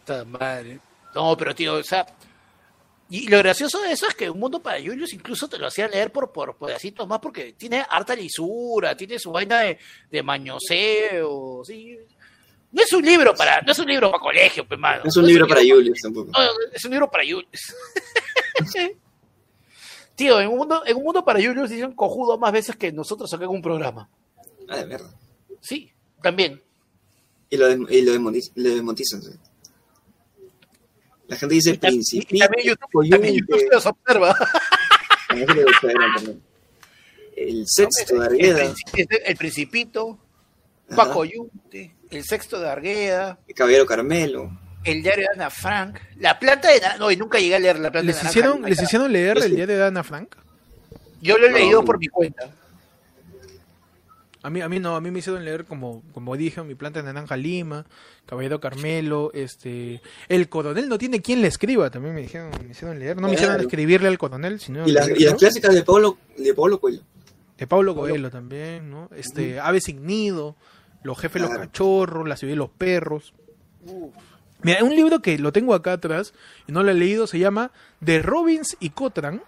Puta 0.00 0.24
madre. 0.24 0.80
No, 1.14 1.36
pero 1.36 1.54
tío, 1.54 1.74
o 1.74 1.82
sea. 1.82 2.06
Y 3.10 3.28
lo 3.28 3.38
gracioso 3.38 3.80
de 3.82 3.92
eso 3.92 4.08
es 4.08 4.14
que 4.14 4.30
Un 4.30 4.40
Mundo 4.40 4.60
para 4.60 4.78
Julius 4.78 5.12
incluso 5.12 5.46
te 5.48 5.58
lo 5.58 5.66
hacían 5.66 5.90
leer 5.90 6.10
por, 6.10 6.32
por 6.32 6.56
pedacitos 6.56 7.06
más 7.06 7.20
porque 7.20 7.52
tiene 7.52 7.84
harta 7.88 8.16
lisura, 8.16 8.96
tiene 8.96 9.18
su 9.18 9.30
vaina 9.30 9.60
de, 9.60 9.78
de 10.10 10.22
mañoseo, 10.22 11.62
¿sí? 11.64 11.98
No 12.72 12.82
es 12.82 12.92
un 12.92 13.04
libro 13.04 13.34
para, 13.34 13.60
no 13.60 13.70
es 13.70 13.78
un 13.78 13.86
libro 13.86 14.10
para 14.10 14.20
colegio, 14.20 14.66
pues, 14.66 14.80
mano. 14.80 15.02
No 15.04 15.08
es 15.08 15.16
un 15.16 15.26
libro 15.26 15.46
para 15.46 15.60
Julius 15.60 16.00
tampoco. 16.02 16.32
No, 16.32 16.38
es 16.72 16.84
un 16.84 16.90
libro 16.90 17.08
para 17.08 17.22
Julius. 17.22 17.74
Tío, 20.16 20.40
en 20.40 20.48
un 20.48 20.58
mundo, 20.58 20.82
en 20.84 20.96
un 20.96 21.04
mundo 21.04 21.24
para 21.24 21.40
Julius 21.40 21.70
dicen 21.70 21.92
cojudo 21.92 22.36
más 22.36 22.52
veces 22.52 22.74
que 22.74 22.90
nosotros 22.90 23.32
acá 23.32 23.44
en 23.44 23.50
un 23.50 23.62
programa. 23.62 24.08
Ah, 24.68 24.78
de 24.78 24.86
verdad. 24.86 25.14
Sí, 25.60 25.92
también. 26.20 26.60
Y 27.48 27.56
lo, 27.56 27.68
de, 27.68 27.74
y 27.96 28.02
lo. 28.02 28.32
¿sí? 28.32 28.50
La 31.28 31.36
gente 31.36 31.54
dice 31.54 31.72
tam- 31.80 31.88
principito. 31.88 32.34
y 32.36 32.38
también 32.38 32.66
YouTube, 32.68 33.08
también 33.10 33.34
YouTube 33.34 33.58
se 33.60 33.68
los 33.72 33.86
observa. 33.86 34.30
A 35.28 35.34
mí 35.34 35.40
se 35.46 35.54
me 35.54 35.64
gusta 35.64 35.86
ver 35.86 35.96
también. 36.16 36.42
El 37.36 37.64
sexto 37.66 38.14
de 38.14 38.18
el, 38.20 38.22
Argueda. 38.56 38.74
el 39.26 39.36
Principito. 39.36 40.18
Paco 40.94 41.24
Yunte, 41.24 41.94
el 42.10 42.24
sexto 42.24 42.60
de 42.60 42.68
Argueda, 42.68 43.38
El 43.48 43.54
Caballero 43.54 43.86
Carmelo. 43.86 44.50
el 44.84 45.02
diario 45.02 45.24
de 45.28 45.34
Ana 45.34 45.48
Frank, 45.50 45.98
la 46.18 46.38
planta 46.38 46.68
de. 46.68 46.80
No, 46.98 47.10
y 47.10 47.16
nunca 47.16 47.38
llegué 47.40 47.54
a 47.56 47.58
leer 47.58 47.78
la 47.78 47.90
planta 47.90 48.06
¿Les 48.12 48.22
de 48.22 48.28
hicieron, 48.28 48.56
nunca. 48.56 48.68
¿Les 48.68 48.82
hicieron 48.82 49.10
leer 49.10 49.38
el 49.38 49.56
diario 49.56 49.78
de 49.78 49.84
Ana 49.86 50.04
Frank? 50.04 50.36
Yo 51.22 51.38
lo 51.38 51.46
he 51.46 51.50
No. 51.50 51.56
leído 51.56 51.84
por 51.84 51.98
mi 51.98 52.06
cuenta. 52.08 52.50
A 54.44 54.50
mí, 54.50 54.60
a 54.60 54.68
mí 54.68 54.78
no, 54.78 54.94
a 54.94 55.00
mí 55.00 55.10
me 55.10 55.18
hicieron 55.20 55.44
leer 55.44 55.64
como, 55.64 56.02
como 56.12 56.36
dije, 56.36 56.62
mi 56.62 56.74
planta 56.74 57.00
de 57.00 57.06
naranja 57.06 57.36
Lima, 57.36 57.86
Caballero 58.26 58.60
Carmelo, 58.60 59.30
este, 59.34 60.00
el 60.28 60.48
coronel 60.50 60.88
no 60.88 60.98
tiene 60.98 61.20
quien 61.22 61.40
le 61.40 61.48
escriba, 61.48 61.88
también 61.90 62.14
me 62.14 62.20
dijeron, 62.22 62.50
me 62.62 62.70
hicieron 62.70 62.98
leer, 62.98 63.16
no 63.20 63.28
me 63.28 63.34
hicieron 63.34 63.58
escribirle 63.60 64.06
al 64.08 64.18
coronel, 64.18 64.60
sino 64.60 64.86
Y 64.86 64.92
las, 64.92 65.08
y 65.08 65.24
las 65.24 65.34
clásicas 65.34 65.74
de 65.74 65.82
Pablo, 65.82 66.18
de 66.36 66.52
Pablo 66.54 66.78
Coelho. 66.78 67.00
de 67.58 67.66
Pablo 67.66 67.94
Coelho 67.94 68.30
también, 68.30 68.90
¿no? 68.90 69.08
Este, 69.16 69.58
Ave 69.60 69.80
sin 69.80 70.04
nido, 70.06 70.56
Los 71.02 71.18
jefes 71.18 71.40
los 71.42 71.50
Claro. 71.50 71.64
cachorros, 71.66 72.28
La 72.28 72.36
ciudad 72.36 72.52
y 72.54 72.56
los 72.56 72.70
perros. 72.70 73.32
Mira, 74.62 74.82
un 74.82 74.94
libro 74.96 75.20
que 75.20 75.38
lo 75.38 75.52
tengo 75.52 75.74
acá 75.74 75.92
atrás 75.92 76.32
y 76.66 76.72
no 76.72 76.82
lo 76.82 76.90
he 76.90 76.94
leído, 76.94 77.26
se 77.26 77.38
llama 77.38 77.70
De 78.00 78.22
Robbins 78.22 78.76
y 78.80 78.90
Cotran. 78.90 79.42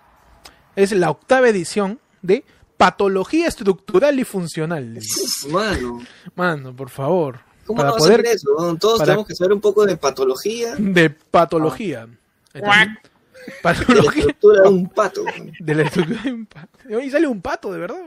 Es 0.75 0.93
la 0.93 1.11
octava 1.11 1.49
edición 1.49 2.01
de 2.23 2.45
Patología 2.77 3.47
Estructural 3.49 4.19
y 4.21 4.25
Funcional. 4.25 4.99
Mano, 5.51 6.01
Mano, 6.35 6.75
por 6.77 6.91
favor. 6.91 7.41
¿cómo 7.65 7.79
para 7.79 7.91
no 7.91 7.97
poder 7.97 8.21
hacer 8.21 8.35
eso? 8.37 8.77
Todos 8.79 8.99
para- 8.99 9.07
tenemos 9.13 9.27
que 9.27 9.35
saber 9.35 9.53
un 9.55 9.61
poco 9.61 9.85
de 9.87 9.97
patología, 9.97 10.75
de 10.77 11.11
patología. 11.11 12.07
Está. 12.53 12.67
Cuac. 12.67 12.89
de 12.89 13.53
la 13.53 13.63
Patología 13.63 14.21
estructura 14.23 14.63
de 14.63 14.69
un 14.69 14.89
pato. 14.89 15.25
de 15.61 15.75
la 15.75 15.83
estructura 15.85 16.23
de 16.23 16.33
un 16.33 16.47
pato. 16.47 16.69
Y 17.03 17.11
sale 17.11 17.27
un 17.27 17.41
pato, 17.41 17.73
de 17.73 17.79
verdad. 17.79 18.01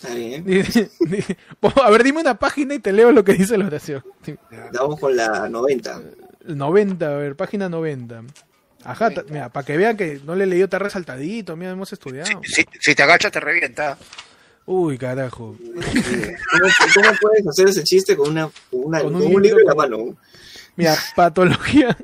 Está 0.00 0.14
bien. 0.14 0.44
Dice- 0.46 0.90
dice- 1.00 1.36
A 1.82 1.90
ver, 1.90 2.02
dime 2.04 2.20
una 2.20 2.34
página 2.38 2.74
y 2.74 2.78
te 2.80 2.92
leo 2.92 3.10
lo 3.12 3.24
que 3.24 3.34
dice 3.34 3.56
la 3.58 3.66
oración. 3.66 4.02
Vamos 4.72 5.00
con 5.00 5.16
la 5.16 5.48
90. 5.48 6.02
90, 6.46 7.06
a 7.06 7.16
ver, 7.16 7.36
página 7.36 7.68
90. 7.68 8.22
Ajá, 8.84 9.10
mira, 9.30 9.48
para 9.48 9.64
que 9.66 9.76
vean 9.76 9.96
que 9.96 10.20
no 10.24 10.34
le 10.34 10.44
he 10.44 10.46
leído, 10.46 10.64
está 10.64 10.78
resaltadito, 10.78 11.56
mira, 11.56 11.70
hemos 11.72 11.92
estudiado. 11.92 12.40
Si, 12.42 12.64
si 12.80 12.94
te 12.94 13.02
agachas, 13.02 13.32
te 13.32 13.40
revienta. 13.40 13.96
Uy, 14.66 14.96
carajo. 14.98 15.56
¿Cómo, 15.58 16.68
cómo 16.94 17.10
puedes 17.20 17.46
hacer 17.46 17.68
ese 17.68 17.84
chiste 17.84 18.16
con, 18.16 18.30
una, 18.30 18.48
con, 18.70 18.80
una- 18.84 19.00
Con 19.00 19.12
con 19.14 19.22
un 19.22 19.34
un, 19.36 19.42
libro 19.42 19.60
en 19.60 19.66
la 19.66 19.74
mano? 19.74 20.16
Mira, 20.76 20.96
patología. 21.14 21.96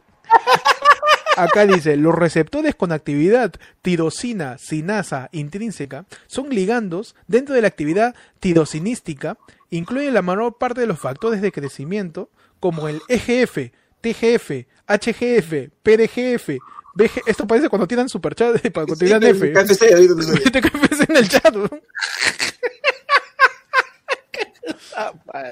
Acá 1.37 1.65
dice, 1.65 1.97
los 1.97 2.15
receptores 2.15 2.75
con 2.75 2.93
actividad 2.93 3.53
tirosina 3.83 4.59
sinasa 4.59 5.29
intrínseca 5.33 6.05
son 6.27 6.51
ligandos 6.51 7.15
dentro 7.29 7.55
de 7.55 7.63
la 7.63 7.69
actividad 7.69 8.15
tirosinística, 8.41 9.39
incluyen 9.71 10.13
la 10.13 10.23
mayor 10.23 10.59
parte 10.59 10.83
de 10.83 10.87
los 10.87 10.99
factores 11.01 11.41
de 11.41 11.53
crecimiento, 11.53 12.31
como 12.59 12.89
el 12.89 13.01
EGF, 13.09 13.71
TGF, 14.03 14.67
HGF, 14.97 15.71
PDGF, 15.83 16.49
BG... 16.95 17.23
Esto 17.27 17.47
parece 17.47 17.69
cuando 17.69 17.87
tiran 17.87 18.09
superchat, 18.09 18.61
cuando 18.75 18.97
tiran 18.97 19.23
F. 19.23 19.53
KFC, 19.53 19.79
te 20.51 20.59
en 20.59 21.17
el 21.17 21.29
chat. 21.29 21.55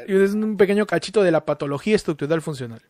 Y 0.07 0.15
es 0.23 0.33
un 0.33 0.57
pequeño 0.57 0.87
cachito 0.87 1.23
de 1.23 1.31
la 1.31 1.45
patología 1.45 1.97
estructural 1.97 2.43
funcional. 2.43 2.83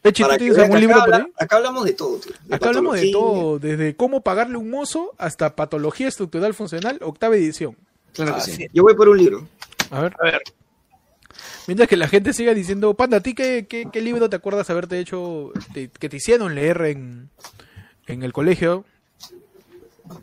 Pechi, 0.00 0.22
¿tú 0.22 0.28
tienes 0.38 0.58
algún 0.58 0.80
libro 0.80 0.94
por 1.00 1.04
habla- 1.14 1.16
ahí? 1.26 1.32
acá 1.38 1.56
hablamos 1.56 1.84
de 1.84 1.92
todo, 1.92 2.18
tío. 2.18 2.32
De 2.44 2.54
Acá 2.54 2.68
hablamos 2.68 3.00
de 3.00 3.10
todo, 3.10 3.58
desde 3.58 3.96
cómo 3.96 4.22
pagarle 4.22 4.56
un 4.56 4.70
mozo 4.70 5.12
hasta 5.18 5.54
patología 5.56 6.08
estructural 6.08 6.54
funcional, 6.54 6.98
octava 7.02 7.36
edición. 7.36 7.76
Claro 8.14 8.34
que 8.34 8.38
Ah, 8.40 8.44
sí. 8.44 8.52
sí. 8.52 8.66
Yo 8.72 8.84
voy 8.84 8.94
por 8.94 9.08
un 9.08 9.18
libro. 9.18 9.46
A 9.90 10.02
ver, 10.02 10.14
A 10.20 10.24
ver, 10.24 10.42
mientras 11.68 11.88
que 11.88 11.96
la 11.96 12.08
gente 12.08 12.32
siga 12.32 12.52
diciendo, 12.52 12.94
Panda, 12.94 13.18
¿a 13.18 13.20
ti 13.20 13.34
qué, 13.34 13.66
qué, 13.68 13.86
qué 13.92 14.00
libro 14.00 14.28
te 14.28 14.34
acuerdas 14.34 14.68
haberte 14.70 14.98
hecho, 14.98 15.52
te- 15.72 15.88
que 15.88 16.08
te 16.08 16.16
hicieron 16.16 16.56
leer 16.56 16.80
en, 16.86 17.30
en 18.08 18.24
el 18.24 18.32
colegio? 18.32 18.84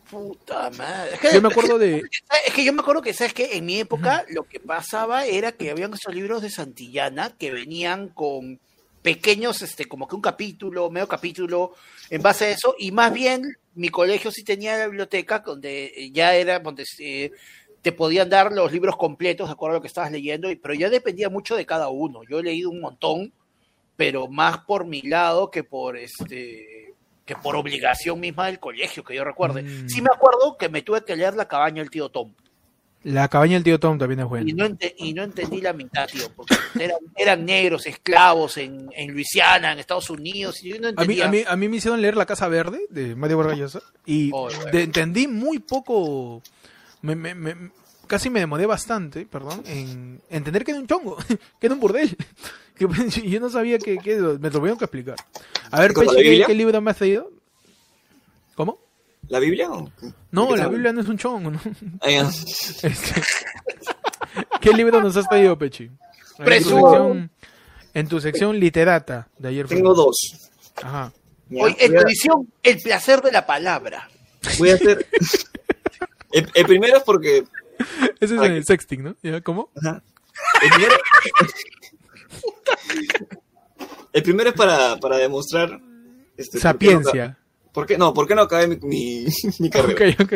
puta 0.10 0.72
madre. 0.72 1.14
Es 1.14 1.20
que, 1.20 1.34
Yo 1.34 1.42
me 1.42 1.48
acuerdo 1.48 1.78
de... 1.78 2.02
es 2.46 2.54
que 2.54 2.64
yo 2.66 2.74
me 2.74 2.82
acuerdo 2.82 3.02
que, 3.02 3.14
¿sabes 3.14 3.34
que 3.34 3.56
En 3.58 3.66
mi 3.66 3.80
época 3.80 4.26
lo 4.30 4.44
que 4.44 4.60
pasaba 4.60 5.26
era 5.26 5.52
que 5.52 5.70
habían 5.70 5.94
esos 5.94 6.14
libros 6.14 6.42
de 6.42 6.50
Santillana 6.50 7.36
que 7.38 7.52
venían 7.52 8.10
con 8.10 8.60
pequeños, 9.04 9.62
este, 9.62 9.86
como 9.86 10.08
que 10.08 10.16
un 10.16 10.22
capítulo, 10.22 10.90
medio 10.90 11.08
capítulo, 11.08 11.74
en 12.10 12.24
base 12.24 12.46
a 12.46 12.50
eso, 12.50 12.76
y 12.80 12.92
más 12.92 13.14
bien 13.14 13.44
mi 13.76 13.90
colegio 13.90 14.32
sí 14.32 14.44
tenía 14.44 14.76
la 14.78 14.88
biblioteca 14.88 15.40
donde 15.40 16.10
ya 16.12 16.34
era, 16.34 16.58
donde 16.58 16.86
eh, 16.98 17.32
te 17.86 17.92
podían 17.92 18.28
dar 18.32 18.52
los 18.52 18.72
libros 18.72 18.98
completos 18.98 19.48
de 19.48 19.54
acuerdo 19.54 19.76
a 19.76 19.78
lo 19.78 19.82
que 19.84 19.88
estabas 19.88 20.12
leyendo, 20.12 20.50
pero 20.60 20.74
ya 20.74 20.90
dependía 20.90 21.30
mucho 21.30 21.56
de 21.56 21.68
cada 21.68 21.90
uno. 21.90 22.22
Yo 22.28 22.40
he 22.40 22.44
leído 22.44 22.72
un 22.72 22.82
montón, 22.82 23.32
pero 23.96 24.28
más 24.28 24.58
por 24.66 24.86
mi 24.88 25.04
lado 25.04 25.52
que 25.52 25.64
por 25.64 25.96
este 25.96 26.96
que 27.28 27.36
por 27.36 27.56
obligación 27.56 28.20
misma 28.20 28.48
del 28.48 28.60
colegio, 28.60 29.04
que 29.04 29.14
yo 29.14 29.24
recuerde. 29.24 29.62
Mm. 29.62 29.88
Sí 29.88 30.02
me 30.02 30.10
acuerdo 30.12 30.58
que 30.58 30.68
me 30.68 30.82
tuve 30.82 31.04
que 31.06 31.16
leer 31.16 31.36
La 31.36 31.48
cabaña 31.48 31.84
del 31.84 31.92
tío 31.92 32.10
Tom. 32.10 32.34
La 33.04 33.28
cabaña 33.28 33.54
del 33.54 33.64
tío 33.64 33.80
Tom 33.80 34.00
también 34.00 34.22
es 34.22 34.26
Y 34.26 34.30
buena. 34.30 34.52
no, 34.56 34.66
ente- 34.66 34.96
y 34.98 35.14
no 35.14 35.22
entendí 35.22 35.62
la 35.62 35.74
mitad, 35.74 36.08
tío, 36.08 36.28
porque 36.36 36.56
eran, 36.80 36.98
eran 37.16 37.46
negros, 37.46 37.86
esclavos 37.86 38.58
en, 38.58 38.90
en 38.94 39.12
Luisiana, 39.12 39.74
en 39.74 39.78
Estados 39.78 40.10
Unidos, 40.10 40.64
y 40.64 40.70
yo 40.70 40.80
no 40.80 40.88
A 40.88 40.92
mí, 40.92 40.98
entendía. 41.20 41.26
a, 41.28 41.30
mí, 41.30 41.44
a 41.48 41.56
mí 41.56 41.70
me 41.70 41.78
hicieron 41.78 42.02
leer 42.02 42.18
La 42.18 42.26
Casa 42.26 42.48
Verde 42.48 42.80
de 42.90 43.16
Mario 43.16 43.38
Vargas 43.38 43.60
Llosa 43.60 43.82
y 44.08 44.32
Oh, 44.34 44.46
bueno. 44.46 44.66
de- 44.72 44.82
entendí 44.82 45.28
muy 45.28 45.60
poco, 45.60 46.42
me, 47.06 47.16
me- 47.16 47.36
me- 47.36 47.72
casi 48.08 48.30
me 48.30 48.40
demoré 48.40 48.66
bastante, 48.66 49.26
perdón, 49.26 49.64
en 49.68 50.22
entender 50.30 50.64
que 50.66 50.72
era 50.72 50.80
un 50.80 50.88
chongo, 50.88 51.18
que 51.60 51.68
era 51.68 51.74
un 51.76 51.80
burdel. 51.80 52.16
Que 52.76 52.90
pues, 52.90 53.16
yo 53.24 53.40
no 53.40 53.50
sabía 53.50 53.80
que, 53.80 53.98
que 54.00 54.18
me 54.18 54.50
lo 54.50 54.52
tuvieron 54.52 54.78
que 54.78 54.84
explicar. 54.84 55.16
A 55.72 55.80
ver, 55.80 55.94
¿Como 55.94 56.12
la 56.12 56.18
Pechi, 56.18 56.40
¿qué, 56.40 56.44
qué 56.48 56.54
libro 56.54 56.82
me 56.82 56.92
has 56.92 56.98
traído? 56.98 57.32
¿Cómo? 58.54 58.80
¿La 59.30 59.40
Biblia? 59.40 59.72
o? 59.72 59.90
No, 60.32 60.48
¿De 60.48 60.56
qué 60.56 60.58
la 60.58 60.68
Biblia 60.68 60.92
no 60.92 61.00
es 61.00 61.08
un 61.08 61.18
chongo. 61.18 61.52
¿no? 61.52 61.62
Ah. 62.02 62.30
Este, 62.84 63.22
¿Qué 64.60 64.74
libro 64.74 65.02
nos 65.02 65.16
has 65.16 65.26
traído, 65.30 65.58
Pechi? 65.58 65.86
En 65.86 65.92
tu 66.38 66.44
Presumo. 66.44 66.90
sección, 66.92 67.32
en 67.94 68.08
tu 68.10 68.20
sección 68.20 68.60
literata 68.60 69.30
de 69.38 69.48
ayer. 69.48 69.68
fue. 69.70 69.78
Tengo 69.78 69.94
dos. 69.94 70.18
Ajá. 70.84 71.14
Hoy, 71.58 71.78
en 71.80 71.94
tu 71.94 72.02
edición, 72.02 72.52
El 72.62 72.82
placer 72.82 73.22
de 73.22 73.32
la 73.32 73.46
palabra. 73.46 74.10
voy 74.60 74.72
a 74.72 74.74
hacer. 74.76 75.08
El, 76.36 76.50
el 76.54 76.66
primero 76.66 76.98
es 76.98 77.04
porque. 77.04 77.44
Ese 78.20 78.36
es 78.36 78.42
Ah, 78.42 78.46
en 78.46 78.54
el 78.54 78.66
sexting, 78.66 79.04
¿no? 79.04 79.16
¿Ya? 79.24 79.42
¿Cómo? 79.42 79.70
Ajá. 79.82 80.04
El 80.62 80.70
primero. 80.70 80.96
el 84.14 84.24
primero 84.24 84.50
es 84.50 84.56
para, 84.56 84.98
para 84.98 85.18
demostrar. 85.18 85.80
este, 86.38 86.60
Sapiencia. 86.60 87.38
¿Por 87.72 87.86
qué 87.86 87.98
no? 87.98 88.14
¿Por 88.14 88.28
qué 88.28 88.36
no 88.36 88.44
acabé 88.44 88.68
mi, 88.68 88.78
mi, 88.84 89.26
mi 89.60 89.70
carrera? 89.70 90.16
Ok, 90.24 90.26
ok. 90.26 90.34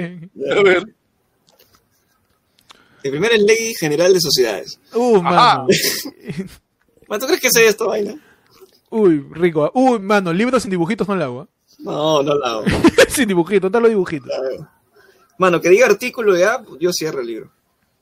A 0.57 0.63
ver. 0.63 0.84
El 3.01 3.11
primero 3.11 3.34
es 3.34 3.41
Ley 3.41 3.73
General 3.80 4.13
de 4.13 4.19
Sociedades. 4.19 4.77
Uh, 4.93 5.21
mano. 5.21 5.67
¿Tú 5.67 7.26
crees 7.26 7.39
que 7.39 7.49
sé 7.49 7.65
esta 7.65 7.85
vaina? 7.85 8.13
Uy, 8.89 9.26
rico. 9.31 9.71
Uy, 9.73 9.99
mano, 9.99 10.34
libros 10.34 10.63
sin 10.63 10.71
dibujitos 10.71 11.07
no 11.07 11.15
lo 11.15 11.23
hago. 11.23 11.41
¿ah? 11.41 11.47
No, 11.80 12.21
no 12.23 12.35
la 12.35 12.47
hago. 12.49 12.65
sin 13.07 13.30
dibujitos, 13.30 13.71
no 13.71 13.80
los 13.80 13.89
dibujitos. 13.89 14.27
La 14.27 14.35
hago. 14.35 14.67
Mano, 15.40 15.60
que 15.60 15.70
diga 15.70 15.88
artículo 15.88 16.38
ya, 16.38 16.64
yo 16.80 16.91
cierro 16.94 17.22
el 17.22 17.28
libro. 17.28 17.52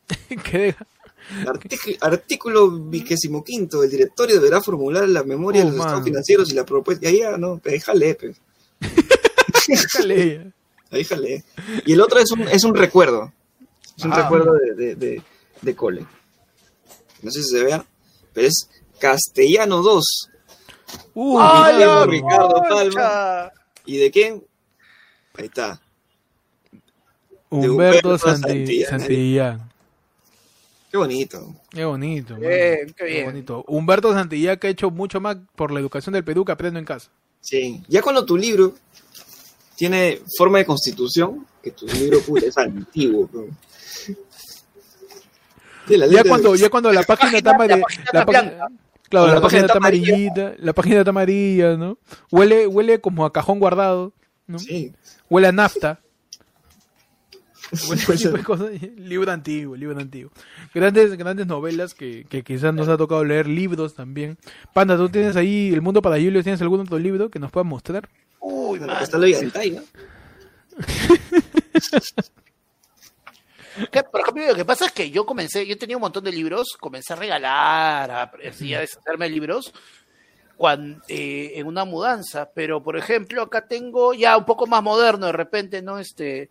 que. 0.43 0.76
Artic- 1.45 1.97
artículo 2.01 2.69
vigésimo 2.72 3.43
quinto, 3.43 3.84
el 3.84 3.89
directorio 3.89 4.35
deberá 4.35 4.61
formular 4.61 5.07
la 5.09 5.23
memoria 5.23 5.61
Oh, 5.61 5.65
de 5.65 5.69
los 5.72 5.77
mano. 5.77 5.89
estados 5.89 6.05
financieros 6.05 6.51
y 6.51 6.55
la 6.55 6.65
propuesta. 6.65 7.05
Y 7.05 7.09
ahí 7.09 7.19
ya, 7.19 7.38
no, 7.38 7.59
déjale, 7.64 8.15
pe. 8.15 8.35
Déjale 9.68 10.23
ella. 10.23 10.51
Ahí 10.91 11.03
jale. 11.03 11.43
Y 11.85 11.91
el 11.93 11.99
otro 12.01 12.18
es 12.19 12.31
un, 12.31 12.41
es 12.47 12.64
un 12.64 12.73
recuerdo. 12.73 13.34
Es 13.97 14.05
un 14.05 14.14
Ah. 14.14 14.22
recuerdo 14.23 14.53
de, 14.53 14.73
de, 14.73 14.95
de, 14.95 15.22
de 15.61 15.76
cole. 15.76 16.05
No 17.22 17.30
sé 17.30 17.43
si 17.43 17.49
se 17.49 17.64
vea, 17.64 17.85
pero 18.34 18.47
es 18.47 18.69
Castellano 18.97 19.81
2. 19.81 20.30
Uy, 21.15 21.41
¡Ay, 21.45 21.73
qué 21.80 21.85
la 21.85 22.05
lindo. 22.05 22.30
Ricardo 22.30 22.64
concha! 22.69 23.51
¿Y 23.85 23.97
de 23.97 24.11
quién? 24.11 24.43
Ahí 25.34 25.47
está. 25.47 25.81
Humberto 27.49 27.71
Humberto 27.73 28.17
Santi- 28.17 28.83
Santillán. 28.83 28.89
Santillán. 28.99 29.69
Qué 30.91 30.97
bonito. 30.97 31.55
Qué 31.69 31.85
bonito. 31.85 32.35
Bien, 32.35 32.93
qué 32.97 33.23
bonito. 33.25 33.63
Humberto 33.67 34.13
Santillán 34.13 34.57
que 34.57 34.67
ha 34.67 34.69
hecho 34.69 34.89
mucho 34.89 35.19
más 35.19 35.37
por 35.55 35.71
la 35.71 35.79
educación 35.79 36.13
del 36.13 36.23
Perú 36.23 36.45
que 36.45 36.51
aprendo 36.53 36.79
en 36.79 36.85
casa. 36.85 37.09
Sí. 37.41 37.83
Ya 37.87 38.01
cuando 38.01 38.25
tu 38.25 38.37
libro 38.37 38.73
tiene 39.75 40.21
forma 40.37 40.57
de 40.59 40.65
constitución, 40.65 41.45
que 41.61 41.71
tu 41.71 41.85
libro 41.87 42.19
puta, 42.21 42.45
es 42.47 42.57
antiguo. 42.57 43.29
Sí, 45.87 45.95
la 45.97 46.07
Ya 46.07 46.23
cuando, 46.23 46.55
ya 46.55 46.69
cuando 46.69 46.91
la 46.91 47.03
página 47.03 47.37
está 47.37 47.55
página- 47.57 47.75
amare- 47.75 47.79
la 47.79 47.83
página 47.85 48.03
la 48.13 48.19
está 48.19 48.25
página- 48.25 48.41
blanca. 48.55 48.67
Claro, 49.09 49.33
la, 49.35 49.41
página 49.41 49.61
está 49.61 49.77
amarillita, 49.77 50.53
la 50.57 50.73
página 50.73 50.97
está 50.99 51.09
amarilla, 51.11 51.77
¿no? 51.77 51.97
Huele, 52.29 52.67
huele 52.67 52.99
como 52.99 53.25
a 53.25 53.31
cajón 53.31 53.59
guardado, 53.59 54.11
¿no? 54.47 54.59
Sí. 54.59 54.91
Huele 55.29 55.47
a 55.47 55.51
nafta. 55.53 56.01
Tipo 57.72 58.38
de 58.38 58.44
cosas. 58.44 58.72
Libro 58.98 59.31
antiguo, 59.31 59.76
libro 59.76 59.99
antiguo. 59.99 60.31
Grandes, 60.73 61.18
grandes 61.18 61.48
novelas 61.48 61.94
que, 61.94 62.26
que 62.30 62.44
quizás 62.44 62.73
nos 62.73 62.88
ha 62.88 62.98
tocado 62.98 63.23
leer, 63.26 63.48
libros 63.48 63.94
también. 63.94 64.38
Panda, 64.73 64.95
¿tú 64.98 65.10
tienes 65.10 65.35
ahí 65.35 65.73
El 65.73 65.81
Mundo 65.81 66.02
para 66.02 66.15
Julio? 66.15 66.44
¿Tienes 66.44 66.61
algún 66.61 66.81
otro 66.81 66.98
libro 66.98 67.30
que 67.30 67.39
nos 67.39 67.52
puedas 67.52 67.68
mostrar? 67.68 68.07
Uy, 68.39 68.80
Bueno, 68.80 68.94
mano. 68.94 69.03
está 69.03 69.18
la 69.18 69.26
vida 69.26 69.39
del 69.39 69.52
Tai, 69.52 69.72
¿no? 69.72 69.81
Que, 73.91 74.02
por 74.02 74.22
ejemplo, 74.22 74.48
lo 74.48 74.56
que 74.56 74.65
pasa 74.65 74.85
es 74.88 74.91
que 74.91 75.11
yo 75.11 75.23
comencé, 75.26 75.68
yo 75.68 75.77
tenía 75.77 75.98
un 75.98 76.02
montón 76.02 76.23
de 76.23 76.31
libros, 76.31 76.69
comencé 76.80 77.14
a 77.14 77.15
regalar, 77.15 78.10
a, 78.10 78.31
así, 78.49 78.73
a 78.73 78.80
deshacerme 78.80 79.26
de 79.26 79.31
libros 79.31 79.72
cuando, 80.56 80.99
en 81.07 81.68
una 81.68 81.85
mudanza, 81.85 82.49
pero 82.56 82.81
por 82.81 82.98
ejemplo, 82.98 83.44
acá 83.44 83.68
tengo 83.68 84.15
ya 84.15 84.35
un 84.35 84.45
poco 84.45 84.65
más 84.65 84.81
moderno 84.81 85.27
de 85.27 85.31
repente, 85.31 85.84
¿no? 85.84 85.99
Este, 85.99 86.49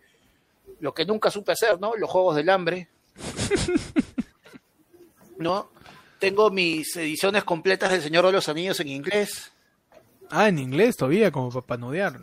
lo 0.79 0.93
que 0.93 1.05
nunca 1.05 1.31
supe 1.31 1.51
hacer, 1.51 1.79
¿no? 1.79 1.95
Los 1.95 2.09
Juegos 2.09 2.35
del 2.35 2.49
Hambre. 2.49 2.87
¿No? 5.37 5.69
Tengo 6.19 6.49
mis 6.49 6.95
ediciones 6.95 7.43
completas 7.43 7.91
del 7.91 8.01
Señor 8.01 8.25
de 8.25 8.31
los 8.31 8.49
Anillos 8.49 8.79
en 8.79 8.87
inglés, 8.87 9.51
Ah, 10.29 10.49
en 10.49 10.59
inglés 10.59 10.97
todavía, 10.97 11.31
como 11.31 11.49
para 11.51 11.65
panudear. 11.65 12.19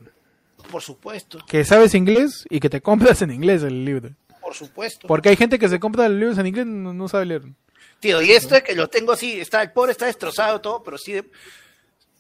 por 0.71 0.83
supuesto, 0.83 1.39
Que 1.49 1.65
sabes 1.65 1.95
inglés 1.95 2.45
y 2.51 2.61
que 2.61 2.69
te 2.69 2.83
compras 2.83 3.23
en 3.23 3.31
inglés 3.31 3.63
el 3.63 3.83
libro. 3.85 4.11
por 4.43 4.53
supuesto. 4.55 5.07
Porque 5.09 5.31
hay 5.31 5.37
gente 5.37 5.59
que 5.59 5.69
se 5.71 5.81
compra 5.81 6.07
los 6.09 6.19
libros 6.19 6.39
en 6.39 6.47
inglés 6.47 6.67
y 6.67 6.71
no, 6.71 6.93
no 6.93 7.09
sabe 7.09 7.25
leer. 7.27 7.43
Tío, 8.01 8.21
y 8.21 8.33
esto 8.33 8.57
es 8.57 8.63
que 8.63 8.75
lo 8.75 8.89
tengo 8.89 9.13
así, 9.13 9.41
está, 9.41 9.63
el 9.63 9.73
pobre 9.73 9.93
está 9.93 10.05
destrozado 10.07 10.61
todo, 10.61 10.83
pero 10.83 10.99
sí, 10.99 11.15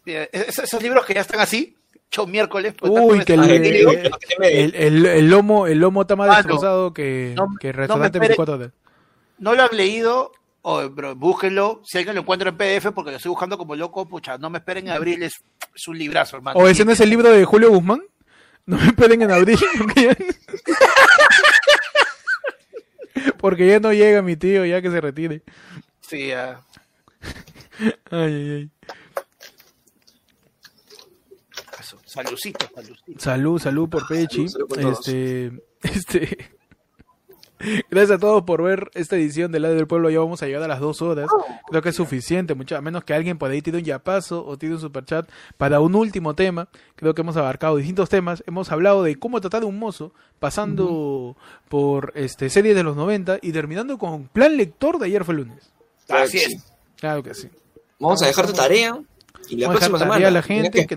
de- 0.06 0.30
es- 0.32 0.58
esos 0.58 0.82
libros 0.82 1.04
que 1.04 1.12
ya 1.14 1.20
están 1.20 1.40
así, 1.40 1.76
hecho 2.10 2.26
miércoles. 2.26 2.74
pues, 2.78 2.92
Uy, 2.92 3.24
que 3.24 3.34
el, 3.34 3.40
están- 3.40 3.50
el- 4.42 4.74
el, 4.74 5.06
el- 5.06 5.30
lomo, 5.30 5.66
el 5.66 5.78
lomo 5.78 6.02
está 6.02 6.16
más 6.16 6.28
Mano, 6.28 6.36
destrozado 6.38 6.92
que, 6.94 7.34
no- 7.36 7.54
que 7.60 7.68
el 7.70 7.76
no 7.76 7.78
restaurante 7.80 8.18
espere- 8.18 8.28
24 8.28 8.54
horas. 8.54 8.70
no 9.38 9.54
lo 9.54 9.62
han 9.64 9.76
leído, 9.76 10.32
o, 10.62 10.88
bro, 10.88 11.14
búsquenlo, 11.16 11.80
si 11.84 11.98
alguien 11.98 12.14
lo 12.14 12.22
encuentra 12.22 12.50
en 12.50 12.56
PDF, 12.56 12.92
porque 12.92 13.10
lo 13.10 13.16
estoy 13.16 13.30
buscando 13.30 13.58
como 13.58 13.74
loco, 13.76 14.06
pucha, 14.08 14.38
no 14.38 14.48
me 14.50 14.58
esperen 14.58 14.86
en 14.86 14.92
abril, 14.92 15.22
es, 15.24 15.34
es 15.74 15.88
un 15.88 15.98
librazo, 15.98 16.36
hermano. 16.36 16.58
¿O 16.58 16.68
ese 16.68 16.84
no 16.84 16.92
es 16.92 17.00
el 17.00 17.10
libro 17.10 17.30
de 17.30 17.44
Julio 17.44 17.70
Guzmán? 17.70 18.02
No 18.66 18.78
me 18.78 18.86
esperen 18.86 19.20
en 19.22 19.30
abril. 19.30 19.58
Porque 19.78 20.02
ya, 20.06 20.16
porque 23.38 23.66
ya 23.68 23.78
no 23.80 23.92
llega 23.92 24.22
mi 24.22 24.36
tío, 24.36 24.64
ya 24.64 24.80
que 24.82 24.90
se 24.90 25.00
retire. 25.00 25.42
Sí, 26.00 26.32
ah. 26.32 26.60
Ay, 28.10 28.32
ay, 28.34 28.50
ay. 28.50 28.70
Eso, 31.84 31.98
Saludcito, 32.06 32.66
saludcito. 32.74 33.20
Salud, 33.20 33.60
salud 33.60 33.88
por 33.90 34.06
Pechi. 34.08 34.48
salud 34.48 34.68
por 34.68 34.80
todos. 34.80 34.98
Este, 35.00 35.52
este. 35.82 36.50
Gracias 37.90 38.12
a 38.12 38.18
todos 38.18 38.42
por 38.44 38.62
ver 38.62 38.90
esta 38.94 39.16
edición 39.16 39.52
de 39.52 39.60
La 39.60 39.68
del 39.68 39.86
Pueblo. 39.86 40.08
Ya 40.08 40.18
vamos 40.18 40.42
a 40.42 40.46
llegar 40.46 40.62
a 40.62 40.68
las 40.68 40.80
dos 40.80 41.02
horas. 41.02 41.28
Creo 41.68 41.82
que 41.82 41.90
es 41.90 41.96
suficiente, 41.96 42.54
mucho, 42.54 42.76
a 42.76 42.80
menos 42.80 43.04
que 43.04 43.12
alguien 43.12 43.36
por 43.36 43.50
ahí 43.50 43.60
tire 43.60 43.78
un 43.78 43.84
yapazo 43.84 44.44
o 44.46 44.56
tire 44.56 44.74
un 44.74 44.80
superchat 44.80 45.28
para 45.58 45.80
un 45.80 45.94
último 45.94 46.34
tema. 46.34 46.68
Creo 46.96 47.14
que 47.14 47.20
hemos 47.20 47.36
abarcado 47.36 47.76
distintos 47.76 48.08
temas. 48.08 48.42
Hemos 48.46 48.72
hablado 48.72 49.02
de 49.02 49.16
cómo 49.16 49.40
tratar 49.42 49.62
a 49.62 49.66
un 49.66 49.78
mozo, 49.78 50.12
pasando 50.40 51.36
por 51.68 52.12
este 52.16 52.48
series 52.48 52.74
de 52.74 52.82
los 52.82 52.96
90 52.96 53.40
y 53.42 53.52
terminando 53.52 53.98
con 53.98 54.28
plan 54.28 54.56
lector 54.56 54.98
de 54.98 55.06
ayer 55.06 55.24
fue 55.24 55.34
lunes. 55.34 55.70
Claro 56.06 56.24
Así 56.24 56.38
es. 56.38 56.64
Claro 56.96 57.22
que 57.22 57.34
sí. 57.34 57.48
Vamos 57.98 58.22
a 58.22 58.26
dejar 58.26 58.46
tu 58.46 58.54
tarea 58.54 58.98
y 59.48 59.56
la 59.56 59.68
Vamos 59.68 59.82
a 59.82 59.86
dejar 59.86 59.90
próxima 59.90 59.98
tarea 59.98 59.98
semana 59.98 60.28
a 60.28 60.30
la 60.30 60.42
gente 60.42 60.86
que. 60.86 60.94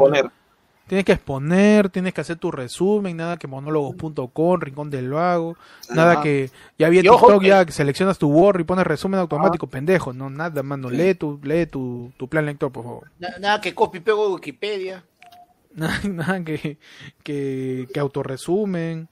Tienes 0.88 1.04
que 1.06 1.12
exponer, 1.12 1.90
tienes 1.90 2.14
que 2.14 2.22
hacer 2.22 2.38
tu 2.38 2.50
resumen, 2.50 3.18
nada 3.18 3.36
que 3.38 3.46
monólogos.com, 3.48 4.60
Rincón 4.60 4.90
del 4.90 5.10
Vago, 5.12 5.58
nada 5.94 6.22
que 6.22 6.50
ya 6.78 6.88
ojo 7.12 7.28
TikTok, 7.28 7.42
que- 7.42 7.48
ya 7.48 7.66
que 7.66 7.72
seleccionas 7.74 8.18
tu 8.18 8.30
Word 8.30 8.62
y 8.62 8.64
pones 8.64 8.88
resumen 8.88 9.20
automático, 9.20 9.68
pendejo, 9.68 10.14
no, 10.14 10.30
nada, 10.30 10.64
mano, 10.64 10.90
lee 10.90 11.14
tu, 11.16 11.40
lee 11.44 11.66
tu, 11.66 12.12
tu 12.18 12.28
plan 12.30 12.46
lector, 12.46 12.72
por 12.72 12.84
favor. 12.86 13.12
Na- 13.20 13.38
Nada 13.40 13.60
que 13.62 13.76
copy 13.76 14.00
pego 14.00 14.28
de 14.30 14.34
Wikipedia. 14.36 15.04
Nada, 15.78 16.00
nada 16.08 16.44
que, 16.44 16.78
que, 17.24 17.88
que 17.94 18.00
autorresumen, 18.00 19.10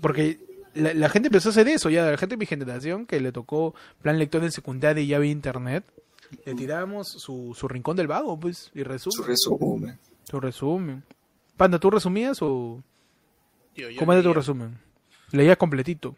porque 0.00 0.38
la, 0.74 0.94
la 0.94 1.08
gente 1.08 1.28
empezó 1.28 1.48
a 1.48 1.50
hacer 1.52 1.66
eso, 1.68 1.90
ya 1.90 2.04
la 2.10 2.16
gente 2.18 2.34
de 2.34 2.38
mi 2.38 2.46
generación 2.46 3.06
que 3.06 3.18
le 3.20 3.32
tocó 3.32 3.74
plan 4.02 4.18
lector 4.18 4.44
en 4.44 4.52
secundaria 4.52 5.02
y 5.02 5.08
ya 5.08 5.18
vi 5.18 5.30
internet, 5.30 5.82
le 6.44 6.54
tiramos 6.54 7.08
su, 7.08 7.56
su 7.58 7.66
Rincón 7.68 7.96
del 7.96 8.06
Vago, 8.06 8.38
pues, 8.38 8.70
y 8.74 8.82
resumen. 8.84 9.12
Su 9.16 9.22
resumen. 9.24 9.98
Tu 10.28 10.40
resumen. 10.40 11.04
Panda, 11.56 11.78
¿tú 11.78 11.90
resumías 11.90 12.38
o 12.42 12.82
Tío, 13.74 13.90
yo 13.90 13.98
cómo 13.98 14.12
era 14.12 14.22
tu 14.22 14.34
resumen? 14.34 14.78
Leías 15.32 15.56
completito. 15.56 16.16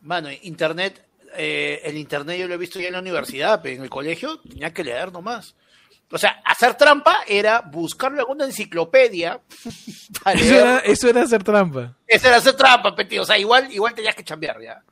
Mano, 0.00 0.28
internet, 0.42 1.04
eh, 1.36 1.80
el 1.84 1.96
internet 1.96 2.38
yo 2.38 2.48
lo 2.48 2.54
he 2.54 2.58
visto 2.58 2.80
ya 2.80 2.88
en 2.88 2.94
la 2.94 3.00
universidad, 3.00 3.60
pero 3.62 3.76
en 3.76 3.82
el 3.82 3.90
colegio 3.90 4.40
tenía 4.40 4.72
que 4.72 4.84
leer 4.84 5.12
nomás. 5.12 5.54
O 6.12 6.18
sea, 6.18 6.40
hacer 6.44 6.74
trampa 6.74 7.18
era 7.26 7.60
buscarlo 7.60 8.16
en 8.16 8.20
alguna 8.20 8.44
enciclopedia 8.44 9.40
para 10.24 10.40
Eso 10.40 10.54
era, 10.54 10.78
eso 10.80 11.08
era 11.08 11.22
hacer 11.22 11.44
trampa. 11.44 11.96
Eso 12.06 12.26
era 12.26 12.38
hacer 12.38 12.54
trampa, 12.54 12.94
pe, 12.94 13.04
tío. 13.04 13.22
O 13.22 13.24
sea, 13.24 13.38
igual, 13.38 13.70
igual 13.72 13.94
tenías 13.94 14.14
que 14.16 14.24
chambear 14.24 14.60
ya. 14.60 14.82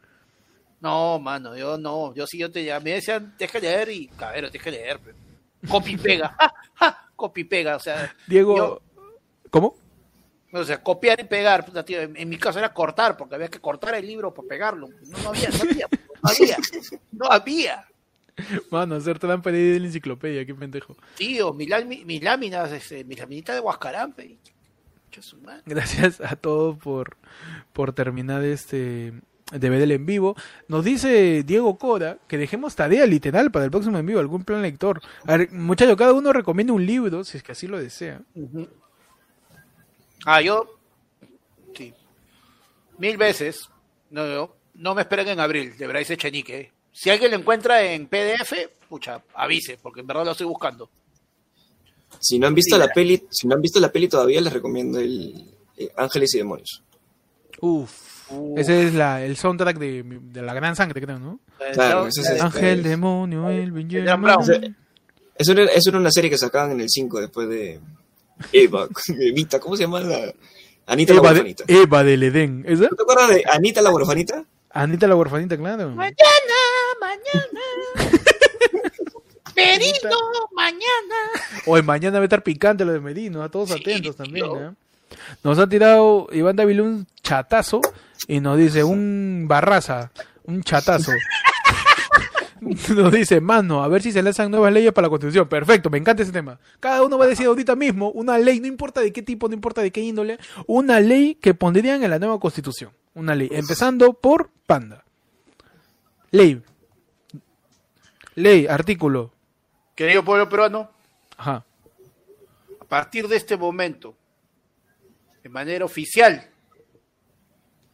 No, 0.81 1.19
mano, 1.19 1.57
yo 1.57 1.77
no. 1.77 2.15
Yo 2.15 2.27
sí, 2.27 2.39
yo 2.39 2.51
te 2.51 2.65
ya 2.65 2.79
me 2.79 2.93
decían, 2.93 3.35
que 3.37 3.61
leer 3.61 3.89
y, 3.91 4.07
cabrón, 4.09 4.51
tienes 4.51 4.63
que 4.63 4.71
leer. 4.71 5.01
Copy 5.69 5.97
pega. 5.97 6.37
Copy 7.19 7.43
pega. 7.45 7.75
O 7.77 7.81
sea, 7.81 8.15
Diego, 8.29 8.57
Yo- 8.57 8.83
¿cómo? 9.51 9.75
o 10.53 10.65
sea, 10.65 10.81
copiar 10.83 11.19
y 11.21 11.25
pegar. 11.25 11.67
puta, 11.67 11.85
tío, 11.85 12.01
en, 12.01 12.17
en 12.17 12.29
mi 12.29 12.39
caso 12.39 12.59
era 12.61 12.73
cortar, 12.73 13.17
porque 13.17 13.35
había 13.35 13.49
que 13.49 13.59
cortar 13.61 13.95
el 13.97 14.07
libro 14.07 14.33
para 14.33 14.47
pegarlo. 14.49 14.89
No, 15.09 15.19
no 15.19 15.29
había, 15.31 15.49
no 15.51 15.57
había, 15.63 15.89
no 16.23 16.31
había. 16.31 16.57
No 17.13 17.27
había. 17.27 17.85
Mano, 18.71 18.95
hacer 18.95 19.19
trampa 19.19 19.51
de 19.51 19.81
la 19.81 19.87
enciclopedia, 19.87 20.47
qué 20.47 20.55
pendejo. 20.55 20.97
Tío, 21.17 21.53
mis, 21.53 21.69
lámi- 21.69 22.05
mis 22.05 22.23
láminas, 22.23 22.71
este, 22.71 23.03
mis 23.05 23.19
laminitas 23.19 23.57
de 23.57 23.61
Huascarampe. 23.61 24.39
Gracias 25.67 26.21
a 26.21 26.37
todos 26.37 26.79
por, 26.79 27.17
por 27.73 27.93
terminar 27.93 28.45
este 28.45 29.13
de 29.53 29.71
ver 29.71 29.83
el 29.83 29.93
en 29.93 30.07
vivo. 30.07 30.37
Nos 30.69 30.85
dice 30.85 31.43
Diego 31.43 31.79
Cora 31.79 32.19
que 32.27 32.39
dejemos 32.39 32.75
tarea 32.75 33.07
literal 33.07 33.51
para 33.51 33.65
el 33.65 33.71
próximo 33.71 33.99
en 33.99 34.07
vivo, 34.07 34.21
algún 34.21 34.45
plan 34.45 34.63
lector. 34.63 35.01
A 35.27 35.37
ver, 35.37 35.53
muchachos, 35.53 35.97
cada 35.97 36.13
uno 36.13 36.33
recomienda 36.33 36.73
un 36.73 36.85
libro, 36.85 37.25
si 37.25 37.39
es 37.39 37.43
que 37.43 37.53
así 37.53 37.67
lo 37.67 37.79
desea. 37.79 38.21
Ah, 40.25 40.41
yo. 40.41 40.79
Sí. 41.75 41.95
Mil 42.99 43.17
veces. 43.17 43.69
No, 44.11 44.27
no, 44.27 44.55
no 44.75 44.95
me 44.95 45.03
esperen 45.03 45.29
en 45.29 45.41
abril, 45.41 45.77
de 45.77 45.87
Bryce 45.87 46.15
Echenique. 46.15 46.73
Si 46.93 47.11
alguien 47.11 47.31
lo 47.31 47.37
encuentra 47.37 47.83
en 47.83 48.07
PDF, 48.07 48.53
pucha, 48.89 49.23
avise, 49.35 49.79
porque 49.81 50.01
en 50.01 50.07
verdad 50.07 50.25
lo 50.25 50.33
estoy 50.33 50.47
buscando. 50.47 50.91
Si 52.19 52.39
no 52.39 52.47
han 52.47 52.55
visto 52.55 52.75
Sí, 52.75 52.81
la 52.81 52.89
peli, 52.89 53.23
si 53.31 53.47
no 53.47 53.55
han 53.55 53.63
visto 53.63 53.79
la 53.79 53.93
peli 53.93 54.09
todavía, 54.09 54.41
les 54.41 54.53
recomiendo 54.53 54.99
el 54.99 55.55
eh, 55.77 55.91
Ángeles 55.97 56.35
y 56.35 56.39
Demonios. 56.39 56.83
Uf. 57.61 58.18
Ese 58.57 58.87
es 58.87 58.95
la, 58.95 59.25
el 59.25 59.37
soundtrack 59.37 59.79
de, 59.79 60.03
de 60.05 60.43
la 60.43 60.53
gran 60.55 60.77
sangre, 60.77 61.01
creo, 61.01 61.19
¿no? 61.19 61.41
Claro, 61.73 62.07
ese 62.07 62.21
es 62.23 62.31
el- 62.31 62.41
Ángel, 62.43 62.83
demonio, 62.83 63.49
el 63.49 63.71
Brown. 63.73 64.77
Eso 65.37 65.53
era, 65.53 65.65
eso 65.67 65.91
era 65.91 65.99
una 65.99 66.11
serie 66.11 66.29
que 66.31 66.37
sacaban 66.39 66.73
en 66.73 66.81
el 66.81 66.89
5 66.91 67.21
después 67.21 67.49
de 67.49 67.81
Eva, 68.53 68.89
Evita, 69.09 69.59
¿cómo 69.61 69.77
se 69.77 69.85
llama 69.85 70.01
la? 70.01 70.33
Anita 70.87 71.13
la 71.15 71.21
Eva, 71.21 71.29
de, 71.29 71.35
huerfanita. 71.41 71.65
Eva 71.69 72.05
del 72.05 72.23
Edén. 72.23 72.65
¿Esa? 72.67 72.83
¿No 72.91 72.97
te 72.97 73.03
acuerdas 73.03 73.29
de 73.29 73.45
Anita 73.51 73.83
la 73.83 73.91
huerfanita? 73.91 74.45
Anita 74.71 75.07
la 75.07 75.17
huerfanita, 75.17 75.57
claro. 75.57 75.91
Mañana, 75.91 76.15
mañana. 77.01 77.61
Perito, 79.55 80.09
mañana. 80.53 81.17
Hoy 81.67 81.83
mañana 81.83 82.19
va 82.19 82.23
a 82.23 82.25
estar 82.25 82.43
picante 82.43 82.85
lo 82.85 82.93
de 82.93 83.01
Medino, 83.01 83.43
a 83.43 83.49
todos 83.49 83.71
Sí, 83.71 83.75
atentos 83.81 84.15
también. 84.17 84.47
¿eh? 84.47 84.71
Nos 85.43 85.59
ha 85.59 85.69
tirado 85.69 86.29
Iván 86.33 86.55
Dávila 86.57 86.83
un 86.85 87.07
chatazo 87.23 87.81
y 88.27 88.41
nos 88.41 88.59
dice 88.59 88.85
un 88.85 89.47
barraza, 89.49 90.11
un 90.45 90.63
chatazo. 90.63 91.13
Nos 92.61 93.13
dice, 93.13 93.41
mano, 93.41 93.85
a 93.85 93.89
ver 93.89 94.03
si 94.03 94.11
se 94.11 94.21
lanzan 94.21 94.51
nuevas 94.51 94.73
leyes 94.73 94.93
para 94.93 95.07
la 95.07 95.11
constitución. 95.11 95.49
Perfecto, 95.49 95.91
me 95.91 95.99
encanta 95.99 96.25
ese 96.25 96.33
tema. 96.33 96.59
Cada 96.81 97.05
uno 97.05 97.17
va 97.17 97.27
a 97.27 97.29
decir 97.29 97.47
ahorita 97.47 97.77
mismo 97.77 98.11
una 98.11 98.37
ley, 98.37 98.59
no 98.59 98.67
importa 98.67 99.01
de 99.01 99.13
qué 99.13 99.23
tipo, 99.23 99.49
no 99.49 99.55
importa 99.55 99.81
de 99.81 99.93
qué 99.93 100.01
índole, 100.01 100.39
una 100.67 100.99
ley 100.99 101.37
que 101.37 101.55
pondrían 101.55 102.03
en 102.03 102.11
la 102.11 102.19
nueva 102.19 102.41
constitución. 102.41 102.91
Una 103.15 103.37
ley, 103.37 103.49
empezando 103.53 104.13
por 104.13 104.51
Panda. 104.67 105.05
Ley. 106.33 106.61
Ley, 108.35 108.67
artículo. 108.67 109.33
Querido 109.95 110.25
pueblo 110.25 110.49
peruano, 110.49 110.91
Ajá. 111.37 111.65
a 112.81 112.85
partir 112.85 113.29
de 113.29 113.37
este 113.37 113.57
momento, 113.57 114.17
de 115.43 115.49
manera 115.49 115.85
oficial, 115.85 116.49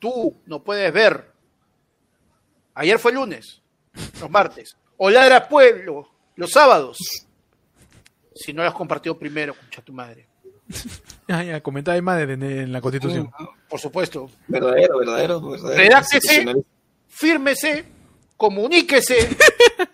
tú 0.04 0.36
no 0.44 0.62
puedes 0.62 0.92
ver. 0.92 1.32
Ayer 2.74 2.98
fue 2.98 3.10
lunes, 3.10 3.62
los 4.20 4.28
martes. 4.28 4.76
O 4.98 5.08
ladra 5.08 5.48
pueblo, 5.48 6.10
los 6.36 6.50
sábados. 6.50 6.98
Si 8.34 8.52
no 8.52 8.62
lo 8.62 8.68
has 8.68 8.74
compartido 8.74 9.18
primero, 9.18 9.54
concha 9.54 9.80
tu 9.80 9.92
madre. 9.94 10.28
Ah, 11.26 11.42
ya, 11.42 11.62
comentaba 11.62 11.98
más 12.02 12.20
en, 12.20 12.42
en 12.42 12.70
la 12.70 12.82
constitución. 12.82 13.30
Por 13.66 13.80
supuesto. 13.80 14.28
Verdadero, 14.46 14.98
verdadero, 14.98 15.40
verdadero. 15.40 15.78
Redáctese. 15.78 16.44
Fírmese, 17.08 17.86
comuníquese 18.36 19.34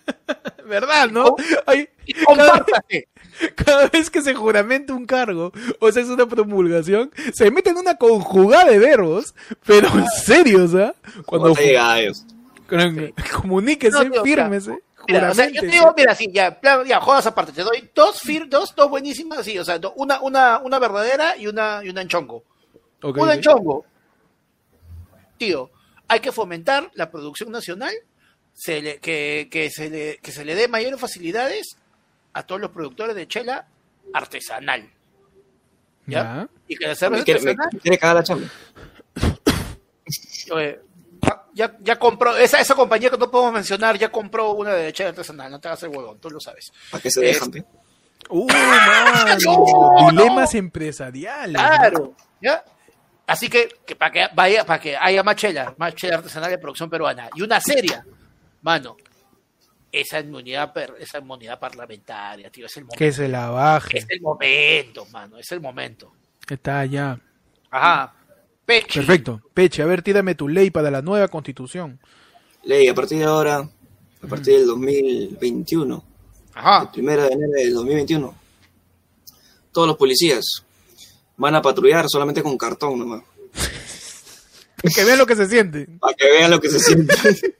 ¿Verdad, 0.66 1.09
no? 1.09 1.37
Ay, 1.66 1.89
y 2.05 2.15
compártase. 2.15 3.07
cada 3.65 3.89
vez 3.89 4.11
que 4.11 4.23
se 4.23 4.35
juramenta 4.35 4.93
un 4.95 5.07
cargo, 5.07 5.53
o 5.79 5.93
sea, 5.93 6.03
es 6.03 6.09
una 6.09 6.27
promulgación, 6.27 7.11
se 7.33 7.51
mete 7.51 7.71
en 7.71 7.79
una 7.79 7.97
conjugada 7.97 8.71
de 8.71 8.79
verbos, 8.79 9.35
pero 9.67 9.89
en 9.89 10.07
serio, 10.25 10.65
o 10.65 10.69
sea, 10.69 10.95
cuando 11.27 11.55
comuníquese, 13.41 14.05
No, 14.05 14.23
fírmese, 14.23 14.79
Mira, 15.09 15.31
o 15.31 15.35
sea, 15.35 15.49
yo 15.49 15.61
te 15.62 15.67
digo, 15.67 15.95
mira, 15.97 16.15
sí, 16.15 16.29
ya, 16.33 16.61
plan- 16.61 16.85
ya, 16.87 17.01
jodas 17.01 17.27
aparte, 17.27 17.53
te 17.53 17.62
doy 17.62 17.89
dos 17.95 18.21
fir, 18.21 18.49
dos, 18.49 18.75
dos 18.77 18.89
buenísimas, 18.91 19.45
sí, 19.45 19.59
o 19.59 19.65
sea, 19.65 19.79
do- 19.79 19.93
una, 19.97 20.21
una, 20.21 20.59
una 20.59 20.79
verdadera 20.79 21.37
y 21.37 21.47
una, 21.47 21.81
y 21.83 21.89
una 21.89 22.03
en 22.03 22.09
chongo. 22.09 22.45
Ok, 23.03 23.17
una 23.17 23.35
en 23.35 23.41
chongo. 23.41 23.85
Tío, 25.39 25.71
hay 26.07 26.21
que 26.21 26.33
fomentar 26.33 26.91
la 26.95 27.11
producción 27.11 27.51
nacional, 27.51 27.95
se 28.53 28.83
le, 28.83 28.99
que, 28.99 29.49
que, 29.51 29.71
se 29.71 29.89
le, 29.89 30.19
que 30.19 30.33
se 30.33 30.45
le 30.45 30.55
dé 30.55 30.69
mayores 30.69 31.01
facilidades 31.01 31.77
a 32.32 32.43
todos 32.44 32.61
los 32.61 32.70
productores 32.70 33.15
de 33.16 33.27
chela 33.28 33.66
artesanal. 34.12 34.89
¿Ya? 36.07 36.23
Ya. 36.23 36.48
Y 36.69 36.77
que 36.77 36.86
la 36.86 36.94
cerveza 36.94 37.24
quiere, 37.24 37.40
me 37.43 37.51
artesanal 37.51 37.81
quiere 37.82 37.98
cagar 37.98 38.16
la 38.16 38.23
chamba. 38.24 38.47
Oye, 40.52 40.81
ya- 41.55 41.77
ya, 41.81 41.97
compró, 41.98 42.36
esa, 42.36 42.61
esa 42.61 42.74
compañía 42.74 43.11
que 43.11 43.19
no 43.19 43.31
podemos 43.31 43.52
mencionar, 43.52 43.97
ya 43.98 44.11
compró 44.11 44.52
una 44.52 44.73
de 44.74 44.93
chela 44.93 45.11
artesanal, 45.11 45.51
no 45.51 45.61
te 45.61 45.69
hagas 45.69 45.82
el 45.85 45.90
huevón, 45.90 46.19
tú 46.19 46.31
lo 46.31 46.40
sabes. 46.40 46.73
¿Para 46.90 47.02
qué 47.02 47.11
se 47.11 47.28
Es- 47.28 47.36
dejan? 47.36 47.51
pe? 47.51 47.65
Uh, 48.28 48.47
mano, 48.47 49.36
No, 49.44 50.11
dilemas 50.11 50.55
empresariales. 50.55 51.55
Claro, 51.61 52.15
¿ya? 52.40 52.62
Así 53.27 53.48
que, 53.48 53.69
que 53.86 53.94
para 53.97 54.11
que 54.12 54.27
vaya, 54.35 54.65
para 54.66 54.81
que 54.81 54.97
haya 54.97 55.23
más 55.23 55.36
chela, 55.36 55.74
más 55.78 55.94
chela 55.94 56.16
artesanal 56.16 56.51
de 56.51 56.59
producción 56.59 56.90
peruana 56.90 57.28
y 57.35 57.43
una 57.43 57.61
seria, 57.61 58.05
mano, 58.62 58.97
esa 59.93 60.21
inmunidad, 60.21 60.73
esa 60.99 61.19
inmunidad 61.19 61.59
parlamentaria, 61.59 62.51
tío, 62.51 62.67
es 62.67 62.77
el 62.77 62.85
momento. 62.85 62.99
Que 62.99 63.12
se 63.12 63.29
la 63.29 63.51
baje. 63.51 63.99
Es 63.99 64.07
el 64.09 64.21
momento, 64.21 65.07
mano, 65.07 65.39
es 65.39 65.51
el 65.53 65.61
momento. 65.61 66.12
Está 66.49 66.85
ya. 66.85 67.19
Ajá. 67.71 68.15
Pechi. 68.65 69.01
Perfecto. 69.01 69.41
Peche, 69.53 69.83
a 69.83 69.87
ver, 69.87 70.03
tírame 70.03 70.35
tu 70.35 70.49
ley 70.49 70.71
para 70.71 70.91
la 70.91 71.03
nueva 71.03 71.29
constitución. 71.29 71.99
Ley, 72.65 72.89
a 72.89 72.95
partir 72.95 73.19
de 73.19 73.25
ahora, 73.25 73.59
a 74.23 74.27
partir 74.27 74.59
del 74.59 74.67
2021, 74.67 76.05
el 76.55 76.59
Ajá. 76.59 76.93
primero 76.93 77.23
de 77.23 77.33
enero 77.33 77.53
del 77.53 77.75
2021, 77.75 78.35
todos 79.73 79.89
los 79.89 79.97
policías 79.97 80.45
van 81.37 81.55
a 81.55 81.62
patrullar 81.62 82.07
solamente 82.09 82.43
con 82.43 82.57
cartón 82.57 82.99
nomás. 82.99 83.23
Que 84.95 85.05
vean 85.05 85.19
lo 85.19 85.27
que 85.27 85.37
se 85.37 85.47
siente. 85.47 85.87
Para 86.01 86.15
que 86.15 86.25
vean 86.25 86.51
lo 86.51 86.59
que 86.59 86.71
se 86.71 86.81
siente. 86.81 87.15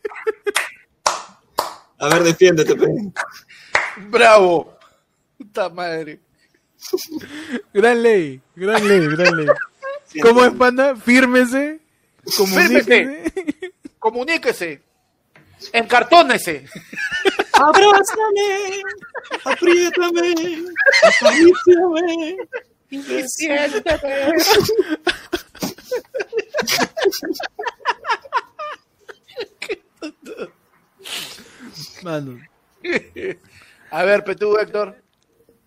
A 2.01 2.09
ver, 2.09 2.23
defiéndete, 2.25 2.75
pe. 2.75 2.87
¡Bravo! 4.09 4.77
¡Puta 5.37 5.69
madre! 5.69 6.21
Gran 7.75 8.03
ley, 8.03 8.41
gran 8.57 8.89
ley, 8.89 9.07
gran 9.09 9.37
ley. 9.37 9.47
¿Cómo 10.23 10.45
es, 10.45 10.53
panda? 10.55 10.97
Fírmese. 10.97 11.81
Comuníquese. 12.37 13.33
Comuníquese. 13.99 14.83
Encartónese. 15.73 16.65
Abrázame, 17.53 18.83
apriétame, 19.45 20.65
acaríciame. 21.03 22.37
Y 22.89 23.25
siéntete. 23.29 24.33
Mano, 32.03 32.39
A 33.91 34.03
ver, 34.05 34.25
Petú, 34.25 34.57
Héctor. 34.57 34.97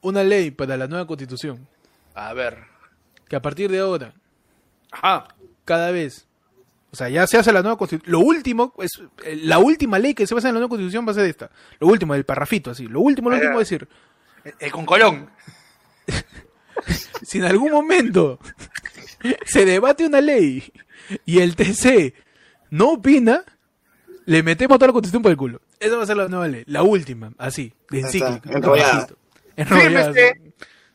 una 0.01 0.23
ley 0.23 0.51
para 0.51 0.77
la 0.77 0.87
nueva 0.87 1.05
constitución. 1.05 1.67
A 2.15 2.33
ver. 2.33 2.63
Que 3.27 3.35
a 3.35 3.41
partir 3.41 3.69
de 3.71 3.79
ahora, 3.79 4.13
Ajá. 4.91 5.27
cada 5.65 5.91
vez, 5.91 6.27
o 6.91 6.95
sea, 6.95 7.09
ya 7.09 7.25
se 7.27 7.37
hace 7.37 7.51
la 7.51 7.61
nueva 7.61 7.77
constitución. 7.77 8.11
Lo 8.11 8.19
último, 8.19 8.73
es, 8.79 8.91
eh, 9.25 9.35
la 9.43 9.59
última 9.59 9.99
ley 9.99 10.13
que 10.13 10.25
se 10.27 10.33
va 10.33 10.37
a 10.37 10.39
hacer 10.39 10.49
en 10.49 10.55
la 10.55 10.59
nueva 10.59 10.69
constitución 10.69 11.05
va 11.07 11.11
a 11.11 11.15
ser 11.15 11.25
esta. 11.25 11.49
Lo 11.79 11.87
último, 11.87 12.15
el 12.15 12.25
parrafito, 12.25 12.71
así. 12.71 12.87
Lo 12.87 13.01
último, 13.01 13.29
lo 13.29 13.35
último 13.35 13.59
decir, 13.59 13.87
El 14.59 14.71
con 14.71 14.85
Colón. 14.85 15.29
si 17.23 17.37
en 17.39 17.45
algún 17.45 17.71
momento 17.71 18.39
se 19.45 19.65
debate 19.65 20.05
una 20.05 20.21
ley 20.21 20.71
y 21.25 21.39
el 21.39 21.55
TC 21.55 22.13
no 22.69 22.93
opina, 22.93 23.43
le 24.25 24.43
metemos 24.43 24.77
toda 24.77 24.87
la 24.87 24.93
constitución 24.93 25.21
por 25.23 25.31
el 25.31 25.37
culo. 25.37 25.61
Esa 25.83 25.97
va 25.97 26.03
a 26.03 26.05
ser 26.05 26.15
la 26.17 26.27
nueva 26.29 26.47
ley, 26.47 26.63
la 26.67 26.81
última, 26.83 27.33
así, 27.37 27.73
de 27.89 27.99
encíclica. 27.99 28.41
enrollada. 28.49 29.07
Enrollada, 29.57 30.13
Fírmese. 30.13 30.41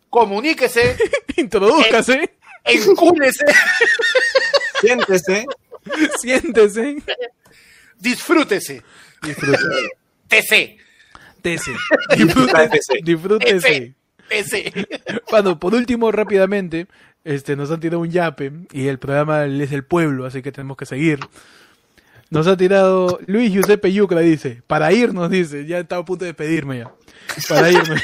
Comuníquese. 0.08 0.96
Introdúzcase, 1.36 2.30
Encúlese. 2.64 3.44
Siéntese. 4.80 5.46
siéntese, 6.20 6.96
Disfrútese. 7.98 8.82
disfrute. 9.22 9.58
TC. 10.28 10.76
Tese. 11.42 11.72
Disfruta 12.16 12.62
de 12.62 12.68
PC. 12.68 12.98
Disfrútese. 13.02 13.94
TC. 14.28 15.22
Bueno, 15.30 15.58
por 15.58 15.74
último, 15.74 16.10
rápidamente, 16.12 16.86
este, 17.24 17.56
nos 17.56 17.70
han 17.70 17.80
tirado 17.80 18.00
un 18.00 18.10
yape 18.10 18.52
y 18.72 18.88
el 18.88 18.98
programa 18.98 19.44
es 19.44 19.72
el 19.72 19.84
pueblo, 19.84 20.26
así 20.26 20.42
que 20.42 20.52
tenemos 20.52 20.76
que 20.76 20.86
seguir. 20.86 21.20
Nos 22.30 22.46
ha 22.46 22.56
tirado 22.56 23.18
Luis 23.26 23.50
Giuseppe 23.52 23.92
Yucra, 23.92 24.20
dice, 24.20 24.62
para 24.66 24.92
irnos, 24.92 25.30
dice, 25.30 25.64
ya 25.66 25.78
estaba 25.78 26.02
a 26.02 26.04
punto 26.04 26.24
de 26.24 26.30
despedirme 26.32 26.78
ya. 26.78 26.92
Para 27.48 27.70
irnos. 27.72 28.00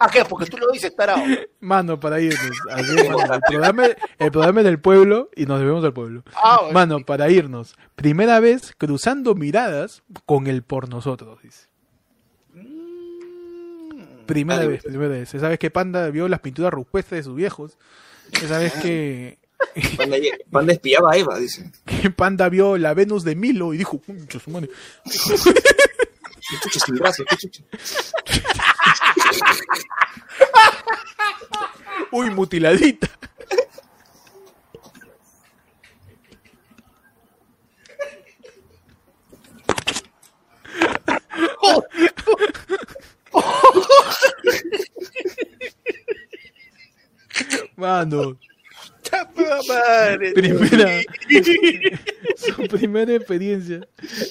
¿A 0.00 0.08
qué? 0.08 0.24
Porque 0.24 0.46
tú 0.46 0.56
lo 0.58 0.70
dices, 0.72 0.94
tarado. 0.96 1.22
Mano, 1.60 2.00
para 2.00 2.20
irnos. 2.20 2.56
Así 2.72 2.90
es, 2.98 3.08
mano. 3.08 3.34
El, 3.34 3.40
programa, 3.42 3.84
el 4.18 4.30
programa 4.32 4.60
es 4.60 4.64
del 4.66 4.80
pueblo 4.80 5.30
y 5.36 5.46
nos 5.46 5.60
debemos 5.60 5.84
al 5.84 5.92
pueblo. 5.92 6.24
Ah, 6.34 6.58
bueno. 6.62 6.74
Mano, 6.74 6.98
para 7.06 7.30
irnos. 7.30 7.76
Primera 7.94 8.40
vez 8.40 8.74
cruzando 8.76 9.34
miradas 9.34 10.02
con 10.26 10.46
el 10.46 10.62
por 10.62 10.88
nosotros, 10.88 11.38
dice. 11.42 11.68
Primera 14.26 14.62
Ah, 14.62 14.66
vez, 14.66 14.82
primera 14.82 15.08
vez. 15.10 15.34
Esa 15.34 15.48
vez 15.48 15.58
que 15.58 15.70
Panda 15.70 16.08
vio 16.10 16.28
las 16.28 16.40
pinturas 16.40 16.72
rupestres 16.72 17.20
de 17.20 17.22
sus 17.24 17.36
viejos. 17.36 17.78
Esa 18.42 18.58
vez 18.58 18.72
que, 18.74 19.38
Panda, 19.96 20.16
Panda 20.50 20.72
espiaba 20.72 21.12
a 21.12 21.16
Eva, 21.16 21.38
dice. 21.38 21.70
Panda 22.16 22.48
vio 22.48 22.76
la 22.78 22.94
Venus 22.94 23.24
de 23.24 23.34
Milo 23.36 23.74
y 23.74 23.78
dijo, 23.78 24.00
"Concha 24.00 24.40
su 24.40 24.50
madre". 24.50 24.70
Sin 25.04 26.58
uy, 32.10 32.30
mutiladita. 32.30 33.08
Mano, 47.76 48.38
Puta 49.34 49.58
madre. 49.68 50.32
primera, 50.32 51.02
su 52.36 52.68
primera 52.68 53.14
experiencia 53.14 53.86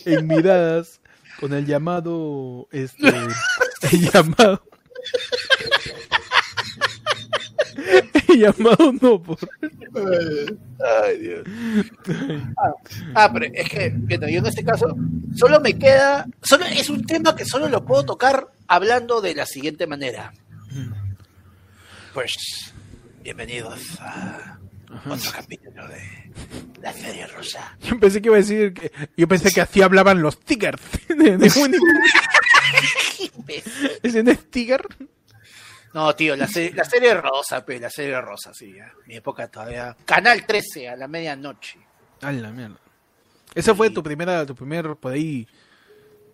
en 0.06 0.28
miradas 0.28 1.00
con 1.40 1.54
el 1.54 1.66
llamado, 1.66 2.68
este, 2.72 3.08
el 3.92 4.12
llamado, 4.12 4.62
el 8.28 8.40
llamado 8.40 8.92
no 9.02 9.22
por, 9.22 9.38
Ay, 11.04 11.18
Dios. 11.20 11.48
Ah, 12.58 12.74
ah, 13.16 13.34
pero 13.34 13.46
es 13.54 13.70
que, 13.70 13.90
bueno, 13.96 14.30
yo 14.30 14.40
en 14.40 14.46
este 14.46 14.64
caso, 14.64 14.96
solo 15.36 15.60
me 15.60 15.78
queda, 15.78 16.26
solo 16.42 16.66
es 16.66 16.90
un 16.90 17.06
tema 17.06 17.36
que 17.36 17.46
solo 17.46 17.68
lo 17.70 17.86
puedo 17.86 18.06
tocar 18.06 18.48
hablando 18.68 19.22
de 19.22 19.36
la 19.36 19.46
siguiente 19.46 19.88
manera. 19.88 20.32
Pues, 22.14 22.74
bienvenidos 23.24 23.80
a 24.00 24.59
otro 25.10 25.32
capítulo 25.34 25.88
de 25.88 26.32
la 26.82 26.94
serie 26.94 27.28
rosa. 27.28 27.78
yo 27.82 28.00
pensé 28.00 28.22
que 28.22 28.28
iba 28.28 28.36
a 28.36 28.40
decir, 28.40 28.74
que, 28.74 28.92
yo 29.16 29.28
pensé 29.28 29.52
que 29.52 29.62
así 29.62 29.82
hablaban 29.82 30.22
los 30.22 30.40
tigers 30.40 30.82
de, 31.10 31.38
de. 31.38 31.48
¿Ese 34.04 34.24
no 34.24 34.32
es 34.32 34.50
tiger? 34.50 34.82
No, 35.94 36.16
tío, 36.16 36.36
la, 36.36 36.48
se- 36.48 36.72
la 36.74 36.84
serie 36.84 37.14
rosa, 37.16 37.66
pues, 37.66 37.82
la 37.82 37.90
serie 37.90 38.20
rosa, 38.22 38.54
sí, 38.54 38.74
ya. 38.76 38.92
Mi 39.08 39.16
época 39.16 39.48
todavía. 39.48 39.96
Canal 40.06 40.46
13 40.46 40.90
a 40.90 40.96
la 40.96 41.08
medianoche. 41.08 41.80
A 42.22 42.32
la 42.32 42.52
mierda. 42.52 42.78
Esa 43.56 43.74
fue 43.74 43.90
tu 43.90 44.04
primera, 44.04 44.46
tu 44.46 44.54
primer, 44.54 44.96
por 44.96 45.14
ahí, 45.14 45.48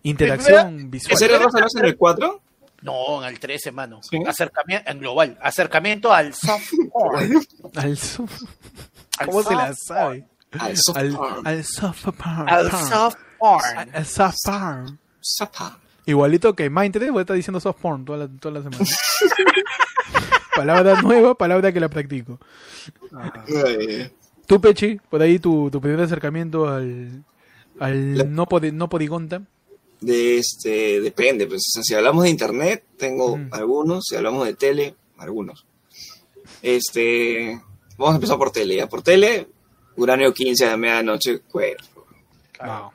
interacción 0.03 0.91
visual. 0.91 1.13
¿En 1.13 1.17
serio 1.17 1.39
Rosa 1.39 1.59
no 1.61 1.67
es 1.67 1.75
en 1.75 1.85
el 1.85 1.95
4? 1.95 2.41
No, 2.85 3.21
en 3.23 3.29
el 3.29 3.39
13, 3.39 3.71
mano. 3.71 3.99
¿Sí? 4.03 4.17
Acercamiento, 4.27 4.89
en 4.91 4.99
global. 4.99 5.37
Acercamiento 5.41 6.13
al 6.13 6.33
soft 6.33 6.71
porn. 6.93 7.41
Al 7.75 9.27
¿Cómo 9.27 9.43
se 9.43 9.55
la 9.55 9.67
soft 9.69 9.77
sabe? 9.87 10.27
Al 10.59 10.77
soft 10.77 10.97
Al, 10.97 11.11
porn. 11.13 11.47
al 11.47 11.63
soft 11.63 12.03
porn. 12.05 12.49
Al 12.49 12.69
porn. 12.69 12.87
soft 12.87 13.17
porn. 13.39 13.89
Al 13.93 14.05
soft 14.05 14.37
porn. 14.45 14.99
Zapa. 15.37 15.79
Igualito 16.05 16.53
que 16.55 16.69
Mindtree, 16.69 17.09
voy 17.09 17.19
a 17.19 17.21
estar 17.21 17.35
diciendo 17.35 17.59
soft 17.59 17.79
porn 17.81 18.05
toda 18.05 18.19
la, 18.19 18.27
toda 18.27 18.59
la 18.59 18.69
semana. 18.69 18.85
palabra 20.55 21.01
nueva, 21.01 21.35
palabra 21.35 21.71
que 21.71 21.79
la 21.79 21.89
practico. 21.89 22.39
Ay, 23.17 24.11
Tú, 24.45 24.61
Pechi, 24.61 24.97
por 25.09 25.21
ahí 25.21 25.39
tu, 25.39 25.71
tu 25.71 25.81
primer 25.81 26.01
acercamiento 26.01 26.67
al, 26.69 27.23
al 27.79 28.17
La- 28.17 28.23
no, 28.25 28.45
podi- 28.45 28.71
no 28.71 28.87
podigonta. 28.89 29.41
De 30.05 30.37
este, 30.37 31.01
depende, 31.01 31.47
pues, 31.47 31.61
o 31.67 31.71
sea, 31.75 31.83
si 31.83 31.93
hablamos 31.95 32.23
de 32.25 32.29
internet, 32.29 32.83
tengo 32.97 33.37
Mm. 33.37 33.49
algunos, 33.51 34.03
si 34.07 34.15
hablamos 34.15 34.45
de 34.45 34.53
tele, 34.53 34.95
algunos. 35.17 35.65
Este, 36.61 37.59
vamos 37.97 38.13
a 38.13 38.15
empezar 38.15 38.37
por 38.37 38.51
tele, 38.51 38.75
ya, 38.75 38.87
por 38.87 39.01
tele, 39.01 39.47
Uranio 39.97 40.33
15 40.33 40.65
a 40.65 40.71
la 40.71 40.77
medianoche, 40.77 41.41
bueno, 41.51 41.77
Wow. 42.63 42.91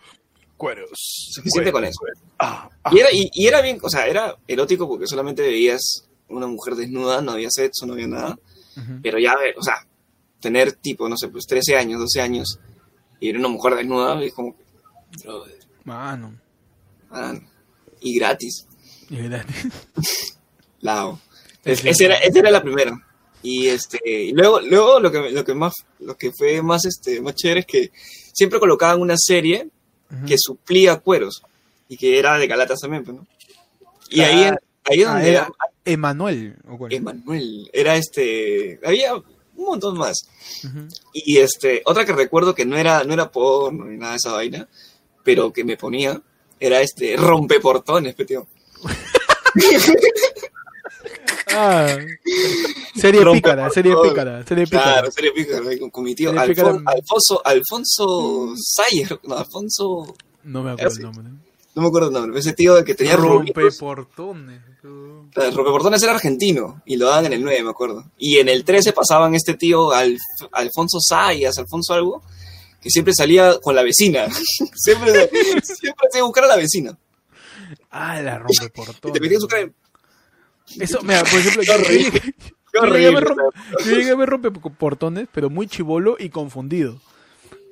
Cueros. 0.57 0.91
suficiente 1.33 1.73
con 1.73 1.85
eso. 1.85 1.99
Ah, 2.39 2.69
ah. 2.85 2.91
Y 2.93 2.99
era, 2.99 3.09
y, 3.13 3.31
y 3.33 3.47
era 3.47 3.61
bien, 3.63 3.79
o 3.83 3.89
sea, 3.89 4.07
era 4.07 4.37
erótico 4.47 4.87
porque 4.89 5.07
solamente 5.07 5.43
veías 5.43 6.07
una 6.29 6.47
mujer 6.47 6.75
desnuda, 6.77 7.23
no 7.23 7.33
había 7.33 7.49
sexo, 7.51 7.87
no 7.87 7.95
había 7.95 8.07
nada, 8.07 8.39
Ujú. 8.77 9.01
pero 9.03 9.19
ya, 9.19 9.37
ver, 9.37 9.55
o 9.59 9.63
sea, 9.63 9.87
tener 10.39 10.73
tipo, 10.73 11.09
no 11.09 11.17
sé, 11.17 11.29
pues 11.29 11.47
13 11.47 11.77
años, 11.77 11.99
12 12.01 12.21
años, 12.21 12.59
y 13.21 13.29
ver 13.29 13.39
una 13.39 13.49
mujer 13.49 13.75
desnuda, 13.75 14.23
es 14.23 14.33
como, 14.35 14.55
brother, 15.25 15.59
Mano. 15.85 16.35
Ah, 17.11 17.35
y 18.01 18.19
gratis. 18.19 18.67
y 19.09 19.17
gratis. 19.17 19.57
Lao. 20.81 21.19
Es 21.65 21.81
Es- 21.81 21.87
esa, 21.87 22.05
era, 22.05 22.15
esa 22.17 22.39
era 22.39 22.51
la 22.51 22.63
primera. 22.63 23.07
Y 23.43 23.69
este, 23.69 23.99
y 24.05 24.33
luego, 24.33 24.61
luego 24.61 25.01
lo 25.01 25.11
que 25.11 25.31
lo 25.31 25.45
que 25.45 25.55
más, 25.55 25.73
lo 25.99 26.17
que 26.17 26.31
fue 26.33 26.61
más 26.63 26.85
este, 26.85 27.21
más 27.23 27.35
chévere 27.35 27.61
es 27.61 27.67
que 27.67 27.91
siempre 28.35 28.59
colocaban 28.61 29.01
una 29.01 29.17
serie 29.17 29.69
Ujú. 30.11 30.27
que 30.27 30.37
suplía 30.39 30.97
cueros. 30.99 31.43
Y 31.89 31.97
que 31.97 32.19
era 32.19 32.39
de 32.39 32.47
Galatas 32.47 32.79
también, 32.81 33.03
pues, 33.05 33.17
¿no? 33.17 33.27
Y 34.11 34.21
ahí, 34.21 34.43
Claro. 34.43 34.57
ahí 34.85 35.01
es 35.01 35.07
Ah, 35.07 35.13
donde 35.15 35.29
era 35.31 35.41
era 35.41 35.51
Emanuel. 35.85 36.57
Emanuel. 36.91 37.71
Era 37.73 37.97
este. 37.97 38.79
Había 38.85 39.15
un 39.15 39.25
montón 39.57 39.97
más. 39.99 40.19
Ujú. 40.65 40.87
Y 41.15 41.39
este, 41.39 41.83
otra 41.85 42.05
que 42.05 42.13
recuerdo 42.13 42.55
que 42.55 42.65
no 42.67 42.77
era, 42.77 43.03
no 43.05 43.13
era 43.15 43.31
porno 43.33 43.87
ni 43.87 43.97
nada 43.97 44.13
de 44.13 44.17
esa 44.19 44.33
vaina, 44.33 44.69
pero 45.25 45.53
que 45.53 45.65
me 45.65 45.77
ponía, 45.77 46.21
era 46.61 46.81
este 46.83 47.17
rompeportones, 47.17 48.15
pe, 48.15 48.25
tío. 48.27 48.47
Ah, 51.53 51.97
serie 52.95 53.25
pícara, 53.33 53.71
serie 53.71 53.95
pícara, 54.03 54.45
serie 54.47 54.65
pícara. 54.67 54.83
Claro, 54.93 55.11
serie 55.11 55.33
pícara, 55.33 55.63
con, 55.79 55.91
con 55.91 56.05
mi 56.05 56.15
tío. 56.15 56.33
Alfon- 56.33 56.83
Alfonso, 56.87 57.43
Alfonso 57.45 58.55
Sayers, 58.57 59.17
no, 59.25 59.37
Alfonso, 59.37 60.15
No 60.45 60.63
me 60.63 60.71
acuerdo 60.71 60.97
el 60.97 61.03
nombre. 61.03 61.25
no 61.75 61.83
me 61.83 61.89
acuerdo 61.89 62.09
el 62.09 62.15
nombre, 62.15 62.39
ese 62.39 62.53
tío 62.53 62.85
que 62.85 62.95
tenía 62.95 63.17
Rompe 63.17 63.53
rubitos. 63.53 63.79
portones. 63.79 64.61
El 64.83 65.55
Rompeportones 65.55 66.03
era 66.03 66.15
argentino 66.15 66.83
y 66.87 66.97
lo 66.97 67.07
daban 67.07 67.27
en 67.27 67.33
el 67.35 67.43
9, 67.43 67.63
me 67.65 67.71
acuerdo. 67.71 68.05
Y 68.17 68.39
en 68.39 68.49
el 68.49 68.65
13 68.65 68.93
pasaban 68.93 69.35
este 69.35 69.55
tío 69.55 69.91
Alf- 69.93 70.19
Alfonso 70.53 70.99
Sayas, 71.01 71.59
Alfonso 71.59 71.93
algo, 71.95 72.23
que 72.81 72.91
siempre 72.91 73.13
salía 73.15 73.59
con 73.61 73.75
la 73.75 73.83
vecina. 73.83 74.27
siempre, 74.75 75.29
siempre 75.63 76.09
hacía 76.09 76.23
buscar 76.25 76.45
a 76.45 76.49
la 76.49 76.57
vecina. 76.57 76.97
Ah, 77.91 78.21
la 78.21 78.39
rompe 78.39 78.65
Y 78.65 78.69
portones. 78.71 79.13
te 79.13 79.21
metía 79.21 79.39
su 79.39 79.47
cara 79.49 79.63
en- 79.63 79.75
Eso, 80.81 81.01
mira, 81.03 81.23
por 81.25 81.39
ejemplo, 81.39 81.63
yo, 81.63 81.73
yo 81.77 81.81
horrible. 81.81 82.05
llegué, 82.11 82.35
yo 82.73 82.83
llegué 82.85 83.07
a 83.07 83.11
ver 83.11 83.25
horrible. 83.25 83.45
rompe- 83.45 83.85
yo 83.85 83.97
llegué 83.97 84.11
a 84.11 84.15
ver 84.17 84.29
rompeportones, 84.29 85.29
pero 85.33 85.51
muy 85.51 85.67
chivolo 85.69 86.17
y 86.19 86.31
confundido. 86.31 87.01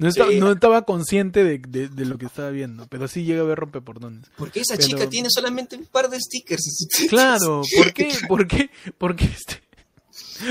No 0.01 0.09
estaba, 0.09 0.31
Sí. 0.31 0.39
no 0.39 0.53
estaba 0.53 0.83
consciente 0.83 1.43
de, 1.43 1.59
de- 1.59 1.89
de 1.89 2.05
lo 2.05 2.19
que 2.19 2.27
estaba 2.27 2.51
viendo, 2.51 2.87
pero 2.89 3.09
sí 3.09 3.25
llegué 3.25 3.41
a 3.41 3.45
ver 3.45 3.59
rompeportones. 3.59 4.27
¿Por 4.37 4.51
qué 4.53 4.61
esa 4.61 4.77
Pero- 4.77 4.87
chica 4.87 5.09
tiene 5.09 5.29
solamente 5.31 5.75
un 5.77 5.87
par 5.87 6.09
de 6.09 6.21
stickers? 6.21 6.87
en? 7.01 7.09
Claro, 7.09 7.63
¿por 7.77 7.93
qué? 7.93 8.09
¿Por 8.29 8.47
qué? 8.47 8.71
¿Por 8.97 9.17
qué 9.17 9.25
este? 9.25 9.61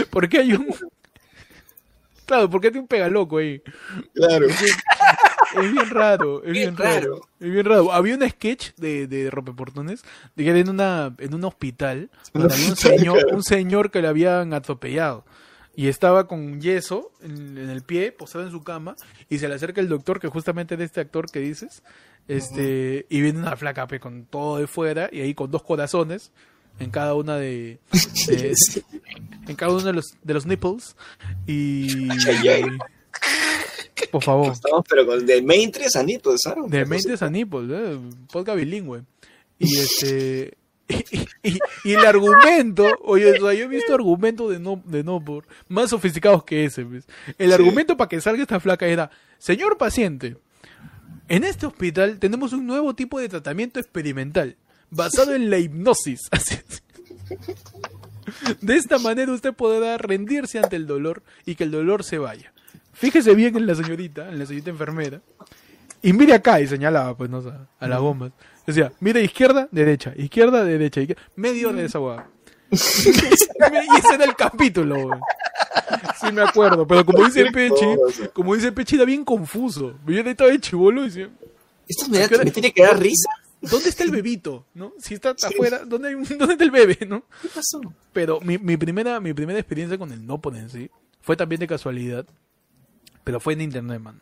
¿Por 0.09 0.27
qué 0.27 0.39
hay 0.39 0.53
un 0.53 0.67
Claro, 2.27 2.49
¿por 2.49 2.59
qué 2.61 2.69
tiene 2.69 2.81
un 2.81 2.87
pegaloco 2.87 3.37
ahí? 3.37 3.61
Claro. 4.13 4.47
Es 4.47 5.71
bien 5.71 5.89
raro, 5.89 6.43
es 6.43 6.51
bien 6.51 6.75
raro. 6.75 6.93
raro. 6.93 7.21
Es 7.39 7.51
bien 7.51 7.65
raro. 7.65 7.91
Había 7.93 8.15
un 8.15 8.29
sketch 8.29 8.73
de, 8.75 9.07
de 9.07 9.31
rompeportones 9.31 10.03
de 10.35 10.43
que 10.43 10.49
era 10.49 10.59
en 10.59 10.69
una 10.69 11.15
en 11.17 11.33
un 11.33 11.45
hospital 11.45 12.09
donde 12.33 12.53
había 12.53 12.69
un 12.69 12.75
señor, 12.75 13.25
un 13.31 13.43
señor 13.43 13.89
que 13.89 14.01
le 14.01 14.09
habían 14.09 14.53
atropellado 14.53 15.23
y 15.73 15.87
estaba 15.87 16.27
con 16.27 16.59
yeso 16.59 17.11
en, 17.21 17.57
en 17.57 17.69
el 17.69 17.81
pie, 17.83 18.11
posado 18.11 18.43
en 18.43 18.51
su 18.51 18.61
cama 18.63 18.95
y 19.29 19.37
se 19.37 19.47
le 19.47 19.55
acerca 19.55 19.79
el 19.79 19.87
doctor 19.87 20.19
que 20.19 20.27
justamente 20.27 20.73
era 20.73 20.83
este 20.83 20.99
actor 20.99 21.31
que 21.31 21.39
dices, 21.39 21.81
este 22.27 23.05
y 23.09 23.21
viene 23.21 23.39
una 23.39 23.55
flaca 23.55 23.87
pe, 23.87 23.99
con 24.01 24.25
todo 24.25 24.57
de 24.57 24.67
fuera 24.67 25.09
y 25.11 25.21
ahí 25.21 25.33
con 25.33 25.49
dos 25.49 25.63
corazones 25.63 26.31
en 26.79 26.89
cada 26.91 27.13
una 27.15 27.37
de, 27.37 27.79
de- 28.27 28.53
en 29.47 29.55
cada 29.55 29.71
uno 29.73 29.83
de 29.83 29.93
los 29.93 30.05
de 30.23 30.33
los 30.33 30.45
nipples 30.45 30.95
y 31.45 32.07
por 34.11 34.23
favor 34.23 34.51
Estamos, 34.53 34.85
pero 34.87 35.05
con 35.05 35.25
de 35.25 35.41
main 35.41 35.71
3 35.71 35.95
a 35.95 36.03
Nipples, 36.03 36.41
¿sabes? 36.43 36.69
de 36.69 36.85
mentes 36.85 37.21
a 37.21 37.29
nipples, 37.29 37.69
¿eh? 37.71 37.97
podcast 38.31 38.57
bilingüe. 38.57 39.01
Y 39.59 39.77
este. 39.79 40.57
Y, 40.87 40.95
y- 41.43 41.59
y 41.83 41.93
el 41.93 42.05
argumento, 42.05 42.85
oye, 43.03 43.31
o 43.31 43.41
sea, 43.41 43.53
yo 43.53 43.65
he 43.65 43.67
visto 43.67 43.93
argumentos 43.93 44.49
de 44.51 44.59
no, 44.59 44.81
de 44.85 45.03
no 45.03 45.19
por 45.23 45.45
más 45.67 45.89
sofisticados 45.89 46.43
que 46.45 46.63
ese. 46.65 46.83
¿ves? 46.83 47.05
El 47.37 47.51
argumento 47.51 47.97
para 47.97 48.07
que 48.07 48.21
salga 48.21 48.41
esta 48.41 48.59
flaca 48.61 48.85
era, 48.87 49.09
señor 49.37 49.77
paciente, 49.77 50.37
en 51.27 51.43
este 51.43 51.65
hospital 51.65 52.19
tenemos 52.19 52.53
un 52.53 52.65
nuevo 52.67 52.93
tipo 52.95 53.19
de 53.19 53.27
tratamiento 53.27 53.79
experimental 53.81 54.55
basado 54.89 55.33
en 55.35 55.49
la 55.49 55.57
hipnosis. 55.59 56.21
De 58.61 58.75
esta 58.75 58.97
manera 58.99 59.31
usted 59.31 59.53
podrá 59.53 59.97
rendirse 59.97 60.59
ante 60.59 60.75
el 60.75 60.85
dolor 60.85 61.23
y 61.45 61.55
que 61.55 61.63
el 61.63 61.71
dolor 61.71 62.03
se 62.03 62.17
vaya. 62.17 62.53
Fíjese 62.93 63.33
bien 63.35 63.55
en 63.57 63.67
la 63.67 63.75
señorita, 63.75 64.29
en 64.29 64.39
la 64.39 64.45
señorita 64.45 64.69
enfermera, 64.71 65.21
y 66.01 66.13
mire 66.13 66.33
acá, 66.33 66.59
y 66.59 66.67
señalaba, 66.67 67.15
pues, 67.15 67.29
no 67.29 67.41
sé, 67.41 67.49
a 67.79 67.87
las 67.87 67.99
bombas. 67.99 68.31
Decía, 68.65 68.91
mire 68.99 69.23
izquierda, 69.23 69.67
derecha, 69.71 70.13
izquierda, 70.15 70.63
derecha, 70.63 71.01
izquierda. 71.01 71.21
media 71.35 71.67
hora 71.69 71.77
de 71.79 71.85
esa 71.85 71.99
hueá. 71.99 72.27
y 72.71 72.75
ese 72.75 74.13
era 74.15 74.25
el 74.25 74.35
capítulo. 74.35 75.09
Sí 76.19 76.31
me 76.33 76.41
acuerdo, 76.41 76.85
pero 76.85 77.05
como 77.05 77.23
dice 77.23 77.45
Pechi, 77.51 77.85
como 78.33 78.55
dice 78.55 78.71
Pechi, 78.71 78.95
era 78.95 79.05
bien 79.05 79.23
confuso. 79.23 79.93
Yo 80.05 80.19
estaba 80.19 80.49
de 80.49 80.59
chivolo 80.59 81.03
y 81.03 81.09
decía, 81.09 81.29
Esto 81.87 82.09
me, 82.09 82.19
da- 82.19 82.25
¿A 82.25 82.27
qué 82.27 82.35
hora- 82.35 82.43
me 82.45 82.51
tiene 82.51 82.73
que 82.73 82.83
dar 82.83 82.99
risa. 82.99 83.29
¿Dónde 83.61 83.89
está 83.89 84.03
el 84.03 84.11
bebito? 84.11 84.65
¿No? 84.73 84.93
Si 84.99 85.13
está 85.13 85.31
afuera, 85.31 85.83
¿dónde, 85.85 86.09
hay 86.09 86.13
un- 86.15 86.23
¿dónde 86.37 86.53
está 86.53 86.63
el 86.63 86.71
bebé? 86.71 86.97
¿No? 87.07 87.23
¿Qué 87.41 87.49
pasó? 87.49 87.81
Pero 88.13 88.39
mi, 88.41 88.57
mi 88.57 88.77
primera, 88.77 89.19
mi 89.19 89.33
primera 89.33 89.59
experiencia 89.59 89.97
con 89.97 90.11
el 90.11 90.25
Nopon 90.25 90.55
en 90.55 90.69
sí 90.69 90.89
fue 91.21 91.35
también 91.35 91.59
de 91.59 91.67
casualidad, 91.67 92.25
pero 93.23 93.39
fue 93.39 93.53
en 93.53 93.61
internet, 93.61 93.99
man. 94.01 94.21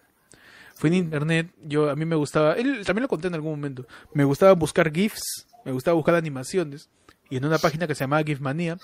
Fue 0.75 0.89
en 0.89 0.95
internet, 0.95 1.51
yo 1.63 1.89
a 1.89 1.95
mí 1.95 2.03
me 2.05 2.15
gustaba, 2.15 2.53
él 2.53 2.83
también 2.85 3.03
lo 3.03 3.07
conté 3.07 3.27
en 3.27 3.35
algún 3.35 3.51
momento, 3.51 3.87
me 4.13 4.23
gustaba 4.25 4.51
buscar 4.53 4.91
GIFs, 4.91 5.45
me 5.63 5.71
gustaba 5.71 5.95
buscar 5.95 6.15
animaciones, 6.15 6.89
y 7.29 7.37
en 7.37 7.45
una 7.45 7.57
página 7.59 7.87
que 7.87 7.95
se 7.95 8.03
llamaba 8.03 8.23
GIFmania, 8.23 8.77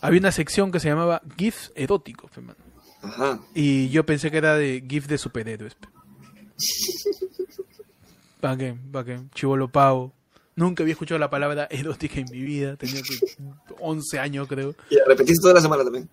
había 0.00 0.20
una 0.20 0.30
sección 0.30 0.70
que 0.70 0.78
se 0.78 0.88
llamaba 0.88 1.20
GIFs 1.36 1.72
eróticos, 1.74 2.30
fe, 2.30 2.40
man. 2.40 2.56
Ajá. 3.02 3.40
y 3.52 3.88
yo 3.88 4.06
pensé 4.06 4.30
que 4.30 4.36
era 4.36 4.54
de 4.56 4.84
GIF 4.88 5.08
de 5.08 5.18
superhéroes. 5.18 5.76
pe. 8.42 8.48
¿Para 8.48 8.56
qué? 8.56 8.74
¿Para 8.92 9.04
qué? 9.04 9.20
Chivolo 9.34 9.68
pavo. 9.68 10.12
Nunca 10.54 10.82
había 10.82 10.92
escuchado 10.92 11.18
la 11.18 11.30
palabra 11.30 11.66
erótica 11.70 12.20
en 12.20 12.26
mi 12.30 12.42
vida, 12.42 12.76
tenía 12.76 13.00
que 13.02 13.18
11 13.80 14.18
años 14.18 14.46
creo. 14.48 14.74
Y 14.90 14.96
la 14.96 15.04
repetiste 15.06 15.40
toda 15.40 15.54
la 15.54 15.60
semana 15.62 15.82
también. 15.84 16.08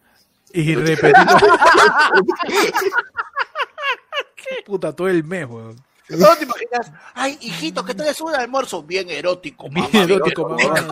Y 0.54 0.76
repetí. 0.76 1.20
Puta, 4.66 4.94
todo 4.96 5.08
el 5.10 5.24
mes, 5.24 5.46
weón. 5.48 5.76
¿No 6.10 6.36
te 6.38 6.46
imaginas? 6.46 6.92
Ay, 7.14 7.38
hijito, 7.42 7.84
¿qué 7.86 7.94
tal 7.94 8.08
es 8.08 8.20
un 8.22 8.34
almuerzo? 8.34 8.82
Bien 8.82 9.08
erótico, 9.10 9.70
mamá. 9.70 9.88
Bien 9.92 10.10
erótico, 10.10 10.50
mamá. 10.50 10.88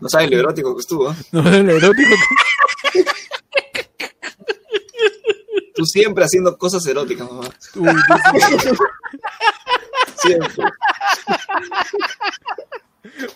No 0.00 0.08
sabes 0.08 0.30
lo 0.30 0.38
erótico 0.38 0.74
que 0.74 0.80
estuvo. 0.80 1.10
¿eh? 1.12 1.16
No, 1.32 1.48
el 1.48 1.70
erótico. 1.70 2.14
que- 2.92 3.04
Tú 5.74 5.84
siempre 5.84 6.24
haciendo 6.24 6.56
cosas 6.56 6.86
eróticas, 6.86 7.28
mamá. 7.28 7.48
Uy, 7.74 7.88
Siempre. 10.16 10.64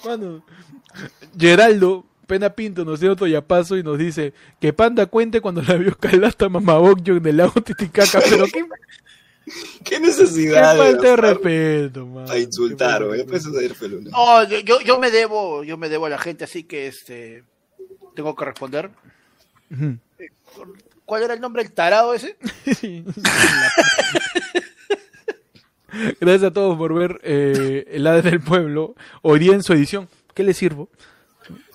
Mano, 0.05 0.45
Geraldo 1.37 2.05
Pena 2.27 2.51
Pinto 2.51 2.85
nos 2.85 3.01
dio 3.01 3.13
otro 3.13 3.27
yapazo 3.27 3.77
y 3.77 3.83
nos 3.83 3.99
dice 3.99 4.33
que 4.61 4.73
Panda 4.73 5.07
cuente 5.07 5.41
cuando 5.41 5.63
la 5.63 5.75
vio 5.75 5.97
calasta 5.99 6.49
mamabokyo 6.49 7.17
en 7.17 7.27
el 7.27 7.37
lago 7.39 7.61
Titicaca, 7.63 8.21
pero 8.29 8.45
qué, 8.47 8.65
¿Qué 9.85 9.97
qué 9.97 10.01
necesidad 10.01 10.77
falta 10.77 11.09
de 11.09 11.17
respeto, 11.17 12.07
mano. 12.07 12.31
a 12.31 12.39
insultar, 12.39 13.01
Qué 13.01 13.07
güey? 13.07 13.25
No, 14.11 14.45
yo, 14.45 14.59
yo, 14.61 14.81
yo 14.81 14.99
me 14.99 15.11
debo, 15.11 15.65
yo 15.65 15.77
me 15.77 15.89
debo 15.89 16.07
a 16.07 16.11
la 16.11 16.19
gente, 16.19 16.45
así 16.45 16.65
que 16.65 16.87
este 16.87 17.45
tengo 18.15 18.37
que 18.37 18.45
responder. 18.45 18.91
Ujú. 19.71 19.97
¿Cuál 21.09 21.23
era 21.23 21.33
el 21.33 21.41
nombre 21.41 21.63
del 21.63 21.73
tarado 21.73 22.13
ese? 22.13 22.37
Gracias 26.21 26.43
a 26.43 26.53
todos 26.53 26.77
por 26.77 26.93
ver 26.93 27.19
eh, 27.23 27.87
El 27.91 28.07
Hada 28.07 28.21
del 28.21 28.43
Pueblo. 28.43 28.95
Hoy 29.23 29.39
día 29.39 29.55
en 29.55 29.63
su 29.63 29.73
edición. 29.73 30.07
¿Qué 30.35 30.43
le 30.43 30.53
sirvo? 30.53 30.91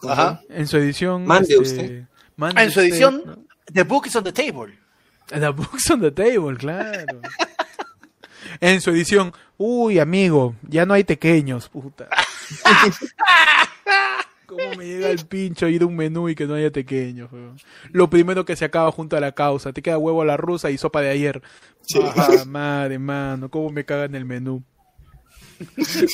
Ajá. 0.08 0.44
En 0.50 0.68
su 0.68 0.78
edición. 0.78 1.26
Mande 1.26 1.56
este, 1.56 1.58
usted. 1.58 2.04
mande 2.36 2.62
En 2.62 2.70
su 2.70 2.80
usted, 2.80 2.92
edición, 2.92 3.24
¿no? 3.26 3.40
The 3.74 3.82
Book 3.82 4.06
is 4.06 4.16
on 4.16 4.24
the 4.24 4.32
Table. 4.32 4.72
The 5.26 5.50
books 5.50 5.90
on 5.90 6.02
the 6.02 6.12
table, 6.12 6.56
claro. 6.56 7.22
en 8.60 8.82
su 8.82 8.92
edición. 8.92 9.34
Uy, 9.58 9.98
amigo, 9.98 10.54
ya 10.62 10.86
no 10.86 10.94
hay 10.94 11.06
pequeños, 11.06 11.70
puta. 11.70 12.08
¿Cómo 14.58 14.76
me 14.78 14.86
llega 14.86 15.10
el 15.10 15.26
pincho 15.26 15.68
ir 15.68 15.84
a 15.84 15.86
un 15.86 15.96
menú 15.96 16.30
y 16.30 16.36
que 16.36 16.46
no 16.46 16.56
haya 16.56 16.72
pequeños? 16.72 17.32
weón? 17.32 17.58
Lo 17.92 18.10
primero 18.10 18.46
que 18.46 18.56
se 18.56 18.66
acaba 18.66 18.92
junto 18.92 19.18
a 19.18 19.20
la 19.20 19.34
causa. 19.34 19.74
Te 19.74 19.82
queda 19.82 19.98
huevo 19.98 20.22
a 20.22 20.26
la 20.26 20.38
rusa 20.38 20.72
y 20.72 20.78
sopa 20.78 21.02
de 21.02 21.10
ayer. 21.10 21.42
Ah, 22.16 22.46
madre, 22.48 23.00
mano, 23.00 23.50
cómo 23.50 23.70
me 23.70 23.86
cagan 23.86 24.16
el 24.16 24.26
menú. 24.26 24.64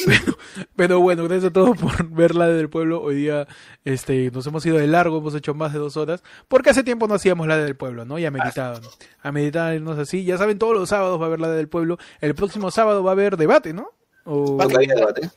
pero, 0.05 0.37
pero 0.75 0.99
bueno, 0.99 1.23
gracias 1.23 1.49
a 1.49 1.53
todos 1.53 1.77
por 1.77 2.09
ver 2.09 2.35
la 2.35 2.47
del 2.47 2.69
pueblo. 2.69 3.01
Hoy 3.01 3.15
día 3.15 3.47
este, 3.85 4.31
nos 4.31 4.45
hemos 4.47 4.65
ido 4.65 4.77
de 4.77 4.87
largo, 4.87 5.17
hemos 5.17 5.35
hecho 5.35 5.53
más 5.53 5.73
de 5.73 5.79
dos 5.79 5.97
horas, 5.97 6.23
porque 6.47 6.69
hace 6.71 6.83
tiempo 6.83 7.07
no 7.07 7.15
hacíamos 7.15 7.47
la 7.47 7.57
del 7.57 7.75
pueblo, 7.75 8.05
¿no? 8.05 8.19
Y 8.19 8.25
a 8.25 8.31
meditar, 8.31 8.79
a 9.21 9.31
meditar, 9.31 9.73
irnos 9.73 9.97
así. 9.97 10.23
Ya 10.23 10.37
saben, 10.37 10.57
todos 10.57 10.75
los 10.75 10.89
sábados 10.89 11.19
va 11.19 11.25
a 11.25 11.27
haber 11.27 11.39
la 11.39 11.49
del 11.49 11.69
pueblo. 11.69 11.97
El 12.21 12.35
próximo 12.35 12.71
sábado 12.71 13.03
va 13.03 13.11
a 13.11 13.13
haber 13.13 13.37
debate, 13.37 13.73
¿no? 13.73 13.91
O- 14.25 14.57
Va 14.57 14.63
a 14.63 14.67
Nunca 14.67 14.77
había 14.79 14.95
debate. 14.95 15.29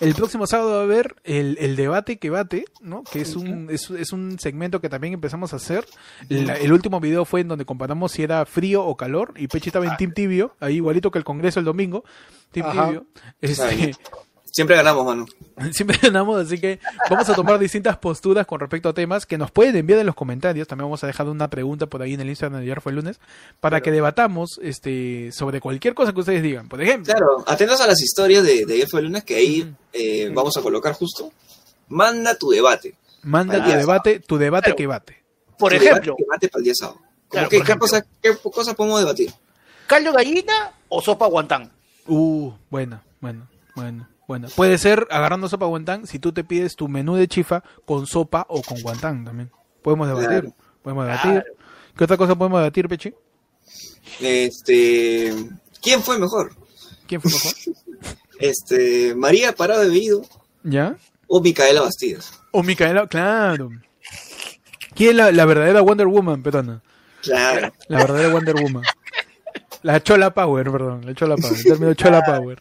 el 0.00 0.14
próximo 0.14 0.46
sábado 0.46 0.72
va 0.72 0.80
a 0.80 0.82
haber 0.82 1.14
el, 1.24 1.56
el 1.60 1.76
debate 1.76 2.18
que 2.18 2.30
bate, 2.30 2.64
¿no? 2.80 3.04
Que 3.04 3.20
es 3.20 3.36
un, 3.36 3.68
es, 3.70 3.88
es 3.90 4.12
un 4.12 4.38
segmento 4.38 4.80
que 4.80 4.88
también 4.88 5.14
empezamos 5.14 5.52
a 5.52 5.56
hacer. 5.56 5.84
La- 6.28 6.56
el 6.56 6.72
último 6.72 6.98
video 7.00 7.24
fue 7.24 7.40
en 7.42 7.48
donde 7.48 7.64
comparamos 7.64 8.12
si 8.12 8.22
era 8.22 8.44
frío 8.46 8.84
o 8.84 8.96
calor. 8.96 9.34
Y 9.36 9.48
Pechi 9.48 9.68
estaba 9.68 9.86
en 9.86 9.96
Team 9.96 10.12
Tibio, 10.12 10.56
ahí 10.60 10.76
igualito 10.76 11.10
que 11.10 11.18
el 11.18 11.24
Congreso 11.24 11.60
el 11.60 11.66
domingo. 11.66 12.04
Team 12.50 12.66
Ajá. 12.66 12.86
Tibio. 12.86 13.06
Este. 13.40 13.94
Siempre 14.52 14.76
ganamos, 14.76 15.04
mano. 15.06 15.26
siempre 15.72 15.98
ganamos, 16.00 16.38
así 16.46 16.60
que 16.60 16.78
vamos 17.08 17.26
a 17.28 17.34
tomar 17.34 17.58
distintas 17.58 17.96
posturas 17.96 18.46
con 18.46 18.60
respecto 18.60 18.90
a 18.90 18.92
temas 18.92 19.24
que 19.24 19.38
nos 19.38 19.50
pueden 19.50 19.74
enviar 19.76 19.98
en 20.00 20.06
los 20.06 20.14
comentarios. 20.14 20.68
También 20.68 20.84
vamos 20.86 21.02
a 21.02 21.06
dejar 21.06 21.26
una 21.26 21.48
pregunta 21.48 21.86
por 21.86 22.02
ahí 22.02 22.12
en 22.14 22.20
el 22.20 22.28
Instagram 22.28 22.58
de 22.60 22.64
ayer 22.66 22.80
fue 22.82 22.92
el 22.92 22.96
lunes 22.96 23.18
para 23.60 23.80
que 23.80 23.90
debatamos 23.90 24.60
este 24.62 25.32
sobre 25.32 25.60
cualquier 25.60 25.94
cosa 25.94 26.12
que 26.12 26.20
ustedes 26.20 26.42
digan. 26.42 26.68
Por 26.68 26.82
ejemplo, 26.82 27.12
Claro, 27.14 27.44
atentos 27.46 27.80
a 27.80 27.86
las 27.86 28.00
historias 28.02 28.44
de, 28.44 28.66
de 28.66 28.74
ayer 28.74 28.88
fue 28.88 29.00
el 29.00 29.06
lunes 29.06 29.24
que 29.24 29.36
ahí 29.36 29.74
eh, 29.94 30.30
vamos 30.34 30.54
a 30.56 30.60
colocar 30.60 30.92
justo. 30.92 31.32
Manda 31.88 32.34
tu 32.36 32.50
debate. 32.50 32.94
Manda 33.22 33.64
tu 33.64 33.70
debate, 33.70 34.20
tu 34.20 34.36
debate 34.36 34.64
Claro. 34.66 34.76
que 34.76 34.86
bate. 34.86 35.22
Por 35.58 35.70
Tu 35.70 35.76
ejemplo, 35.76 36.02
debate 36.02 36.16
que 36.22 36.26
mate 36.28 36.48
para 36.48 36.60
el 36.60 36.64
día 36.64 36.74
sábado. 36.74 36.98
¿Cómo 36.98 37.10
Claro, 37.30 37.48
que- 37.48 37.56
por 37.58 37.66
¿qué, 37.66 37.72
ejemplo. 37.72 37.88
cosa, 37.88 38.06
¿Qué 38.22 38.36
cosa 38.52 38.74
podemos 38.74 39.00
debatir? 39.00 39.32
¿caldo 39.86 40.12
gallina 40.12 40.72
o 40.90 41.00
sopa 41.00 41.26
guantán? 41.26 41.70
Uh, 42.06 42.50
buena, 42.70 43.02
bueno, 43.20 43.46
bueno, 43.76 44.08
bueno. 44.32 44.48
Puede 44.56 44.78
ser 44.78 45.06
agarrando 45.10 45.48
sopa 45.48 45.66
guantán 45.66 46.06
si 46.06 46.18
tú 46.18 46.32
te 46.32 46.42
pides 46.44 46.74
tu 46.74 46.88
menú 46.88 47.16
de 47.16 47.28
chifa 47.28 47.62
con 47.84 48.06
sopa 48.06 48.46
o 48.48 48.62
con 48.62 48.80
guantán 48.80 49.24
también. 49.24 49.50
Podemos 49.82 50.08
debatir, 50.08 50.28
Claro. 50.28 50.54
podemos 50.82 51.04
debatir. 51.04 51.30
Claro. 51.32 51.46
¿Qué 51.96 52.04
otra 52.04 52.16
cosa 52.16 52.34
podemos 52.34 52.60
debatir, 52.60 52.88
Pechi? 52.88 53.14
Este, 54.20 55.32
¿Quién 55.82 56.02
fue 56.02 56.18
mejor? 56.18 56.52
¿Quién 57.06 57.20
fue 57.20 57.30
mejor? 57.30 57.52
Este, 58.38 59.14
María 59.14 59.52
Parado 59.54 59.82
de 59.82 59.88
Bellido 59.90 60.22
¿Ya? 60.64 60.96
o 61.28 61.40
Micaela 61.40 61.82
Bastidas. 61.82 62.40
O 62.50 62.62
Micaela, 62.64 63.06
claro. 63.06 63.70
¿Quién 64.96 65.10
es 65.10 65.16
la, 65.16 65.30
la 65.30 65.44
verdadera 65.44 65.80
Wonder 65.80 66.08
Woman, 66.08 66.42
petona? 66.42 66.82
Claro. 67.22 67.72
La 67.86 67.98
verdadera 67.98 68.30
Wonder 68.32 68.56
Woman. 68.56 68.82
La 69.82 70.02
Chola 70.02 70.34
Power, 70.34 70.72
perdón, 70.72 71.06
la 71.06 71.14
Chola 71.14 71.36
Power. 71.36 71.56
El 71.56 71.62
término 71.62 71.94
Chola 71.94 72.22
Power. 72.24 72.60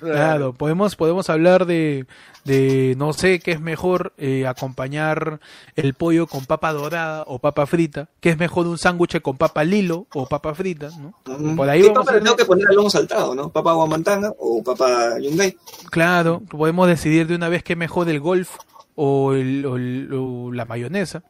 Claro, 0.00 0.52
podemos, 0.52 0.96
podemos 0.96 1.28
hablar 1.30 1.66
de, 1.66 2.06
de, 2.44 2.94
no 2.96 3.12
sé, 3.12 3.40
qué 3.40 3.52
es 3.52 3.60
mejor 3.60 4.12
eh, 4.18 4.46
acompañar 4.46 5.40
el 5.76 5.94
pollo 5.94 6.26
con 6.26 6.44
papa 6.46 6.72
dorada 6.72 7.24
o 7.26 7.38
papa 7.38 7.66
frita, 7.66 8.08
qué 8.20 8.30
es 8.30 8.38
mejor 8.38 8.66
un 8.66 8.78
sándwich 8.78 9.20
con 9.20 9.36
papa 9.36 9.64
lilo 9.64 10.06
o 10.14 10.26
papa 10.26 10.54
frita, 10.54 10.90
¿no? 10.98 11.14
Ujú. 11.26 11.56
Por 11.56 11.68
ahí 11.68 11.82
¿Qué 11.82 11.88
vamos 11.88 12.04
papa 12.06 12.12
a 12.12 12.14
le 12.18 12.24
tengo 12.24 12.36
que 12.36 12.44
poner 12.44 12.68
al 12.68 12.76
lomo 12.76 12.90
saltado, 12.90 13.34
no? 13.34 13.50
¿Papa 13.50 13.72
guamantanga 13.72 14.32
o 14.38 14.62
papa 14.62 15.18
yungay? 15.20 15.56
Claro, 15.90 16.40
podemos 16.48 16.86
decidir 16.88 17.26
de 17.26 17.34
una 17.34 17.48
vez 17.48 17.62
qué 17.62 17.72
es 17.74 17.78
mejor 17.78 18.08
el 18.08 18.20
golf 18.20 18.56
o, 18.94 19.32
el, 19.32 19.64
o 19.66 19.76
el- 19.76 20.12
o 20.12 20.52
la 20.52 20.64
mayonesa 20.64 21.22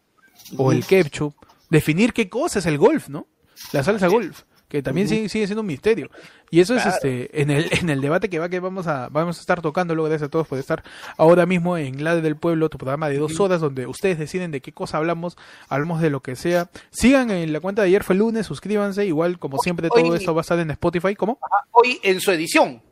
o 0.57 0.73
el 0.73 0.85
ketchup. 0.87 1.35
Definir 1.71 2.13
qué 2.13 2.29
cosa 2.31 2.61
es 2.61 2.67
el 2.67 2.79
golf, 2.79 3.09
¿no? 3.09 3.27
La 3.73 3.83
salsa 3.83 4.07
golf, 4.07 4.43
que 4.69 4.83
también 4.83 5.09
sigue, 5.09 5.29
sigue 5.29 5.47
siendo 5.47 5.63
un 5.63 5.67
misterio. 5.67 6.11
Y 6.51 6.61
eso 6.61 6.75
es 6.77 6.85
este 6.87 7.41
en 7.41 7.51
el, 7.51 7.69
en 7.81 7.89
el 7.91 8.01
debate 8.01 8.29
que 8.29 8.39
va 8.39 8.49
que 8.49 8.61
vamos 8.61 8.87
a 8.87 9.09
vamos 9.11 9.39
a 9.39 9.41
estar 9.41 9.63
tocando. 9.63 9.95
Luego 9.95 10.09
gracias 10.11 10.29
a 10.29 10.31
todos 10.31 10.47
por 10.47 10.59
estar 10.59 10.83
ahora 11.17 11.47
mismo 11.47 11.77
en 11.79 12.05
La 12.05 12.15
del 12.17 12.37
Pueblo, 12.37 12.69
tu 12.69 12.79
programa 12.79 13.09
de 13.09 13.19
dos 13.19 13.41
horas 13.41 13.61
donde 13.61 13.87
ustedes 13.87 14.19
deciden 14.19 14.51
de 14.51 14.61
qué 14.61 14.73
cosa 14.73 14.99
hablamos, 14.99 15.37
hablamos 15.69 16.01
de 16.01 16.11
lo 16.11 16.21
que 16.21 16.37
sea. 16.37 16.69
Sigan 16.91 17.31
en 17.31 17.53
la 17.53 17.61
cuenta 17.61 17.83
de 17.83 17.89
ayer 17.89 18.05
fue 18.05 18.15
lunes, 18.17 18.47
suscríbanse. 18.47 19.07
Igual 19.07 19.39
como 19.39 19.59
siempre 19.59 19.89
todo 19.89 20.03
Hoy- 20.05 20.17
esto 20.17 20.35
va 20.35 20.41
a 20.41 20.43
estar 20.43 20.59
en 20.59 20.71
Spotify. 20.71 21.15
¿Cómo? 21.15 21.39
Hoy 21.71 21.99
en 22.03 22.21
su 22.21 22.31
edición. 22.33 22.83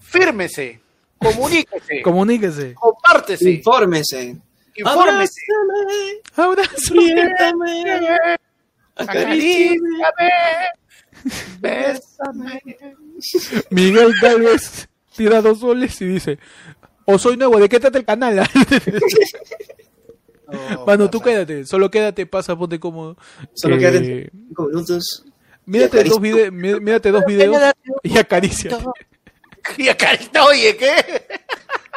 Fírmese, 0.00 0.80
comuníquese, 1.18 2.02
Comuníquese. 2.04 2.74
compártese, 2.74 3.50
Infórmese. 3.52 4.36
infórmese, 4.74 5.42
Abrazo. 6.36 6.94
Apriétame. 6.94 8.36
acaríciame, 8.96 9.78
bésame. 11.60 12.62
Miguel 13.70 14.12
Galvez 14.20 14.88
tira 15.16 15.40
dos 15.42 15.60
soles 15.60 16.00
y 16.00 16.06
dice, 16.06 16.38
o 17.04 17.18
soy 17.18 17.36
nuevo, 17.36 17.58
¿de 17.58 17.68
qué 17.68 17.78
trata 17.80 17.98
el 17.98 18.04
canal? 18.04 18.48
Mano, 20.86 21.08
tú 21.10 21.20
quédate, 21.20 21.64
solo 21.64 21.90
quédate, 21.90 22.26
pasa, 22.26 22.56
ponte 22.56 22.80
cómodo. 22.80 23.16
Solo 23.54 23.76
Eh, 23.76 23.78
quédate 23.78 24.30
cinco 24.48 24.66
minutos. 24.66 25.24
Mírate 25.66 26.02
dos, 26.04 26.20
vide- 26.20 26.50
mí- 26.50 26.80
mírate 26.80 27.10
dos 27.12 27.24
videos 27.26 27.56
y 28.02 28.18
acaricia. 28.18 28.78
Y 29.76 29.88
acarita, 29.88 30.42
oye, 30.46 30.74
¿qué? 30.74 30.96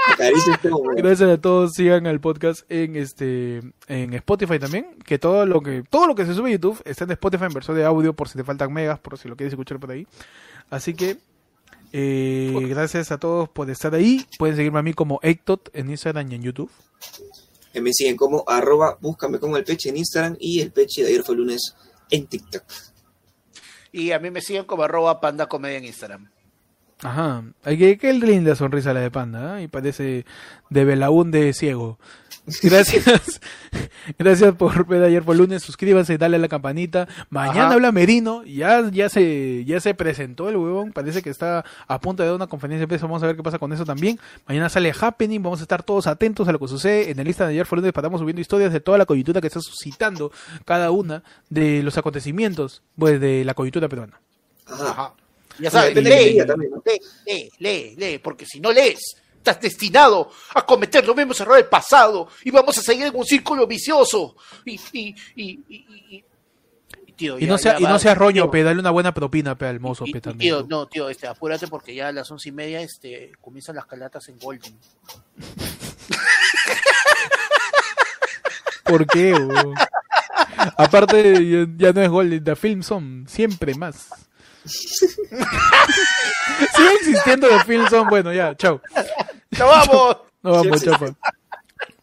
Gracias 0.97 1.29
a 1.29 1.39
todos, 1.39 1.73
sigan 1.73 2.07
al 2.07 2.19
podcast 2.19 2.69
en 2.69 2.95
este 2.95 3.61
en 3.87 4.13
Spotify 4.13 4.59
también, 4.59 4.97
que 5.05 5.17
todo 5.17 5.45
lo 5.45 5.61
que 5.61 5.83
todo 5.89 6.07
lo 6.07 6.15
que 6.15 6.25
se 6.25 6.33
sube 6.33 6.49
a 6.49 6.53
YouTube 6.53 6.81
está 6.85 7.05
en 7.05 7.11
Spotify 7.11 7.45
en 7.45 7.53
versión 7.53 7.77
de 7.77 7.85
audio 7.85 8.13
por 8.13 8.29
si 8.29 8.37
te 8.37 8.43
faltan 8.43 8.71
megas, 8.73 8.99
por 8.99 9.17
si 9.17 9.27
lo 9.27 9.35
quieres 9.35 9.53
escuchar 9.53 9.79
por 9.79 9.91
ahí. 9.91 10.07
Así 10.69 10.93
que 10.93 11.17
eh, 11.91 12.65
gracias 12.69 13.11
a 13.11 13.19
todos 13.19 13.49
por 13.49 13.69
estar 13.69 13.93
ahí. 13.93 14.25
Pueden 14.39 14.55
seguirme 14.55 14.79
a 14.79 14.83
mí 14.83 14.93
como 14.93 15.19
Ectot 15.21 15.69
en 15.73 15.89
Instagram 15.91 16.31
y 16.31 16.35
en 16.35 16.43
YouTube. 16.43 16.71
Eh, 17.73 17.81
Me 17.81 17.93
siguen 17.93 18.17
como 18.17 18.43
arroba, 18.47 18.97
búscame 18.99 19.39
como 19.39 19.57
el 19.57 19.63
peche 19.63 19.89
en 19.89 19.97
Instagram 19.97 20.35
y 20.39 20.61
el 20.61 20.71
peche 20.71 21.03
de 21.03 21.09
ayer 21.09 21.23
fue 21.23 21.35
lunes 21.35 21.75
en 22.09 22.27
TikTok. 22.27 22.63
Y 23.91 24.11
a 24.11 24.19
mí 24.19 24.31
me 24.31 24.41
siguen 24.41 24.65
como 24.65 24.83
arroba 24.83 25.21
panda 25.21 25.47
comedia 25.47 25.77
en 25.77 25.85
Instagram. 25.85 26.29
Ajá, 27.03 27.43
que 27.63 27.97
qué 27.97 28.13
linda 28.13 28.55
sonrisa 28.55 28.93
la 28.93 29.01
de 29.01 29.11
panda, 29.11 29.55
¿ah? 29.55 29.61
y 29.61 29.67
parece 29.67 30.25
de 30.69 30.85
Belaúnde 30.85 31.53
ciego. 31.53 31.99
Gracias, 32.61 33.39
gracias 34.19 34.53
por 34.55 34.85
ver 34.85 35.01
ayer 35.01 35.23
por 35.23 35.33
lunes, 35.33 35.63
suscríbanse, 35.63 36.17
dale 36.17 36.35
a 36.35 36.39
la 36.39 36.49
campanita. 36.49 37.07
Mañana 37.29 37.67
Ajá. 37.67 37.73
habla 37.75 37.93
Merino, 37.93 38.43
ya, 38.43 38.89
ya 38.91 39.07
se, 39.07 39.63
ya 39.63 39.79
se 39.79 39.93
presentó 39.93 40.49
el 40.49 40.57
huevón, 40.57 40.91
parece 40.91 41.21
que 41.21 41.29
está 41.29 41.63
a 41.87 42.01
punto 42.01 42.21
de 42.21 42.27
dar 42.27 42.35
una 42.35 42.47
conferencia 42.47 42.81
de 42.81 42.87
prensa, 42.89 43.05
vamos 43.05 43.23
a 43.23 43.27
ver 43.27 43.37
qué 43.37 43.43
pasa 43.43 43.59
con 43.59 43.71
eso 43.71 43.85
también. 43.85 44.19
Mañana 44.45 44.67
sale 44.67 44.93
Happening, 44.99 45.41
vamos 45.41 45.61
a 45.61 45.63
estar 45.63 45.83
todos 45.83 46.05
atentos 46.05 46.45
a 46.49 46.51
lo 46.51 46.59
que 46.59 46.67
sucede. 46.67 47.11
En 47.11 47.19
el 47.19 47.27
lista 47.27 47.45
de 47.45 47.53
ayer 47.53 47.65
por 47.65 47.79
lunes 47.79 47.93
estamos 47.95 48.19
subiendo 48.19 48.41
historias 48.41 48.73
de 48.73 48.81
toda 48.81 48.97
la 48.97 49.05
coyuntura 49.05 49.39
que 49.39 49.47
está 49.47 49.61
suscitando 49.61 50.29
cada 50.65 50.91
una 50.91 51.23
de 51.49 51.81
los 51.81 51.97
acontecimientos 51.97 52.83
pues, 52.97 53.21
de 53.21 53.45
la 53.45 53.53
coyuntura 53.53 53.87
peruana. 53.87 54.19
Ajá. 54.67 55.13
Ya 55.59 55.69
sabes, 55.71 55.95
lee, 55.95 56.01
lee, 56.03 56.41
lee, 57.25 57.49
lee, 57.59 57.95
lee, 57.97 58.17
porque 58.19 58.45
si 58.45 58.59
no 58.59 58.71
lees, 58.71 58.99
estás 59.37 59.59
destinado 59.61 60.31
a 60.55 60.65
cometer 60.65 61.05
los 61.05 61.15
mismos 61.15 61.39
errores 61.41 61.63
del 61.63 61.69
pasado 61.69 62.27
y 62.43 62.51
vamos 62.51 62.77
a 62.77 62.81
seguir 62.81 63.05
en 63.07 63.15
un 63.15 63.25
círculo 63.25 63.67
vicioso. 63.67 64.35
Y, 64.65 64.79
y, 64.93 65.15
y, 65.35 65.35
y, 65.35 65.59
y- 65.69 65.85
y- 66.17 66.23
tío, 67.15 67.37
Y 67.37 67.41
ya- 67.41 67.47
no 67.47 67.57
sea, 67.57 67.73
ya 67.73 67.79
y 67.79 67.83
va, 67.83 67.89
no 67.89 67.99
sea 67.99 68.15
roño, 68.15 68.43
tío. 68.43 68.51
pe, 68.51 68.63
dale 68.63 68.79
una 68.79 68.91
buena 68.91 69.13
propina, 69.13 69.55
pe, 69.57 69.67
al 69.67 69.79
mozo, 69.79 70.05
Y- 70.07 70.13
pe, 70.13 70.21
también. 70.21 70.39
tío, 70.55 70.65
no, 70.67 70.87
tío, 70.87 71.09
este, 71.09 71.27
apúrate 71.27 71.67
porque 71.67 71.93
ya 71.93 72.07
a 72.07 72.11
las 72.11 72.29
once 72.31 72.49
y 72.49 72.51
media 72.51 72.81
este, 72.81 73.31
comienzan 73.41 73.75
las 73.75 73.85
calatas 73.85 74.27
en 74.29 74.39
Golden. 74.39 74.77
¿Por 78.83 79.07
qué? 79.07 79.33
Aparte, 80.77 81.33
ya, 81.49 81.65
ya 81.77 81.93
no 81.93 82.01
es 82.01 82.09
Golden, 82.09 82.43
The 82.43 82.55
Film 82.55 82.83
Son, 82.83 83.25
siempre 83.27 83.73
más. 83.75 84.07
Sigue 86.75 86.93
existiendo 86.99 87.47
The 87.47 87.59
Film 87.65 87.87
Son, 87.89 88.07
bueno, 88.07 88.33
ya, 88.33 88.55
chao. 88.55 88.81
¡Nos 89.51 89.59
vamos! 89.59 90.17
No 90.41 90.51
vamos, 90.51 90.83
chapa. 90.83 91.15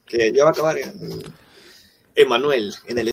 Que 0.07 0.32
ya 0.32 0.45
va 0.45 0.51
a 0.51 0.53
acabar. 0.53 0.78
eh, 0.78 0.93
Emanuel 2.16 2.74
en 2.87 2.99
el 2.99 3.09